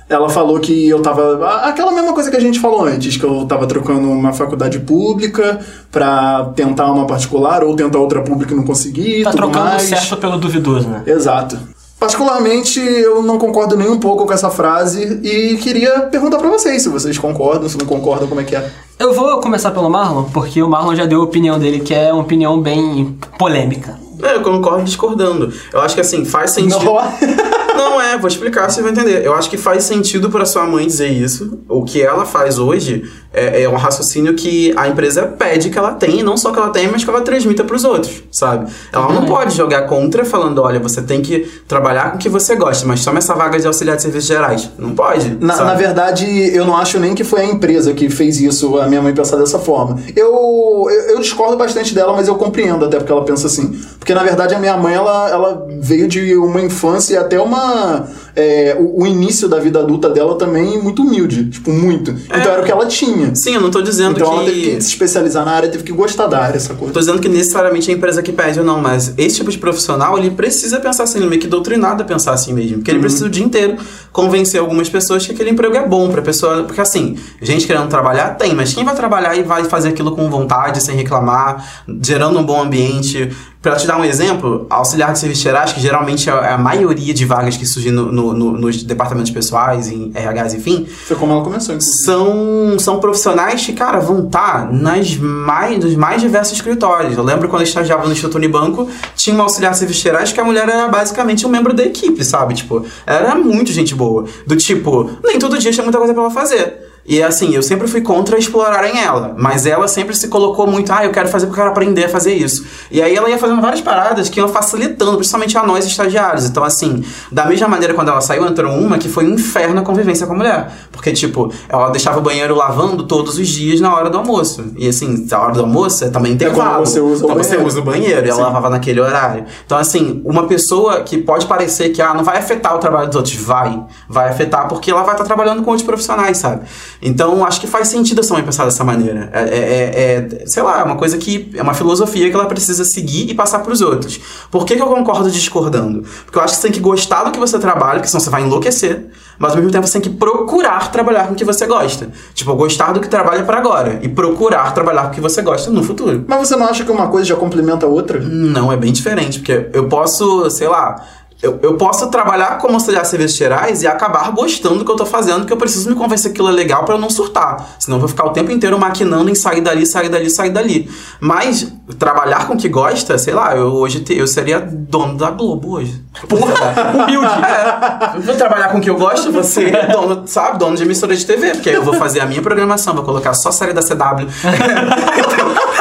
ela 0.10 0.28
falou 0.28 0.60
que 0.60 0.89
eu 0.89 1.01
tava. 1.01 1.45
Aquela 1.64 1.91
mesma 1.91 2.14
coisa 2.14 2.32
que 2.32 2.36
a 2.36 2.41
gente 2.41 2.60
falou 2.60 2.84
antes, 2.84 3.16
que 3.16 3.24
eu 3.24 3.45
tava 3.45 3.68
trocando 3.68 4.10
uma 4.10 4.34
faculdade 4.34 4.80
pública 4.80 5.60
pra 5.91 6.51
tentar 6.55 6.91
uma 6.91 7.05
particular 7.05 7.64
ou 7.64 7.76
tentar 7.76 7.99
outra 7.99 8.22
pública 8.22 8.53
e 8.53 8.57
não 8.57 8.64
conseguir. 8.64 9.24
Tá 9.24 9.30
tudo 9.30 9.41
trocando 9.43 9.66
o 9.66 9.70
mais. 9.70 9.84
certo 9.84 10.18
pelo 10.18 10.39
duvidoso, 10.39 10.89
né? 10.89 11.03
Exato. 11.05 11.60
Particularmente, 11.99 12.80
eu 12.80 13.22
não 13.22 13.38
concordo 13.38 13.76
nem 13.76 13.89
um 13.89 13.99
pouco 13.99 14.26
com 14.26 14.32
essa 14.34 14.49
frase 14.49 15.20
e 15.22 15.57
queria 15.57 15.99
perguntar 16.03 16.38
pra 16.38 16.49
vocês 16.49 16.82
se 16.82 16.88
vocês 16.88 17.18
concordam, 17.18 17.68
se 17.68 17.78
não 17.78 17.86
concordam, 17.86 18.28
como 18.28 18.39
é 18.39 18.45
que 18.45 18.55
é. 18.55 18.72
Eu 18.97 19.14
vou 19.14 19.39
começar 19.41 19.72
pelo 19.72 19.89
Marlon, 19.89 20.24
porque 20.34 20.64
o 20.64 20.70
Marlon 20.70 20.95
já 20.95 21.05
deu 21.05 21.20
a 21.22 21.24
opinião 21.26 21.60
dele, 21.60 21.82
que 21.82 21.93
é 21.93 22.12
uma 22.12 22.22
opinião 22.22 22.60
bem 22.60 23.18
polêmica. 23.38 23.99
É, 24.24 24.36
eu 24.36 24.41
concordo 24.41 24.84
discordando. 24.84 25.53
Eu 25.74 25.82
acho 25.82 25.93
que 25.95 26.01
assim, 26.01 26.24
faz 26.24 26.51
sentido. 26.51 26.80
Não. 27.90 28.02
É, 28.02 28.18
vou 28.18 28.28
explicar, 28.28 28.70
você 28.70 28.82
vai 28.82 28.92
entender. 28.92 29.26
Eu 29.26 29.34
acho 29.34 29.50
que 29.50 29.58
faz 29.58 29.84
sentido 29.84 30.30
para 30.30 30.46
sua 30.46 30.66
mãe 30.66 30.86
dizer 30.88 31.10
isso. 31.10 31.60
O 31.68 31.84
que 31.84 32.02
ela 32.02 32.26
faz 32.26 32.58
hoje 32.58 33.04
é, 33.34 33.64
é 33.64 33.70
um 33.70 33.76
raciocínio 33.76 34.34
que 34.36 34.74
a 34.76 34.88
empresa 34.88 35.24
pede 35.24 35.70
que 35.70 35.78
ela 35.78 35.92
tenha, 35.94 36.22
e 36.22 36.24
não 36.24 36.36
só 36.38 36.52
que 36.52 36.58
ela 36.60 36.70
tenha, 36.70 36.90
mas 36.92 37.04
que 37.04 37.10
ela 37.10 37.22
transmita 37.22 37.64
para 37.64 37.76
os 37.76 37.84
outros, 37.84 38.24
sabe? 38.32 38.72
Ela 38.92 39.08
não 39.14 39.20
Uhum. 39.22 39.26
pode 39.28 39.56
jogar 39.56 39.84
contra 39.84 40.24
falando, 40.26 40.62
olha, 40.62 40.80
você 40.80 41.02
tem 41.02 41.22
que 41.22 41.40
trabalhar 41.68 42.12
com 42.12 42.16
o 42.16 42.20
que 42.20 42.30
você 42.30 42.56
gosta, 42.56 42.86
mas 42.88 43.04
toma 43.04 43.20
essa 43.20 43.36
vaga 43.36 43.60
de 43.60 43.68
auxiliar 43.68 43.96
de 43.98 44.02
serviços 44.02 44.28
gerais. 44.28 44.70
Não 44.80 44.92
pode. 44.96 45.38
Na, 45.40 45.58
na 45.64 45.74
verdade, 45.76 46.26
eu 46.56 46.66
não 46.66 46.76
acho 46.78 47.00
nem 47.00 47.14
que 47.14 47.24
foi 47.24 47.42
a 47.42 47.46
empresa 47.46 47.94
que 47.94 48.10
fez 48.10 48.40
isso, 48.40 48.80
a 48.80 48.88
minha 48.88 49.02
mãe 49.02 49.14
pensar 49.14 49.36
dessa 49.38 49.60
forma. 49.60 50.00
Eu, 50.16 50.88
eu, 50.90 51.02
eu 51.12 51.20
discordo 51.20 51.56
bastante 51.58 51.94
dela, 51.94 52.14
mas 52.14 52.28
eu 52.28 52.36
compreendo 52.36 52.86
até 52.86 52.98
porque 52.98 53.12
ela 53.12 53.24
pensa 53.24 53.48
assim. 53.48 53.80
Porque 54.00 54.14
na 54.14 54.24
verdade 54.24 54.56
a 54.56 54.60
minha 54.60 54.76
mãe 54.78 54.94
ela, 54.96 55.30
ela 55.30 55.68
veio 55.80 56.08
de 56.08 56.36
uma 56.38 56.62
infância 56.62 57.14
e 57.14 57.18
até 57.18 57.40
uma 57.40 57.89
uma 57.90 58.08
é, 58.36 58.75
o, 58.80 59.03
o 59.03 59.07
início 59.07 59.47
da 59.47 59.59
vida 59.59 59.80
adulta 59.80 60.09
dela 60.09 60.36
também 60.38 60.82
muito 60.82 61.01
humilde. 61.03 61.45
Tipo, 61.49 61.71
muito. 61.71 62.11
Então 62.11 62.51
era 62.51 62.61
o 62.61 62.65
que 62.65 62.71
ela 62.71 62.86
tinha. 62.86 63.34
Sim, 63.36 63.55
eu 63.55 63.61
não 63.61 63.71
tô 63.71 63.82
dizendo 63.82 64.17
Então 64.17 64.32
ela 64.34 64.43
que. 64.43 64.49
teve 64.51 64.61
que 64.75 64.82
se 64.82 64.89
especializar 64.89 65.45
na 65.45 65.51
área, 65.51 65.69
teve 65.69 65.84
que 65.84 65.91
gostar 65.91 66.27
da 66.27 66.39
área, 66.39 66.57
essa 66.57 66.73
coisa. 66.73 66.93
tô 66.93 66.99
dizendo 66.99 67.19
que 67.19 67.30
necessariamente 67.30 67.89
é 67.89 67.93
a 67.93 67.97
empresa 67.97 68.21
que 68.21 68.32
pede 68.32 68.59
ou 68.59 68.65
não, 68.65 68.80
mas 68.82 69.13
esse 69.17 69.38
tipo 69.38 69.51
de 69.51 69.57
profissional, 69.57 70.17
ele 70.17 70.32
precisa 70.32 70.80
pensar 70.80 71.03
assim, 71.03 71.17
ele 71.19 71.25
é 71.25 71.30
meio 71.30 71.41
que 71.41 71.47
doutrinado 71.47 72.01
a 72.03 72.05
pensar 72.05 72.34
assim 72.34 72.53
mesmo. 72.53 72.77
Porque 72.77 72.91
ele 72.91 72.99
precisa 72.99 73.25
o 73.25 73.30
dia 73.30 73.43
inteiro 73.43 73.77
convencer 74.11 74.59
algumas 74.59 74.89
pessoas 74.89 75.25
que 75.25 75.32
aquele 75.32 75.49
emprego 75.51 75.75
é 75.75 75.88
bom 75.88 76.09
pra 76.09 76.21
pessoa. 76.21 76.63
Porque 76.63 76.82
assim, 76.82 77.15
gente 77.41 77.65
querendo 77.67 77.88
trabalhar, 77.88 78.36
tem, 78.36 78.53
mas 78.55 78.73
quem 78.73 78.84
vai 78.84 78.95
trabalhar 78.95 79.36
e 79.36 79.43
vai 79.43 79.63
fazer 79.65 79.89
aquilo 79.89 80.11
com 80.15 80.30
vontade, 80.30 80.82
sem 80.82 80.95
reclamar, 80.95 81.84
gerando 82.01 82.39
um 82.39 82.43
bom 82.43 82.61
ambiente. 82.61 83.30
Pra 83.61 83.75
te 83.75 83.86
dar 83.86 83.99
um 83.99 84.05
exemplo, 84.05 84.65
auxiliar 84.69 85.11
de 85.11 85.19
serviços 85.19 85.43
gerais, 85.43 85.73
que 85.73 85.82
geralmente 85.82 86.30
é 86.30 86.32
a 86.53 86.57
maioria 86.57 87.13
de 87.13 87.25
vagas 87.25 87.57
que 87.57 87.65
surgem 87.65 87.91
no, 87.91 88.09
no- 88.09 88.28
no- 88.34 88.51
nos 88.51 88.84
departamentos 88.84 89.32
pessoais, 89.32 89.89
em 89.89 90.11
RHs, 90.13 90.53
enfim, 90.55 90.86
Foi 90.86 91.15
como 91.17 91.34
ela 91.34 91.43
começou, 91.43 91.75
inclusive. 91.75 92.03
são, 92.05 92.80
são 92.80 92.99
profissionais 92.99 93.65
que, 93.65 93.73
cara, 93.73 93.99
vão 93.99 94.25
estar 94.25 94.71
nas 94.71 95.15
mais, 95.17 95.77
nos 95.84 95.95
mais 95.95 96.21
diversos 96.21 96.55
escritórios. 96.57 97.17
Eu 97.17 97.23
lembro 97.23 97.47
quando 97.49 97.61
eu 97.61 97.67
estagiava 97.67 98.05
no 98.05 98.11
Instituto 98.11 98.36
Unibanco, 98.36 98.88
tinha 99.15 99.34
uma 99.34 99.43
auxiliar 99.43 99.71
de 99.71 99.77
serviços 99.80 100.01
gerais 100.03 100.32
que 100.32 100.39
a 100.39 100.43
mulher 100.43 100.67
era 100.67 100.88
basicamente 100.88 101.45
um 101.45 101.49
membro 101.49 101.73
da 101.73 101.84
equipe, 101.84 102.23
sabe? 102.23 102.53
Tipo, 102.53 102.86
era 103.05 103.36
muito 103.36 103.71
gente 103.71 103.93
boa. 103.95 104.25
Do 104.45 104.55
tipo, 104.55 105.09
nem 105.23 105.38
todo 105.39 105.57
dia 105.57 105.71
tinha 105.71 105.84
muita 105.84 105.97
coisa 105.97 106.13
pra 106.13 106.23
ela 106.23 106.32
fazer. 106.32 106.89
E 107.10 107.24
assim, 107.24 107.55
eu 107.55 107.64
sempre 107.64 107.88
fui 107.88 108.01
contra 108.01 108.38
explorarem 108.38 108.99
ela, 109.01 109.34
mas 109.36 109.66
ela 109.66 109.88
sempre 109.88 110.16
se 110.16 110.28
colocou 110.28 110.68
muito, 110.68 110.93
ah, 110.93 111.03
eu 111.03 111.12
quero 111.12 111.28
fazer 111.28 111.47
porque 111.47 111.60
eu 111.60 111.64
quero 111.64 111.72
aprender 111.72 112.05
a 112.05 112.10
fazer 112.10 112.36
isso. 112.36 112.64
E 112.91 113.01
aí 113.01 113.16
ela 113.16 113.28
ia 113.28 113.38
fazendo 113.39 113.60
várias 113.60 113.82
paradas 113.82 114.30
que 114.30 114.39
iam 114.39 114.47
facilitando, 114.47 115.18
principalmente 115.18 115.57
a 115.57 115.64
nós 115.64 115.88
estagiários. 115.88 116.45
Então, 116.45 116.64
assim, 116.64 117.03
da 117.32 117.47
mesma 117.47 117.68
maneira 117.68 117.95
quando 117.95 118.10
ela 118.10 118.22
saiu, 118.22 118.45
entrou 118.45 118.72
uma 118.76 118.99
que 118.99 119.10
foi 119.10 119.26
um 119.26 119.34
inferno 119.34 119.82
a 119.82 119.84
convivência 119.84 120.28
com 120.28 120.34
a 120.34 120.38
mulher. 120.38 120.72
Porque, 120.91 121.12
tipo, 121.12 121.51
ela 121.68 121.89
deixava 121.89 122.20
o 122.20 122.22
banheiro 122.22 122.53
lavando 122.53 123.07
todos 123.07 123.39
os 123.39 123.47
dias 123.47 123.82
na 123.82 123.91
hora 123.91 124.07
do 124.07 124.20
almoço. 124.20 124.72
E 124.78 124.88
assim, 124.88 125.28
a 125.32 125.39
hora 125.39 125.53
do 125.53 125.62
almoço 125.62 126.05
é 126.05 126.10
também 126.10 126.34
É 126.34 126.36
intervalo. 126.36 126.86
você 126.86 126.99
usa 126.99 127.26
o 127.26 127.32
então 127.32 127.43
você 127.43 127.57
usa 127.57 127.80
o 127.80 127.84
banheiro 127.84 128.24
e 128.24 128.30
ela 128.30 128.38
Sim. 128.38 128.43
lavava 128.43 128.70
naquele 128.70 129.01
horário. 129.01 129.45
Então, 129.66 129.80
assim, 129.80 130.22
uma 130.24 130.45
pessoa 130.45 131.01
que 131.01 131.18
pode 131.18 131.47
parecer 131.47 131.89
que 131.89 132.03
ah, 132.03 132.14
não 132.14 132.24
vai 132.24 132.38
afetar 132.38 132.76
o 132.76 132.78
trabalho 132.78 133.07
dos 133.07 133.16
outros, 133.16 133.34
vai. 133.34 133.84
Vai 134.07 134.30
afetar 134.30 134.68
porque 134.68 134.91
ela 134.91 135.01
vai 135.01 135.16
estar 135.16 135.24
trabalhando 135.26 135.64
com 135.64 135.72
outros 135.72 135.88
profissionais, 135.88 136.38
sabe? 136.38 136.68
Então, 137.02 137.45
acho 137.45 137.62
que 137.62 137.68
faz 137.68 137.88
sentido 137.88 138.20
a 138.20 138.24
sua 138.24 138.36
mãe 138.38 138.45
pensar 138.45 138.66
dessa 138.66 138.84
maneira. 138.84 139.30
É, 139.32 139.41
é- 139.41 140.39
é- 140.41 140.45
sei 140.45 140.62
lá, 140.62 140.82
é 140.82 140.84
uma 140.84 140.95
coisa 140.97 141.18
que. 141.18 141.50
É 141.56 141.62
uma 141.62 141.74
filosofia 141.74 142.30
que 142.30 142.36
ela 142.36 142.45
precisa 142.45 142.84
seguir 142.84 143.30
e 143.30 143.34
passar 143.34 143.60
pros 143.60 143.82
outros. 143.82 144.20
Por 144.52 144.66
que, 144.66 144.76
que 144.76 144.82
eu 144.82 144.88
concordo 144.88 145.32
discordando? 145.32 146.04
Porque 146.26 146.38
eu 146.38 146.41
acho 146.41 146.56
que 146.56 146.60
você 146.62 146.68
tem 146.68 146.72
que 146.74 146.80
gostar 146.80 147.24
do 147.24 147.32
que 147.32 147.39
você 147.39 147.58
trabalha, 147.58 147.95
porque 148.00 148.10
senão 148.10 148.20
você 148.20 148.30
vai 148.30 148.41
enlouquecer. 148.41 149.08
Mas 149.38 149.52
ao 149.52 149.58
mesmo 149.58 149.72
tempo 149.72 149.88
você 149.88 149.93
tem 150.00 150.12
que 150.12 150.18
procurar 150.18 150.91
trabalhar 150.91 151.28
com 151.28 151.34
o 151.34 151.36
que 151.36 151.45
você 151.45 151.66
gosta. 151.66 152.10
Tipo, 152.34 152.54
gostar 152.56 152.91
do 152.91 153.00
que 153.00 153.08
trabalha 153.08 153.43
para 153.43 153.58
agora. 153.58 154.00
E 154.02 154.10
procurar 154.10 154.74
trabalhar 154.74 155.04
com 155.04 155.12
o 155.12 155.12
que 155.12 155.22
você 155.22 155.41
gosta 155.41 155.72
no 155.72 155.82
futuro. 155.82 156.26
Mas 156.28 156.47
você 156.47 156.58
não 156.58 156.66
acha 156.68 156.84
que 156.84 156.91
uma 156.91 157.08
coisa 157.08 157.26
já 157.26 157.36
complementa 157.38 157.86
a 157.86 157.89
outra? 157.89 158.20
Não, 158.20 158.72
é 158.74 158.76
bem 158.76 158.91
diferente, 158.91 159.39
porque 159.39 159.70
eu 159.72 159.88
posso, 159.88 160.50
sei 160.50 160.68
lá, 160.68 161.02
eu, 161.42 161.58
eu 161.62 161.76
posso 161.78 162.08
trabalhar 162.08 162.58
como 162.58 162.74
auxiliar 162.74 163.04
de 163.04 163.08
serviços 163.10 163.38
gerais 163.38 163.82
e 163.82 163.88
acabar 163.88 164.30
gostando 164.32 164.80
do 164.80 164.86
que 164.86 164.92
eu 164.92 164.96
tô 164.96 165.06
fazendo, 165.06 165.40
porque 165.40 165.54
eu 165.54 165.58
preciso 165.58 165.90
me 165.90 165.96
convencer 165.96 166.32
que 166.32 166.38
aquilo 166.38 166.50
é 166.50 166.52
legal 166.52 166.84
pra 166.84 166.96
eu 166.96 167.00
não 167.00 167.10
surtar. 167.10 167.76
Senão 167.80 167.98
eu 167.98 168.02
vou 168.02 168.10
ficar 168.10 168.26
o 168.26 168.32
tempo 168.32 168.52
inteiro 168.52 168.78
maquinando 168.78 169.30
em 169.30 169.36
sair 169.36 169.62
dali, 169.62 169.86
sair 169.86 170.10
dali, 170.10 170.30
sair 170.30 170.50
dali. 170.50 170.90
Mas 171.22 171.72
trabalhar 171.98 172.46
com 172.48 172.54
o 172.54 172.58
que 172.58 172.68
gosta, 172.68 173.18
sei 173.18 173.34
lá, 173.34 173.56
eu 173.56 173.68
hoje 173.74 174.02
te- 174.02 174.18
eu 174.18 174.28
seria 174.28 174.60
dono 174.60 175.18
da 175.18 175.32
Globo 175.32 175.76
hoje. 175.76 176.04
Porra, 176.28 176.54
humilde. 177.04 177.26
É, 177.28 178.18
eu 178.18 178.22
vou 178.22 178.36
trabalhar 178.36 178.68
com 178.70 178.78
o 178.78 178.82
que 178.82 178.90
eu 178.90 178.98
gosto, 178.98 179.32
você 179.32 179.72
dono, 179.92 180.24
sabe, 180.28 180.58
dono 180.60 180.76
de 180.76 180.84
emissora 180.84 181.16
de 181.16 181.26
TV, 181.26 181.52
porque 181.52 181.70
aí 181.70 181.76
eu 181.76 181.84
vou 181.84 181.94
fazer 181.94 182.20
a 182.20 182.26
minha 182.26 182.42
programação, 182.42 182.94
vou 182.94 183.04
colocar 183.06 183.34
só 183.34 183.50
série 183.52 183.72
da 183.74 183.82
CW. 183.82 184.28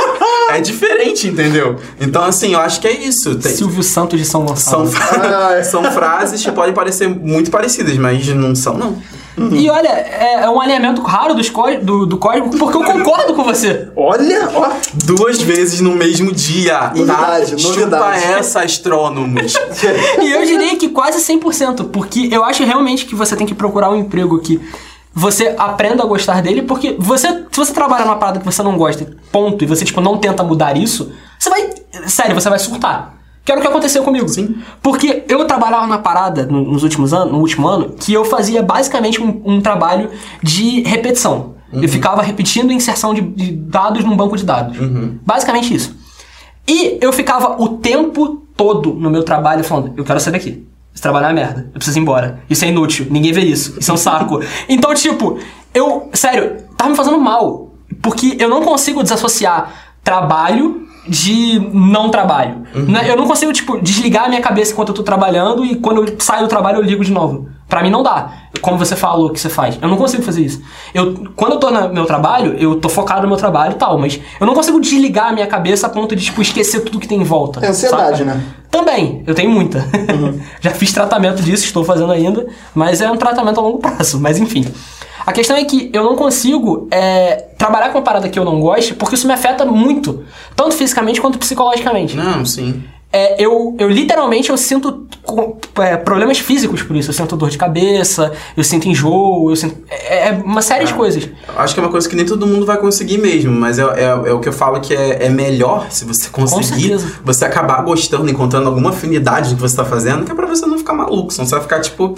É 0.49 0.61
diferente, 0.61 1.29
entendeu? 1.29 1.77
Então, 2.01 2.23
assim, 2.25 2.55
eu 2.55 2.61
acho 2.61 2.81
que 2.81 2.89
é 2.89 2.93
isso. 2.93 3.37
Tem- 3.37 3.53
Silvio 3.53 3.83
Santos 3.83 4.19
de 4.19 4.25
São 4.25 4.47
são, 4.57 4.81
Gonçalo. 4.85 4.87
fra- 4.91 5.49
Ah, 5.51 5.55
é. 5.59 5.63
são 5.63 5.85
frases 5.85 6.43
que 6.43 6.51
podem 6.53 6.73
parecer 6.75 7.09
muito 7.09 7.51
parecidas, 7.51 7.97
mas 7.99 8.27
não 8.29 8.55
são, 8.55 8.75
não. 8.77 8.97
E 9.53 9.71
olha, 9.71 9.87
é, 9.89 10.41
é 10.43 10.51
um 10.51 10.61
alinhamento 10.61 11.01
raro 11.03 11.33
dos 11.33 11.49
do, 11.83 12.05
do 12.07 12.19
código, 12.19 12.51
porque 12.59 12.77
eu 12.77 12.83
concordo 12.83 13.35
com 13.35 13.45
você. 13.45 13.87
Olha, 13.95 14.51
ó. 14.53 14.71
Duas 15.05 15.41
vezes 15.41 15.81
no 15.81 15.95
mesmo 15.95 16.33
dia. 16.33 16.89
Novidade, 16.93 17.53
tá? 17.53 17.59
Chupa 17.59 17.79
novidade. 17.79 18.25
essa, 18.25 18.63
astrônomos. 18.63 19.55
E 20.21 20.33
eu 20.33 20.45
diria 20.45 20.75
que 20.77 20.89
quase 20.89 21.19
100%, 21.21 21.85
porque 21.93 22.29
eu 22.33 22.43
acho 22.45 22.65
realmente 22.65 23.07
que 23.07 23.15
você 23.15 23.37
tem 23.37 23.47
que 23.47 23.55
procurar 23.55 23.91
um 23.91 23.97
emprego 23.97 24.41
que 24.41 24.61
você 25.19 25.55
aprenda 25.59 26.03
a 26.03 26.07
gostar 26.07 26.41
dele, 26.43 26.63
porque 26.63 26.95
você, 26.99 27.29
se 27.51 27.57
você 27.57 27.73
trabalha 27.73 28.05
numa 28.05 28.17
parada 28.17 28.39
que 28.39 28.45
você 28.45 28.63
não 28.63 28.77
gosta, 28.77 29.07
ponto, 29.33 29.65
e 29.65 29.67
você, 29.67 29.85
tipo, 29.85 30.01
não 30.01 30.17
tenta 30.19 30.43
mudar 30.45 30.77
isso, 30.77 31.11
Você 31.39 31.51
vai. 31.51 31.69
Sério, 32.07 32.35
você 32.35 32.49
vai 32.49 32.59
surtar. 32.59 33.15
Que 33.45 33.51
era 33.53 33.61
o 33.61 33.63
que 33.63 33.69
aconteceu 33.69 34.03
comigo. 34.05 34.29
Sim. 34.29 34.57
Porque 34.83 35.25
eu 35.29 35.45
trabalhava 35.47 35.87
na 35.87 35.99
parada 35.99 36.45
no- 36.47 36.65
nos 36.73 36.83
últimos 36.83 37.13
anos, 37.15 37.33
no 37.33 37.39
último 37.39 37.67
ano, 37.67 37.95
que 37.99 38.13
eu 38.13 38.25
fazia 38.25 38.63
basicamente 38.63 39.23
um, 39.23 39.41
um 39.45 39.61
trabalho 39.61 40.11
de 40.43 40.83
repetição. 40.83 41.55
Eu 41.73 41.89
ficava 41.89 42.23
repetindo 42.23 42.73
inserção 42.73 43.13
de, 43.15 43.21
de 43.21 43.53
dados 43.53 44.05
num 44.05 44.17
banco 44.17 44.37
de 44.37 44.45
dados. 44.45 44.77
Basicamente 45.25 45.75
isso. 45.75 45.97
E 46.67 46.99
eu 47.01 47.13
ficava 47.13 47.61
o 47.63 47.69
tempo 47.79 48.43
todo 48.57 48.93
no 48.95 49.09
meu 49.11 49.23
trabalho 49.23 49.63
falando, 49.65 49.93
eu 49.97 50.05
quero 50.05 50.21
sair 50.21 50.33
daqui. 50.33 50.67
Esse 50.99 51.03
trabalho 51.05 51.27
é 51.27 51.29
uma 51.29 51.35
merda. 51.35 51.61
Eu 51.67 51.75
preciso 51.75 51.97
ir 51.97 52.03
embora. 52.03 52.41
Isso 52.51 52.65
é 52.65 52.69
inútil. 52.69 53.07
Ninguém 53.09 53.31
vê 53.31 53.43
isso. 53.43 53.79
Isso 53.79 53.89
é 53.89 53.95
um 53.95 53.97
saco. 53.97 54.41
então, 54.69 54.93
tipo, 54.95 55.39
eu, 55.73 56.11
sério, 56.13 56.57
tava 56.77 56.91
me 56.91 56.97
fazendo 56.97 57.21
mal. 57.21 57.73
Porque 58.03 58.37
eu 58.37 58.49
não 58.49 58.63
consigo 58.63 59.01
desassociar 59.01 59.73
trabalho 60.03 60.89
de 61.07 61.61
não 61.73 62.11
trabalho. 62.11 62.65
Né? 62.75 63.09
Eu 63.09 63.17
não 63.17 63.29
consigo, 63.29 63.53
tipo, 63.53 63.81
desligar 63.81 64.25
a 64.25 64.29
minha 64.29 64.41
cabeça 64.41 64.73
enquanto 64.73 64.89
eu 64.89 64.95
tô 64.97 65.05
trabalhando 65.05 65.65
e 65.65 65.77
quando 65.77 66.05
eu 66.05 66.17
saio 66.19 66.43
do 66.43 66.49
trabalho 66.49 66.79
eu 66.79 66.83
ligo 66.83 67.05
de 67.05 67.13
novo. 67.13 67.49
Pra 67.69 67.81
mim 67.81 67.91
não 67.91 68.03
dá. 68.03 68.33
Como 68.61 68.79
você 68.79 68.97
falou 68.97 69.31
que 69.31 69.41
você 69.41 69.49
faz. 69.49 69.79
Eu 69.81 69.89
não 69.89 69.97
consigo 69.97 70.23
fazer 70.23 70.43
isso. 70.43 70.63
Eu, 70.93 71.15
quando 71.37 71.53
eu 71.53 71.59
tô 71.59 71.71
no 71.71 71.93
meu 71.93 72.05
trabalho, 72.05 72.55
eu 72.59 72.81
tô 72.81 72.89
focado 72.89 73.23
no 73.23 73.29
meu 73.29 73.37
trabalho 73.37 73.73
e 73.73 73.77
tal, 73.77 73.99
mas 73.99 74.21
eu 74.41 74.47
não 74.47 74.55
consigo 74.55 74.81
desligar 74.81 75.29
a 75.29 75.33
minha 75.33 75.47
cabeça 75.47 75.87
a 75.87 75.91
ponto 75.91 76.15
de, 76.15 76.25
tipo, 76.25 76.43
esquecer 76.43 76.81
tudo 76.81 76.99
que 76.99 77.09
tem 77.09 77.21
em 77.21 77.25
volta. 77.25 77.65
É 77.65 77.69
ansiedade, 77.69 78.19
saca? 78.19 78.25
né? 78.25 78.43
Também, 78.71 79.23
eu 79.27 79.35
tenho 79.35 79.51
muita. 79.51 79.85
Já 80.61 80.71
fiz 80.71 80.93
tratamento 80.93 81.43
disso, 81.43 81.65
estou 81.65 81.85
fazendo 81.85 82.13
ainda, 82.13 82.47
mas 82.75 83.01
é 83.01 83.11
um 83.11 83.17
tratamento 83.17 83.59
a 83.59 83.63
longo 83.63 83.79
prazo. 83.79 84.21
Mas 84.21 84.39
enfim. 84.39 84.67
A 85.27 85.33
questão 85.33 85.57
é 85.57 85.65
que 85.65 85.91
eu 85.93 86.03
não 86.03 86.17
consigo 86.17 86.89
é, 86.91 87.37
trabalhar 87.59 87.91
com 87.91 87.99
uma 87.99 88.05
parada 88.05 88.29
que 88.29 88.39
eu 88.39 88.45
não 88.45 88.61
gosto, 88.61 88.95
porque 88.95 89.15
isso 89.15 89.27
me 89.27 89.35
afeta 89.35 89.65
muito, 89.65 90.25
tanto 90.57 90.75
fisicamente 90.75 91.21
quanto 91.21 91.39
psicologicamente. 91.39 92.17
Não, 92.17 92.47
sim. 92.47 92.83
É, 93.11 93.43
eu, 93.43 93.75
eu 93.79 93.89
literalmente 93.89 94.51
eu 94.51 94.57
sinto 94.59 95.07
é, 95.79 95.97
problemas 95.97 96.39
físicos 96.39 96.83
por 96.83 96.95
isso. 96.95 97.11
Eu 97.11 97.15
sinto 97.15 97.37
dor 97.37 97.49
de 97.49 97.57
cabeça, 97.57 98.33
eu 98.57 98.63
sinto 98.63 98.87
enjoo, 98.87 99.51
eu 99.51 99.57
sinto. 99.57 99.77
É, 99.89 100.29
é 100.29 100.33
uma 100.33 100.61
série 100.61 100.85
de 100.85 100.93
coisas. 100.93 101.29
Acho 101.57 101.75
que 101.75 101.81
é 101.81 101.83
uma 101.83 101.91
coisa 101.91 102.09
que 102.09 102.15
nem 102.15 102.27
todo 102.27 102.47
mundo 102.47 102.67
vai 102.67 102.77
conseguir 102.77 103.19
mesmo, 103.19 103.51
mas 103.51 103.79
é, 103.79 103.83
é, 103.83 104.05
é 104.05 104.33
o 104.33 104.41
que 104.41 104.49
eu 104.49 104.53
falo 104.53 104.79
que 104.81 104.95
é, 104.95 105.25
é 105.25 105.29
melhor 105.31 105.87
se 105.91 106.05
você 106.05 106.29
conseguir, 106.29 106.99
você 107.25 107.45
acabar 107.47 107.83
gostando, 107.83 108.31
encontrando 108.31 108.69
alguma 108.69 108.91
afinidade 108.91 109.51
no 109.51 109.57
que 109.57 109.63
você 109.63 109.77
tá 109.77 109.85
fazendo, 109.85 110.25
que 110.25 110.33
é 110.33 110.35
pra 110.35 110.47
você 110.47 110.67
não 110.67 110.77
ficar 110.77 110.93
maluco, 110.93 111.33
senão 111.33 111.47
você 111.47 111.55
vai 111.55 111.63
ficar 111.63 111.81
tipo. 111.81 112.15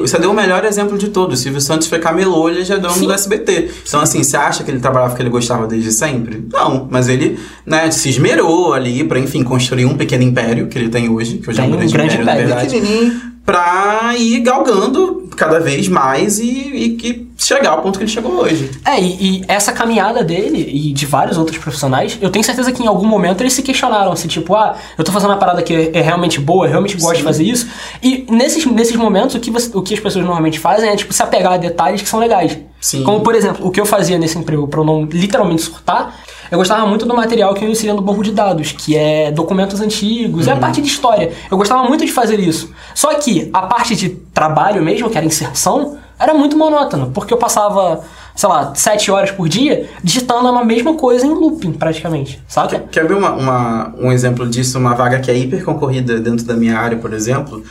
Você 0.00 0.18
deu 0.18 0.30
o 0.30 0.34
melhor 0.34 0.64
exemplo 0.64 0.96
de 0.96 1.08
todos. 1.08 1.40
O 1.40 1.42
Silvio 1.42 1.60
Santos 1.60 1.88
foi 1.88 1.98
camelô, 1.98 2.48
ele 2.48 2.64
já 2.64 2.76
deu 2.76 2.90
um 2.90 3.00
do 3.00 3.12
SBT. 3.12 3.70
Então, 3.86 4.00
assim, 4.00 4.22
você 4.22 4.36
acha 4.36 4.62
que 4.62 4.70
ele 4.70 4.80
trabalhava 4.80 5.10
porque 5.10 5.22
ele 5.22 5.30
gostava 5.30 5.66
desde 5.66 5.92
sempre? 5.92 6.46
Não, 6.52 6.86
mas 6.90 7.08
ele, 7.08 7.38
né, 7.66 7.90
se 7.90 8.08
esmerou 8.08 8.72
ali 8.72 9.02
pra, 9.02 9.18
enfim, 9.18 9.42
construir 9.42 9.84
um 9.84 9.96
pequeno 9.96 10.27
império 10.28 10.68
que 10.68 10.78
ele 10.78 10.88
tem 10.88 11.08
hoje, 11.08 11.38
que 11.38 11.48
hoje 11.50 11.60
é 11.60 11.62
um 11.64 11.66
Tem 11.66 11.74
um 11.74 11.78
grande, 11.78 11.92
grande 11.92 12.22
império, 12.22 12.48
na 12.48 12.54
império. 12.64 12.70
Pequenininho. 12.70 13.20
pra 13.44 14.14
ir 14.16 14.40
galgando 14.40 15.26
cada 15.36 15.58
vez 15.60 15.88
mais 15.88 16.38
e, 16.38 16.44
e 16.48 16.88
que 16.96 17.28
chegar 17.38 17.70
ao 17.70 17.82
ponto 17.82 17.96
que 17.98 18.04
ele 18.04 18.10
chegou 18.10 18.32
hoje. 18.42 18.68
É, 18.84 19.00
e, 19.00 19.38
e 19.38 19.44
essa 19.48 19.72
caminhada 19.72 20.22
dele 20.24 20.68
e 20.70 20.92
de 20.92 21.06
vários 21.06 21.38
outros 21.38 21.56
profissionais, 21.56 22.18
eu 22.20 22.28
tenho 22.30 22.44
certeza 22.44 22.70
que 22.72 22.82
em 22.82 22.86
algum 22.88 23.06
momento 23.06 23.40
eles 23.40 23.52
se 23.52 23.62
questionaram, 23.62 24.10
assim, 24.12 24.26
tipo, 24.28 24.54
ah, 24.54 24.76
eu 24.98 25.04
tô 25.04 25.12
fazendo 25.12 25.30
uma 25.30 25.36
parada 25.38 25.62
que 25.62 25.72
é, 25.72 25.98
é 25.98 26.02
realmente 26.02 26.40
boa, 26.40 26.66
eu 26.66 26.70
realmente 26.70 26.96
gosto 26.98 27.18
de 27.18 27.22
fazer 27.22 27.44
isso. 27.44 27.68
E 28.02 28.26
nesses, 28.28 28.66
nesses 28.66 28.96
momentos, 28.96 29.34
o 29.36 29.40
que, 29.40 29.50
você- 29.50 29.70
o 29.72 29.80
que 29.80 29.94
as 29.94 30.00
pessoas 30.00 30.24
normalmente 30.24 30.58
fazem 30.58 30.90
é, 30.90 30.96
tipo, 30.96 31.12
se 31.14 31.22
apegar 31.22 31.52
a 31.52 31.56
detalhes 31.56 32.02
que 32.02 32.08
são 32.08 32.18
legais. 32.18 32.58
Sim. 32.80 33.02
Como, 33.04 33.20
por 33.20 33.34
exemplo, 33.34 33.66
o 33.66 33.70
que 33.70 33.80
eu 33.80 33.86
fazia 33.86 34.18
nesse 34.18 34.36
emprego 34.36 34.66
pra 34.68 34.80
eu 34.80 34.84
não 34.84 35.04
literalmente 35.04 35.62
surtar, 35.62 36.14
eu 36.50 36.58
gostava 36.58 36.86
muito 36.86 37.04
do 37.06 37.14
material 37.14 37.54
que 37.54 37.64
eu 37.64 37.68
inseria 37.68 37.94
no 37.94 38.02
banco 38.02 38.22
de 38.22 38.32
dados, 38.32 38.72
que 38.72 38.96
é 38.96 39.30
documentos 39.30 39.80
antigos, 39.80 40.46
Uhum. 40.46 40.52
é 40.52 40.56
a 40.56 40.58
parte 40.58 40.80
de 40.80 40.88
história. 40.88 41.32
Eu 41.50 41.56
gostava 41.56 41.84
muito 41.84 42.04
de 42.04 42.12
fazer 42.12 42.40
isso. 42.40 42.70
Só 42.94 43.14
que 43.14 43.50
a 43.52 43.62
parte 43.62 43.94
de 43.96 44.08
trabalho 44.10 44.82
mesmo, 44.82 45.08
que 45.10 45.16
era 45.16 45.26
inserção, 45.26 45.98
era 46.18 46.34
muito 46.34 46.56
monótono, 46.56 47.12
porque 47.12 47.32
eu 47.32 47.38
passava, 47.38 48.00
sei 48.34 48.48
lá, 48.48 48.72
sete 48.74 49.08
horas 49.10 49.30
por 49.30 49.48
dia 49.48 49.88
digitando 50.02 50.48
a 50.48 50.64
mesma 50.64 50.94
coisa 50.94 51.24
em 51.24 51.30
looping, 51.32 51.72
praticamente, 51.72 52.42
sabe? 52.48 52.80
Quer 52.90 53.06
ver 53.06 53.14
uma, 53.14 53.30
uma- 53.34 53.94
um 53.96 54.10
exemplo 54.10 54.48
disso? 54.48 54.78
Uma 54.78 54.94
vaga 54.94 55.20
que 55.20 55.30
é 55.30 55.36
hiper 55.38 55.64
concorrida 55.64 56.18
dentro 56.18 56.44
da 56.44 56.54
minha 56.54 56.76
área, 56.76 56.98
por 56.98 57.12
exemplo, 57.12 57.62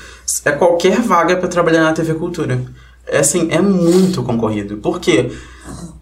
é 0.46 0.52
qualquer 0.54 1.02
vaga 1.02 1.36
para 1.36 1.50
trabalhar 1.50 1.82
na 1.84 1.92
TV 1.94 2.14
Cultura. 2.14 2.62
É 3.06 3.20
assim, 3.20 3.48
é 3.52 3.60
muito 3.62 4.24
concorrido. 4.24 4.78
Por 4.78 5.00
quê? 5.02 5.30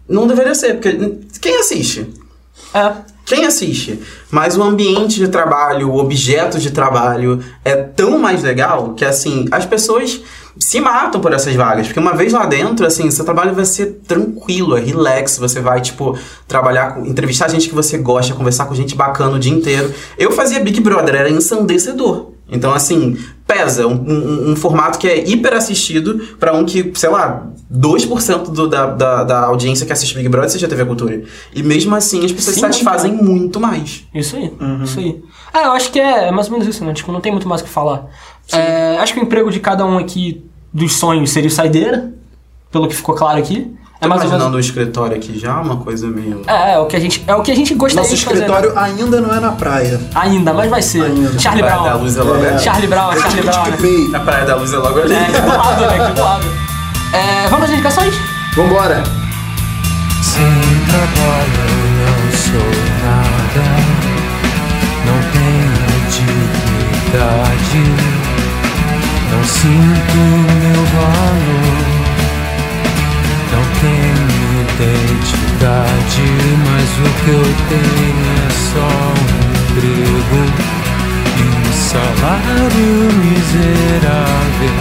Não 0.08 0.26
deveria 0.28 0.54
ser, 0.54 0.74
porque 0.74 1.18
quem 1.40 1.56
assiste? 1.58 2.06
É. 2.76 2.92
Quem 3.24 3.44
assiste? 3.44 4.00
Mas 4.30 4.56
o 4.56 4.62
ambiente 4.62 5.16
de 5.16 5.28
trabalho, 5.28 5.90
o 5.90 5.98
objeto 5.98 6.58
de 6.60 6.70
trabalho 6.70 7.42
é 7.64 7.74
tão 7.74 8.18
mais 8.18 8.42
legal 8.42 8.94
que, 8.94 9.04
assim, 9.04 9.46
as 9.50 9.66
pessoas 9.66 10.20
se 10.60 10.80
matam 10.80 11.20
por 11.20 11.32
essas 11.32 11.54
vagas. 11.54 11.86
Porque 11.86 11.98
uma 11.98 12.14
vez 12.14 12.32
lá 12.32 12.46
dentro, 12.46 12.86
assim, 12.86 13.10
seu 13.10 13.24
trabalho 13.24 13.52
vai 13.54 13.64
ser 13.64 14.00
tranquilo, 14.06 14.76
é 14.76 14.80
relax. 14.80 15.38
Você 15.38 15.60
vai, 15.60 15.80
tipo, 15.80 16.16
trabalhar 16.46 16.94
com... 16.94 17.06
Entrevistar 17.06 17.48
gente 17.48 17.68
que 17.68 17.74
você 17.74 17.98
gosta, 17.98 18.34
conversar 18.34 18.66
com 18.66 18.74
gente 18.74 18.94
bacana 18.94 19.36
o 19.36 19.40
dia 19.40 19.52
inteiro. 19.52 19.92
Eu 20.16 20.30
fazia 20.30 20.60
Big 20.60 20.80
Brother, 20.80 21.16
era 21.16 21.30
ensandecedor. 21.30 22.35
Então, 22.48 22.72
assim, 22.72 23.16
pesa. 23.46 23.86
Um, 23.86 23.92
um- 23.94 24.50
um 24.52 24.56
formato 24.56 24.98
que 24.98 25.08
é 25.08 25.28
hiper 25.28 25.52
assistido 25.54 26.18
pra 26.38 26.52
um 26.52 26.64
que, 26.64 26.92
sei 26.94 27.08
lá, 27.10 27.48
2% 27.70 28.50
do, 28.52 28.68
da, 28.68 28.86
da, 28.86 29.24
da 29.24 29.40
audiência 29.46 29.84
que 29.84 29.92
assiste 29.92 30.14
Big 30.14 30.28
Brother 30.28 30.46
assiste 30.48 30.64
a 30.64 30.68
TV 30.68 30.84
Cultura. 30.84 31.22
E 31.54 31.62
mesmo 31.62 31.94
assim, 31.94 32.24
as 32.24 32.30
pessoas 32.32 32.54
Sim, 32.54 32.60
satisfazem 32.60 33.12
muito 33.12 33.58
mais. 33.58 34.04
Isso 34.14 34.36
aí, 34.36 34.52
isso 34.84 34.98
aí. 35.00 35.22
Ah, 35.52 35.64
eu 35.64 35.72
acho 35.72 35.90
que 35.90 35.98
é, 35.98 36.28
é 36.28 36.30
mais 36.30 36.46
ou 36.46 36.52
menos 36.52 36.66
isso, 36.68 36.84
né? 36.84 36.92
Tipo, 36.92 37.10
não 37.12 37.20
tem 37.20 37.32
muito 37.32 37.48
mais 37.48 37.60
o 37.60 37.64
que 37.64 37.70
falar. 37.70 38.06
É, 38.52 38.96
acho 38.98 39.12
que 39.14 39.18
o 39.20 39.22
emprego 39.22 39.50
de 39.50 39.58
cada 39.58 39.84
um 39.84 39.98
aqui 39.98 40.44
dos 40.72 40.94
sonhos 40.96 41.30
seria 41.30 41.48
o 41.48 41.52
saideira, 41.52 42.12
pelo 42.70 42.86
que 42.86 42.94
ficou 42.94 43.14
claro 43.14 43.38
aqui. 43.38 43.72
É 43.98 44.06
mais 44.06 44.20
ou 44.22 44.28
menos. 44.28 44.34
imaginando 44.42 44.56
o 44.56 44.60
escritório 44.60 45.16
aqui 45.16 45.38
já, 45.38 45.58
uma 45.60 45.76
coisa 45.78 46.06
meio... 46.06 46.42
É, 46.46 46.74
é 46.74 46.78
o 46.78 46.86
que 46.86 46.96
a 46.96 47.00
gente, 47.00 47.24
é 47.26 47.34
o 47.34 47.42
que 47.42 47.50
a 47.50 47.54
gente 47.56 47.74
gostaria 47.74 48.02
Nosso 48.02 48.14
de 48.16 48.24
fazer. 48.24 48.36
escritório 48.40 48.78
ainda 48.78 49.20
não 49.20 49.34
é 49.34 49.40
na 49.40 49.52
praia. 49.52 49.98
Ainda, 50.14 50.52
mas 50.52 50.70
vai 50.70 50.82
ser. 50.82 51.02
Ainda. 51.04 51.38
Charlie 51.38 51.62
Praia 51.62 51.78
Brown. 51.80 51.88
da 51.92 51.96
Luz 51.96 52.16
é 52.16 52.22
logo 52.22 52.44
ali. 52.46 52.58
Charlie 52.58 52.86
Brown, 52.88 53.12
É 53.12 53.20
Charlie 53.20 53.42
Brown. 53.42 53.64
né? 53.64 54.16
A 54.16 54.20
Praia 54.20 54.44
da 54.44 54.56
Luz 54.56 54.72
é 54.72 54.76
logo 54.76 55.00
ali. 55.00 55.14
É, 55.14 55.20
aqui 55.22 55.40
do 55.40 55.48
lado, 55.48 55.80
né? 55.80 56.04
Aqui 56.04 56.12
do 56.12 56.20
lado. 56.22 56.44
É, 57.12 57.48
vamos 57.48 57.64
às 57.64 57.70
indicações? 57.72 58.14
Vambora. 58.54 59.02
Sem 60.22 60.44
trabalho 60.88 61.76
eu 62.02 62.12
não 62.22 62.32
sou 62.36 62.70
nada, 63.02 63.64
não 65.06 65.18
tenho 65.32 65.76
dignidade, 66.10 67.82
não 69.32 69.44
sinto 69.44 70.16
meu 70.60 70.84
valor, 70.84 71.85
não 73.52 73.62
tenho 73.80 74.26
identidade, 74.62 76.22
mas 76.66 76.88
o 76.98 77.08
que 77.24 77.30
eu 77.30 77.46
tenho 77.68 78.26
é 78.34 78.50
só 78.72 78.90
um 79.12 79.56
emprego 79.66 80.40
e 81.36 81.42
um 81.42 81.72
salário 81.72 82.94
miserável. 83.24 84.76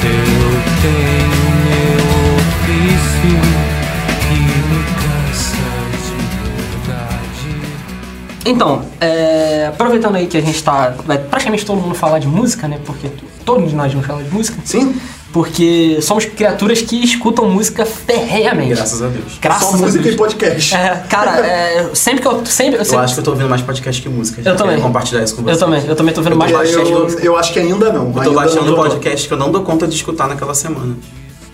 Eu 0.00 0.50
tenho 0.82 1.42
meu 1.66 2.02
ofício 2.38 3.38
que 4.20 4.38
me 4.68 4.80
cansa 5.02 5.68
de 6.04 6.16
verdade. 6.86 7.50
Então, 8.44 8.84
é, 9.00 9.66
aproveitando 9.68 10.16
aí 10.16 10.26
que 10.26 10.36
a 10.36 10.40
gente 10.40 10.62
tá. 10.62 10.94
Vai 11.04 11.18
praticamente 11.18 11.66
todo 11.66 11.80
mundo 11.80 11.94
falar 11.94 12.18
de 12.20 12.28
música, 12.28 12.68
né? 12.68 12.78
Porque 12.86 13.10
todos 13.44 13.72
nós 13.72 13.92
vamos 13.92 14.06
falar 14.06 14.22
de 14.22 14.30
música. 14.30 14.58
Sim? 14.64 14.94
Porque 15.38 16.00
somos 16.02 16.24
criaturas 16.24 16.82
que 16.82 16.96
escutam 16.96 17.48
música 17.48 17.86
ferreamente. 17.86 18.74
Graças 18.74 19.00
a 19.00 19.06
Deus. 19.06 19.38
Graças 19.40 19.68
Só 19.68 19.76
a 19.76 19.78
música 19.78 20.02
Deus. 20.02 20.14
e 20.16 20.18
podcast. 20.18 20.74
É, 20.74 21.04
cara, 21.08 21.46
é, 21.46 21.90
sempre 21.94 22.22
que 22.22 22.26
eu. 22.26 22.44
Sempre, 22.44 22.74
eu, 22.74 22.78
Eu 22.80 22.84
sempre, 22.84 23.04
acho 23.04 23.14
que 23.14 23.20
eu 23.20 23.24
tô 23.24 23.30
ouvindo 23.30 23.48
mais 23.48 23.62
podcast 23.62 24.02
que 24.02 24.08
música. 24.08 24.42
Eu 24.44 24.56
também. 24.56 24.80
compartilhar 24.80 25.22
isso 25.22 25.36
com 25.36 25.42
você. 25.42 25.52
eu 25.52 25.56
também, 25.56 25.86
eu 25.86 25.94
também 25.94 26.12
tô 26.12 26.22
vendo 26.22 26.34
mais 26.34 26.50
podcast. 26.50 26.90
eu, 26.90 27.20
eu 27.20 27.36
acho 27.36 27.52
que 27.52 27.60
ainda 27.60 27.92
não. 27.92 28.08
Eu 28.08 28.12
tô 28.14 28.20
ainda 28.20 28.34
baixando 28.34 28.64
não 28.64 28.74
podcast 28.74 29.28
que 29.28 29.32
eu 29.32 29.38
não 29.38 29.52
dou 29.52 29.62
conta 29.62 29.86
de 29.86 29.94
escutar 29.94 30.26
naquela 30.26 30.56
semana. 30.56 30.96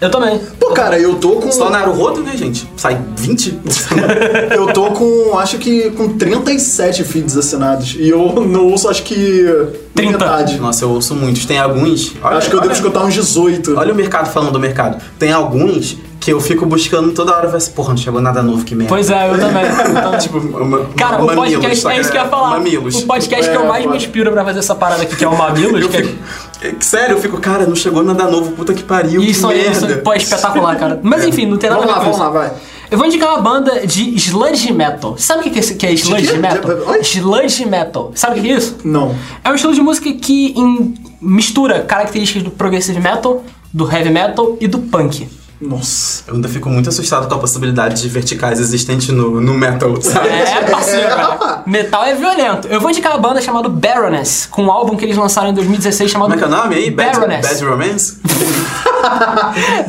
Eu 0.01 0.11
também. 0.11 0.39
Pô, 0.61 0.71
cara, 0.73 0.99
eu 0.99 1.15
tô 1.15 1.37
com. 1.37 1.51
Só 1.53 1.71
Naruto, 1.71 2.21
né, 2.21 2.37
gente? 2.37 2.69
Sai 2.77 3.01
20 3.17 3.51
por 3.53 3.73
semana. 3.73 4.15
Eu 4.55 4.67
tô 4.73 4.91
com. 4.91 5.39
Acho 5.39 5.57
que 5.59 5.91
com 5.93 6.17
37 6.19 7.05
feeds 7.05 7.37
assinados. 7.37 7.97
E 7.99 8.09
eu 8.09 8.35
não 8.47 8.67
ouço, 8.71 8.89
acho 8.89 9.03
que. 9.03 9.47
30. 9.95 10.13
Metade. 10.13 10.59
Nossa, 10.61 10.85
eu 10.85 10.91
ouço 10.91 11.15
muitos. 11.15 11.47
Tem 11.47 11.57
alguns... 11.59 12.13
Olha, 12.21 12.37
acho 12.39 12.51
que 12.51 12.57
eu 12.57 12.61
devo 12.61 12.73
olha- 12.73 12.77
escutar 12.81 13.05
uns 13.05 13.15
18. 13.15 13.77
Olha 13.79 13.93
o 13.93 13.97
mercado 13.97 14.27
falando 14.33 14.51
do 14.53 14.59
mercado. 14.59 15.01
Tem 15.19 15.31
alguns 15.33 15.97
que 16.25 16.33
eu 16.33 16.41
fico 16.41 16.65
buscando 16.65 17.13
toda 17.13 17.37
hora. 17.37 17.47
Vai 17.49 17.59
assim, 17.59 17.73
porra, 17.73 17.91
não 17.91 17.97
chegou 17.97 18.21
nada 18.21 18.43
novo, 18.43 18.65
que 18.65 18.75
merda. 18.75 18.89
Pois 18.89 19.11
é, 19.11 19.31
eu 19.31 19.39
também. 19.39 19.65
Também. 19.95 20.19
Tipo, 20.21 20.41
Cara, 20.97 21.23
o 21.23 21.27
mamilos, 21.27 21.53
podcast, 21.53 21.87
é 21.89 22.01
isso 22.01 22.11
que 22.11 22.17
eu 22.17 22.23
ia 22.23 22.29
falar. 22.29 22.51
Mamilos. 22.51 22.95
O 23.03 23.07
podcast 23.07 23.51
que 23.51 23.57
eu 23.57 23.63
É, 23.63 23.67
mais 23.69 23.87
me 23.87 23.97
inspiro 23.97 24.33
pra 24.33 24.45
fazer 24.45 24.59
essa 24.61 24.75
parada 24.75 25.03
aqui, 25.03 25.15
que 25.17 25.25
é 25.25 25.29
o 25.29 25.37
Mamilos. 25.37 25.83
Eu 25.83 25.89
que 25.89 25.97
é- 25.99 26.03
fico, 26.03 26.19
é, 26.63 26.75
sério, 26.81 27.17
eu 27.17 27.21
fico, 27.21 27.39
cara, 27.39 27.67
não 27.67 27.77
chegou 27.77 28.03
nada 28.03 28.25
novo, 28.31 28.53
puta 28.53 28.73
que 28.73 28.83
pariu, 28.83 29.23
Isso 29.23 29.47
que 29.47 29.53
aí, 29.55 29.63
merda. 29.69 29.87
isso, 29.93 29.99
pô, 30.03 30.13
é 30.13 30.17
espetacular, 30.17 30.77
cara. 30.79 31.01
Mas 31.03 31.25
enfim, 31.25 31.47
não 31.47 31.59
tem 31.59 31.69
nada 31.69 31.83
Vamos 31.83 31.95
a 31.95 31.99
lá, 31.99 32.05
ver 32.05 32.11
com 32.11 32.19
vamos 32.19 32.35
lá, 32.35 32.41
vai. 32.41 32.53
Eu 32.91 32.99
vou 32.99 33.07
indicar 33.07 33.29
uma 33.31 33.41
banda 33.41 33.87
de 33.87 34.15
sludge 34.17 34.73
metal. 34.73 35.17
Sabe 35.19 35.41
o 35.41 35.43
que 35.45 35.51
que 35.51 35.59
é, 35.59 35.63
que 35.75 35.87
é 35.87 35.93
sludge 35.95 36.37
metal? 36.39 36.71
Oi? 36.89 37.01
Sludge 37.03 37.67
metal. 37.67 38.13
Sabe 38.15 38.39
o 38.39 38.43
que 38.43 38.51
é 38.51 38.57
isso? 38.57 38.77
Não. 38.85 39.15
É 39.43 39.51
um 39.51 39.55
estilo 39.55 39.75
de 39.75 39.81
música 39.81 40.13
que 40.13 40.55
mistura 41.21 41.81
características 41.81 42.43
do 42.43 42.51
progressive 42.51 43.01
metal, 43.01 43.43
do 43.73 43.91
heavy 43.91 44.11
metal 44.11 44.57
e 44.61 44.69
do 44.69 44.79
punk. 44.79 45.27
Nossa. 45.61 46.25
Eu 46.27 46.35
ainda 46.35 46.49
fico 46.49 46.69
muito 46.69 46.89
assustado 46.89 47.29
com 47.29 47.35
a 47.35 47.39
possibilidade 47.39 48.03
de 48.03 48.09
verticais 48.09 48.59
existente 48.61 49.13
no, 49.13 49.41
no 49.41 49.55
metal, 49.55 50.01
sabe? 50.01 50.29
É, 50.29 50.63
parceiro. 50.63 51.09
cara. 51.09 51.63
Metal 51.67 52.05
é 52.05 52.15
violento. 52.15 52.69
Eu 52.69 52.81
vou 52.81 52.91
indicar 52.91 53.13
uma 53.13 53.21
banda 53.21 53.41
chamada 53.41 53.69
Baroness, 53.69 54.47
com 54.51 54.65
um 54.65 54.71
álbum 54.71 54.97
que 54.97 55.05
eles 55.05 55.17
lançaram 55.17 55.51
em 55.51 55.55
2016 55.55 56.11
chamado 56.11 56.31
Como 56.33 56.45
é 56.45 56.47
que 56.49 56.53
é 56.53 56.57
o 56.57 56.63
nome 56.63 56.75
aí? 56.77 56.91
Bad, 56.91 57.19
Baroness. 57.19 57.47
Bad 57.47 57.65
Romance? 57.65 58.19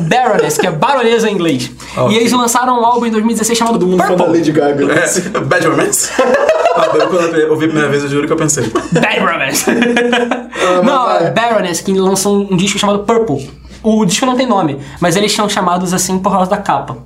Baroness, 0.08 0.58
que 0.58 0.66
é 0.66 0.70
baronesa 0.70 1.28
em 1.28 1.34
inglês. 1.34 1.70
Ok. 1.96 2.14
E 2.14 2.18
eles 2.18 2.32
lançaram 2.32 2.80
um 2.80 2.84
álbum 2.84 3.06
em 3.06 3.10
2016 3.10 3.58
chamado 3.58 3.78
Todo 3.78 3.86
mundo 3.88 4.04
Purple. 4.04 4.38
Lady 4.38 4.52
Gaga. 4.52 4.84
É, 4.92 5.40
Bad 5.40 5.66
Romance? 5.66 6.10
Ah, 6.78 6.90
eu, 6.94 7.08
quando 7.08 7.34
eu 7.34 7.52
ouvi 7.52 7.64
a 7.64 7.68
primeira 7.68 7.88
vez, 7.88 8.02
eu 8.02 8.10
juro 8.10 8.26
que 8.26 8.32
eu 8.34 8.36
pensei. 8.36 8.70
Bad 8.92 9.18
Romance. 9.18 9.64
mas 9.66 10.84
não, 10.84 11.10
é 11.10 11.30
Baroness, 11.30 11.80
que 11.80 11.90
lançou 11.94 12.46
um 12.52 12.54
disco 12.54 12.78
chamado 12.78 12.98
Purple. 12.98 13.50
O 13.88 14.04
disco 14.04 14.26
não 14.26 14.34
tem 14.34 14.48
nome, 14.48 14.80
mas 15.00 15.14
eles 15.14 15.32
são 15.32 15.48
chamados 15.48 15.94
assim 15.94 16.18
por 16.18 16.32
causa 16.32 16.50
da 16.50 16.56
capa. 16.56 16.98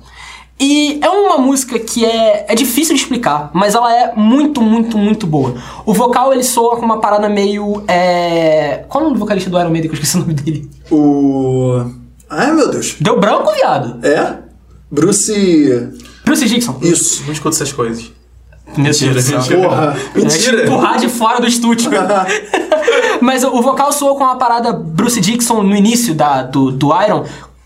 E 0.59 0.99
é 0.99 1.09
uma 1.09 1.37
música 1.37 1.77
que 1.77 2.03
é, 2.03 2.47
é 2.49 2.55
difícil 2.55 2.95
de 2.95 3.01
explicar, 3.01 3.51
mas 3.53 3.75
ela 3.75 3.95
é 3.95 4.13
muito, 4.15 4.63
muito, 4.63 4.97
muito 4.97 5.27
boa. 5.27 5.53
O 5.85 5.93
vocal 5.93 6.33
ele 6.33 6.43
soa 6.43 6.77
com 6.77 6.83
uma 6.83 6.99
parada 6.99 7.29
meio. 7.29 7.83
É... 7.87 8.83
Qual 8.89 8.99
é 8.99 9.05
o 9.05 9.09
nome 9.09 9.19
do 9.19 9.19
vocalista 9.19 9.47
do 9.47 9.59
Iron 9.59 9.69
Maiden 9.69 9.91
que 9.91 9.95
eu 9.95 10.01
esqueci 10.01 10.17
o 10.17 10.21
nome 10.21 10.33
dele? 10.33 10.67
O. 10.89 11.85
Ai, 12.27 12.51
meu 12.51 12.71
Deus. 12.71 12.95
Deu 12.99 13.19
branco, 13.19 13.53
viado? 13.53 14.03
É? 14.03 14.37
Bruce. 14.89 15.91
Bruce 16.25 16.45
Dixon. 16.47 16.79
Isso. 16.81 17.23
Não 17.25 17.33
escuto 17.33 17.55
essas 17.55 17.71
coisas. 17.71 18.11
Meu 18.75 18.85
Deus 18.85 18.99
do 18.99 19.21
céu. 19.21 19.37
mentira. 19.37 19.69
Porra. 19.69 19.97
Mentira. 20.15 20.63
Empurrar 20.63 20.97
de 20.97 21.09
fora 21.09 21.39
do 21.39 21.47
estúdio. 21.47 21.91
Mas 23.21 23.43
o 23.43 23.61
vocal 23.61 23.91
soou 23.91 24.15
com 24.15 24.23
uma 24.23 24.35
parada 24.35 24.73
Bruce 24.73 25.19
Dixon 25.19 25.63
no 25.63 25.75
início 25.75 26.13
da, 26.13 26.43
do, 26.43 26.71
do 26.71 26.87
Iron, 27.03 27.23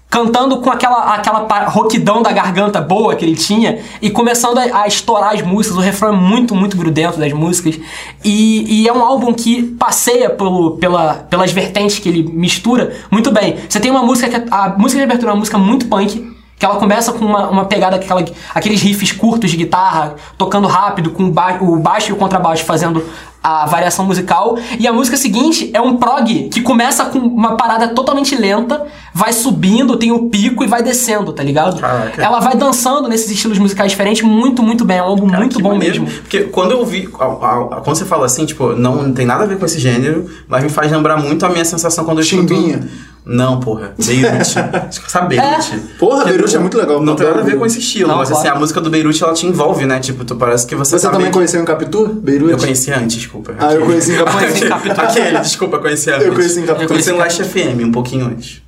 cantando 0.10 0.58
com 0.58 0.70
aquela, 0.70 1.14
aquela 1.14 1.66
roquidão 1.68 2.22
da 2.22 2.32
garganta 2.32 2.80
boa 2.80 3.16
que 3.16 3.26
ele 3.26 3.36
tinha 3.36 3.80
e 4.02 4.10
começando 4.10 4.58
a, 4.58 4.84
a 4.84 4.88
estourar 4.88 5.34
as 5.34 5.42
músicas. 5.42 5.78
O 5.78 5.82
refrão 5.82 6.14
é 6.14 6.16
muito, 6.16 6.56
muito 6.56 6.78
grudento 6.78 7.20
das 7.20 7.34
músicas. 7.34 7.78
E, 8.24 8.84
e 8.84 8.88
é 8.88 8.94
um 8.94 9.04
álbum 9.04 9.34
que 9.34 9.64
passeia 9.64 10.30
pelo, 10.30 10.78
pela, 10.78 11.16
pelas 11.30 11.52
vertentes 11.52 12.00
que 12.00 12.08
ele 12.08 12.24
mistura 12.24 12.96
muito 13.12 13.32
bem. 13.32 13.58
Você 13.68 13.80
tem 13.80 13.92
uma 13.92 14.04
música 14.04 14.30
que 14.30 14.36
é- 14.38 14.46
a 14.50 14.70
música 14.78 15.00
de 15.00 15.04
abertura 15.04 15.32
é 15.32 15.34
uma 15.34 15.40
música 15.40 15.58
muito 15.58 15.88
punk. 15.88 16.34
Que 16.58 16.66
ela 16.66 16.78
começa 16.78 17.12
com 17.12 17.26
uma, 17.26 17.50
uma 17.50 17.66
pegada, 17.66 17.98
aquela, 17.98 18.24
aqueles 18.54 18.82
riffs 18.82 19.12
curtos 19.12 19.52
de 19.52 19.58
guitarra, 19.58 20.16
tocando 20.38 20.70
rápido, 20.70 21.12
com 21.12 21.26
o, 21.26 21.30
ba 21.32 21.58
o 21.60 21.76
baixo 21.76 22.12
e 22.12 22.14
o 22.14 22.16
contrabaixo 22.16 22.64
fazendo 22.64 23.04
a 23.46 23.64
variação 23.68 24.06
musical. 24.06 24.58
E 24.80 24.88
a 24.88 24.92
música 24.92 25.16
seguinte 25.16 25.70
é 25.72 25.80
um 25.80 25.98
prog 25.98 26.50
que 26.50 26.62
começa 26.62 27.06
com 27.06 27.20
uma 27.20 27.56
parada 27.56 27.90
totalmente 27.90 28.36
lenta, 28.36 28.88
vai 29.14 29.32
subindo, 29.32 29.98
tem 29.98 30.12
o 30.12 30.30
pico 30.30 30.64
e 30.64 30.68
vai 30.68 30.82
descendo, 30.82 31.32
tá 31.32 31.44
ligado? 31.44 31.80
Caraca. 31.80 32.24
Ela 32.24 32.40
vai 32.40 32.56
dançando 32.56 33.08
nesses 33.08 33.30
estilos 33.30 33.60
musicais 33.60 33.92
diferentes 33.92 34.24
muito, 34.24 34.64
muito 34.64 34.84
bem. 34.84 34.98
É 34.98 35.04
um 35.04 35.06
álbum 35.06 35.28
Cara, 35.28 35.40
muito 35.42 35.60
bom 35.60 35.74
maneiro. 35.74 36.02
mesmo. 36.02 36.22
Porque 36.22 36.46
quando 36.46 36.72
eu 36.72 36.84
vi. 36.84 37.06
Quando 37.06 37.84
você 37.96 38.06
fala 38.06 38.26
assim, 38.26 38.48
tipo, 38.48 38.74
não 38.74 39.14
tem 39.14 39.28
nada 39.28 39.44
a 39.44 39.48
ver 39.48 39.60
com 39.60 39.66
esse 39.66 39.78
gênero, 39.78 40.28
mas 40.48 40.64
me 40.64 40.70
faz 40.70 40.92
lembrar 40.92 41.18
muito 41.18 41.46
a 41.46 41.50
minha 41.50 41.66
sensação 41.66 42.04
quando 42.04 42.18
eu 42.18 42.24
escuto. 42.24 42.52
Não, 43.26 43.60
porra. 43.60 43.94
Beirute. 43.98 44.54
Sabe 45.10 45.36
Beirute? 45.36 45.80
Porra, 45.98 46.24
Que 46.24 46.30
Beirute 46.30 46.56
é 46.56 46.60
muito 46.60 46.78
legal. 46.78 47.02
Não 47.02 47.16
tem 47.16 47.26
nada 47.26 47.40
a 47.40 47.44
ver 47.44 47.58
com 47.58 47.66
esse 47.66 47.80
estilo, 47.80 48.10
Não, 48.10 48.18
mas 48.18 48.32
assim, 48.32 48.42
claro. 48.42 48.58
a 48.58 48.60
música 48.60 48.80
do 48.80 48.90
Beirute 48.90 49.24
ela 49.24 49.34
te 49.34 49.48
envolve, 49.48 49.86
né? 49.86 50.00
Tipo, 50.00 50.24
tu 50.24 50.36
parece 50.36 50.68
que 50.68 50.76
você, 50.76 50.92
Você 50.92 51.00
sabe. 51.00 51.18
também 51.18 51.32
conheceu 51.32 51.62
em 51.62 51.66
Capitu? 51.66 52.08
Beirute? 52.08 52.52
Eu 52.52 52.58
conheci 52.58 52.92
antes, 52.92 53.16
desculpa. 53.18 53.56
Ah, 53.60 53.74
eu 53.74 53.86
conheci 53.86 54.14
em 54.14 54.18
Capitu. 54.18 54.66
Em. 54.66 54.94
Aquele, 55.06 55.40
desculpa, 55.40 55.80
conheci 55.80 56.12
antes. 56.12 56.28
Eu 56.28 56.34
conheci 56.34 56.60
em 56.60 56.66
Capitu. 56.66 56.84
Eu 56.84 56.88
conheci 56.90 57.12
no 57.12 57.18
Last 57.18 57.44
FM, 57.44 57.82
um 57.84 57.92
pouquinho 57.92 58.28
antes. 58.28 58.62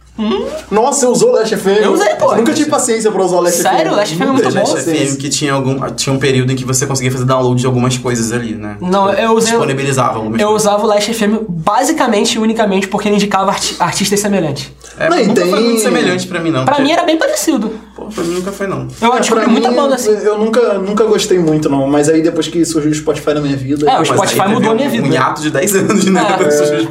Nossa, 0.72 1.00
você 1.02 1.06
usou 1.06 1.30
o 1.30 1.34
Last 1.34 1.56
FM? 1.56 1.68
Eu 1.84 1.94
usei, 1.94 2.16
pô. 2.16 2.36
Nunca 2.36 2.54
tive 2.54 2.70
paciência 2.70 3.12
pra 3.12 3.24
usar 3.24 3.38
o 3.38 3.42
Last 3.42 3.60
FM. 3.62 3.64
Sério? 3.64 3.92
O 3.92 3.96
Last 3.96 4.16
FM 4.16 4.22
é 4.22 4.26
Nunca 4.26 4.44
muito 4.50 4.56
bom. 4.56 4.76
FM 4.78 5.18
que 5.18 5.30
tinha, 5.30 5.54
algum, 5.54 5.80
tinha 5.92 6.14
um 6.14 6.20
período 6.20 6.52
em 6.52 6.56
que 6.56 6.66
você 6.66 6.86
conseguia 6.88 7.12
fazer 7.12 7.26
download 7.26 7.60
de 7.60 7.66
algumas 7.68 7.98
coisas 7.98 8.32
ali, 8.32 8.56
né? 8.56 8.78
Não, 8.82 9.12
eu 9.14 9.32
usei- 9.34 9.52
Disponibilizava 9.52 10.16
algumas 10.18 10.40
Eu 10.42 10.48
coisas. 10.50 10.64
usava 10.68 10.84
o 10.84 10.88
Last 10.88 11.14
FM 11.14 11.46
basicamente 11.48 12.36
e 12.36 12.40
unicamente 12.40 12.88
porque 12.88 13.08
ele 13.08 13.16
indicava 13.16 13.52
arti- 13.52 13.76
artistas 13.80 14.20
semelhantes. 14.20 14.72
É, 15.00 15.10
Não, 15.10 15.18
nunca 15.26 15.42
foi 15.42 15.52
tem- 15.54 15.64
muito 15.64 15.82
semelhante 15.82 16.28
pra 16.28 16.40
mim, 16.40 16.50
não. 16.52 16.66
Pra 16.66 16.76
porque- 16.76 16.88
mim 16.88 16.92
era 16.94 17.04
bem 17.04 17.18
parecido. 17.18 17.72
Pô, 17.98 18.06
pra 18.06 18.24
mim 18.24 18.36
nunca 18.36 18.52
foi, 18.52 18.68
não. 18.68 18.88
Eu 19.02 19.14
É, 19.16 19.18
descobri 19.18 19.44
pra 19.44 19.52
muita 19.52 19.72
banda 19.72 19.96
assim. 19.96 20.12
Eu 20.12 20.38
nunca, 20.38 20.74
nunca 20.76 21.04
gostei 21.06 21.40
muito, 21.40 21.68
não. 21.68 21.88
Mas 21.88 22.08
aí 22.08 22.22
depois 22.22 22.48
que 22.48 22.64
surgiu 22.64 22.92
o 22.92 22.94
Spotify 22.94 23.34
na 23.34 23.42
minha 23.42 23.58
vida. 23.58 23.90
É, 23.90 24.00
o 24.00 24.06
Spotify 24.06 24.48
mudou 24.50 24.72
a 24.72 24.76
minha 24.76 24.88
vida. 24.88 25.08
Um 25.08 25.12
hiato 25.12 25.42
de 25.42 25.50
10 25.50 25.76
anos, 25.78 26.06
né? 26.06 26.22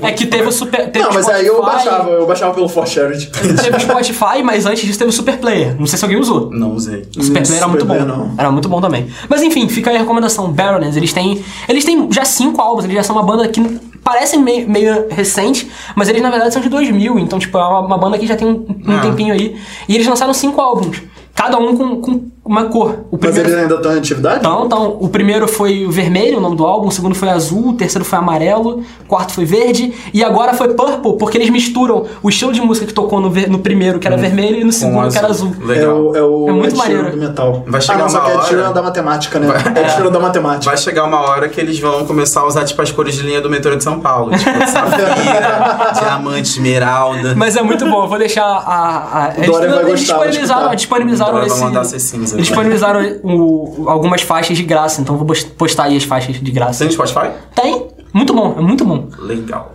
É, 0.02 0.08
é 0.08 0.12
que 0.12 0.26
teve 0.26 0.48
o 0.48 0.50
super. 0.50 0.90
Teve 0.90 1.04
Não, 1.04 1.12
mas 1.12 1.28
aí 1.28 1.46
eu 1.46 1.58
Spotify, 1.58 1.76
baixava, 1.76 2.10
eu 2.10 2.26
baixava 2.26 2.54
pelo 2.54 2.68
For 2.68 2.88
Charity. 2.88 3.30
Teve 3.62 3.76
o 3.76 3.80
Spotify, 3.80 4.42
mas 4.42 4.66
antes 4.66 4.84
disso 4.84 4.98
teve 4.98 5.10
o 5.10 5.12
Super 5.12 5.38
Player. 5.38 5.76
Não 5.78 5.86
sei 5.86 5.96
se 5.96 6.04
alguém 6.04 6.18
usou. 6.18 6.50
Não 6.50 6.72
usei. 6.74 7.06
O 7.16 7.22
Super 7.22 7.42
Player 7.46 7.58
era 7.62 7.68
muito 7.68 7.84
bom. 7.84 7.94
Não. 8.04 8.34
Era 8.36 8.50
muito 8.50 8.68
bom 8.68 8.80
também. 8.80 9.06
Mas 9.28 9.42
enfim, 9.42 9.68
fica 9.68 9.90
aí 9.90 9.96
a 9.96 10.00
recomendação. 10.00 10.50
Baroness, 10.50 10.96
eles 10.96 11.12
têm. 11.12 11.40
Eles 11.68 11.84
têm 11.84 12.08
já 12.10 12.24
cinco 12.24 12.60
álbuns, 12.60 12.84
eles 12.84 12.96
já 12.96 13.04
são 13.04 13.14
uma 13.14 13.22
banda 13.22 13.46
que 13.46 13.60
parece 14.06 14.36
meio, 14.38 14.70
meio 14.70 15.08
recente, 15.10 15.68
mas 15.96 16.08
eles 16.08 16.22
na 16.22 16.30
verdade 16.30 16.52
são 16.54 16.62
de 16.62 16.68
2000, 16.68 17.18
então 17.18 17.40
tipo, 17.40 17.58
é 17.58 17.64
uma, 17.66 17.80
uma 17.80 17.98
banda 17.98 18.16
que 18.16 18.24
já 18.24 18.36
tem 18.36 18.46
um, 18.46 18.64
um 18.86 18.96
Ah. 18.96 19.00
tempinho 19.00 19.34
aí. 19.34 19.56
E 19.88 19.94
eles 19.96 20.06
lançaram 20.06 20.32
cinco 20.32 20.60
álbuns, 20.60 21.02
cada 21.34 21.58
um 21.58 21.76
com, 21.76 22.00
com 22.00 22.30
uma 22.46 22.64
cor. 22.66 23.00
O 23.10 23.18
Mas 23.20 23.20
primeiro. 23.20 23.48
eles 23.48 23.62
ainda 23.62 23.74
estão 23.74 23.94
em 23.94 23.98
atividade? 23.98 24.38
Então, 24.40 24.64
então, 24.66 24.96
o 25.00 25.08
primeiro 25.08 25.46
foi 25.48 25.84
o 25.86 25.90
vermelho, 25.90 26.38
o 26.38 26.40
nome 26.40 26.56
do 26.56 26.64
álbum, 26.64 26.88
o 26.88 26.92
segundo 26.92 27.14
foi 27.14 27.28
azul, 27.28 27.68
o 27.70 27.72
terceiro 27.74 28.04
foi 28.04 28.18
amarelo, 28.18 28.82
o 29.02 29.06
quarto 29.06 29.32
foi 29.32 29.44
verde, 29.44 29.92
e 30.14 30.22
agora 30.24 30.54
foi 30.54 30.74
purple, 30.74 31.16
porque 31.18 31.36
eles 31.38 31.50
misturam 31.50 32.04
o 32.22 32.28
estilo 32.28 32.52
de 32.52 32.60
música 32.60 32.86
que 32.86 32.94
tocou 32.94 33.20
no, 33.20 33.30
ver- 33.30 33.48
no 33.50 33.58
primeiro, 33.58 33.98
que 33.98 34.06
era 34.06 34.16
vermelho, 34.16 34.56
e 34.60 34.64
no 34.64 34.72
segundo, 34.72 35.10
que 35.10 35.18
era 35.18 35.28
azul. 35.28 35.54
É 35.60 35.64
Legal. 35.64 35.96
o, 36.00 36.16
é 36.16 36.22
o 36.22 36.48
É 36.48 36.52
muito 36.52 36.76
maneiro. 36.76 37.10
do 37.10 37.16
metal. 37.16 37.64
Vai 37.66 37.80
chegar 37.80 37.94
ah, 37.98 38.02
não, 38.02 38.08
só 38.08 38.18
uma 38.18 38.24
que 38.26 38.30
é 38.30 38.34
hora- 38.36 38.46
Sheeran 38.46 38.72
da 38.72 38.82
matemática, 38.82 39.38
né? 39.38 39.48
É 39.74 39.80
Ed 39.80 39.90
Sheeran 39.92 40.10
da 40.12 40.20
matemática. 40.20 40.64
Vai 40.70 40.76
chegar 40.76 41.04
uma 41.04 41.20
hora 41.20 41.48
que 41.48 41.60
eles 41.60 41.78
vão 41.80 42.04
começar 42.06 42.40
a 42.42 42.46
usar, 42.46 42.64
tipo, 42.64 42.80
as 42.82 42.90
cores 42.92 43.14
de 43.14 43.22
linha 43.22 43.40
do 43.40 43.50
metrô 43.50 43.74
de 43.76 43.82
São 43.82 44.00
Paulo. 44.00 44.30
Tipo, 44.36 44.50
safira, 44.68 45.92
diamante, 45.98 46.50
esmeralda. 46.50 47.34
Mas 47.36 47.56
é 47.56 47.62
muito 47.62 47.84
bom, 47.88 48.04
eu 48.04 48.08
vou 48.08 48.18
deixar 48.18 48.44
a. 48.44 49.24
a 49.26 49.34
eles, 49.36 49.46
Dória 49.50 49.68
vai 49.70 49.78
eles 49.80 49.90
gostar, 50.00 50.18
vai 50.18 50.28
disponibilizaram, 50.28 50.60
escutar. 50.60 50.74
disponibilizaram 50.76 51.32
Dória 51.32 51.48
vai 51.48 51.56
esse. 51.56 51.64
mandar 51.64 51.84
ser 51.84 51.98
cinza, 52.00 52.35
eles 52.36 52.48
né? 52.48 52.54
disponibilizaram 52.54 53.00
o- 53.22 53.84
algumas 53.88 54.22
faixas 54.22 54.56
de 54.56 54.62
graça, 54.62 55.00
então 55.00 55.16
vou 55.16 55.26
post- 55.26 55.50
postar 55.52 55.84
aí 55.84 55.96
as 55.96 56.04
faixas 56.04 56.40
de 56.40 56.50
graça. 56.50 56.78
Tem 56.78 56.86
no 56.86 56.92
Spotify? 56.92 57.30
Tem? 57.54 57.86
Muito 58.12 58.32
bom, 58.34 58.54
é 58.58 58.60
muito 58.62 58.84
bom. 58.84 59.08
Legal. 59.18 59.74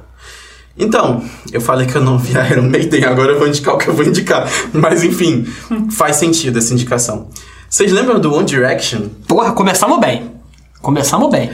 Então, 0.77 1.21
eu 1.51 1.59
falei 1.61 1.85
que 1.85 1.95
eu 1.95 2.01
não 2.01 2.17
via 2.17 2.47
Iron 2.49 2.63
Maiden, 2.63 3.03
agora 3.05 3.33
eu 3.33 3.37
vou 3.39 3.47
indicar 3.47 3.75
o 3.75 3.77
que 3.77 3.87
eu 3.89 3.93
vou 3.93 4.05
indicar. 4.05 4.47
Mas 4.73 5.03
enfim, 5.03 5.45
faz 5.91 6.15
sentido 6.15 6.57
essa 6.57 6.73
indicação. 6.73 7.27
Vocês 7.69 7.91
lembram 7.91 8.19
do 8.19 8.33
One 8.33 8.45
Direction? 8.45 9.01
Porra, 9.27 9.51
começamos 9.51 9.99
bem. 9.99 10.31
Começamos 10.81 11.29
bem. 11.29 11.51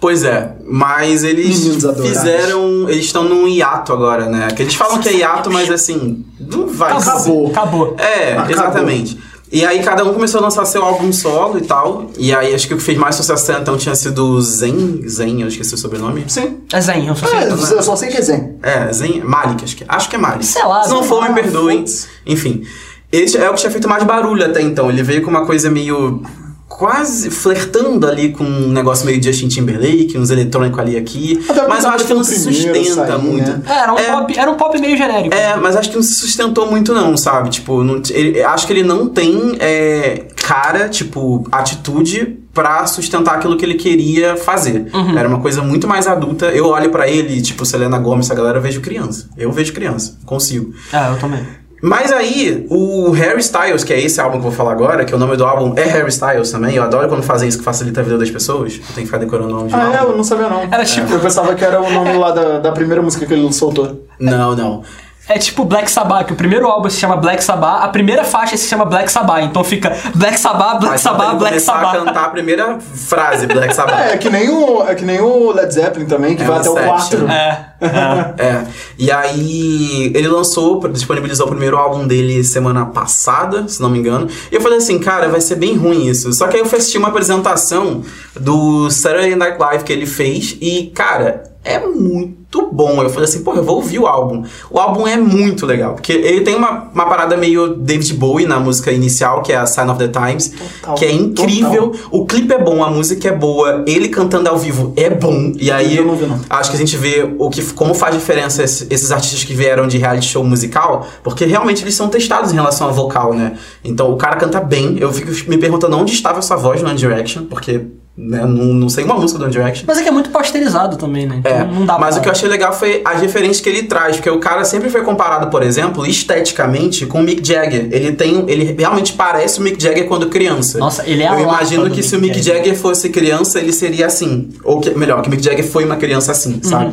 Pois 0.00 0.22
é, 0.24 0.54
mas 0.66 1.24
eles 1.24 1.62
fizeram. 2.00 2.88
Eles 2.88 3.04
estão 3.04 3.24
num 3.24 3.46
hiato 3.46 3.92
agora, 3.92 4.26
né? 4.30 4.48
Que 4.56 4.62
eles 4.62 4.74
falam 4.74 4.98
que 4.98 5.08
é 5.10 5.14
hiato, 5.16 5.50
mas 5.50 5.70
assim, 5.70 6.24
não 6.40 6.66
vai 6.68 6.98
ser. 7.00 7.10
Acabou. 7.10 7.46
Acabou. 7.48 7.96
É, 7.98 8.32
Acabou. 8.32 8.50
exatamente. 8.50 9.18
E 9.52 9.64
aí 9.64 9.82
cada 9.82 10.04
um 10.04 10.14
começou 10.14 10.38
a 10.38 10.44
lançar 10.44 10.64
seu 10.64 10.84
álbum 10.84 11.12
solo 11.12 11.58
e 11.58 11.62
tal. 11.62 12.10
E 12.16 12.32
aí 12.32 12.54
acho 12.54 12.68
que 12.68 12.74
o 12.74 12.76
que 12.76 12.82
fez 12.82 12.96
mais 12.96 13.16
sucesso 13.16 13.50
até 13.50 13.60
então 13.60 13.76
tinha 13.76 13.94
sido 13.96 14.24
o 14.24 14.40
Zen. 14.40 15.02
Zen, 15.08 15.42
eu 15.42 15.48
esqueci 15.48 15.74
o 15.74 15.78
sobrenome. 15.78 16.24
Sim. 16.28 16.58
É 16.72 16.80
Zen, 16.80 17.06
eu 17.08 17.16
só 17.16 17.26
sei. 17.26 17.38
É, 17.38 17.48
eu 17.50 17.82
só 17.82 17.96
sei 17.96 18.08
que 18.10 18.18
é 18.18 18.22
Zen. 18.22 18.58
É, 18.62 18.92
Zen. 18.92 19.22
Malik, 19.24 19.64
acho 19.64 19.76
que, 19.76 19.84
acho 19.88 20.08
que 20.08 20.14
é 20.14 20.18
Malik. 20.18 20.46
Sei 20.46 20.62
lá, 20.62 20.84
Se 20.84 20.90
não 20.90 21.02
for, 21.02 21.28
me 21.28 21.34
perdoem. 21.34 21.84
Enfim. 22.24 22.62
Esse 23.10 23.38
é 23.38 23.50
o 23.50 23.54
que 23.54 23.60
tinha 23.60 23.72
feito 23.72 23.88
mais 23.88 24.04
barulho 24.04 24.46
até 24.46 24.62
então. 24.62 24.88
Ele 24.88 25.02
veio 25.02 25.22
com 25.22 25.30
uma 25.30 25.44
coisa 25.44 25.68
meio. 25.68 26.22
Quase 26.70 27.30
flertando 27.30 28.06
ali 28.06 28.30
com 28.30 28.44
um 28.44 28.68
negócio 28.68 29.04
meio 29.04 29.20
Justin 29.20 29.48
Timberlake, 29.48 30.16
uns 30.16 30.30
eletrônicos 30.30 30.78
ali 30.78 30.96
aqui. 30.96 31.44
Até 31.48 31.66
Mas 31.66 31.82
eu 31.82 31.90
acho 31.90 32.06
que 32.06 32.14
não 32.14 32.22
se 32.22 32.38
sustenta 32.38 32.94
sair, 33.08 33.18
muito. 33.18 33.50
né? 33.50 33.62
É, 33.66 33.72
era 33.72 33.92
um, 33.92 33.98
É. 33.98 34.02
Pop, 34.12 34.38
era 34.38 34.50
um 34.50 34.54
pop 34.54 34.80
meio 34.80 34.96
genérico. 34.96 35.34
É, 35.34 35.56
mas 35.56 35.74
acho 35.74 35.90
que 35.90 35.96
não 35.96 36.02
se 36.02 36.14
sustentou 36.14 36.70
muito 36.70 36.94
não, 36.94 37.16
sabe? 37.16 37.50
Tipo, 37.50 37.82
não- 37.82 38.00
ele- 38.10 38.40
acho 38.42 38.68
que 38.68 38.72
ele 38.72 38.84
não 38.84 39.08
tem 39.08 39.56
é, 39.58 40.26
cara, 40.36 40.88
tipo, 40.88 41.44
atitude 41.50 42.38
pra 42.54 42.86
sustentar 42.86 43.34
aquilo 43.34 43.56
que 43.56 43.64
ele 43.64 43.74
queria 43.74 44.36
fazer. 44.36 44.86
Uhum. 44.94 45.18
Era 45.18 45.28
uma 45.28 45.40
coisa 45.40 45.62
muito 45.62 45.88
mais 45.88 46.06
adulta. 46.06 46.46
Eu 46.46 46.66
olho 46.68 46.90
pra 46.90 47.08
ele, 47.08 47.42
tipo, 47.42 47.66
Selena 47.66 47.98
Gomez, 47.98 48.26
essa 48.26 48.34
galera, 48.34 48.58
eu 48.58 48.62
vejo 48.62 48.80
criança. 48.80 49.28
Eu 49.36 49.50
vejo 49.50 49.72
criança, 49.72 50.16
consigo. 50.24 50.72
É, 50.92 51.10
eu 51.10 51.18
também. 51.18 51.40
Mas 51.82 52.12
aí, 52.12 52.66
o 52.68 53.10
Harry 53.12 53.40
Styles, 53.40 53.82
que 53.82 53.92
é 53.92 54.00
esse 54.00 54.20
álbum 54.20 54.32
que 54.32 54.38
eu 54.46 54.50
vou 54.50 54.52
falar 54.52 54.72
agora, 54.72 55.04
que 55.04 55.14
o 55.14 55.18
nome 55.18 55.36
do 55.36 55.44
álbum 55.46 55.72
é 55.76 55.84
Harry 55.84 56.10
Styles 56.10 56.50
também. 56.50 56.74
Eu 56.76 56.82
adoro 56.82 57.08
quando 57.08 57.22
fazem 57.22 57.48
isso 57.48 57.58
que 57.58 57.64
facilita 57.64 58.00
a 58.00 58.02
vida 58.04 58.18
das 58.18 58.30
pessoas. 58.30 58.74
Eu 58.74 58.80
tenho 58.94 58.94
que 58.96 59.04
ficar 59.06 59.18
decorando 59.18 59.48
o 59.48 59.56
nome 59.56 59.68
de 59.70 59.74
Ah, 59.74 59.92
é? 59.94 60.04
Eu 60.04 60.14
não 60.16 60.22
sabia 60.24 60.48
não. 60.48 60.62
Era 60.70 60.84
tipo- 60.84 61.10
Eu 61.12 61.20
pensava 61.20 61.54
que 61.54 61.64
era 61.64 61.80
o 61.80 61.90
nome 61.90 62.12
lá 62.18 62.32
da, 62.32 62.58
da 62.58 62.72
primeira 62.72 63.00
música 63.02 63.24
que 63.24 63.32
ele 63.32 63.50
soltou. 63.52 64.04
Não, 64.18 64.54
não. 64.54 64.82
É 65.30 65.38
tipo 65.38 65.64
Black 65.64 65.88
Sabbath, 65.88 66.26
que 66.26 66.32
o 66.32 66.36
primeiro 66.36 66.66
álbum 66.66 66.90
se 66.90 66.98
chama 66.98 67.14
Black 67.14 67.44
Sabbath, 67.44 67.84
a 67.84 67.88
primeira 67.88 68.24
faixa 68.24 68.56
se 68.56 68.66
chama 68.66 68.84
Black 68.84 69.12
Sabbath. 69.12 69.44
Então 69.44 69.62
fica 69.62 69.96
Black 70.12 70.40
Sabbath, 70.40 70.80
Black 70.80 70.86
Mas 70.86 71.00
Sabbath, 71.02 71.28
ele 71.28 71.38
Black 71.38 71.52
começar 71.52 71.72
a 71.72 71.80
Sabbath. 71.80 72.04
cantar 72.04 72.24
a 72.24 72.28
primeira 72.30 72.78
frase, 72.80 73.46
Black 73.46 73.72
Sabbath. 73.72 73.94
É, 73.94 74.10
é 74.14 74.16
que 74.18 74.28
nem 74.28 74.50
o, 74.50 74.82
é 74.84 74.92
que 74.96 75.04
nem 75.04 75.20
o 75.20 75.52
Led 75.52 75.72
Zeppelin 75.72 76.06
também, 76.06 76.34
que 76.34 76.42
É 76.42 76.46
vai 76.46 76.58
até 76.58 76.68
o 76.68 76.74
section. 76.74 77.26
4. 77.26 77.30
É, 77.30 77.66
é. 77.80 78.44
É. 78.44 78.64
E 78.98 79.08
aí, 79.12 80.10
ele 80.12 80.26
lançou, 80.26 80.80
disponibilizou 80.88 81.46
o 81.46 81.48
primeiro 81.48 81.76
álbum 81.76 82.08
dele 82.08 82.42
semana 82.42 82.86
passada, 82.86 83.68
se 83.68 83.80
não 83.80 83.88
me 83.88 84.00
engano. 84.00 84.28
E 84.50 84.56
eu 84.56 84.60
falei 84.60 84.78
assim, 84.78 84.98
cara, 84.98 85.28
vai 85.28 85.40
ser 85.40 85.54
bem 85.54 85.76
ruim 85.76 86.08
isso. 86.08 86.32
Só 86.32 86.48
que 86.48 86.56
aí 86.56 86.60
eu 86.60 86.66
fui 86.66 86.78
assistir 86.78 86.98
uma 86.98 87.08
apresentação 87.08 88.02
do 88.34 88.90
Saturday 88.90 89.36
Night 89.36 89.56
Live 89.60 89.84
que 89.84 89.92
ele 89.92 90.06
fez. 90.06 90.56
E, 90.60 90.90
cara, 90.92 91.44
é 91.62 91.78
muito 91.78 92.68
bom. 92.72 93.02
Eu 93.02 93.10
falei 93.10 93.28
assim, 93.28 93.42
pô, 93.44 93.54
eu 93.54 93.62
vou 93.62 93.76
ouvir 93.76 93.98
o 93.98 94.06
álbum. 94.06 94.42
O 94.70 94.78
álbum 94.78 95.06
é 95.06 95.16
muito 95.16 95.66
legal. 95.66 95.94
Porque 95.94 96.12
ele 96.12 96.40
tem 96.40 96.54
uma, 96.54 96.88
uma 96.94 97.06
parada 97.06 97.36
meio 97.36 97.74
David 97.74 98.14
Bowie 98.14 98.46
na 98.46 98.58
música 98.58 98.90
inicial, 98.90 99.42
que 99.42 99.52
é 99.52 99.56
a 99.56 99.66
Sign 99.66 99.90
of 99.90 99.98
the 99.98 100.08
Times. 100.08 100.48
Total, 100.80 100.94
que 100.94 101.04
é 101.04 101.12
incrível. 101.12 101.92
O 102.10 102.24
clipe 102.26 102.52
é 102.52 102.58
bom, 102.58 102.82
a 102.82 102.90
música 102.90 103.28
é 103.28 103.32
boa. 103.32 103.84
Ele 103.86 104.08
cantando 104.08 104.48
ao 104.48 104.56
vivo 104.58 104.92
é 104.96 105.10
bom. 105.10 105.52
E 105.60 105.70
aí, 105.70 105.98
Eu 105.98 106.06
não 106.06 106.16
vi, 106.16 106.26
não. 106.26 106.40
acho 106.48 106.70
que 106.70 106.76
a 106.76 106.78
gente 106.80 106.96
vê 106.96 107.30
o 107.38 107.50
que, 107.50 107.62
como 107.74 107.92
faz 107.94 108.14
diferença 108.14 108.62
esse- 108.62 108.86
esses 108.90 109.12
artistas 109.12 109.44
que 109.44 109.52
vieram 109.54 109.86
de 109.86 109.98
reality 109.98 110.26
show 110.26 110.42
musical, 110.42 111.06
porque 111.22 111.44
realmente 111.44 111.84
eles 111.84 111.94
são 111.94 112.08
testados 112.08 112.52
em 112.52 112.54
relação 112.54 112.86
ao 112.88 112.92
vocal, 112.94 113.34
né? 113.34 113.56
Então 113.84 114.10
o 114.10 114.16
cara 114.16 114.36
canta 114.36 114.60
bem. 114.60 114.96
Eu 114.98 115.12
fico 115.12 115.30
me 115.48 115.58
perguntando 115.58 115.96
onde 115.96 116.12
estava 116.12 116.38
essa 116.38 116.56
voz 116.56 116.82
no 116.82 116.88
One 116.88 116.98
Direction, 116.98 117.44
porque 117.44 117.82
né, 118.20 118.40
não, 118.44 118.74
não 118.74 118.88
sei 118.88 119.02
uma 119.04 119.14
música 119.14 119.38
do 119.38 119.44
One 119.44 119.52
Direction. 119.52 119.84
Mas 119.86 119.98
é 119.98 120.02
que 120.02 120.08
é 120.08 120.12
muito 120.12 120.30
posterizado 120.30 120.96
também, 120.96 121.26
né? 121.26 121.36
Então 121.38 121.52
É, 121.52 121.64
não 121.64 121.86
dá 121.86 121.98
mas 121.98 122.14
pra... 122.14 122.18
o 122.18 122.22
que 122.22 122.28
eu 122.28 122.32
achei 122.32 122.48
legal 122.48 122.72
foi 122.72 123.00
as 123.04 123.20
referências 123.20 123.60
que 123.60 123.68
ele 123.68 123.84
traz, 123.84 124.16
porque 124.16 124.28
o 124.28 124.38
cara 124.38 124.64
sempre 124.64 124.90
foi 124.90 125.02
comparado, 125.02 125.48
por 125.48 125.62
exemplo, 125.62 126.06
esteticamente 126.06 127.06
com 127.06 127.20
o 127.20 127.22
Mick 127.22 127.46
Jagger. 127.46 127.88
Ele 127.90 128.12
tem, 128.12 128.44
ele 128.48 128.74
realmente 128.78 129.14
parece 129.14 129.58
o 129.58 129.62
Mick 129.62 129.82
Jagger 129.82 130.06
quando 130.06 130.26
criança. 130.28 130.78
Nossa, 130.78 131.02
ele 131.06 131.22
é 131.22 131.32
Eu 131.32 131.40
imagino 131.40 131.84
que 131.84 131.96
Mick 131.96 132.02
se 132.02 132.16
o 132.16 132.20
Mick 132.20 132.36
Jagger. 132.42 132.56
Jagger 132.56 132.76
fosse 132.76 133.08
criança, 133.08 133.58
ele 133.58 133.72
seria 133.72 134.06
assim, 134.06 134.50
ou 134.62 134.80
que, 134.80 134.90
melhor, 134.90 135.22
que 135.22 135.28
o 135.28 135.30
Mick 135.30 135.42
Jagger 135.42 135.66
foi 135.66 135.84
uma 135.84 135.96
criança 135.96 136.32
assim, 136.32 136.60
sabe? 136.62 136.86
Uhum. 136.86 136.92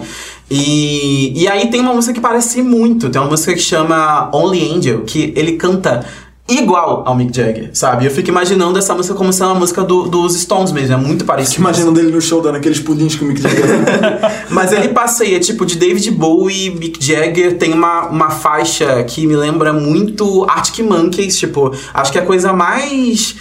E, 0.49 1.43
e 1.43 1.47
aí 1.47 1.69
tem 1.69 1.81
uma 1.81 1.93
música 1.93 2.13
que 2.13 2.21
parece 2.21 2.61
muito, 2.61 3.09
tem 3.09 3.19
uma 3.19 3.29
música 3.29 3.53
que 3.53 3.59
chama 3.59 4.29
Only 4.33 4.71
Angel, 4.77 5.01
que 5.01 5.33
ele 5.35 5.53
canta 5.53 6.05
igual 6.49 7.03
ao 7.05 7.15
Mick 7.15 7.35
Jagger, 7.35 7.69
sabe? 7.73 8.05
Eu 8.05 8.11
fico 8.11 8.29
imaginando 8.29 8.79
essa 8.79 8.93
música 8.95 9.13
como 9.15 9.33
sendo 9.33 9.47
uma 9.51 9.55
música 9.59 9.83
do- 9.83 10.07
dos 10.07 10.35
Stones 10.39 10.71
mesmo, 10.71 10.93
é 10.93 10.97
muito 10.97 11.25
parecido. 11.25 11.59
Imaginando 11.59 11.99
ele 11.99 12.11
no 12.11 12.21
show 12.21 12.41
dando 12.41 12.55
aqueles 12.55 12.79
pulinhos 12.79 13.15
que 13.15 13.23
o 13.23 13.27
Mick 13.27 13.41
Jagger 13.41 13.65
Mas 14.49 14.71
ele 14.71 14.89
passeia, 14.89 15.39
tipo, 15.39 15.65
de 15.65 15.75
David 15.75 16.09
Bowie, 16.11 16.69
Mick 16.71 17.03
Jagger, 17.05 17.57
tem 17.57 17.73
uma, 17.73 18.07
uma 18.07 18.29
faixa 18.29 19.03
que 19.03 19.27
me 19.27 19.35
lembra 19.35 19.73
muito 19.73 20.45
Arctic 20.49 20.85
Monkeys, 20.85 21.37
tipo, 21.37 21.71
acho 21.93 22.11
que 22.11 22.17
a 22.19 22.25
coisa 22.25 22.53
mais 22.53 23.35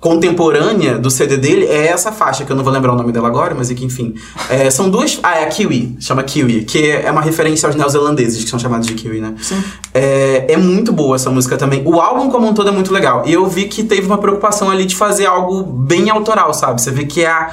contemporânea 0.00 0.96
do 0.96 1.10
CD 1.10 1.36
dele 1.36 1.66
é 1.66 1.88
essa 1.88 2.12
faixa, 2.12 2.44
que 2.44 2.52
eu 2.52 2.56
não 2.56 2.62
vou 2.62 2.72
lembrar 2.72 2.92
o 2.92 2.96
nome 2.96 3.10
dela 3.10 3.26
agora, 3.26 3.54
mas 3.54 3.68
é 3.70 3.74
que, 3.74 3.84
enfim. 3.84 4.14
É, 4.48 4.70
são 4.70 4.88
duas... 4.88 5.18
Ah, 5.22 5.40
é 5.40 5.44
a 5.44 5.48
Kiwi, 5.48 5.96
chama 5.98 6.22
Kiwi, 6.22 6.64
que 6.64 6.88
é 6.88 7.10
uma 7.10 7.20
referência 7.20 7.66
aos 7.66 7.74
neozelandeses, 7.74 8.44
que 8.44 8.50
são 8.50 8.60
chamados 8.60 8.86
de 8.86 8.94
Kiwi, 8.94 9.20
né? 9.20 9.34
Sim. 9.40 9.62
É, 9.92 10.52
é 10.52 10.56
muito 10.56 10.92
boa 10.92 11.16
essa 11.16 11.30
música 11.30 11.56
também. 11.56 11.82
O 11.84 12.00
álbum 12.00 12.30
como 12.30 12.46
um 12.46 12.54
todo 12.54 12.68
é 12.68 12.72
muito 12.72 12.92
legal. 12.92 13.24
E 13.26 13.32
eu 13.32 13.46
vi 13.46 13.64
que 13.64 13.82
teve 13.82 14.06
uma 14.06 14.18
preocupação 14.18 14.70
ali 14.70 14.84
de 14.84 14.94
fazer 14.94 15.26
algo 15.26 15.64
bem 15.64 16.08
autoral, 16.10 16.54
sabe? 16.54 16.80
Você 16.80 16.92
vê 16.92 17.04
que 17.04 17.24
é 17.24 17.28
a 17.28 17.50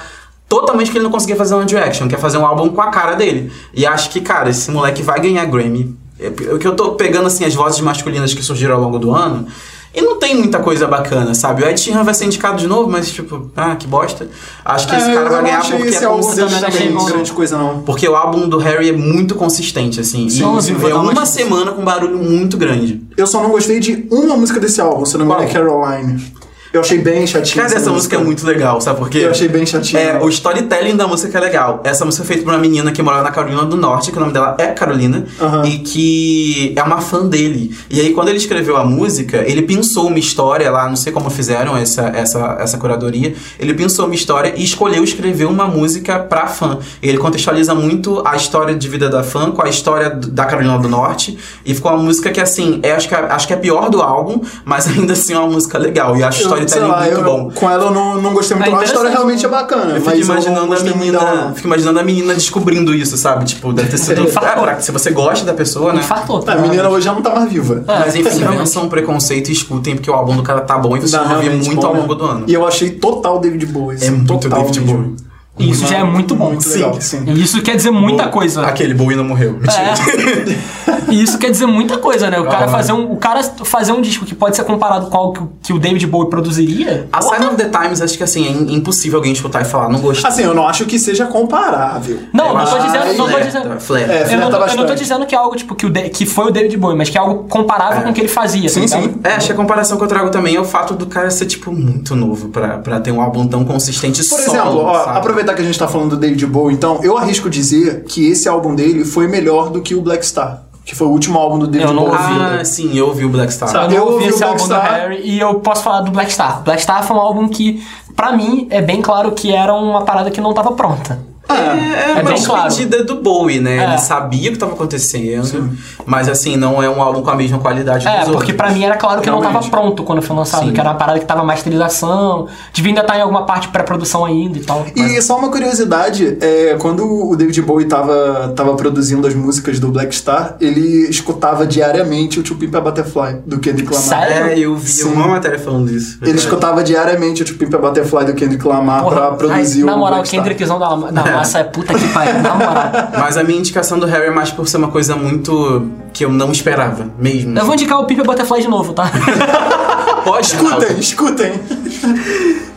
totalmente 0.47 0.91
que 0.91 0.97
ele 0.97 1.03
não 1.03 1.11
conseguia 1.11 1.35
fazer 1.35 1.55
One 1.55 1.65
Direction, 1.65 2.07
quer 2.07 2.19
fazer 2.19 2.37
um 2.37 2.45
álbum 2.45 2.69
com 2.69 2.81
a 2.81 2.87
cara 2.87 3.15
dele. 3.15 3.51
E 3.73 3.85
acho 3.87 4.11
que, 4.11 4.21
cara, 4.21 4.51
esse 4.51 4.69
moleque 4.69 5.01
vai 5.01 5.19
ganhar 5.19 5.43
Grammy. 5.45 5.97
É, 6.19 6.27
O 6.53 6.59
que 6.59 6.67
eu 6.67 6.75
tô 6.75 6.91
pegando, 6.91 7.25
assim, 7.25 7.43
as 7.43 7.55
vozes 7.55 7.81
masculinas 7.81 8.33
que 8.35 8.43
surgiram 8.43 8.75
ao 8.75 8.81
longo 8.81 8.99
do 8.99 9.11
ano, 9.13 9.47
e 9.95 10.01
não 10.01 10.19
tem 10.19 10.35
muita 10.35 10.59
coisa 10.59 10.85
bacana, 10.87 11.33
sabe? 11.33 11.63
O 11.63 11.67
Ed 11.67 11.79
Sheeran 11.79 12.03
vai 12.03 12.13
ser 12.13 12.25
indicado 12.25 12.57
de 12.57 12.67
novo, 12.67 12.89
mas, 12.89 13.09
tipo, 13.11 13.49
ah, 13.55 13.75
que 13.75 13.87
bosta. 13.87 14.27
Acho 14.63 14.87
que 14.87 14.95
esse 14.95 15.09
É, 15.09 15.13
cara 15.13 15.25
eu 15.27 15.31
vai 15.31 15.37
não 15.41 15.43
ganhar 15.45 15.61
porque 15.65 15.87
esse 15.87 16.03
é 16.03 16.07
consistente. 16.07 16.65
achei 16.65 16.91
bom. 16.91 17.05
grande 17.05 17.31
coisa, 17.31 17.57
não. 17.57 17.81
Porque 17.83 18.07
o 18.07 18.15
álbum 18.15 18.47
do 18.49 18.57
Harry 18.57 18.89
é 18.89 18.93
muito 18.93 19.35
consistente, 19.35 19.99
assim. 19.99 20.29
Sim, 20.29 20.43
e 20.57 20.73
vê 20.73 20.89
dar 20.89 20.99
uma 20.99 21.25
semana 21.25 21.71
com 21.71 21.81
um 21.81 21.85
barulho 21.85 22.17
muito 22.17 22.57
grande. 22.57 23.01
Eu 23.15 23.25
só 23.25 23.41
não 23.41 23.49
gostei 23.51 23.79
de 23.79 24.05
uma 24.11 24.35
música 24.35 24.59
desse 24.59 24.81
álbum, 24.81 25.05
se 25.05 25.17
não 25.17 25.25
me 25.25 25.31
engano 25.31 25.47
é 25.49 25.53
Caroline. 25.53 26.33
Eu 26.75 26.81
achei 26.81 26.97
bem 26.97 27.25
chatinho. 27.25 27.63
Cara, 27.63 27.77
essa 27.77 27.89
música 27.89 28.17
é 28.17 28.19
muito 28.19 28.45
legal, 28.45 28.81
sabe 28.81 28.99
por 28.99 29.09
quê? 29.09 29.19
Eu 29.19 29.31
achei 29.31 29.47
bem 29.47 29.65
chatinho. 29.65 29.97
É, 29.97 30.19
o 30.21 30.27
storytelling 30.27 30.97
da 30.97 31.07
música 31.07 31.37
é 31.37 31.41
legal. 31.41 31.81
Essa 31.85 32.03
música 32.03 32.23
é 32.25 32.27
feita 32.27 32.43
por 32.43 32.51
uma 32.51 32.59
menina 32.59 32.91
que 32.91 33.01
mora 33.01 33.21
na 33.23 33.31
Carolina 33.31 33.63
do 33.63 33.77
Norte, 33.77 34.11
que 34.11 34.17
o 34.17 34.19
nome 34.19 34.33
dela 34.33 34.55
é 34.57 34.67
Carolina, 34.67 35.25
Aham. 35.39 35.65
e 35.65 35.79
que 35.79 36.73
é 36.75 36.83
uma 36.83 36.99
fã 36.99 37.25
dele. 37.25 37.73
E 37.89 38.01
aí, 38.01 38.13
quando 38.13 38.27
ele 38.27 38.37
escreveu 38.37 38.75
a 38.75 38.83
música, 38.83 39.43
ele 39.47 39.61
pensou 39.61 40.07
uma 40.07 40.19
história 40.19 40.69
lá, 40.69 40.87
não 40.89 40.97
sei 40.97 41.13
como 41.13 41.29
fizeram 41.29 41.77
essa, 41.77 42.07
essa, 42.13 42.57
essa 42.59 42.77
curadoria, 42.77 43.33
ele 43.57 43.73
pensou 43.73 44.05
uma 44.05 44.15
história 44.15 44.53
e 44.57 44.63
escolheu 44.63 45.01
escrever 45.03 45.45
uma 45.45 45.67
música 45.67 46.19
pra 46.19 46.47
fã. 46.47 46.79
Ele 47.01 47.17
contextualiza 47.17 47.73
muito 47.73 48.21
a 48.27 48.35
história 48.35 48.75
de 48.75 48.89
vida 48.89 49.07
da 49.09 49.23
fã 49.23 49.49
com 49.51 49.61
a 49.61 49.69
história 49.69 50.09
da 50.09 50.43
Carolina 50.45 50.77
do 50.77 50.89
Norte, 50.89 51.37
e 51.65 51.73
ficou 51.73 51.91
uma 51.93 52.03
música 52.03 52.31
que, 52.31 52.41
assim, 52.41 52.81
é, 52.83 52.91
acho, 52.91 53.07
que, 53.07 53.15
é- 53.15 53.27
acho 53.31 53.47
que 53.47 53.53
é 53.53 53.57
pior 53.57 53.89
do 53.89 54.01
álbum, 54.01 54.41
mas 54.65 54.87
ainda 54.91 55.13
assim 55.13 55.33
é 55.33 55.39
uma 55.39 55.49
música 55.49 55.77
legal. 55.77 56.17
E 56.17 56.23
acho 56.23 56.41
o 56.47 56.64
Sei 56.71 56.81
lá, 56.81 56.99
muito 57.01 57.13
eu, 57.17 57.23
bom. 57.23 57.51
com 57.53 57.69
ela 57.69 57.85
eu 57.85 57.91
não, 57.91 58.21
não 58.21 58.33
gostei 58.33 58.55
muito. 58.57 58.69
É 58.69 58.71
não. 58.71 58.79
a 58.79 58.83
história 58.83 59.09
realmente 59.09 59.45
é 59.45 59.49
bacana, 59.49 59.91
Eu 59.95 60.01
fico 60.01 60.05
mas 60.07 60.19
eu 60.45 60.51
não 60.51 60.65
imaginando 60.65 60.73
a 60.75 60.79
menina. 60.95 61.19
dela. 61.19 61.51
Fico 61.55 61.67
imaginando 61.67 61.99
a 61.99 62.03
menina 62.03 62.33
descobrindo 62.33 62.93
isso, 62.93 63.17
sabe? 63.17 63.45
Tipo, 63.45 63.71
deve 63.73 63.89
ter 63.89 63.97
sido. 63.97 64.25
Pra- 64.33 64.79
se 64.81 64.91
você 64.91 65.11
gosta 65.11 65.45
da 65.45 65.53
pessoa, 65.53 65.93
né? 65.93 65.99
Infartou. 65.99 66.43
A 66.47 66.55
menina 66.55 66.89
hoje 66.89 67.05
já 67.05 67.13
não 67.13 67.21
tá 67.21 67.33
mais 67.35 67.51
viva. 67.51 67.83
Mas 67.87 68.15
enfim, 68.15 68.39
realmente. 68.39 68.59
vençam 68.59 68.85
o 68.85 68.89
preconceito 68.89 69.49
e 69.49 69.51
escutem, 69.53 69.95
porque 69.95 70.09
o 70.09 70.13
álbum 70.13 70.35
do 70.35 70.43
cara 70.43 70.61
tá 70.61 70.77
bom 70.77 70.95
e 70.97 70.99
Não, 70.99 71.07
vão 71.07 71.19
ouvir 71.21 71.41
realmente 71.43 71.65
muito 71.67 71.81
bom, 71.81 71.87
ao 71.87 71.93
né? 71.93 71.99
longo 72.01 72.15
do 72.15 72.25
ano. 72.25 72.43
E 72.47 72.53
eu 72.53 72.65
achei 72.67 72.89
total 72.91 73.39
David 73.39 73.65
Bowie. 73.67 73.97
É 74.03 74.09
muito 74.11 74.27
total 74.39 74.61
David 74.63 74.79
mesmo. 74.81 74.97
Bowie. 74.97 75.15
E 75.57 75.69
isso 75.69 75.87
já 75.87 75.99
é 75.99 76.03
muito 76.03 76.35
bom. 76.35 76.51
Muito 76.51 76.67
legal, 76.67 76.99
sim. 76.99 77.23
E 77.27 77.41
isso 77.41 77.61
quer 77.61 77.75
dizer 77.77 77.89
muita 77.91 78.27
coisa. 78.27 78.65
Aquele 78.65 78.93
Bowie 78.93 79.15
não 79.15 79.23
morreu. 79.23 79.53
Mentira. 79.53 79.93
É. 79.93 80.85
E 81.07 81.21
isso 81.21 81.37
quer 81.37 81.51
dizer 81.51 81.67
muita 81.67 81.99
coisa, 81.99 82.31
né? 82.31 82.39
O 82.39 82.45
cara, 82.45 82.65
Ah. 82.65 82.67
fazer 82.67 82.91
um, 82.91 83.11
o 83.11 83.17
cara 83.17 83.41
fazer 83.43 83.91
um 83.91 84.01
disco 84.01 84.25
que 84.25 84.33
pode 84.33 84.55
ser 84.55 84.63
comparado 84.63 85.05
com 85.05 85.15
algo 85.15 85.33
que, 85.33 85.39
o- 85.43 85.51
que 85.61 85.73
o 85.73 85.79
David 85.79 86.07
Bowie 86.07 86.31
produziria. 86.31 87.07
A 87.13 87.21
Sign 87.21 87.45
of 87.45 87.55
the 87.55 87.69
Times, 87.69 88.01
acho 88.01 88.17
que 88.17 88.23
assim, 88.23 88.47
é 88.47 88.49
im- 88.51 88.73
impossível 88.77 89.19
alguém 89.19 89.31
escutar 89.31 89.61
e 89.61 89.65
falar, 89.65 89.87
não 89.87 89.99
gostei. 90.01 90.27
Assim, 90.27 90.41
eu 90.41 90.55
não 90.55 90.67
acho 90.67 90.83
que 90.85 90.97
seja 90.97 91.27
comparável. 91.27 92.19
Não, 92.33 92.47
Eu 92.47 92.53
não 92.55 92.65
tô 92.65 92.79
dizendo. 92.79 93.05
Não 93.17 93.27
tô 93.29 93.39
dizendo. 93.39 93.65
É, 94.11 94.33
Eu 94.33 94.39
não, 94.39 94.67
eu 94.67 94.75
não 94.77 94.85
tô 94.87 94.95
dizendo 94.95 95.25
que 95.27 95.35
é 95.35 95.37
algo 95.37 95.55
tipo 95.55 95.75
que, 95.75 95.85
o 95.85 95.89
Da- 95.91 96.09
que 96.09 96.25
foi 96.25 96.45
o 96.47 96.51
David 96.51 96.75
Bowie, 96.75 96.97
mas 96.97 97.07
que 97.09 97.17
é 97.19 97.21
algo 97.21 97.43
comparável 97.47 97.99
É. 97.99 98.03
com 98.03 98.09
o 98.09 98.13
que 98.13 98.21
ele 98.21 98.27
fazia. 98.27 98.67
Sim, 98.67 98.87
tá 98.87 98.97
ligado? 98.97 99.13
sim. 99.13 99.19
É, 99.23 99.33
acho 99.35 99.45
que 99.47 99.53
a 99.53 99.55
comparação 99.55 99.97
que 99.99 100.03
eu 100.03 100.07
trago 100.07 100.31
também 100.31 100.55
é 100.55 100.59
o 100.59 100.65
fato 100.65 100.95
do 100.95 101.05
cara 101.05 101.29
ser, 101.29 101.45
tipo, 101.45 101.71
muito 101.71 102.15
novo 102.15 102.49
pra, 102.49 102.79
pra 102.79 102.99
ter 102.99 103.11
um 103.11 103.21
álbum 103.21 103.45
tão 103.47 103.63
consistente 103.63 104.23
Por 104.27 104.39
solo, 104.39 104.41
exemplo, 104.57 104.79
ó, 104.85 105.03
sabe? 105.05 105.21
Aproveitar 105.45 105.53
que 105.53 105.61
a 105.61 105.65
gente 105.65 105.79
tá 105.79 105.87
falando 105.87 106.11
do 106.11 106.17
David 106.17 106.45
Bowie, 106.47 106.75
então, 106.75 106.99
eu 107.03 107.17
arrisco 107.17 107.49
dizer 107.49 108.03
que 108.05 108.27
esse 108.29 108.49
álbum 108.49 108.75
dele 108.75 109.05
foi 109.05 109.27
melhor 109.27 109.69
do 109.69 109.81
que 109.81 109.95
o 109.95 110.01
Black 110.01 110.25
Star, 110.25 110.63
que 110.83 110.95
foi 110.95 111.07
o 111.07 111.11
último 111.11 111.37
álbum 111.39 111.59
do 111.59 111.67
David 111.67 111.89
Eu 111.89 111.93
não 111.93 112.05
Bowie. 112.05 112.17
Ah, 112.19 112.65
sim, 112.65 112.97
eu 112.97 113.07
ouvi 113.07 113.25
o 113.25 113.29
Black 113.29 113.53
Star. 113.53 113.69
Sabe? 113.69 113.93
Eu 113.93 113.99
Eu 113.99 114.03
ouvi 114.03 114.13
ouvi 114.15 114.25
o 114.25 114.29
esse 114.29 114.39
Black 114.39 114.51
álbum 114.51 114.63
do 114.67 114.75
Star. 114.75 114.93
Harry 114.93 115.21
e 115.23 115.39
eu 115.39 115.55
posso 115.55 115.83
falar 115.83 116.01
do 116.01 116.11
Black 116.11 116.31
Star. 116.31 116.63
Black 116.63 116.81
Star 116.81 117.03
foi 117.05 117.15
um 117.15 117.19
álbum 117.19 117.47
que, 117.47 117.83
pra 118.15 118.35
mim, 118.35 118.67
é 118.69 118.81
bem 118.81 119.01
claro 119.01 119.31
que 119.31 119.53
era 119.53 119.73
uma 119.73 120.03
parada 120.03 120.31
que 120.31 120.41
não 120.41 120.53
tava 120.53 120.71
pronta. 120.73 121.19
É, 121.47 121.53
é, 121.53 122.11
É 122.17 122.21
uma 122.21 122.31
bem 122.31 122.43
claro. 122.43 122.67
despedida 122.67 123.03
do 123.03 123.21
Bowie, 123.21 123.59
né? 123.59 123.77
É. 123.77 123.83
Ele 123.83 123.97
sabia 123.97 124.41
o 124.49 124.51
que 124.51 124.53
estava 124.53 124.73
acontecendo, 124.73 125.71
mas 126.05 126.27
assim, 126.29 126.55
não 126.55 126.81
é 126.81 126.89
um 126.89 127.01
álbum 127.01 127.21
com 127.21 127.29
a 127.29 127.35
mesma 127.35 127.59
qualidade 127.59 128.05
dos 128.05 128.13
É, 128.13 128.25
porque 128.31 128.53
pra 128.53 128.71
mim 128.71 128.83
era 128.83 128.95
claro 128.97 129.21
que 129.21 129.29
não 129.29 129.37
tava 129.37 129.51
Realmente. 129.53 129.71
pronto 129.71 130.03
quando 130.03 130.21
foi 130.21 130.35
lançado, 130.35 130.65
Sim. 130.65 130.73
que 130.73 130.79
era 130.79 130.89
uma 130.89 130.95
parada 130.97 131.19
que 131.19 131.25
tava 131.25 131.43
masterização, 131.43 132.47
devia 132.73 132.91
ainda 132.91 133.01
estar 133.01 133.17
em 133.17 133.21
alguma 133.21 133.45
parte 133.45 133.67
pré-produção 133.69 134.25
ainda 134.25 134.57
e 134.57 134.61
tal. 134.61 134.85
E 134.95 135.21
só 135.21 135.37
uma 135.37 135.49
curiosidade, 135.49 136.37
é, 136.41 136.75
quando 136.79 137.05
o 137.29 137.35
David 137.35 137.61
Bowie 137.61 137.85
tava, 137.85 138.53
tava 138.55 138.73
produzindo 138.75 139.27
as 139.27 139.33
músicas 139.35 139.79
do 139.79 139.89
Black 139.89 140.15
Star, 140.15 140.55
ele 140.59 141.09
escutava 141.09 141.65
diariamente 141.65 142.39
o 142.39 142.43
To 142.43 142.55
Pimp 142.55 142.75
a 142.75 142.81
Butterfly, 142.81 143.41
do 143.45 143.59
Kendrick 143.59 143.91
Lamar. 143.91 144.07
Sério? 144.07 144.47
É, 144.47 144.59
eu 144.59 144.75
vi 144.75 144.91
Sim. 144.91 145.13
uma 145.13 145.27
matéria 145.27 145.59
falando 145.59 145.87
disso. 145.89 146.17
Ele 146.21 146.37
escutava 146.37 146.83
diariamente 146.83 147.43
o 147.43 147.45
To 147.45 147.53
Pimp 147.55 147.73
a 147.73 147.77
Butterfly 147.77 148.25
do 148.25 148.33
Kendrick 148.33 148.65
Lamar 148.67 149.03
Porra, 149.03 149.15
pra 149.15 149.31
produzir 149.31 149.77
ai, 149.79 149.83
o 149.83 149.85
Na 149.85 149.97
moral, 149.97 150.19
o 150.19 150.21
Black. 150.21 150.29
Kendrickzão 150.29 150.79
da, 150.79 150.95
da 150.95 151.34
massa 151.37 151.59
é 151.59 151.63
puta 151.63 151.93
que 151.93 152.07
pariu, 152.09 152.41
na 152.41 152.55
moral. 152.55 152.91
Mas 153.19 153.37
a 153.37 153.43
minha 153.43 153.59
indicação 153.59 153.99
do 153.99 154.05
Harry 154.05 154.27
é 154.27 154.31
mais 154.31 154.51
por 154.51 154.67
ser 154.67 154.77
uma 154.77 154.89
coisa 154.89 155.15
muito 155.15 155.89
que 156.13 156.23
eu 156.25 156.31
não 156.31 156.51
esperava, 156.51 157.09
mesmo. 157.19 157.57
Eu 157.57 157.65
vou 157.65 157.73
indicar 157.73 157.99
o 157.99 158.05
Pipe 158.05 158.23
Butterfly 158.23 158.61
de 158.61 158.67
novo, 158.67 158.93
tá? 158.93 159.11
Pode, 160.23 160.47
Escutem, 160.47 160.97
escutem. 160.97 161.51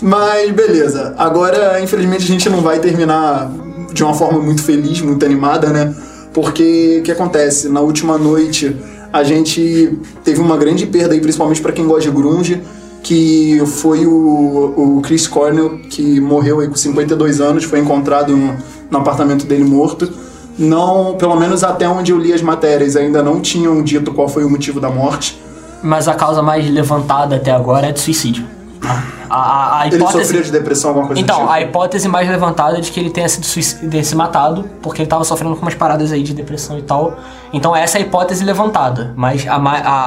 Mas 0.03 0.51
beleza. 0.51 1.15
Agora, 1.17 1.81
infelizmente, 1.81 2.25
a 2.25 2.27
gente 2.27 2.49
não 2.51 2.61
vai 2.61 2.79
terminar 2.79 3.51
de 3.93 4.05
uma 4.05 4.13
forma 4.13 4.39
muito 4.39 4.63
feliz, 4.63 5.01
muito 5.01 5.25
animada, 5.25 5.69
né? 5.69 5.95
Porque 6.35 6.99
o 7.01 7.03
que 7.03 7.11
acontece? 7.11 7.69
Na 7.71 7.81
última 7.81 8.19
noite, 8.19 8.77
a 9.13 9.23
gente 9.25 9.99
teve 10.23 10.41
uma 10.41 10.57
grande 10.57 10.87
perda 10.87 11.15
aí, 11.15 11.21
principalmente 11.21 11.63
pra 11.63 11.73
quem 11.73 11.87
gosta 11.87 12.11
de 12.11 12.17
grunge, 12.17 12.63
que 13.03 13.63
foi 13.67 14.07
o, 14.07 14.75
o 14.77 15.01
Chris 15.03 15.27
Cornell, 15.27 15.79
que 15.91 16.21
morreu 16.21 16.61
aí 16.61 16.69
com 16.69 16.77
52 16.77 17.41
anos, 17.41 17.65
foi 17.65 17.79
encontrado 17.79 18.37
no, 18.37 18.57
no 18.91 18.99
apartamento 18.99 19.47
dele 19.47 19.65
morto. 19.65 20.13
não, 20.59 21.17
pelo 21.17 21.37
menos 21.37 21.63
até 21.63 21.89
onde 21.89 22.13
eu 22.13 22.19
li 22.19 22.33
as 22.33 22.43
matérias, 22.43 22.97
ainda 22.97 23.23
não 23.23 23.41
tinham 23.41 23.83
dito 23.83 24.13
qual 24.13 24.29
foi 24.29 24.45
o 24.45 24.51
motivo 24.51 24.81
da 24.81 24.91
morte. 24.91 25.41
Mas 25.83 26.09
a 26.09 26.15
causa 26.15 26.43
mais 26.43 26.69
levantada 26.69 27.37
até 27.37 27.53
agora 27.53 27.89
é 27.89 27.93
de 27.93 28.01
suicídio. 28.01 28.58
A, 28.89 29.37
a, 29.37 29.81
a 29.81 29.87
Ele 29.87 29.97
hipótese. 29.97 30.25
sofreu 30.25 30.43
de 30.43 30.51
depressão, 30.51 30.91
alguma 30.91 31.07
coisa 31.09 31.21
Então, 31.23 31.41
tipo? 31.41 31.51
a 31.51 31.61
hipótese 31.61 32.09
mais 32.09 32.29
levantada 32.29 32.79
é 32.79 32.81
de 32.81 32.91
que 32.91 32.99
ele 32.99 33.11
tenha 33.11 33.29
sido 33.29 33.45
suic- 33.45 33.89
tenha 33.91 34.03
se 34.05 34.15
matado 34.17 34.65
porque 34.83 35.03
ele 35.03 35.09
tava 35.09 35.25
sofrendo 35.25 35.55
com 35.57 35.63
umas 35.63 35.75
paradas 35.75 36.13
aí 36.13 36.23
de 36.23 36.33
depressão 36.35 36.79
e 36.79 36.83
tal. 36.83 37.17
Então 37.53 37.75
essa 37.77 37.99
é 37.99 38.03
a 38.03 38.05
hipótese 38.05 38.45
levantada, 38.45 39.13
mas 39.17 39.47
a, 39.47 39.57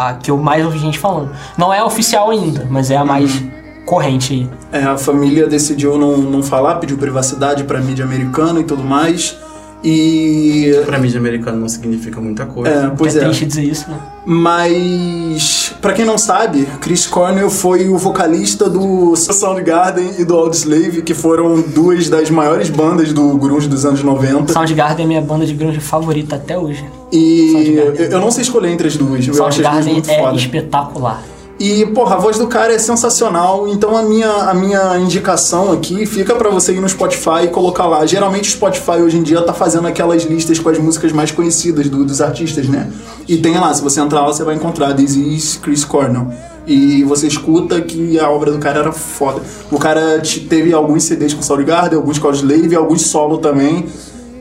a 0.10 0.14
que 0.16 0.32
eu 0.32 0.38
mais 0.38 0.66
ouvi 0.66 0.80
gente 0.80 0.98
falando. 1.00 1.32
Não 1.58 1.74
é 1.74 1.84
oficial 1.84 2.32
ainda, 2.32 2.66
mas 2.70 2.90
é 2.92 2.98
a 2.98 3.06
mais 3.06 3.34
Uhum. 3.42 3.52
corrente 3.86 4.34
aí. 4.72 4.82
É, 4.82 4.84
a 4.86 4.98
família 4.98 5.48
decidiu 5.48 5.98
não, 5.98 6.18
não 6.18 6.42
falar, 6.44 6.76
pediu 6.76 6.98
privacidade 6.98 7.64
pra 7.64 7.80
mídia 7.80 8.06
americana 8.06 8.60
e 8.60 8.64
tudo 8.64 8.84
mais. 8.84 9.38
E. 9.84 10.72
Pra 10.86 11.00
mídia 11.00 11.20
americana 11.20 11.58
não 11.58 11.70
significa 11.70 12.22
muita 12.22 12.46
coisa. 12.46 12.70
É, 12.70 12.90
pois 12.96 13.16
é, 13.16 13.20
é. 13.20 13.24
triste 13.24 13.46
dizer 13.46 13.64
isso, 13.64 13.90
né? 13.90 14.00
Mas, 14.24 15.74
pra 15.82 15.94
quem 15.94 16.06
não 16.06 16.18
sabe, 16.18 16.68
Chris 16.80 17.08
Cornell 17.08 17.50
foi 17.50 17.90
o 17.90 17.98
vocalista 17.98 18.70
do 18.70 19.16
Soundgarden 19.16 20.12
e 20.20 20.26
do 20.26 20.36
Audioslave, 20.36 21.02
que 21.02 21.16
foram 21.16 21.60
duas 21.62 22.08
das 22.08 22.30
maiores 22.30 22.70
bandas 22.70 23.12
do 23.14 23.36
grunge 23.38 23.68
dos 23.68 23.84
anos 23.84 24.04
90. 24.04 24.54
Soundgarden 24.54 25.06
é 25.06 25.08
minha 25.08 25.22
banda 25.22 25.46
de 25.46 25.54
grunge 25.56 25.80
favorita 25.80 26.36
até 26.36 26.58
hoje. 26.58 26.86
E 27.12 27.74
eu 27.76 27.96
eu 27.96 28.20
não 28.20 28.30
sei 28.30 28.44
escolher 28.44 28.70
entre 28.70 28.88
as 28.88 28.96
duas. 28.96 29.26
Eu 29.26 29.34
acho 29.34 29.42
as 29.42 29.48
duas 29.48 29.56
Soundgarden 29.56 29.94
muito 29.94 30.12
é 30.12 30.20
foda. 30.20 30.38
espetacular. 30.38 31.24
E, 31.64 31.86
porra, 31.86 32.16
a 32.16 32.18
voz 32.18 32.40
do 32.40 32.48
cara 32.48 32.74
é 32.74 32.80
sensacional, 32.80 33.68
então 33.68 33.96
a 33.96 34.02
minha, 34.02 34.28
a 34.32 34.54
minha 34.54 34.98
indicação 34.98 35.72
aqui 35.72 36.08
fica 36.08 36.34
pra 36.36 36.50
você 36.50 36.74
ir 36.74 36.82
no 36.82 36.90
Spotify 36.90 37.44
e 37.44 37.48
colocar 37.50 37.86
lá. 37.86 38.04
Geralmente 38.04 38.50
o 38.50 38.52
Spotify 38.52 38.94
hoje 39.04 39.18
em 39.18 39.22
dia 39.22 39.40
tá 39.44 39.54
fazendo 39.54 39.88
aquelas 39.88 40.24
listas 40.24 40.58
com 40.58 40.70
as 40.70 40.80
músicas 40.80 41.12
mais 41.12 41.30
conhecidas 41.30 41.88
do- 41.88 42.04
dos 42.04 42.20
artistas, 42.20 42.68
né? 42.68 42.92
E 43.28 43.38
tem 43.38 43.60
lá, 43.60 43.72
se 43.76 43.84
você 43.84 44.00
entrar 44.00 44.22
lá, 44.22 44.28
você 44.34 44.44
vai 44.44 44.56
encontrar 44.56 44.96
This 44.96 45.16
is 45.16 45.60
Chris 45.62 45.84
Cornell. 45.86 46.30
E 46.66 47.04
você 47.04 47.28
escuta 47.28 47.80
que 47.82 48.20
a 48.20 48.28
obra 48.30 48.52
do 48.52 48.58
cara 48.58 48.80
era 48.80 48.92
foda. 48.92 49.42
O 49.72 49.78
cara 49.78 50.20
te- 50.20 50.40
teve 50.40 50.74
alguns 50.74 51.04
CDs 51.04 51.32
com 51.34 51.44
Soundgarden, 51.44 51.96
alguns 51.98 52.18
com 52.18 52.32
Slave, 52.32 52.76
alguns 52.76 53.04
solo 53.04 53.38
também. 53.38 53.86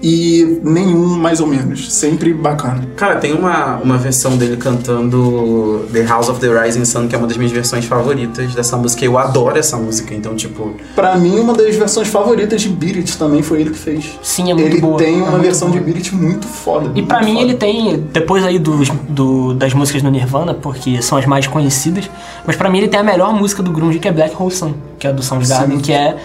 E 0.02 0.60
nenhum 0.62 1.16
mais 1.18 1.40
ou 1.40 1.46
menos. 1.46 1.92
Sempre 1.92 2.32
bacana. 2.32 2.86
Cara, 2.96 3.16
tem 3.16 3.32
uma, 3.34 3.76
uma 3.76 3.98
versão 3.98 4.36
dele 4.36 4.56
cantando 4.56 5.86
The 5.92 6.04
House 6.04 6.28
of 6.28 6.40
the 6.40 6.48
Rising 6.48 6.84
Sun, 6.84 7.06
que 7.08 7.14
é 7.14 7.18
uma 7.18 7.26
das 7.26 7.36
minhas 7.36 7.52
versões 7.52 7.84
favoritas 7.84 8.54
dessa 8.54 8.76
música. 8.76 9.04
Eu 9.04 9.18
adoro 9.18 9.58
essa 9.58 9.76
música, 9.76 10.14
então, 10.14 10.34
tipo. 10.34 10.74
Pra 10.94 11.16
mim, 11.16 11.38
uma 11.38 11.52
das 11.52 11.76
versões 11.76 12.08
favoritas 12.08 12.62
de 12.62 12.68
Beat 12.70 12.96
It 12.96 13.18
também 13.18 13.42
foi 13.42 13.60
ele 13.60 13.70
que 13.70 13.78
fez. 13.78 14.18
Sim, 14.22 14.50
é 14.50 14.54
muito 14.54 14.66
ele 14.72 14.80
boa. 14.80 14.96
tem 14.98 15.14
É 15.18 15.22
uma 15.22 15.30
muito 15.32 15.42
versão 15.42 15.68
boa. 15.68 15.78
de 15.80 15.84
Beat 15.84 15.96
It 16.06 16.14
muito 16.14 16.46
foda. 16.46 16.90
E 16.94 17.02
pra 17.02 17.18
muito 17.18 17.28
mim 17.30 17.36
foda. 17.36 17.44
ele 17.46 17.54
tem, 17.58 18.00
depois 18.12 18.44
aí 18.44 18.58
dos, 18.58 18.88
do- 19.08 19.54
das 19.54 19.74
músicas 19.74 20.02
do 20.02 20.10
Nirvana, 20.10 20.54
porque 20.54 21.02
são 21.02 21.18
as 21.18 21.26
mais 21.26 21.46
conhecidas, 21.46 22.08
mas 22.46 22.56
pra 22.56 22.70
mim 22.70 22.78
ele 22.78 22.88
tem 22.88 23.00
a 23.00 23.04
melhor 23.04 23.34
música 23.34 23.62
do 23.62 23.70
grunge, 23.70 23.98
que 23.98 24.08
é 24.08 24.12
Black 24.12 24.34
Hole 24.40 24.50
Sun, 24.50 24.72
que 24.98 25.06
é 25.06 25.12
do 25.12 25.22
Soundgarden, 25.22 25.76
Sim. 25.76 25.82
que 25.82 25.92
é, 25.92 26.16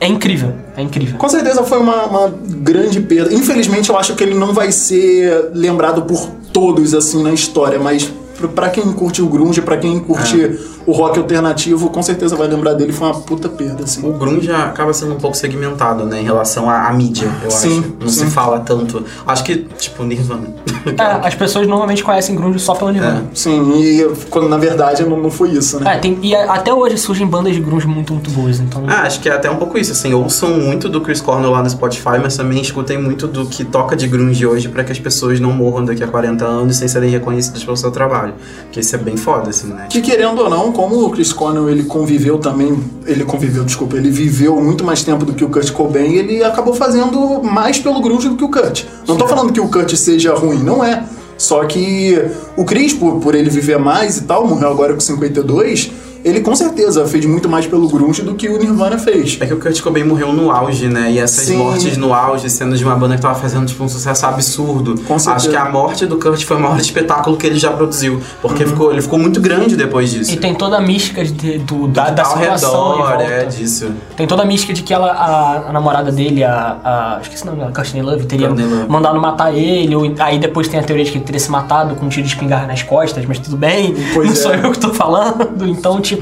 é 0.00 0.06
incrível, 0.06 0.52
é 0.76 0.82
incrível. 0.82 1.18
Com 1.18 1.28
certeza 1.28 1.62
foi 1.64 1.78
uma, 1.78 2.04
uma 2.04 2.34
grande 2.44 3.00
perda. 3.00 3.32
Infelizmente, 3.34 3.90
eu 3.90 3.96
acho 3.96 4.14
que 4.14 4.22
ele 4.22 4.34
não 4.34 4.52
vai 4.52 4.70
ser 4.70 5.50
lembrado 5.52 6.02
por 6.02 6.28
todos 6.52 6.94
assim 6.94 7.22
na 7.22 7.32
história, 7.32 7.78
mas 7.78 8.12
pra 8.54 8.70
quem 8.70 8.92
curte 8.92 9.20
o 9.20 9.26
grunge, 9.26 9.60
pra 9.60 9.76
quem 9.76 9.98
curte 9.98 10.40
É. 10.40 10.77
o 10.88 10.92
rock 10.92 11.18
alternativo, 11.18 11.90
com 11.90 12.02
certeza 12.02 12.34
vai 12.34 12.48
lembrar 12.48 12.72
dele. 12.72 12.92
Foi 12.94 13.08
uma 13.08 13.20
puta 13.20 13.46
perda, 13.46 13.84
assim. 13.84 14.08
O 14.08 14.12
grunge 14.14 14.50
acaba 14.50 14.92
sendo 14.94 15.12
um 15.12 15.18
pouco 15.18 15.36
segmentado, 15.36 16.06
né, 16.06 16.20
em 16.20 16.24
relação 16.24 16.70
à, 16.70 16.88
à 16.88 16.92
mídia, 16.94 17.30
eu 17.44 17.50
Sim, 17.50 17.80
acho. 17.80 17.92
Não 18.00 18.08
sim. 18.08 18.24
se 18.24 18.30
fala 18.30 18.60
tanto. 18.60 19.04
Acho 19.26 19.44
que, 19.44 19.56
tipo, 19.78 20.02
Nirvana. 20.02 20.48
É, 20.86 21.26
as 21.28 21.34
pessoas 21.34 21.66
normalmente 21.66 22.02
conhecem 22.02 22.34
grunge 22.34 22.58
só 22.58 22.74
pelo 22.74 22.90
Nirvana. 22.90 23.24
Sim, 23.34 23.78
e 23.78 24.08
quando 24.30 24.48
na 24.48 24.56
verdade 24.56 25.02
não, 25.04 25.18
não 25.20 25.30
foi 25.30 25.50
isso, 25.50 25.78
né? 25.78 25.96
É, 25.96 25.98
tem, 25.98 26.18
e 26.22 26.34
a- 26.34 26.54
até 26.54 26.72
hoje 26.72 26.96
surgem 26.96 27.26
bandas 27.26 27.54
de 27.54 27.60
grunge 27.60 27.86
muito, 27.86 28.14
muito 28.14 28.30
boas, 28.30 28.58
então... 28.58 28.82
Ah, 28.86 29.02
acho 29.02 29.20
que 29.20 29.28
é 29.28 29.32
até 29.32 29.50
um 29.50 29.56
pouco 29.56 29.76
isso, 29.76 29.92
assim, 29.92 30.14
ouçam 30.14 30.50
muito 30.58 30.88
do 30.88 31.02
Chris 31.02 31.20
Cornell 31.20 31.50
lá 31.50 31.62
no 31.62 31.68
Spotify, 31.68 32.18
mas 32.22 32.34
também 32.36 32.62
escutem 32.62 32.96
muito 32.96 33.26
do 33.26 33.44
que 33.44 33.62
toca 33.62 33.94
de 33.94 34.08
grunge 34.08 34.46
hoje 34.46 34.70
pra 34.70 34.82
que 34.82 34.92
as 34.92 34.98
pessoas 34.98 35.38
não 35.38 35.52
morram 35.52 35.84
daqui 35.84 36.02
a 36.02 36.08
40 36.08 36.46
anos 36.46 36.76
sem 36.76 36.88
serem 36.88 37.10
reconhecidas 37.10 37.62
pelo 37.62 37.76
seu 37.76 37.90
trabalho. 37.90 38.32
Que 38.72 38.80
isso 38.80 38.94
é 38.94 38.98
bem 38.98 39.16
foda, 39.18 39.50
assim, 39.50 39.66
né? 39.68 39.86
Que 39.90 40.00
querendo 40.00 40.40
ou 40.40 40.48
não, 40.48 40.72
como 40.78 41.04
o 41.04 41.10
Chris 41.10 41.32
Cornell 41.32 41.68
ele 41.68 41.82
conviveu 41.82 42.38
também, 42.38 42.78
ele 43.04 43.24
conviveu, 43.24 43.64
desculpa, 43.64 43.96
ele 43.96 44.12
viveu 44.12 44.60
muito 44.60 44.84
mais 44.84 45.02
tempo 45.02 45.24
do 45.24 45.32
que 45.32 45.44
o 45.44 45.48
Kurt 45.48 45.72
Cobain, 45.72 46.14
ele 46.14 46.44
acabou 46.44 46.72
fazendo 46.72 47.42
mais 47.42 47.80
pelo 47.80 48.00
grunge 48.00 48.28
do 48.28 48.36
que 48.36 48.44
o 48.44 48.48
Kurt. 48.48 48.84
Não 49.04 49.16
tô 49.16 49.26
falando 49.26 49.52
que 49.52 49.58
o 49.58 49.66
Kurt 49.68 49.92
seja 49.96 50.32
ruim, 50.36 50.62
não 50.62 50.84
é. 50.84 51.02
Só 51.36 51.64
que 51.64 52.16
o 52.56 52.64
Chris, 52.64 52.92
por, 52.92 53.18
por 53.18 53.34
ele 53.34 53.50
viver 53.50 53.76
mais 53.76 54.18
e 54.18 54.22
tal, 54.22 54.46
morreu 54.46 54.70
agora 54.70 54.94
com 54.94 55.00
52, 55.00 55.90
ele 56.28 56.40
com 56.40 56.54
certeza 56.54 57.06
fez 57.06 57.24
muito 57.26 57.48
mais 57.48 57.66
pelo 57.66 57.88
grunge 57.88 58.22
do 58.22 58.34
que 58.34 58.48
o 58.48 58.58
Nirvana 58.58 58.98
fez. 58.98 59.36
É 59.40 59.46
que 59.46 59.54
o 59.54 59.58
Kurt 59.58 59.80
Cobain 59.80 60.04
morreu 60.04 60.32
no 60.32 60.50
auge, 60.50 60.88
né? 60.88 61.10
E 61.10 61.18
essas 61.18 61.44
Sim. 61.46 61.56
mortes 61.56 61.96
no 61.96 62.12
auge, 62.12 62.48
sendo 62.50 62.76
de 62.76 62.84
uma 62.84 62.94
banda 62.94 63.16
que 63.16 63.22
tava 63.22 63.34
fazendo 63.34 63.66
tipo, 63.66 63.82
um 63.82 63.88
sucesso 63.88 64.26
absurdo. 64.26 64.94
Com 65.02 65.18
certeza. 65.18 65.36
Acho 65.36 65.50
que 65.50 65.56
a 65.56 65.70
morte 65.70 66.06
do 66.06 66.16
Kurt 66.18 66.42
foi 66.44 66.56
o 66.56 66.60
maior 66.60 66.78
espetáculo 66.78 67.36
que 67.36 67.46
ele 67.46 67.58
já 67.58 67.70
produziu. 67.70 68.20
Porque 68.40 68.64
Uhum. 68.64 68.70
ficou, 68.70 68.92
ele 68.92 69.02
ficou 69.02 69.18
muito 69.18 69.40
grande 69.40 69.76
depois 69.76 70.10
disso. 70.10 70.32
E 70.32 70.36
tem 70.36 70.54
toda 70.54 70.76
a 70.76 70.80
mística 70.80 71.24
de, 71.24 71.58
do, 71.58 71.86
da, 71.88 72.10
da 72.10 72.24
Ao 72.24 72.36
redor, 72.36 73.20
é 73.20 73.44
disso. 73.44 73.90
Tem 74.16 74.26
toda 74.26 74.42
a 74.42 74.44
mística 74.44 74.72
de 74.72 74.82
que 74.82 74.92
ela, 74.92 75.10
a, 75.12 75.68
a 75.68 75.72
namorada 75.72 76.10
dele, 76.12 76.44
a, 76.44 76.76
a. 76.84 77.18
Esqueci 77.22 77.42
o 77.44 77.46
nome 77.46 77.58
dela, 77.60 77.72
Courtney 77.72 78.02
Love, 78.02 78.26
teria 78.26 78.48
Love. 78.48 78.62
mandado 78.88 79.20
matar 79.20 79.54
ele. 79.54 79.94
Ou, 79.94 80.12
aí 80.18 80.38
depois 80.38 80.68
tem 80.68 80.78
a 80.80 80.82
teoria 80.82 81.04
de 81.04 81.10
que 81.10 81.18
ele 81.18 81.24
teria 81.24 81.40
se 81.40 81.50
matado 81.50 81.94
com 81.94 82.06
um 82.06 82.08
tiro 82.08 82.26
de 82.26 82.32
espingarda 82.32 82.66
nas 82.66 82.82
costas, 82.82 83.24
mas 83.26 83.38
tudo 83.38 83.56
bem. 83.56 83.94
Pois 84.14 84.26
não 84.26 84.32
é. 84.32 84.36
sou 84.36 84.54
eu 84.54 84.72
que 84.72 84.78
tô 84.78 84.92
falando. 84.92 85.66
Então, 85.66 86.00
tipo, 86.00 86.17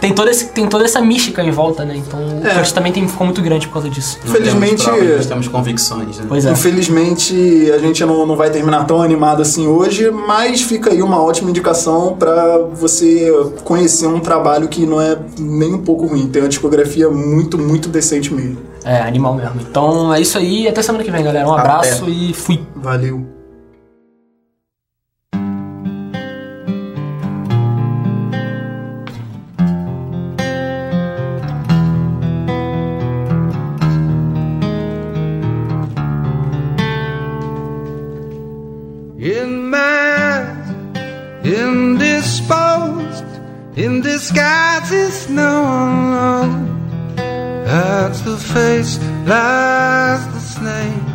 tem, 0.00 0.12
todo 0.12 0.28
esse, 0.30 0.46
tem 0.48 0.66
toda 0.68 0.84
essa 0.84 1.00
mística 1.00 1.42
em 1.42 1.50
volta, 1.50 1.84
né? 1.84 1.96
Então 1.96 2.18
o 2.42 2.46
É. 2.46 2.54
Kurt 2.54 2.70
também 2.72 2.92
tem, 2.92 3.06
ficou 3.08 3.26
muito 3.26 3.40
grande 3.42 3.66
por 3.66 3.74
causa 3.74 3.88
disso. 3.90 4.18
Não 4.24 4.30
Infelizmente- 4.32 4.84
temos 4.84 4.98
provas, 5.00 5.26
temos 5.26 5.48
convicções, 5.48 6.18
né? 6.18 6.24
Pois 6.28 6.44
é. 6.46 6.50
Infelizmente, 6.52 7.70
a 7.74 7.78
gente 7.78 8.04
não, 8.04 8.26
não 8.26 8.36
vai 8.36 8.50
terminar 8.50 8.84
tão 8.86 9.00
animado 9.02 9.42
assim 9.42 9.66
hoje, 9.66 10.10
mas 10.10 10.60
fica 10.62 10.90
aí 10.90 11.02
uma 11.02 11.22
ótima 11.22 11.50
indicação 11.50 12.16
pra 12.18 12.58
você 12.72 13.30
conhecer 13.64 14.06
um 14.06 14.20
trabalho 14.20 14.68
que 14.68 14.86
não 14.86 15.00
é 15.00 15.16
nem 15.38 15.74
um 15.74 15.82
pouco 15.82 16.06
ruim. 16.06 16.26
Tem 16.28 16.42
uma 16.42 16.48
discografia 16.48 17.08
muito, 17.10 17.58
muito 17.58 17.88
decente 17.88 18.32
mesmo. 18.32 18.58
É, 18.84 19.00
animal 19.02 19.34
mesmo. 19.34 19.60
Então 19.60 20.12
é 20.14 20.20
isso 20.20 20.38
aí. 20.38 20.66
Até 20.68 20.80
semana 20.82 21.04
que 21.04 21.10
vem, 21.10 21.22
galera. 21.22 21.46
Um 21.48 21.52
Até. 21.52 21.60
abraço 21.60 22.08
e 22.08 22.32
fui. 22.32 22.60
Valeu. 22.76 23.37
In 43.78 44.00
disguise 44.00 44.90
is 44.90 45.28
no 45.30 45.52
unknown. 45.84 46.50
At 47.66 48.14
the 48.24 48.36
face 48.36 48.98
lies 49.24 50.22
the 50.34 50.40
snake, 50.40 51.08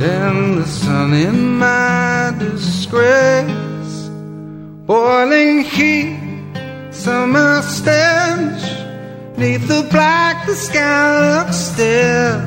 and 0.00 0.58
the 0.58 0.66
sun 0.66 1.14
in 1.14 1.58
my 1.58 2.34
disgrace. 2.38 3.94
Boiling 4.86 5.64
heat, 5.64 6.18
summer 6.90 7.62
stench, 7.62 8.62
neath 9.38 9.66
the 9.66 9.88
black 9.90 10.46
the 10.46 10.54
sky 10.54 11.02
looks 11.24 11.56
still. 11.56 12.40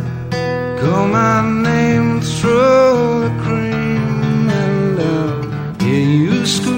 Call 0.80 1.08
my 1.08 1.42
name 1.70 2.22
through 2.22 3.22
the 3.26 3.34
cream 3.44 4.50
and 4.50 5.00
I'll 5.00 5.74
hear 5.82 6.08
you 6.24 6.46
scream 6.46 6.69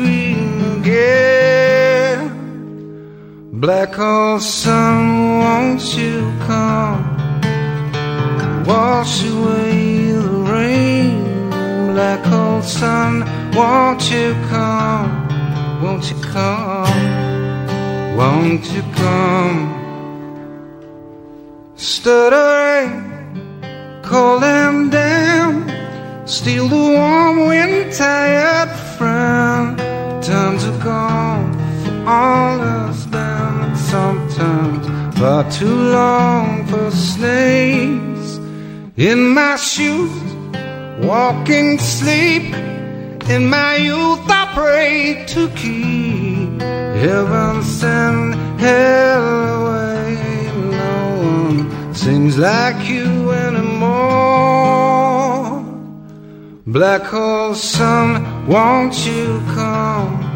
Black 3.61 3.93
hole 3.93 4.39
sun, 4.39 5.37
won't 5.37 5.95
you 5.95 6.33
come? 6.47 7.03
Wash 8.65 9.23
away 9.23 10.13
the 10.13 10.29
rain. 10.51 11.51
Black 11.93 12.25
hole 12.25 12.63
sun, 12.63 13.19
won't 13.53 14.09
you 14.09 14.33
come? 14.49 15.11
Won't 15.79 16.09
you 16.09 16.19
come? 16.23 18.17
Won't 18.17 18.65
you 18.73 18.81
come? 18.95 19.59
Stuttering 21.75 22.91
cold 24.01 24.43
and 24.43 24.91
damp. 24.91 25.69
Steal 26.27 26.67
the 26.67 26.83
warm 26.97 27.45
wind, 27.45 27.93
tired 27.93 28.71
friend. 28.97 29.77
Times 30.23 30.65
are 30.65 30.83
gone 30.83 31.53
for 31.83 32.09
all 32.09 32.59
us 32.59 33.05
them, 33.05 33.10
sometimes 33.91 34.87
far 35.19 35.43
too 35.51 35.77
long 35.99 36.65
for 36.67 36.89
snakes. 36.91 38.39
In 38.95 39.19
my 39.39 39.57
shoes, 39.57 40.15
walking 41.11 41.77
sleep. 41.77 42.47
In 43.35 43.49
my 43.49 43.75
youth, 43.75 44.23
I 44.41 44.43
prayed 44.59 45.27
to 45.35 45.49
keep 45.61 46.61
heaven 47.03 47.63
send 47.63 48.35
hell 48.65 49.27
away. 49.57 50.15
No 50.79 50.95
one 51.33 51.59
sings 51.93 52.37
like 52.37 52.81
you 52.93 53.31
anymore. 53.45 54.71
Black 56.65 57.03
hole 57.13 57.55
sun, 57.55 58.07
won't 58.47 58.95
you 59.05 59.41
come? 59.55 60.30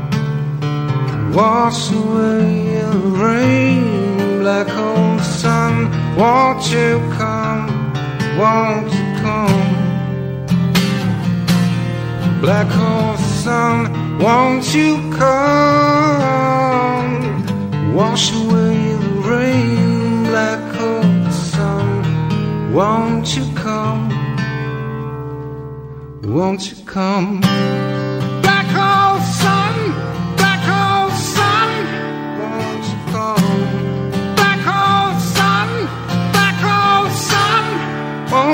Wash 1.35 1.91
away 1.91 2.79
the 2.79 2.97
rain, 2.97 4.39
black 4.39 4.67
hole 4.67 5.19
sun, 5.19 5.91
won't 6.15 6.71
you 6.71 7.01
come? 7.17 7.67
Won't 8.39 8.89
you 8.93 9.03
come? 9.19 9.73
Black 12.39 12.67
hole 12.67 13.17
sun, 13.17 14.17
won't 14.17 14.73
you 14.73 14.95
come? 15.17 15.43
Wash 17.93 18.31
away 18.31 18.95
the 18.95 19.09
rain, 19.29 20.23
black 20.23 20.63
hole 20.77 21.31
sun, 21.31 22.03
won't 22.71 23.35
you 23.35 23.45
come? 23.55 24.09
Won't 26.23 26.71
you 26.71 26.77
come? 26.85 27.41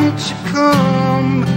Won't 0.02 0.30
you 0.30 0.36
come? 0.52 1.51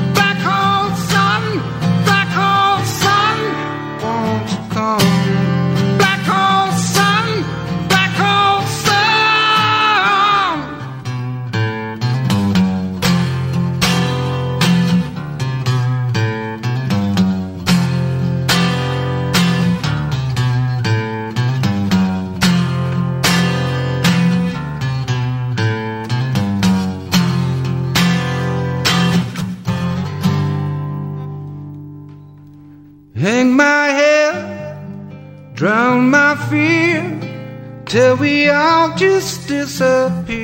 Till 37.95 38.17
we 38.17 38.49
all 38.51 38.93
just 38.97 39.47
disappear. 39.47 40.35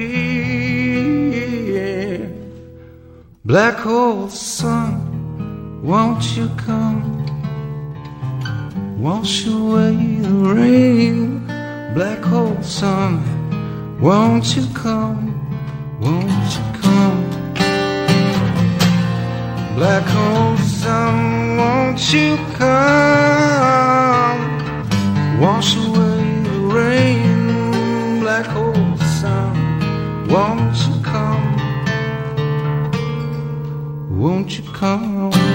Black 3.45 3.75
hole 3.75 4.29
sun, 4.29 5.83
won't 5.83 6.37
you 6.37 6.49
come? 6.67 7.03
Wash 9.01 9.47
away 9.49 9.97
the 10.23 10.33
rain. 10.59 11.45
Black 11.93 12.23
hole 12.23 12.63
sun, 12.63 13.19
won't 14.01 14.55
you 14.55 14.65
come? 14.73 15.35
Won't 16.01 16.51
you 16.57 16.67
come? 16.85 17.25
Black 19.75 20.05
hole 20.05 20.57
sun, 20.83 21.57
won't 21.57 22.13
you 22.13 22.37
come? 22.63 24.41
Wash 25.41 25.75
away 25.75 26.23
the 26.45 26.59
rain. 26.79 27.30
Won't 30.31 30.77
you 30.87 31.03
come? 31.03 31.57
Won't 34.21 34.59
you 34.59 34.65
come? 34.73 35.50